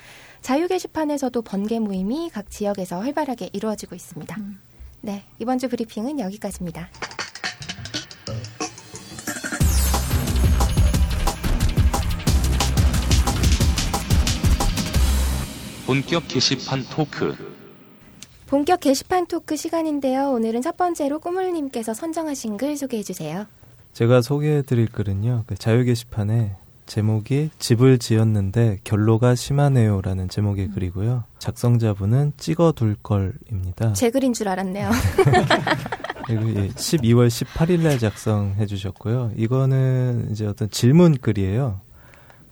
자유 0.42 0.68
게시판에서도 0.68 1.42
번개 1.42 1.80
모임이 1.80 2.30
각 2.32 2.50
지역에서 2.50 3.00
활발하게 3.02 3.50
이루어지고 3.54 3.96
있습니다. 3.96 4.38
네, 5.02 5.24
이번 5.40 5.60
주 5.60 5.70
브리핑은 5.70 6.20
여기까지입니다. 6.20 6.90
본격 15.86 16.28
게시판 16.28 16.84
토크. 16.90 17.36
본격 18.48 18.80
게시판 18.80 19.28
토크 19.28 19.56
시간인데요. 19.56 20.32
오늘은 20.32 20.64
첫 20.64 20.78
번째로 20.78 21.20
꾸물님께서 21.20 21.94
선정하신 21.94 22.58
글 22.58 22.76
소개해 22.76 23.04
주세요. 23.04 23.46
제가 23.94 24.22
소개해 24.22 24.64
드릴 24.64 24.88
글은요. 24.88 25.44
그 25.46 25.56
자유 25.56 25.84
게시판에 25.84 26.56
제목이 26.88 27.52
집을 27.60 28.00
지었는데 28.00 28.80
결로가 28.84 29.36
심하네요라는 29.36 30.28
제목의 30.30 30.70
글이고요. 30.70 31.24
작성자분은 31.38 32.34
찍어둘 32.38 32.96
걸입니다. 33.04 33.94
제 33.94 34.10
글인 34.10 34.34
줄 34.34 34.48
알았네요. 34.48 34.90
그리고 36.26 36.50
예, 36.50 36.70
12월 36.70 37.28
18일 37.28 37.82
날 37.82 38.00
작성해 38.00 38.66
주셨고요. 38.66 39.34
이거는 39.36 40.30
이제 40.32 40.48
어떤 40.48 40.68
질문 40.72 41.16
글이에요. 41.18 41.82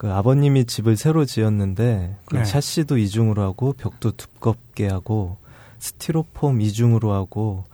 그 0.04 0.12
아버님이 0.12 0.66
집을 0.66 0.98
새로 0.98 1.24
지었는데 1.24 2.16
그 2.26 2.36
네. 2.36 2.44
샤시도 2.44 2.98
이중으로 2.98 3.40
하고 3.40 3.72
벽도 3.72 4.10
두껍게 4.10 4.86
하고 4.86 5.38
스티로폼 5.78 6.60
이중으로 6.60 7.14
하고 7.14 7.64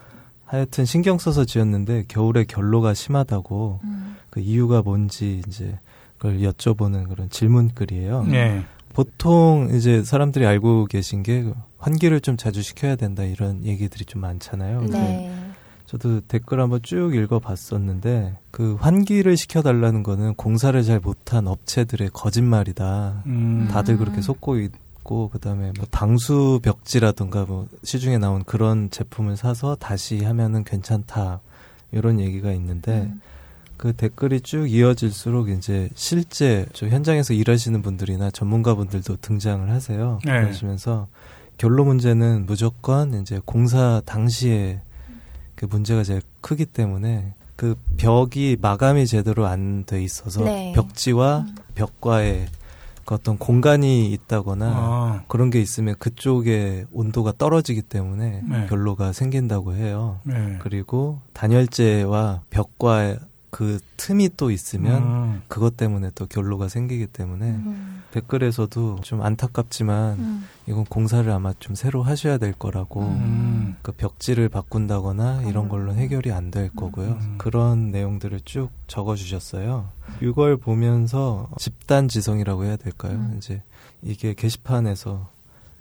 하여튼 0.45 0.85
신경 0.85 1.19
써서 1.19 1.45
지었는데 1.45 2.05
겨울에 2.07 2.45
결로가 2.45 2.95
심하다고 2.95 3.81
음. 3.83 4.17
그 4.31 4.39
이유가 4.39 4.81
뭔지 4.81 5.43
이제 5.49 5.77
그걸 6.19 6.39
여쭤보는 6.39 7.09
그런 7.09 7.29
질문 7.31 7.71
글이에요. 7.75 8.23
네. 8.23 8.63
보통 8.93 9.69
이제 9.73 10.05
사람들이 10.05 10.47
알고 10.47 10.85
계신 10.85 11.25
게 11.25 11.53
환기를 11.79 12.21
좀 12.21 12.37
자주 12.37 12.63
시켜야 12.63 12.95
된다 12.95 13.25
이런 13.25 13.65
얘기들이 13.65 14.05
좀 14.05 14.21
많잖아요. 14.21 14.83
네. 14.83 15.50
저도 15.91 16.21
댓글 16.21 16.61
한번 16.61 16.79
쭉 16.85 17.17
읽어봤었는데 17.17 18.37
그 18.53 18.77
환기를 18.77 19.37
시켜달라는 19.37 20.05
거는 20.05 20.35
공사를 20.35 20.81
잘 20.85 21.01
못한 21.01 21.49
업체들의 21.49 22.11
거짓말이다. 22.13 23.25
음. 23.27 23.69
다들 23.73 23.97
그렇게 23.97 24.21
속고 24.21 24.61
있고 24.61 25.31
그다음에 25.31 25.73
뭐 25.77 25.87
방수 25.91 26.61
벽지라든가 26.63 27.45
뭐 27.45 27.67
시중에 27.83 28.19
나온 28.19 28.45
그런 28.45 28.89
제품을 28.91 29.37
사서 29.37 29.75
다시 29.75 30.23
하면은 30.23 30.63
괜찮다 30.63 31.41
이런 31.91 32.21
얘기가 32.21 32.53
있는데 32.53 33.11
음. 33.13 33.21
그 33.77 33.93
댓글이 33.93 34.43
쭉 34.43 34.71
이어질수록 34.71 35.49
이제 35.49 35.89
실제 35.97 36.67
저 36.73 36.87
현장에서 36.87 37.35
일하시는 37.35 37.83
분들이나 37.83 38.31
전문가분들도 38.31 39.17
등장을 39.17 39.69
하세요. 39.69 40.21
네. 40.25 40.41
그러시면서 40.43 41.09
결로 41.57 41.85
문제는 41.85 42.47
무조건 42.47 43.15
이제 43.15 43.41
공사 43.45 44.01
당시에 44.05 44.83
그 45.61 45.67
문제가 45.67 46.03
제일 46.05 46.23
크기 46.41 46.65
때문에 46.65 47.35
그 47.55 47.77
벽이 47.99 48.57
마감이 48.63 49.07
제대로 49.07 49.47
안 49.47 49.85
돼 49.87 50.03
있어서 50.03 50.43
네. 50.43 50.73
벽지와 50.75 51.41
음. 51.41 51.55
벽과의 51.75 52.47
그 53.05 53.15
어떤 53.15 53.37
공간이 53.37 54.11
있다거나 54.11 54.67
아, 54.75 55.23
그런 55.29 55.51
게 55.51 55.61
있으면 55.61 55.97
그쪽에 55.99 56.87
온도가 56.93 57.35
떨어지기 57.37 57.83
때문에 57.83 58.43
네. 58.49 58.67
결로가 58.71 59.13
생긴다고 59.13 59.75
해요. 59.75 60.21
네. 60.23 60.57
그리고 60.63 61.21
단열재와 61.35 62.41
벽과 62.49 63.17
그 63.51 63.81
틈이 63.97 64.31
또 64.37 64.51
있으면 64.51 65.03
음. 65.03 65.43
그것 65.49 65.77
때문에 65.77 66.11
또 66.15 66.27
결로가 66.27 66.69
생기기 66.69 67.07
때문에 67.09 67.47
음. 67.51 68.03
댓글에서도 68.13 69.01
좀 69.03 69.23
안타깝지만 69.23 70.19
음. 70.19 70.45
이건 70.67 70.85
공사를 70.85 71.29
아마 71.31 71.53
좀 71.59 71.75
새로 71.75 72.03
하셔야 72.03 72.39
될 72.39 72.53
거라고 72.53 73.03
음. 73.03 73.77
그 73.83 73.93
벽지를 73.93 74.49
바꾼다거나 74.49 75.43
이런 75.43 75.69
걸로 75.69 75.95
해결이 75.95 76.33
안 76.33 76.51
될 76.51 76.69
거고요. 76.75 77.19
음. 77.21 77.35
그런 77.39 77.91
내용들을 77.93 78.41
쭉 78.45 78.71
적어 78.89 79.15
주셨어요. 79.15 79.89
이걸 80.21 80.57
보면서 80.57 81.49
집단 81.59 82.09
지성이라고 82.09 82.65
해야 82.65 82.77
될까요? 82.77 83.13
음. 83.13 83.35
이제 83.39 83.63
이게 84.03 84.35
게시판에서 84.35 85.29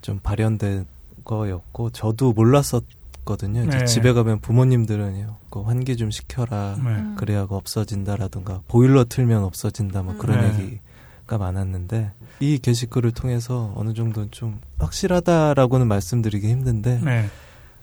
좀 0.02 0.20
발현된 0.22 0.86
거였고 1.26 1.90
저도 1.91 2.34
몰랐었 2.34 2.84
거든요. 3.30 3.64
이제 3.64 3.77
네. 3.77 3.85
집에 3.85 4.11
가면 4.11 4.39
부모님들은 4.39 5.27
그 5.51 5.61
환기 5.61 5.97
좀 5.97 6.10
시켜라. 6.10 6.76
네. 6.84 6.89
음. 6.89 7.15
그래야 7.15 7.45
그 7.45 7.56
없어진다라든가 7.56 8.61
보일러 8.68 9.06
틀면 9.06 9.43
없어진다 9.43 10.01
뭐 10.01 10.18
그런 10.18 10.41
네. 10.41 10.64
얘기가 10.64 11.38
많았는데 11.38 12.11
이 12.39 12.57
게시글을 12.57 13.11
통해서 13.11 13.72
어느 13.76 13.93
정도 13.93 14.30
좀 14.31 14.60
확실하다라고는 14.80 15.88
말씀드리기 15.88 16.49
힘든데 16.49 17.01
네. 17.03 17.26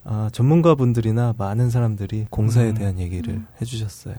아, 0.08 0.30
전문가분들이나 0.32 1.34
많은 1.38 1.70
사람들이 1.70 2.26
공사에 2.30 2.70
음. 2.70 2.74
대한 2.74 2.98
얘기를 2.98 3.34
음. 3.34 3.46
해주셨어요. 3.60 4.14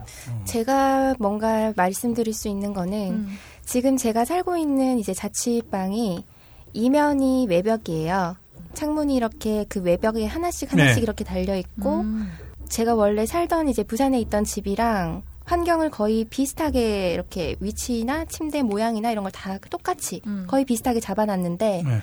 제가 0.46 1.16
뭔가 1.20 1.74
말씀드릴 1.76 2.34
수 2.34 2.48
있는 2.48 2.74
거는 2.74 3.10
음. 3.12 3.38
지금 3.66 3.98
제가 3.98 4.24
살고 4.24 4.58
있는 4.58 4.98
이제 4.98 5.14
자취방이 5.14 6.26
이면이 6.74 7.48
외벽이에요. 7.50 8.36
창문이 8.78 9.16
이렇게 9.16 9.66
그 9.68 9.82
외벽에 9.82 10.26
하나씩 10.28 10.72
하나씩 10.72 10.98
네. 10.98 11.02
이렇게 11.02 11.24
달려 11.24 11.56
있고 11.56 12.02
음. 12.02 12.32
제가 12.70 12.94
원래 12.94 13.26
살던 13.26 13.70
이제 13.70 13.82
부산에 13.82 14.20
있던 14.22 14.44
집이랑 14.44 15.24
환경을 15.46 15.90
거의 15.90 16.26
비슷하게 16.26 17.14
이렇게 17.14 17.56
위치나 17.60 18.26
침대 18.26 18.62
모양이나 18.62 19.10
이런 19.12 19.24
걸 19.24 19.32
다 19.32 19.58
똑같이 19.72 20.22
음. 20.28 20.46
거의 20.48 20.64
비슷하게 20.64 21.00
잡아놨는데 21.00 21.84
네. 21.86 22.02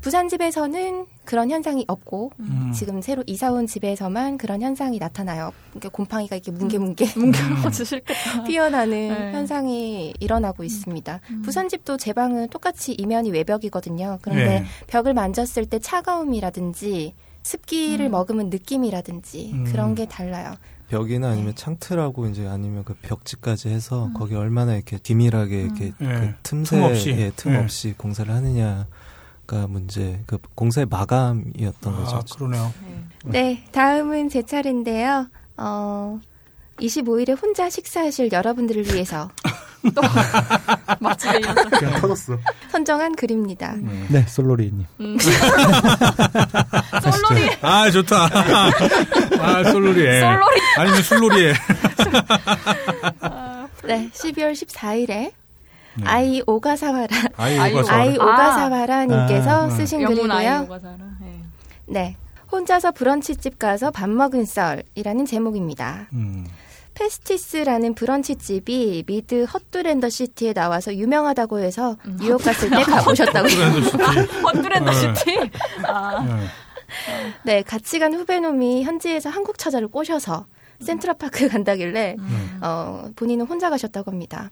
부산 0.00 0.28
집에서는 0.28 1.06
그런 1.24 1.50
현상이 1.50 1.84
없고 1.88 2.32
음. 2.38 2.72
지금 2.74 3.02
새로 3.02 3.22
이사 3.26 3.50
온 3.50 3.66
집에서만 3.66 4.38
그런 4.38 4.62
현상이 4.62 4.98
나타나요. 4.98 5.52
그러니까 5.70 5.88
곰팡이가 5.90 6.36
이렇게 6.36 6.52
뭉게뭉게 6.52 7.06
뭉겨서 7.16 7.84
싫겠다. 7.84 8.44
피어나는 8.44 8.90
네. 8.90 9.32
현상이 9.32 10.14
일어나고 10.20 10.64
있습니다. 10.64 11.20
음. 11.30 11.42
부산 11.42 11.68
집도 11.68 11.96
제 11.96 12.12
방은 12.12 12.48
똑같이 12.48 12.92
이면이 12.92 13.30
외벽이거든요. 13.32 14.18
그런데 14.22 14.60
네. 14.60 14.64
벽을 14.86 15.14
만졌을 15.14 15.66
때 15.66 15.78
차가움이라든지 15.78 17.14
습기를 17.42 18.06
음. 18.06 18.10
머금은 18.12 18.50
느낌이라든지 18.50 19.50
음. 19.52 19.64
그런 19.64 19.94
게 19.94 20.06
달라요. 20.06 20.54
벽이나 20.88 21.30
아니면 21.30 21.54
창틀하고 21.54 22.28
이제 22.28 22.46
아니면 22.46 22.82
그 22.84 22.94
벽지까지 23.02 23.68
해서 23.68 24.10
거기 24.14 24.34
얼마나 24.34 24.74
이렇게 24.74 24.98
디밀하게 24.98 25.62
이렇게 25.62 25.84
예. 25.86 25.92
그 26.06 26.32
틈새 26.42 26.76
틈 26.76 26.82
없이. 26.84 27.10
예, 27.10 27.32
틈 27.36 27.52
예. 27.52 27.56
없이 27.58 27.94
공사를 27.96 28.32
하느냐 28.32 28.86
가 29.48 29.66
문제. 29.66 30.20
그 30.26 30.36
공사의 30.54 30.86
마감이었던 30.90 31.96
거죠. 31.96 32.16
아, 32.16 32.22
그러네요. 32.36 32.70
네, 33.24 33.64
다음은 33.72 34.28
제 34.28 34.42
차례인데요. 34.42 35.26
어, 35.56 36.20
25일에 36.78 37.40
혼자 37.42 37.70
식사하실 37.70 38.30
여러분들을 38.30 38.92
위해서 38.92 39.30
맛집에 41.00 41.40
이어서. 41.40 41.64
그냥 41.70 42.00
터졌어. 42.00 42.38
선정한 42.70 43.16
글입니다. 43.16 43.74
네, 44.08 44.22
솔로리님. 44.28 44.84
음. 45.00 45.16
솔로리. 47.02 47.48
아, 47.62 47.90
좋다. 47.90 48.28
아, 49.40 49.64
솔로리에. 49.64 50.20
솔로리. 50.20 50.60
아니면 50.76 51.02
술로리에. 51.02 51.54
네, 53.84 54.10
12월 54.12 54.52
14일에 54.52 55.32
아이 56.04 56.42
오가사와라 56.46 57.06
아이. 57.36 58.16
오가사와라님께서 58.16 59.66
아, 59.66 59.70
쓰신 59.70 60.04
글이고요. 60.04 60.62
오가사라. 60.66 60.96
네. 61.20 61.42
네, 61.86 62.16
혼자서 62.52 62.92
브런치집 62.92 63.58
가서 63.58 63.90
밥 63.90 64.08
먹은 64.10 64.44
썰이라는 64.44 65.26
제목입니다. 65.26 66.08
음. 66.12 66.46
Pastis라는 66.94 67.94
브런치집이 67.94 69.04
미드 69.06 69.44
Sex 69.44 69.65
and 69.65 69.87
the 69.87 70.08
City에 70.08 70.52
나와서 70.52 70.94
유명하다고 70.94 71.60
해서 71.60 71.96
음, 72.06 72.18
뉴욕 72.20 72.42
갔을 72.42 72.70
때 72.70 72.82
가보셨다고. 72.82 73.46
브랜드 73.48 73.82
시티. 73.84 73.96
Sex 74.42 74.58
and 74.58 74.74
the 74.74 74.90
네. 74.90 74.96
City. 74.96 75.50
아. 75.86 76.20
네. 76.24 76.46
네, 77.44 77.62
같이 77.62 77.98
간 77.98 78.14
후배놈이 78.14 78.82
현지에서 78.82 79.30
한국 79.30 79.58
처자를 79.58 79.88
꼬셔서 79.88 80.46
센트럴파크 80.80 81.46
간다길래 81.50 82.16
음. 82.18 82.58
어, 82.62 83.08
본인은 83.14 83.46
혼자 83.46 83.70
가셨다고 83.70 84.10
합니다. 84.10 84.50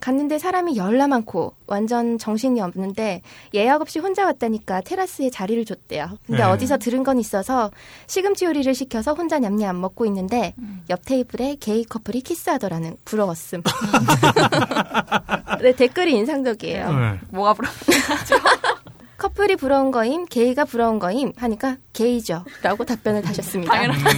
갔는데 0.00 0.38
사람이 0.38 0.76
열나 0.76 1.08
많고 1.08 1.54
완전 1.66 2.18
정신이 2.18 2.60
없는데 2.60 3.22
예약 3.54 3.80
없이 3.80 3.98
혼자 3.98 4.24
왔다니까 4.24 4.82
테라스에 4.82 5.30
자리를 5.30 5.64
줬대요. 5.64 6.18
근데 6.26 6.42
네. 6.42 6.48
어디서 6.48 6.78
들은 6.78 7.02
건 7.02 7.18
있어서 7.18 7.70
시금치 8.06 8.44
요리를 8.44 8.72
시켜서 8.74 9.14
혼자 9.14 9.38
냠냠 9.38 9.80
먹고 9.80 10.06
있는데 10.06 10.54
옆 10.90 11.04
테이블에 11.04 11.56
게이 11.60 11.84
커플이 11.84 12.20
키스하더라는 12.20 12.96
부러웠음. 13.04 13.62
네, 15.62 15.72
댓글이 15.72 16.14
인상적이에요. 16.14 16.92
네. 16.92 17.20
뭐가 17.30 17.54
부러? 17.54 17.68
커플이 19.18 19.56
부러운 19.56 19.90
거임, 19.90 20.26
게이가 20.26 20.64
부러운 20.66 20.98
거임 20.98 21.32
하니까 21.36 21.76
게이죠. 21.94 22.44
라고 22.62 22.84
답변을 22.84 23.22
다셨습니다. 23.22 23.72
당연하다. 23.72 24.10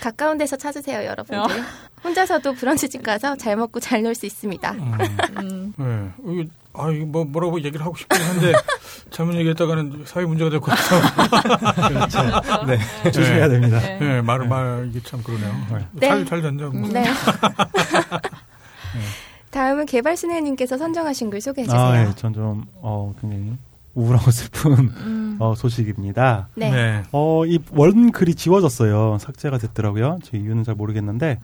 가까운 0.00 0.38
데서 0.38 0.56
찾으세요, 0.56 1.04
여러분들. 1.04 1.62
혼자서도 2.04 2.54
브런치집 2.54 3.02
가서 3.02 3.36
잘 3.36 3.56
먹고 3.56 3.80
잘 3.80 4.02
놀 4.04 4.14
수 4.14 4.26
있습니다. 4.26 4.72
음. 4.72 5.72
네. 5.76 6.10
이게, 6.32 6.48
아, 6.72 6.88
이거 6.90 7.06
뭐, 7.06 7.24
뭐라고 7.24 7.58
얘기를 7.62 7.84
하고 7.84 7.96
싶긴 7.96 8.20
한데, 8.20 8.52
잘못 9.10 9.34
얘기했다가는 9.34 10.04
사회 10.06 10.24
문제가 10.24 10.50
될 10.50 10.60
것 10.60 10.66
같아서. 10.70 11.88
그렇죠. 11.88 12.66
네, 12.66 13.10
조심해야 13.10 13.48
됩니다. 13.48 13.78
네. 13.80 13.98
네, 13.98 14.20
말을 14.22 14.46
말, 14.48 14.88
이게 14.90 15.00
참 15.04 15.22
그러네요. 15.22 15.52
네. 15.94 16.08
잘, 16.08 16.24
잘 16.26 16.42
됐네요. 16.42 16.70
뭐. 16.70 16.88
네. 16.88 17.04
다음은 19.50 19.86
개발순애님께서 19.86 20.78
선정하신 20.78 21.30
글 21.30 21.40
소개해 21.40 21.66
주세요. 21.66 21.80
아, 21.80 22.00
예, 22.00 22.14
전좀 22.16 22.64
어, 22.80 23.14
굉장히 23.20 23.52
우울하고 23.94 24.30
슬픈 24.30 24.72
음. 24.72 25.36
어, 25.38 25.54
소식입니다. 25.54 26.48
네. 26.54 26.70
네. 26.70 27.02
어, 27.12 27.44
이 27.46 27.58
원 27.72 28.12
글이 28.12 28.34
지워졌어요. 28.34 29.18
삭제가 29.20 29.58
됐더라고요. 29.58 30.18
제 30.22 30.38
이유는 30.38 30.64
잘 30.64 30.74
모르겠는데 30.74 31.38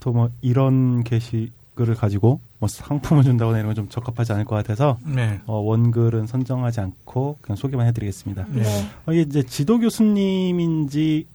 또 0.00 0.12
뭐 0.12 0.28
이런 0.42 1.02
게시글을 1.04 1.94
가지고 1.96 2.40
뭐 2.58 2.68
상품을 2.68 3.22
준다거나 3.24 3.58
이런 3.58 3.68
건 3.74 3.74
좀 3.74 3.88
적합하지 3.88 4.32
않을 4.32 4.44
것 4.44 4.54
같아서 4.56 4.98
네. 5.04 5.40
어, 5.46 5.58
원글은 5.60 6.26
선정하지 6.26 6.80
않고 6.80 7.38
그냥 7.40 7.56
소개만 7.56 7.86
해드리겠습니다. 7.88 8.46
네. 8.50 8.62
어, 9.06 9.12
이게 9.12 9.22
이제 9.22 9.42
지도 9.42 9.78
교수님인지 9.78 11.26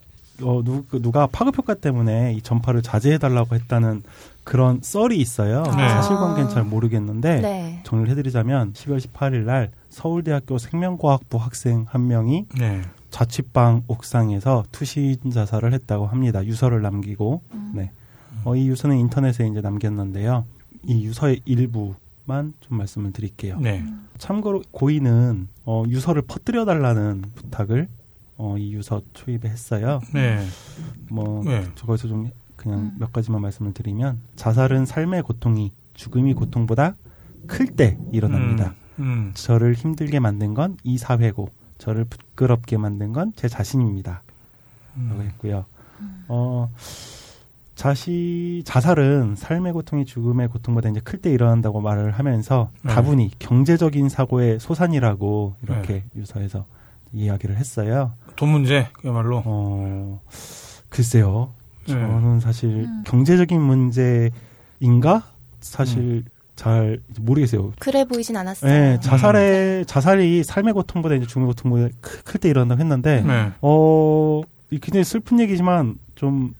어, 0.41 0.61
누, 0.63 0.85
누가 1.01 1.27
파급 1.27 1.57
효과 1.57 1.73
때문에 1.73 2.33
이 2.33 2.41
전파를 2.41 2.81
자제해달라고 2.81 3.55
했다는 3.55 4.03
그런 4.49 4.79
썰이 4.81 5.15
있어요. 5.15 5.61
네. 5.61 5.87
사실관계는 5.87 6.49
잘 6.49 6.63
모르겠는데 6.63 7.39
네. 7.39 7.81
정리를 7.83 8.09
해드리자면 8.09 8.73
12월 8.73 8.99
18일 8.99 9.43
날 9.43 9.69
서울대학교 9.89 10.57
생명과학부 10.57 11.37
학생 11.37 11.85
한 11.87 12.07
명이 12.07 12.47
네. 12.57 12.81
자취방 13.11 13.83
옥상에서 13.85 14.65
투신 14.71 15.17
자살을 15.31 15.71
했다고 15.73 16.07
합니다. 16.07 16.43
유서를 16.43 16.81
남기고, 16.81 17.43
네. 17.75 17.91
어, 18.43 18.55
이 18.55 18.67
유서는 18.67 18.97
인터넷에 18.97 19.47
이제 19.47 19.61
남겼는데요. 19.61 20.45
이 20.83 21.05
유서의 21.05 21.41
일부만 21.45 22.53
좀 22.59 22.77
말씀을 22.79 23.13
드릴게요. 23.13 23.59
네. 23.59 23.85
참고로 24.17 24.63
고인은 24.71 25.47
어, 25.65 25.83
유서를 25.87 26.23
퍼뜨려 26.23 26.65
달라는 26.65 27.23
부탁을 27.35 27.87
어, 28.37 28.55
이 28.57 28.73
유서 28.73 29.03
초입에 29.13 29.47
했어요. 29.47 30.01
네. 30.11 30.43
뭐 31.11 31.43
네. 31.45 31.67
저거에서 31.75 32.07
좀 32.07 32.31
그냥 32.59 32.91
몇 32.99 33.13
가지만 33.13 33.41
말씀을 33.41 33.73
드리면 33.73 34.19
자살은 34.35 34.85
삶의 34.85 35.23
고통이 35.23 35.71
죽음이 35.93 36.33
고통보다 36.33 36.95
클 37.47 37.67
때 37.75 37.97
일어납니다. 38.11 38.73
음. 38.99 39.31
저를 39.33 39.73
힘들게 39.73 40.19
만든 40.19 40.53
건 40.53 40.75
이 40.83 40.97
사회고 40.97 41.49
저를 41.77 42.03
부끄럽게 42.05 42.77
만든 42.77 43.13
건 43.13 43.31
제 43.37 43.47
자신입니다. 43.47 44.21
라고 45.07 45.21
음. 45.21 45.25
했고요. 45.27 45.65
어, 46.27 46.69
자시, 47.75 48.61
자살은 48.65 49.35
삶의 49.37 49.71
고통이 49.71 50.05
죽음의 50.05 50.49
고통보다 50.49 50.89
이제 50.89 50.99
클 50.99 51.21
때 51.21 51.31
일어난다고 51.31 51.79
말을 51.79 52.11
하면서 52.11 52.69
네. 52.83 52.93
다분히 52.93 53.31
경제적인 53.39 54.09
사고의 54.09 54.59
소산이라고 54.59 55.55
이렇게 55.63 55.93
네. 55.93 56.03
유서에서 56.17 56.65
이야기를 57.13 57.55
했어요. 57.55 58.13
돈 58.35 58.49
문제, 58.49 58.89
그야말로. 58.93 59.41
어, 59.45 60.21
글쎄요. 60.89 61.53
네. 61.95 62.01
저는 62.01 62.39
사실 62.39 62.69
음. 62.69 63.03
경제적인 63.05 63.59
문제인가? 63.61 65.23
사실 65.61 66.23
잘 66.55 66.99
모르겠어요. 67.19 67.71
그래 67.79 68.03
보이진 68.05 68.35
않았어요. 68.35 68.69
네, 68.71 68.99
자살의 68.99 69.85
자살이 69.85 70.43
삶의 70.43 70.73
고통보다 70.73 71.15
이제 71.15 71.25
죽음의 71.25 71.47
고통보다 71.47 71.87
클 72.01 72.39
때 72.39 72.49
일어난다고 72.49 72.81
했는데 72.81 73.21
네. 73.21 73.51
어이 73.61 74.79
굉장히 74.81 75.03
슬픈 75.03 75.39
얘기지만 75.39 75.95
좀 76.15 76.53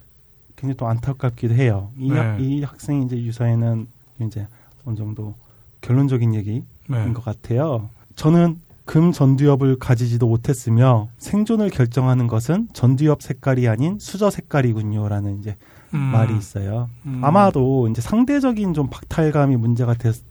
굉장히 0.56 0.78
또 0.78 0.88
안타깝기도 0.88 1.54
해요. 1.54 1.92
이, 1.98 2.12
네. 2.12 2.18
학, 2.18 2.40
이 2.42 2.64
학생이 2.64 3.06
이제 3.06 3.18
유서에는 3.18 3.88
이제 4.22 4.48
어느 4.86 4.96
정도 4.96 5.36
결론적인 5.82 6.34
얘기인 6.36 6.66
네. 6.88 7.12
것 7.14 7.24
같아요. 7.24 7.90
저는 8.16 8.60
금 8.90 9.12
전두엽을 9.12 9.78
가지지도 9.78 10.28
못했으며 10.28 11.10
생존을 11.20 11.70
결정하는 11.70 12.26
것은 12.26 12.70
전두엽 12.74 13.22
색깔이 13.22 13.68
아닌 13.68 14.00
수저 14.00 14.32
색깔이군요라는 14.32 15.38
이제 15.38 15.58
음. 15.94 16.00
말이 16.00 16.36
있어요. 16.36 16.90
음. 17.06 17.22
아마도 17.24 17.88
이제 17.90 18.02
상대적인 18.02 18.74
좀 18.74 18.88
박탈감이 18.90 19.58
문제가 19.58 19.94
돼서 19.94 20.24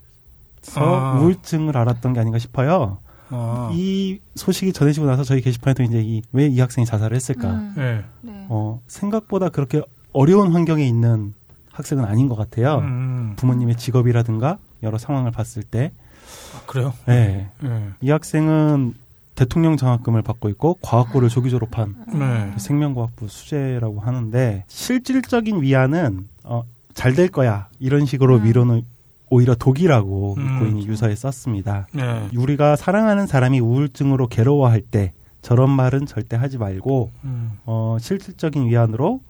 아. 0.75 1.21
우울증을 1.21 1.77
알았던 1.77 2.15
게 2.15 2.19
아닌가 2.19 2.41
싶어요. 2.41 2.99
아. 3.31 3.71
이 3.75 4.19
소식이 4.35 4.73
전해지고 4.73 5.07
나서 5.07 5.23
저희 5.23 5.41
게시판에도 5.41 5.85
이제 5.85 6.01
이 6.03 6.23
왜 6.33 6.49
이 6.49 6.59
학생이 6.59 6.85
자살을 6.85 7.15
했을까? 7.15 7.51
음. 7.53 7.75
네. 7.77 8.05
네. 8.23 8.47
어, 8.49 8.81
생각보다 8.89 9.51
그렇게 9.51 9.83
어려운 10.13 10.51
환경에 10.53 10.85
있는 10.85 11.33
학생은 11.71 12.05
아닌 12.05 12.29
것 12.29 12.35
같아요. 12.35 12.79
음. 12.79 13.35
부모님의 13.37 13.77
직업이라든가 13.77 14.59
여러 14.83 14.99
상황을 14.99 15.31
봤을 15.31 15.63
때, 15.63 15.93
아, 15.95 16.08
그래요? 16.69 16.93
네. 17.07 17.49
네. 17.61 17.89
이 18.01 18.11
학생은 18.11 18.95
대통령 19.35 19.77
장학금을 19.77 20.23
받고 20.23 20.49
있고 20.51 20.79
과학고를 20.83 21.29
조기 21.29 21.51
졸업한 21.51 21.95
네. 22.13 22.53
생명과학부 22.59 23.29
수재라고 23.29 24.01
하는데 24.01 24.65
실질적인 24.69 25.63
위안은 25.63 26.29
어, 26.45 26.63
잘 26.95 27.15
될 27.15 27.29
거야 27.29 27.69
이런 27.79 28.05
식으로 28.07 28.37
음. 28.37 28.45
위로는 28.45 28.83
오히려 29.31 29.55
독이라고 29.55 30.35
음. 30.39 30.59
고인이 30.59 30.87
유서에 30.87 31.15
썼습니다. 31.15 31.87
네. 31.93 32.29
우리가 32.37 32.77
사랑하는 32.77 33.27
사람이 33.27 33.61
우울증으로 33.61 34.27
괴로워할 34.29 34.81
때 34.81 35.13
저런 35.43 35.71
말은 35.71 36.07
절대 36.07 36.37
하지 36.37 36.59
말고 36.59 37.11
음. 37.25 37.53
어, 37.65 37.97
실질적인 38.01 38.67
위안으로 38.67 39.21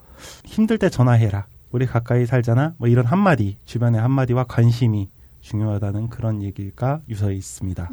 힘들 0.45 0.79
때 0.79 0.89
전화해라. 0.89 1.47
우리 1.71 1.85
가까이 1.85 2.25
살잖아. 2.27 2.75
뭐 2.79 2.89
이런 2.89 3.05
한마디 3.05 3.57
주변의 3.67 4.01
한마디와 4.01 4.45
관심이 4.45 5.09
중요하다는 5.49 6.11
그런 6.11 6.43
얘기가 6.43 7.01
유서에 7.09 7.35
있습니다. 7.35 7.89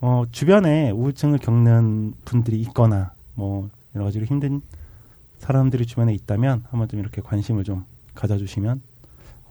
어, 0.00 0.24
주변에 0.32 0.90
우울증을 0.90 1.38
겪는 1.38 2.14
분들이 2.24 2.60
있거나 2.62 3.12
뭐 3.34 3.68
여러 3.94 4.06
가지로 4.06 4.24
힘든 4.24 4.62
사람들이 5.38 5.84
주변에 5.84 6.14
있다면 6.14 6.64
한번 6.70 6.88
좀 6.88 6.98
이렇게 7.00 7.20
관심을 7.20 7.64
좀 7.64 7.84
가져주시면 8.14 8.80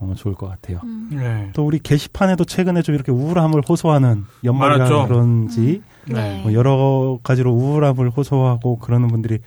어, 0.00 0.14
좋을 0.16 0.34
것 0.34 0.48
같아요. 0.48 0.80
음. 0.82 1.10
네. 1.12 1.50
또 1.52 1.64
우리 1.64 1.78
게시판에도 1.78 2.44
최근에 2.44 2.82
좀 2.82 2.94
이렇게 2.96 3.12
우울함을 3.12 3.62
호소하는 3.68 4.24
연말이라. 4.42 5.06
그런지 5.06 5.82
네. 6.06 6.42
뭐 6.42 6.52
여러 6.52 7.18
가지로 7.22 7.52
우울함을 7.52 8.10
호소하고 8.10 8.78
그러는 8.78 9.08
분들이 9.08 9.38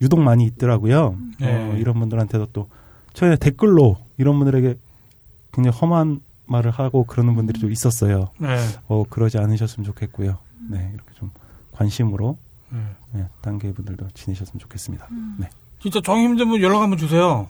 유독 0.00 0.20
많이 0.20 0.44
있더라고요. 0.44 1.16
네. 1.40 1.70
어, 1.70 1.76
이런 1.76 1.98
분들한테도 1.98 2.46
또 2.52 2.68
최근에 3.12 3.36
댓글로 3.36 3.96
이런 4.18 4.38
분들에게 4.38 4.76
굉장히 5.52 5.76
험한 5.76 6.20
말을 6.46 6.70
하고 6.70 7.04
그러는 7.04 7.34
분들이 7.34 7.58
좀 7.58 7.72
있었어요. 7.72 8.30
네. 8.38 8.56
어, 8.88 9.04
그러지 9.08 9.38
않으셨으면 9.38 9.84
좋겠고요. 9.84 10.38
네, 10.70 10.90
이렇게 10.94 11.12
좀 11.14 11.30
관심으로 11.72 12.38
네. 12.70 12.78
네, 13.12 13.26
단계 13.40 13.72
분들도 13.72 14.08
지내셨으면 14.14 14.58
좋겠습니다. 14.60 15.08
네. 15.38 15.48
진짜 15.80 16.00
정 16.02 16.18
힘든 16.18 16.48
분 16.48 16.60
연락 16.62 16.80
한번 16.82 16.98
주세요. 16.98 17.48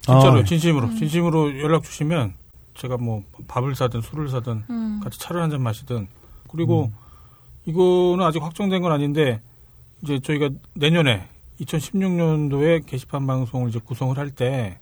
진짜로 0.00 0.40
아, 0.40 0.44
진심으로 0.44 0.94
진심으로 0.94 1.58
연락 1.60 1.82
주시면 1.82 2.34
제가 2.74 2.96
뭐 2.96 3.24
밥을 3.48 3.74
사든 3.74 4.00
술을 4.02 4.28
사든 4.28 4.64
음. 4.70 5.00
같이 5.02 5.18
차를 5.18 5.42
한 5.42 5.50
잔 5.50 5.62
마시든 5.62 6.06
그리고 6.48 6.92
이거는 7.64 8.24
아직 8.24 8.40
확정된 8.42 8.82
건 8.82 8.92
아닌데 8.92 9.40
이제 10.02 10.20
저희가 10.20 10.50
내년에 10.74 11.26
2016년도에 11.60 12.86
게시판 12.86 13.26
방송을 13.26 13.70
이제 13.70 13.80
구성을 13.84 14.16
할 14.16 14.30
때 14.30 14.78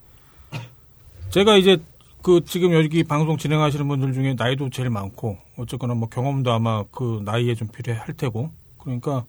제가 1.30 1.56
이제 1.56 1.78
그 2.24 2.42
지금 2.46 2.72
여기 2.72 3.04
방송 3.04 3.36
진행하시는 3.36 3.86
분들 3.86 4.14
중에 4.14 4.32
나이도 4.32 4.70
제일 4.70 4.88
많고 4.88 5.36
어쨌거나 5.58 5.92
뭐 5.92 6.08
경험도 6.08 6.50
아마 6.50 6.82
그 6.84 7.20
나이에 7.22 7.54
좀 7.54 7.68
필요할 7.68 8.14
테고 8.14 8.50
그러니까 8.78 9.26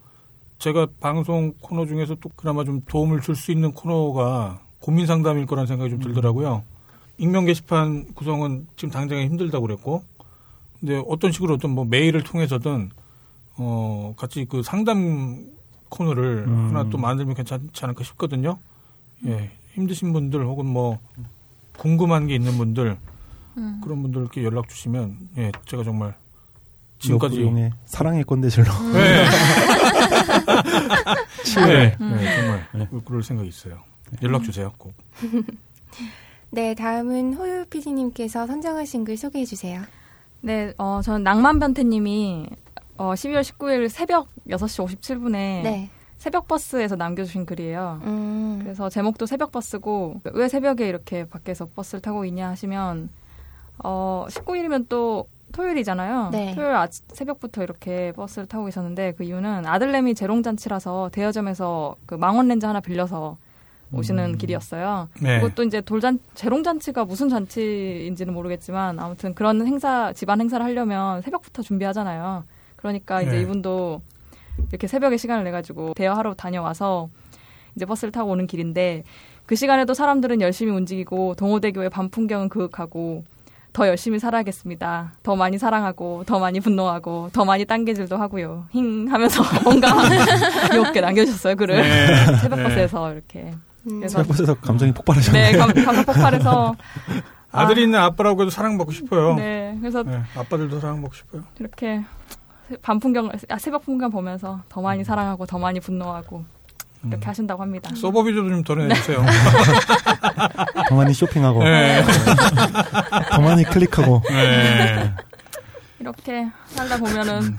제가 0.59 0.87
방송 1.01 1.51
코너 1.59 1.85
중에서 1.85 2.15
또 2.15 2.29
그나마 2.37 2.63
좀 2.63 2.81
도움을 2.87 3.19
줄 3.19 3.35
수 3.35 3.51
있는 3.51 3.73
코너가 3.73 4.61
고민 4.79 5.07
상담일 5.07 5.45
거라는 5.45 5.67
생각이 5.67 5.91
좀 5.91 5.99
들더라고요. 5.99 6.63
익명 7.17 7.43
게시판 7.43 8.13
구성은 8.13 8.65
지금 8.77 8.91
당장에 8.91 9.25
힘들다고 9.25 9.67
그랬고 9.67 10.01
근데 10.79 11.03
어떤 11.05 11.33
식으로 11.33 11.55
어떤 11.55 11.71
뭐 11.71 11.83
메일을 11.83 12.23
통해서든 12.23 12.91
어 13.57 14.13
같이 14.15 14.45
그 14.45 14.63
상담 14.63 15.47
코너를 15.89 16.45
음. 16.47 16.69
하나 16.69 16.89
또 16.89 16.97
만들면 16.97 17.35
괜찮지 17.35 17.83
않을까 17.83 18.05
싶거든요. 18.05 18.57
예, 19.25 19.51
힘드신 19.73 20.13
분들 20.13 20.45
혹은 20.45 20.65
뭐 20.65 20.97
궁금한 21.77 22.27
게 22.27 22.35
있는 22.35 22.57
분들 22.57 22.97
음. 23.57 23.81
그런 23.83 24.01
분들께 24.01 24.43
연락 24.43 24.69
주시면 24.69 25.29
예, 25.37 25.51
제가 25.65 25.83
정말 25.83 26.15
지금까지 26.99 27.71
사랑의 27.85 28.23
꼰대질로 28.23 28.71
네. 28.93 29.25
네, 31.65 31.97
음. 32.01 32.17
네, 32.17 32.35
정말 32.35 32.67
그럴 33.05 33.21
생각이 33.23 33.47
있어요. 33.47 33.79
연락 34.23 34.43
주세요, 34.43 34.71
꼭. 34.77 34.93
네, 36.51 36.73
다음은 36.73 37.33
호요 37.33 37.65
PD님께서 37.69 38.47
선정하신 38.47 39.03
글 39.03 39.17
소개해 39.17 39.45
주세요. 39.45 39.81
네, 40.41 40.73
어, 40.77 41.01
저는 41.03 41.23
낭만변태님이 41.23 42.47
어, 42.97 43.13
12월 43.13 43.41
19일 43.41 43.89
새벽 43.89 44.29
6시 44.47 44.85
57분에 44.85 45.31
네. 45.31 45.89
새벽 46.25 46.47
버스에서 46.47 46.95
남겨주신 46.95 47.45
글이에요. 47.45 47.99
음. 48.01 48.59
그래서 48.63 48.89
제목도 48.89 49.27
새벽 49.27 49.51
버스고 49.51 50.21
왜 50.33 50.47
새벽에 50.47 50.89
이렇게 50.89 51.23
밖에서 51.25 51.67
버스를 51.67 52.01
타고 52.01 52.25
있냐 52.25 52.49
하시면 52.49 53.09
어 53.83 54.25
19일이면 54.29 54.87
또 54.89 55.27
토요일이잖아요. 55.51 56.29
네. 56.31 56.55
토요일 56.55 56.71
아, 56.73 56.87
새벽부터 56.89 57.61
이렇게 57.61 58.11
버스를 58.13 58.47
타고 58.47 58.65
계셨는데 58.65 59.13
그 59.15 59.23
이유는 59.23 59.67
아들내미 59.67 60.15
재롱잔치라서 60.15 61.11
대여점에서 61.13 61.95
그 62.07 62.15
망원 62.15 62.47
렌즈 62.47 62.65
하나 62.65 62.79
빌려서 62.79 63.37
오시는 63.93 64.39
길이었어요. 64.39 65.09
네. 65.21 65.39
그것도 65.41 65.61
이제 65.61 65.79
돌잔 65.79 66.17
재롱잔치가 66.33 67.05
무슨 67.05 67.29
잔치인지는 67.29 68.33
모르겠지만 68.33 68.97
아무튼 68.97 69.35
그런 69.35 69.67
행사 69.67 70.11
집안 70.13 70.41
행사를 70.41 70.65
하려면 70.65 71.21
새벽부터 71.21 71.61
준비하잖아요. 71.61 72.45
그러니까 72.77 73.21
이제 73.21 73.31
네. 73.31 73.41
이분도 73.41 74.01
이렇게 74.69 74.87
새벽에 74.87 75.17
시간을 75.17 75.43
내 75.43 75.51
가지고 75.51 75.93
대여하러 75.93 76.33
다녀와서 76.33 77.09
이제 77.75 77.85
버스를 77.85 78.11
타고 78.11 78.31
오는 78.31 78.47
길인데 78.47 79.03
그 79.45 79.55
시간에도 79.55 79.93
사람들은 79.93 80.41
열심히 80.41 80.71
움직이고 80.71 81.35
동호대교의 81.35 81.89
밤 81.89 82.09
풍경은 82.09 82.49
그윽하고 82.49 83.23
더 83.73 83.87
열심히 83.89 84.19
살아야겠습니다. 84.19 85.11
더 85.21 85.35
많이 85.35 85.57
사랑하고 85.57 86.23
더 86.25 86.39
많이 86.39 86.61
분노하고 86.61 87.29
더 87.33 87.43
많이 87.43 87.65
딴개질도 87.65 88.15
하고요. 88.15 88.67
힝 88.71 89.11
하면서 89.11 89.43
뭔가 89.63 89.93
귀엽게 90.71 91.01
남겨주셨어요 91.01 91.57
글을 91.57 91.81
네. 91.81 92.37
새벽 92.41 92.63
버스에서 92.63 93.11
이렇게 93.11 93.51
음. 93.87 93.99
그래서 93.99 94.19
새벽 94.19 94.29
버스에서 94.29 94.53
감정이 94.55 94.93
폭발하셨네요. 94.93 95.51
네 95.51 95.57
감, 95.57 95.73
감정 95.73 96.05
폭발해서 96.05 96.75
아들이 97.51 97.83
있는 97.83 97.99
아빠라고 97.99 98.41
해도 98.41 98.49
사랑받고 98.49 98.93
싶어요. 98.93 99.35
네 99.35 99.77
그래서 99.81 100.03
네, 100.03 100.21
아빠들도 100.35 100.79
사랑받고 100.79 101.13
싶어요. 101.13 101.43
이렇게 101.59 102.01
밤 102.81 102.99
풍경 102.99 103.29
아, 103.49 103.57
새벽 103.57 103.83
풍경 103.85 104.11
보면서 104.11 104.61
더 104.69 104.81
많이 104.81 105.03
사랑하고 105.03 105.45
더 105.45 105.59
많이 105.59 105.79
분노하고 105.79 106.43
이렇게 107.07 107.25
하신다고 107.25 107.61
합니다. 107.61 107.91
서버비도 107.95 108.49
좀더 108.49 108.75
내주세요. 108.75 109.23
더 110.89 110.95
많이 110.95 111.13
쇼핑하고 111.13 111.63
네. 111.63 112.03
더 113.31 113.41
많이 113.41 113.63
클릭하고 113.63 114.21
네. 114.29 115.13
이렇게 115.99 116.47
살다 116.67 116.97
보면은 116.97 117.57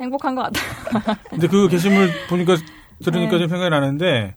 행복한 0.00 0.34
것 0.34 0.42
같아요. 0.42 1.16
근데 1.30 1.46
그 1.46 1.68
게시물 1.68 2.10
보니까 2.28 2.56
들으니까 3.04 3.32
네. 3.32 3.38
좀 3.38 3.48
생각이 3.48 3.70
나는데 3.70 4.34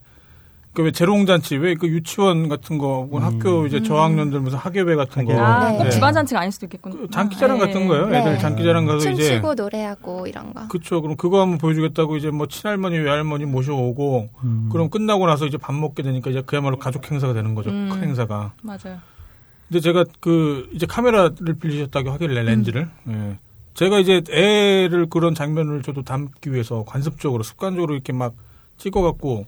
그왜 0.75 0.91
재롱잔치 0.91 1.55
왜 1.57 1.75
그 1.75 1.87
유치원 1.87 2.47
같은 2.49 2.77
거 2.77 3.07
혹은 3.09 3.21
학교 3.23 3.65
이제 3.65 3.81
저학년들 3.81 4.39
무슨 4.41 4.57
학예회 4.59 4.95
같은 4.95 5.25
거 5.25 5.33
아, 5.39 5.71
네. 5.71 5.77
꼭 5.77 5.83
네. 5.85 5.89
집안 5.89 6.13
잔치가 6.13 6.41
아닐 6.41 6.51
수도 6.51 6.67
있겠군요. 6.67 6.97
그 6.97 7.09
장기자랑 7.09 7.57
아, 7.61 7.65
같은 7.65 7.81
예. 7.81 7.87
거예요. 7.87 8.07
네. 8.07 8.19
애들 8.19 8.39
장기자랑 8.39 8.85
가서 8.85 9.09
이제 9.09 9.23
춤추고 9.23 9.55
노래하고 9.55 10.27
이런 10.27 10.53
거. 10.53 10.67
그쵸. 10.67 11.01
그럼 11.01 11.15
그거 11.17 11.41
한번 11.41 11.57
보여주겠다고 11.57 12.17
이제 12.17 12.29
뭐 12.29 12.47
친할머니 12.47 12.97
외할머니 12.99 13.45
모셔오고 13.45 14.29
음. 14.43 14.69
그럼 14.71 14.89
끝나고 14.89 15.25
나서 15.27 15.45
이제 15.47 15.57
밥 15.57 15.73
먹게 15.73 16.03
되니까 16.03 16.29
이제 16.29 16.41
그야말로 16.45 16.77
가족 16.77 17.09
행사가 17.09 17.33
되는 17.33 17.55
거죠. 17.55 17.69
음. 17.71 17.89
큰 17.91 18.03
행사가. 18.03 18.53
맞아요. 18.61 18.99
근데 19.67 19.79
제가 19.81 20.03
그 20.19 20.69
이제 20.73 20.85
카메라를 20.85 21.55
빌리셨다고 21.59 22.11
하길래 22.11 22.43
렌즈를. 22.43 22.87
예. 23.09 23.37
제가 23.73 23.99
이제 23.99 24.21
애를 24.29 25.07
그런 25.09 25.33
장면을 25.35 25.81
저도 25.81 26.03
담기 26.03 26.53
위해서 26.53 26.83
관습적으로 26.87 27.43
습관적으로 27.43 27.93
이렇게 27.93 28.13
막 28.13 28.33
찍어갖고 28.77 29.45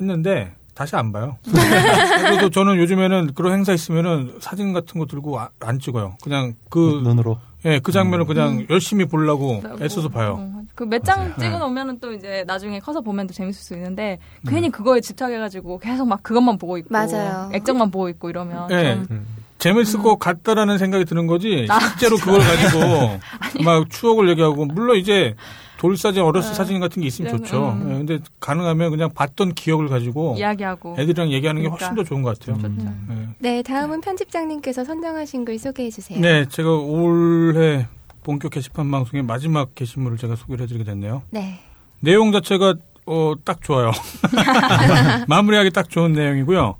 했는데 0.00 0.52
다시 0.74 0.96
안 0.96 1.12
봐요. 1.12 1.36
그래서 1.44 2.48
저는 2.48 2.76
요즘에는 2.78 3.34
그런 3.34 3.52
행사 3.54 3.72
있으면은 3.72 4.36
사진 4.40 4.72
같은 4.72 4.98
거 4.98 5.06
들고 5.06 5.38
아- 5.38 5.50
안 5.60 5.78
찍어요. 5.78 6.16
그냥 6.22 6.54
그, 6.68 7.00
눈으로 7.04 7.38
예, 7.64 7.78
그 7.78 7.92
장면을 7.92 8.26
그냥 8.26 8.66
열심히 8.68 9.04
보려고 9.06 9.60
뭐, 9.60 9.76
애써서 9.80 10.08
봐요. 10.08 10.36
어, 10.38 10.62
그몇 10.74 11.04
장. 11.04 11.34
찍어 11.38 11.58
놓으면은 11.58 11.98
또 12.00 12.12
이제 12.12 12.44
나중에 12.46 12.78
커서 12.80 13.00
보면 13.00 13.26
또 13.26 13.32
재밌을 13.32 13.62
수 13.62 13.74
있는데 13.74 14.18
괜히 14.46 14.68
그거에 14.70 15.00
집착해가지고 15.00 15.78
계속 15.78 16.06
막 16.06 16.22
그것만 16.22 16.58
보고 16.58 16.76
있고 16.76 16.88
맞아요. 16.90 17.50
액정만 17.54 17.90
보고 17.90 18.08
있고 18.10 18.28
이러면 18.28 18.66
네. 18.68 18.94
좀 19.06 19.26
재밌을 19.58 20.00
것 20.00 20.18
같다라는 20.18 20.76
생각이 20.76 21.06
드는 21.06 21.26
거지 21.26 21.66
실제로 21.88 22.16
그걸 22.18 22.40
가지고 22.40 23.18
막 23.64 23.88
추억을 23.88 24.28
얘기하고 24.30 24.66
물론 24.66 24.98
이제 24.98 25.34
돌사진 25.78 26.22
어렸을 26.22 26.54
사진 26.54 26.80
같은 26.80 27.02
게 27.02 27.08
있으면 27.08 27.32
음, 27.32 27.38
좋죠. 27.38 27.70
음. 27.70 27.90
예, 27.90 27.94
근데 27.98 28.18
가능하면 28.40 28.90
그냥 28.90 29.10
봤던 29.12 29.54
기억을 29.54 29.88
가지고 29.88 30.36
이야기하고 30.38 30.96
애들이랑 30.98 31.30
얘기하는 31.32 31.62
게 31.62 31.68
훨씬 31.68 31.88
그러니까. 31.90 32.02
더 32.02 32.08
좋은 32.08 32.22
것 32.22 32.38
같아요. 32.38 32.58
좋죠. 32.58 32.92
예. 33.10 33.28
네, 33.38 33.62
다음은 33.62 34.00
편집장님께서 34.00 34.84
선정하신 34.84 35.44
글 35.44 35.58
소개해 35.58 35.90
주세요. 35.90 36.20
네, 36.20 36.46
제가 36.48 36.70
올해 36.70 37.86
본격 38.22 38.52
게시판 38.52 38.90
방송의 38.90 39.22
마지막 39.24 39.74
게시물을 39.74 40.16
제가 40.16 40.36
소개를 40.36 40.64
해드리게 40.64 40.84
됐네요. 40.84 41.22
네. 41.30 41.60
내용 42.00 42.32
자체가 42.32 42.74
어, 43.06 43.34
딱 43.44 43.60
좋아요. 43.62 43.90
마무리하기 45.28 45.70
딱 45.70 45.90
좋은 45.90 46.12
내용이고요. 46.12 46.76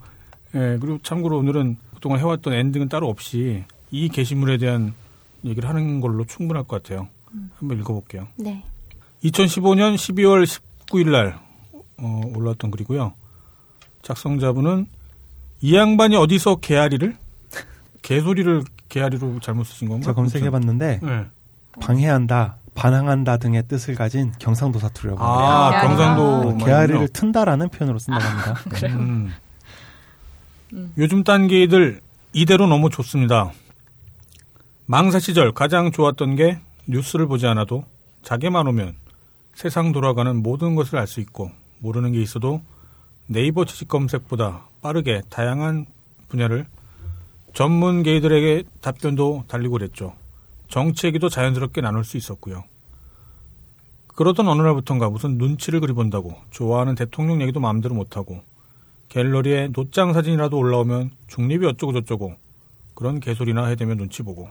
예, 0.55 0.79
그리고 0.81 0.99
참고로 1.03 1.39
오늘은 1.39 1.77
그동안 1.95 2.21
해왔던 2.21 2.53
엔딩은 2.53 2.89
따로 2.89 3.09
없이 3.09 3.65
이 3.91 4.09
게시물에 4.09 4.59
대한 4.59 4.95
얘기를 5.45 5.69
하는 5.69 6.01
걸로 6.01 6.25
충분할 6.25 6.65
것 6.65 6.83
같아요. 6.83 7.09
한번 7.59 7.79
읽어볼게요. 7.81 8.29
네. 8.37 8.63
2015년 9.25 9.95
12월 9.95 10.45
19일 10.45 11.11
날 11.11 11.39
어, 11.99 12.21
올라왔던 12.35 12.71
글이고요. 12.71 13.15
작성자분은 14.03 14.87
이 15.63 15.75
양반이 15.75 16.17
어디서 16.17 16.57
개아리를 16.57 17.17
개소리를 18.03 18.63
개아리로 18.89 19.41
잘못 19.41 19.65
쓰신 19.65 19.89
건가? 19.89 20.05
제가 20.05 20.15
검색해봤는데 20.15 21.01
네. 21.03 21.27
방해한다, 21.81 22.57
반항한다 22.75 23.39
등의 23.39 23.67
뜻을 23.67 23.95
가진 23.95 24.33
경상도 24.39 24.79
사투리라고 24.79 25.23
합니다. 25.23 25.67
아, 25.67 25.71
개아리. 25.71 25.87
경상도. 25.87 26.65
개아리를 26.65 27.09
튼다라는 27.09 27.71
표현으로 27.71 27.99
쓴다고 27.99 28.25
합니다. 28.25 28.61
네. 28.83 28.93
음. 28.93 29.33
요즘 30.99 31.25
딴 31.25 31.47
게이들 31.49 32.01
이대로 32.33 32.67
너무 32.67 32.91
좋습니다. 32.91 33.53
망사 34.87 35.19
시절 35.19 35.53
가장 35.53 35.93
좋았던 35.93 36.37
게 36.37 36.59
뉴스를 36.87 37.27
보지 37.27 37.47
않아도 37.47 37.85
자기만 38.23 38.67
오면 38.67 38.95
세상 39.55 39.93
돌아가는 39.93 40.37
모든 40.43 40.75
것을 40.75 40.99
알 40.99 41.07
수 41.07 41.21
있고 41.21 41.51
모르는 41.79 42.13
게 42.13 42.21
있어도 42.21 42.61
네이버 43.27 43.65
지식 43.65 43.89
검색보다 43.89 44.67
빠르게 44.83 45.23
다양한 45.31 45.87
분야를 46.29 46.67
전문 47.55 48.03
게이들에게 48.03 48.65
답변도 48.81 49.45
달리고 49.47 49.75
그랬죠. 49.75 50.15
정치 50.69 51.07
얘기도 51.07 51.29
자연스럽게 51.29 51.81
나눌 51.81 52.05
수 52.05 52.17
있었고요. 52.17 52.65
그러던 54.09 54.49
어느 54.49 54.63
날부턴가 54.63 55.09
무슨 55.11 55.39
눈치를 55.39 55.81
그리본다고 55.81 56.35
좋아하는 56.51 56.95
대통령 56.95 57.41
얘기도 57.43 57.61
마음대로 57.61 57.95
못하고 57.95 58.43
갤러리에 59.09 59.69
노장 59.69 60.13
사진이라도 60.13 60.57
올라오면 60.57 61.11
중립이 61.29 61.67
어쩌고 61.67 61.93
저쩌고 61.93 62.35
그런 62.95 63.21
개소리나 63.21 63.67
해대면 63.67 63.99
눈치 63.99 64.23
보고 64.23 64.49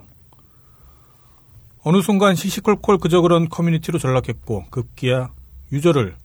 어느 1.83 2.01
순간 2.01 2.35
시시콜콜 2.35 2.97
그저 2.97 3.21
그런 3.21 3.49
커뮤니티로 3.49 3.99
전락했고 3.99 4.65
급기야 4.69 5.29
유저를 5.71 6.15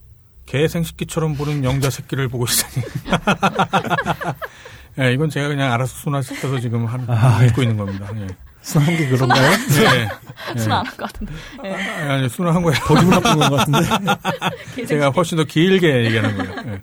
개 0.46 0.66
생식기처럼 0.66 1.34
보는 1.34 1.64
영자 1.64 1.90
새끼를 1.90 2.28
보고 2.28 2.44
있으니 2.44 2.84
예, 5.00 5.12
이건 5.12 5.30
제가 5.30 5.48
그냥 5.48 5.72
알아서 5.72 5.94
순화시켜서 5.94 6.58
지금 6.58 6.86
한, 6.86 7.04
아, 7.08 7.44
읽고 7.44 7.62
있는 7.62 7.76
겁니다. 7.76 8.08
예. 8.16 8.26
순한 8.62 8.96
게 8.96 9.08
그런가요? 9.08 9.50
네. 9.50 10.08
예. 10.54 10.58
순안할것 10.58 10.98
같은데. 10.98 11.32
예. 11.64 11.72
아니, 11.72 12.10
아니, 12.10 12.28
순화한 12.28 12.62
거예요. 12.62 12.78
더 12.80 12.94
기분 12.94 13.10
나쁜 13.10 13.38
것 13.38 13.50
같은데. 13.50 14.86
제가 14.86 15.10
훨씬 15.10 15.38
더 15.38 15.44
길게 15.44 16.04
얘기하는 16.06 16.36
거예요. 16.36 16.72
예. 16.74 16.82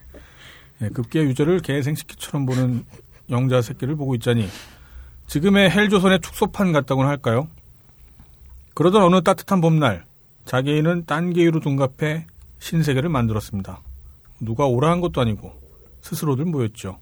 예, 0.82 0.90
급기야 0.90 1.24
유저를 1.24 1.60
개 1.60 1.82
생식기처럼 1.82 2.46
보는 2.46 2.86
영자 3.30 3.62
새끼를 3.62 3.96
보고 3.96 4.16
있자니 4.16 4.48
지금의 5.28 5.72
헬조선의 5.72 6.22
축소판 6.22 6.72
같다고는 6.72 7.10
할까요? 7.10 7.50
그러던 8.76 9.02
어느 9.04 9.24
따뜻한 9.24 9.62
봄날 9.62 10.06
자기는 10.46 11.06
딴 11.06 11.34
개유로 11.34 11.60
둔갑해 11.62 12.28
신세계를 12.60 13.10
만들었습니다. 13.10 13.80
누가 14.42 14.66
오라 14.66 14.92
한 14.92 15.02
것도 15.02 15.22
아니고 15.22 15.54
스스로들 16.02 16.46
모였죠. 16.46 17.00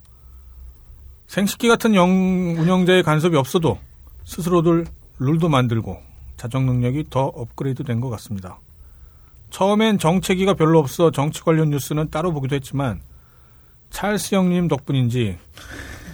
생식기 1.27 1.67
같은 1.67 1.95
영, 1.95 2.09
운영자의 2.57 3.03
간섭이 3.03 3.35
없어도 3.35 3.79
스스로들 4.23 4.85
룰도 5.19 5.49
만들고 5.49 5.99
자정 6.37 6.65
능력이 6.65 7.05
더 7.09 7.25
업그레이드 7.25 7.83
된 7.83 7.99
것 7.99 8.09
같습니다. 8.11 8.59
처음엔 9.49 9.97
정체기가 9.99 10.53
별로 10.53 10.79
없어 10.79 11.11
정치 11.11 11.41
관련 11.41 11.69
뉴스는 11.69 12.09
따로 12.09 12.33
보기도 12.33 12.55
했지만 12.55 13.01
찰스 13.89 14.35
형님 14.35 14.67
덕분인지 14.67 15.37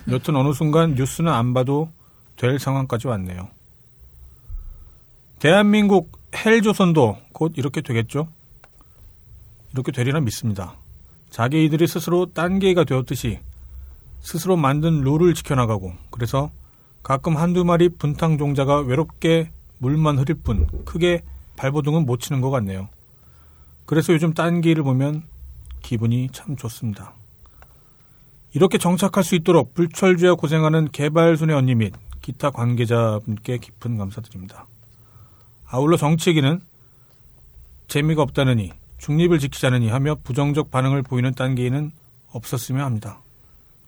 여튼 0.10 0.36
어느 0.36 0.54
순간 0.54 0.96
뉴스는 0.96 1.32
안 1.32 1.54
봐도 1.54 1.90
될 2.36 2.60
상황까지 2.60 3.08
왔네요. 3.08 3.48
대한민국 5.40 6.20
헬조선도 6.36 7.18
곧 7.32 7.54
이렇게 7.56 7.80
되겠죠? 7.80 8.28
이렇게 9.72 9.94
되리라 9.94 10.20
믿습니다. 10.20 10.76
자기들이 11.30 11.88
스스로 11.88 12.26
딴개가 12.26 12.84
되었듯이 12.84 13.40
스스로 14.20 14.58
만든 14.58 15.02
룰을 15.02 15.34
지켜나가고 15.34 15.94
그래서 16.12 16.52
가끔 17.04 17.38
한두 17.38 17.64
마리 17.64 17.88
분탕 17.88 18.38
종자가 18.38 18.82
외롭게 18.82 19.52
물만 19.78 20.20
흐릴 20.20 20.36
뿐 20.36 20.68
크게 20.84 21.22
발버둥은 21.56 22.06
못 22.06 22.20
치는 22.20 22.42
것 22.42 22.50
같네요. 22.50 22.90
그래서 23.86 24.12
요즘 24.12 24.34
딴개를 24.34 24.84
보면 24.84 25.24
기분이 25.82 26.30
참 26.34 26.58
좋습니다. 26.58 27.14
이렇게 28.54 28.78
정착할 28.78 29.24
수 29.24 29.36
있도록 29.36 29.74
불철주야 29.74 30.34
고생하는 30.34 30.90
개발순의 30.92 31.56
언니 31.56 31.76
및 31.76 31.94
기타 32.22 32.50
관계자분께 32.50 33.60
깊은 33.60 33.98
감사드립니다. 33.98 34.66
아울러 35.72 35.98
정치 35.98 36.32
얘기는 36.32 36.60
재미가 37.88 38.24
없다느니 38.24 38.72
중립을 38.98 39.38
지키자느니 39.40 39.90
하며 39.90 40.16
부정적 40.24 40.72
반응을 40.72 41.04
보이는 41.04 41.32
딴 41.34 41.54
개인은 41.56 41.92
없었으면 42.32 42.84
합니다. 42.84 43.22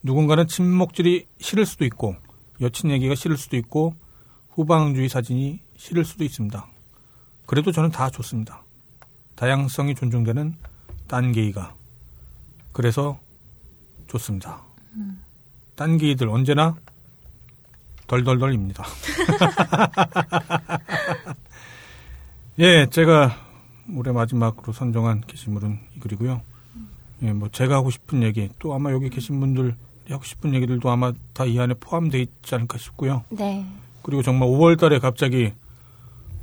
누군가는 0.04 0.48
침묵질이 0.48 1.26
싫을 1.40 1.66
수도 1.66 1.84
있고 1.86 2.16
여친 2.62 2.92
얘기가 2.92 3.16
싫을 3.16 3.38
수도 3.38 3.58
있고 3.58 3.96
후방주의 4.52 5.10
사진이 5.10 5.60
싫을 5.76 6.06
수도 6.06 6.24
있습니다. 6.24 6.68
그래도 7.48 7.72
저는 7.72 7.90
다 7.90 8.12
좋습니다. 8.12 8.64
다양성이 9.36 9.96
존중되는 9.96 10.56
딴 11.08 11.32
게이가 11.32 11.74
그래서 12.74 13.20
좋습니다. 14.08 14.62
딴 15.76 15.98
게이들 15.98 16.30
언제나 16.30 16.76
덜덜덜입니다. 18.08 18.86
예, 22.60 22.86
제가 22.90 23.36
올해 23.96 24.12
마지막으로 24.12 24.74
선정한 24.74 25.22
게시물은 25.28 25.80
이 25.96 26.00
글이고요. 26.00 26.42
예, 27.24 27.34
뭐 27.34 27.50
제가 27.52 27.76
하고 27.76 27.90
싶은 27.90 28.24
얘기 28.24 28.50
또 28.60 28.74
아마 28.74 28.92
여기 28.92 29.10
계신 29.10 29.40
분들 29.40 29.76
하고 30.10 30.24
싶은 30.24 30.54
얘기들도 30.54 30.90
아마 30.90 31.14
다 31.34 31.46
이 31.46 31.60
안에 31.60 31.74
포함되어 31.80 32.20
있지 32.22 32.56
않을까 32.56 32.78
싶고요. 32.78 33.24
네. 33.30 33.66
그리고 34.04 34.22
정말 34.22 34.50
5월 34.50 34.80
달에 34.80 35.00
갑자기 35.00 35.54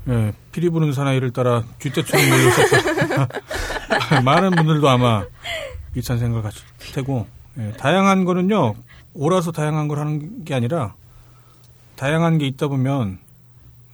예, 0.09 0.32
피리 0.52 0.70
부는 0.70 0.93
사나이를 0.93 1.32
따라 1.32 1.64
쥐떼처럼 1.80 2.24
밀려서 2.24 2.62
많은 4.24 4.52
분들도 4.52 4.89
아마 4.89 5.24
비슷한 5.93 6.18
생각을 6.18 6.43
가질 6.43 6.62
테고 6.94 7.26
예, 7.59 7.72
다양한 7.72 8.24
거는요 8.24 8.74
오라서 9.14 9.52
다양한 9.52 9.89
걸 9.89 9.98
하는 9.98 10.44
게 10.44 10.55
아니라 10.55 10.94
다양한 11.97 12.39
게 12.39 12.47
있다 12.47 12.68
보면 12.68 13.18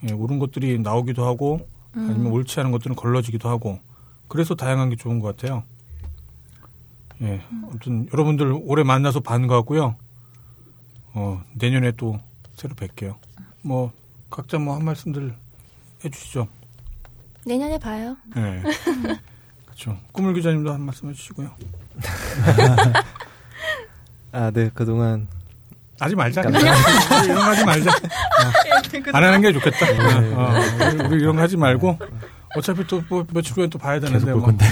예, 0.08 0.12
옳은 0.12 0.38
것들이 0.38 0.78
나오기도 0.78 1.26
하고 1.26 1.66
아니면 1.94 2.26
옳지 2.32 2.58
않은 2.60 2.70
것들은 2.72 2.96
걸러지기도 2.96 3.48
하고 3.48 3.78
그래서 4.28 4.54
다양한 4.54 4.90
게 4.90 4.96
좋은 4.96 5.20
것 5.20 5.36
같아요. 5.36 5.62
예, 7.22 7.42
아무튼 7.62 8.08
여러분들 8.12 8.52
올해 8.64 8.82
만나서 8.82 9.20
반가웠고요. 9.20 9.96
어, 11.14 11.42
내년에 11.54 11.92
또 11.92 12.18
새로 12.56 12.74
뵐게요. 12.74 13.14
뭐 13.62 13.92
각자 14.30 14.58
뭐 14.58 14.74
한 14.76 14.84
말씀들 14.84 15.34
해주시죠. 16.04 16.48
내년에 17.46 17.78
봐요. 17.78 18.16
예. 18.36 18.62
그렇죠. 19.66 19.98
꾸물 20.12 20.34
기자님도 20.34 20.72
한 20.72 20.80
말씀 20.80 21.08
해주시고요. 21.08 21.50
아, 24.32 24.50
네, 24.50 24.70
그동안 24.74 25.28
하지 26.00 26.14
말자. 26.16 26.42
이런 26.42 27.34
거 27.34 27.40
하지 27.42 27.64
말자. 27.64 27.90
어, 27.90 27.94
안 29.12 29.24
하는 29.24 29.40
게 29.40 29.52
좋겠다. 29.52 29.86
네. 29.86 29.98
어, 30.34 30.54
우리, 30.92 31.06
우리 31.06 31.22
이런 31.22 31.36
거 31.36 31.42
하지 31.42 31.56
말고 31.56 31.98
어차피 32.56 32.86
또 32.86 33.02
뭐, 33.08 33.24
며칠 33.32 33.56
후에 33.56 33.68
또 33.68 33.78
봐야 33.78 33.98
되는데 34.00 34.24
계속 34.24 34.26
볼 34.26 34.34
뭐. 34.40 34.46
건데. 34.46 34.66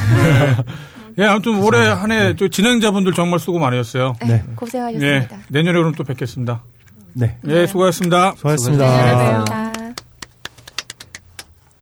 예, 1.19 1.25
아무튼 1.27 1.63
올해 1.63 1.89
한 1.89 2.11
해 2.11 2.35
또 2.35 2.49
진행자분들 2.49 3.13
정말 3.13 3.39
수고 3.39 3.59
많으셨어요. 3.59 4.15
네. 4.27 4.33
예, 4.35 4.43
고생하셨습니다. 4.57 5.37
내년에 5.49 5.79
그럼 5.79 5.93
또 5.95 6.05
뵙겠습니다. 6.05 6.63
네. 7.15 7.37
예, 7.49 7.67
수고하셨습니다. 7.67 8.33
수고하셨습니다. 8.37 8.85
계세요. 8.85 9.05
감사합니다. 9.13 9.62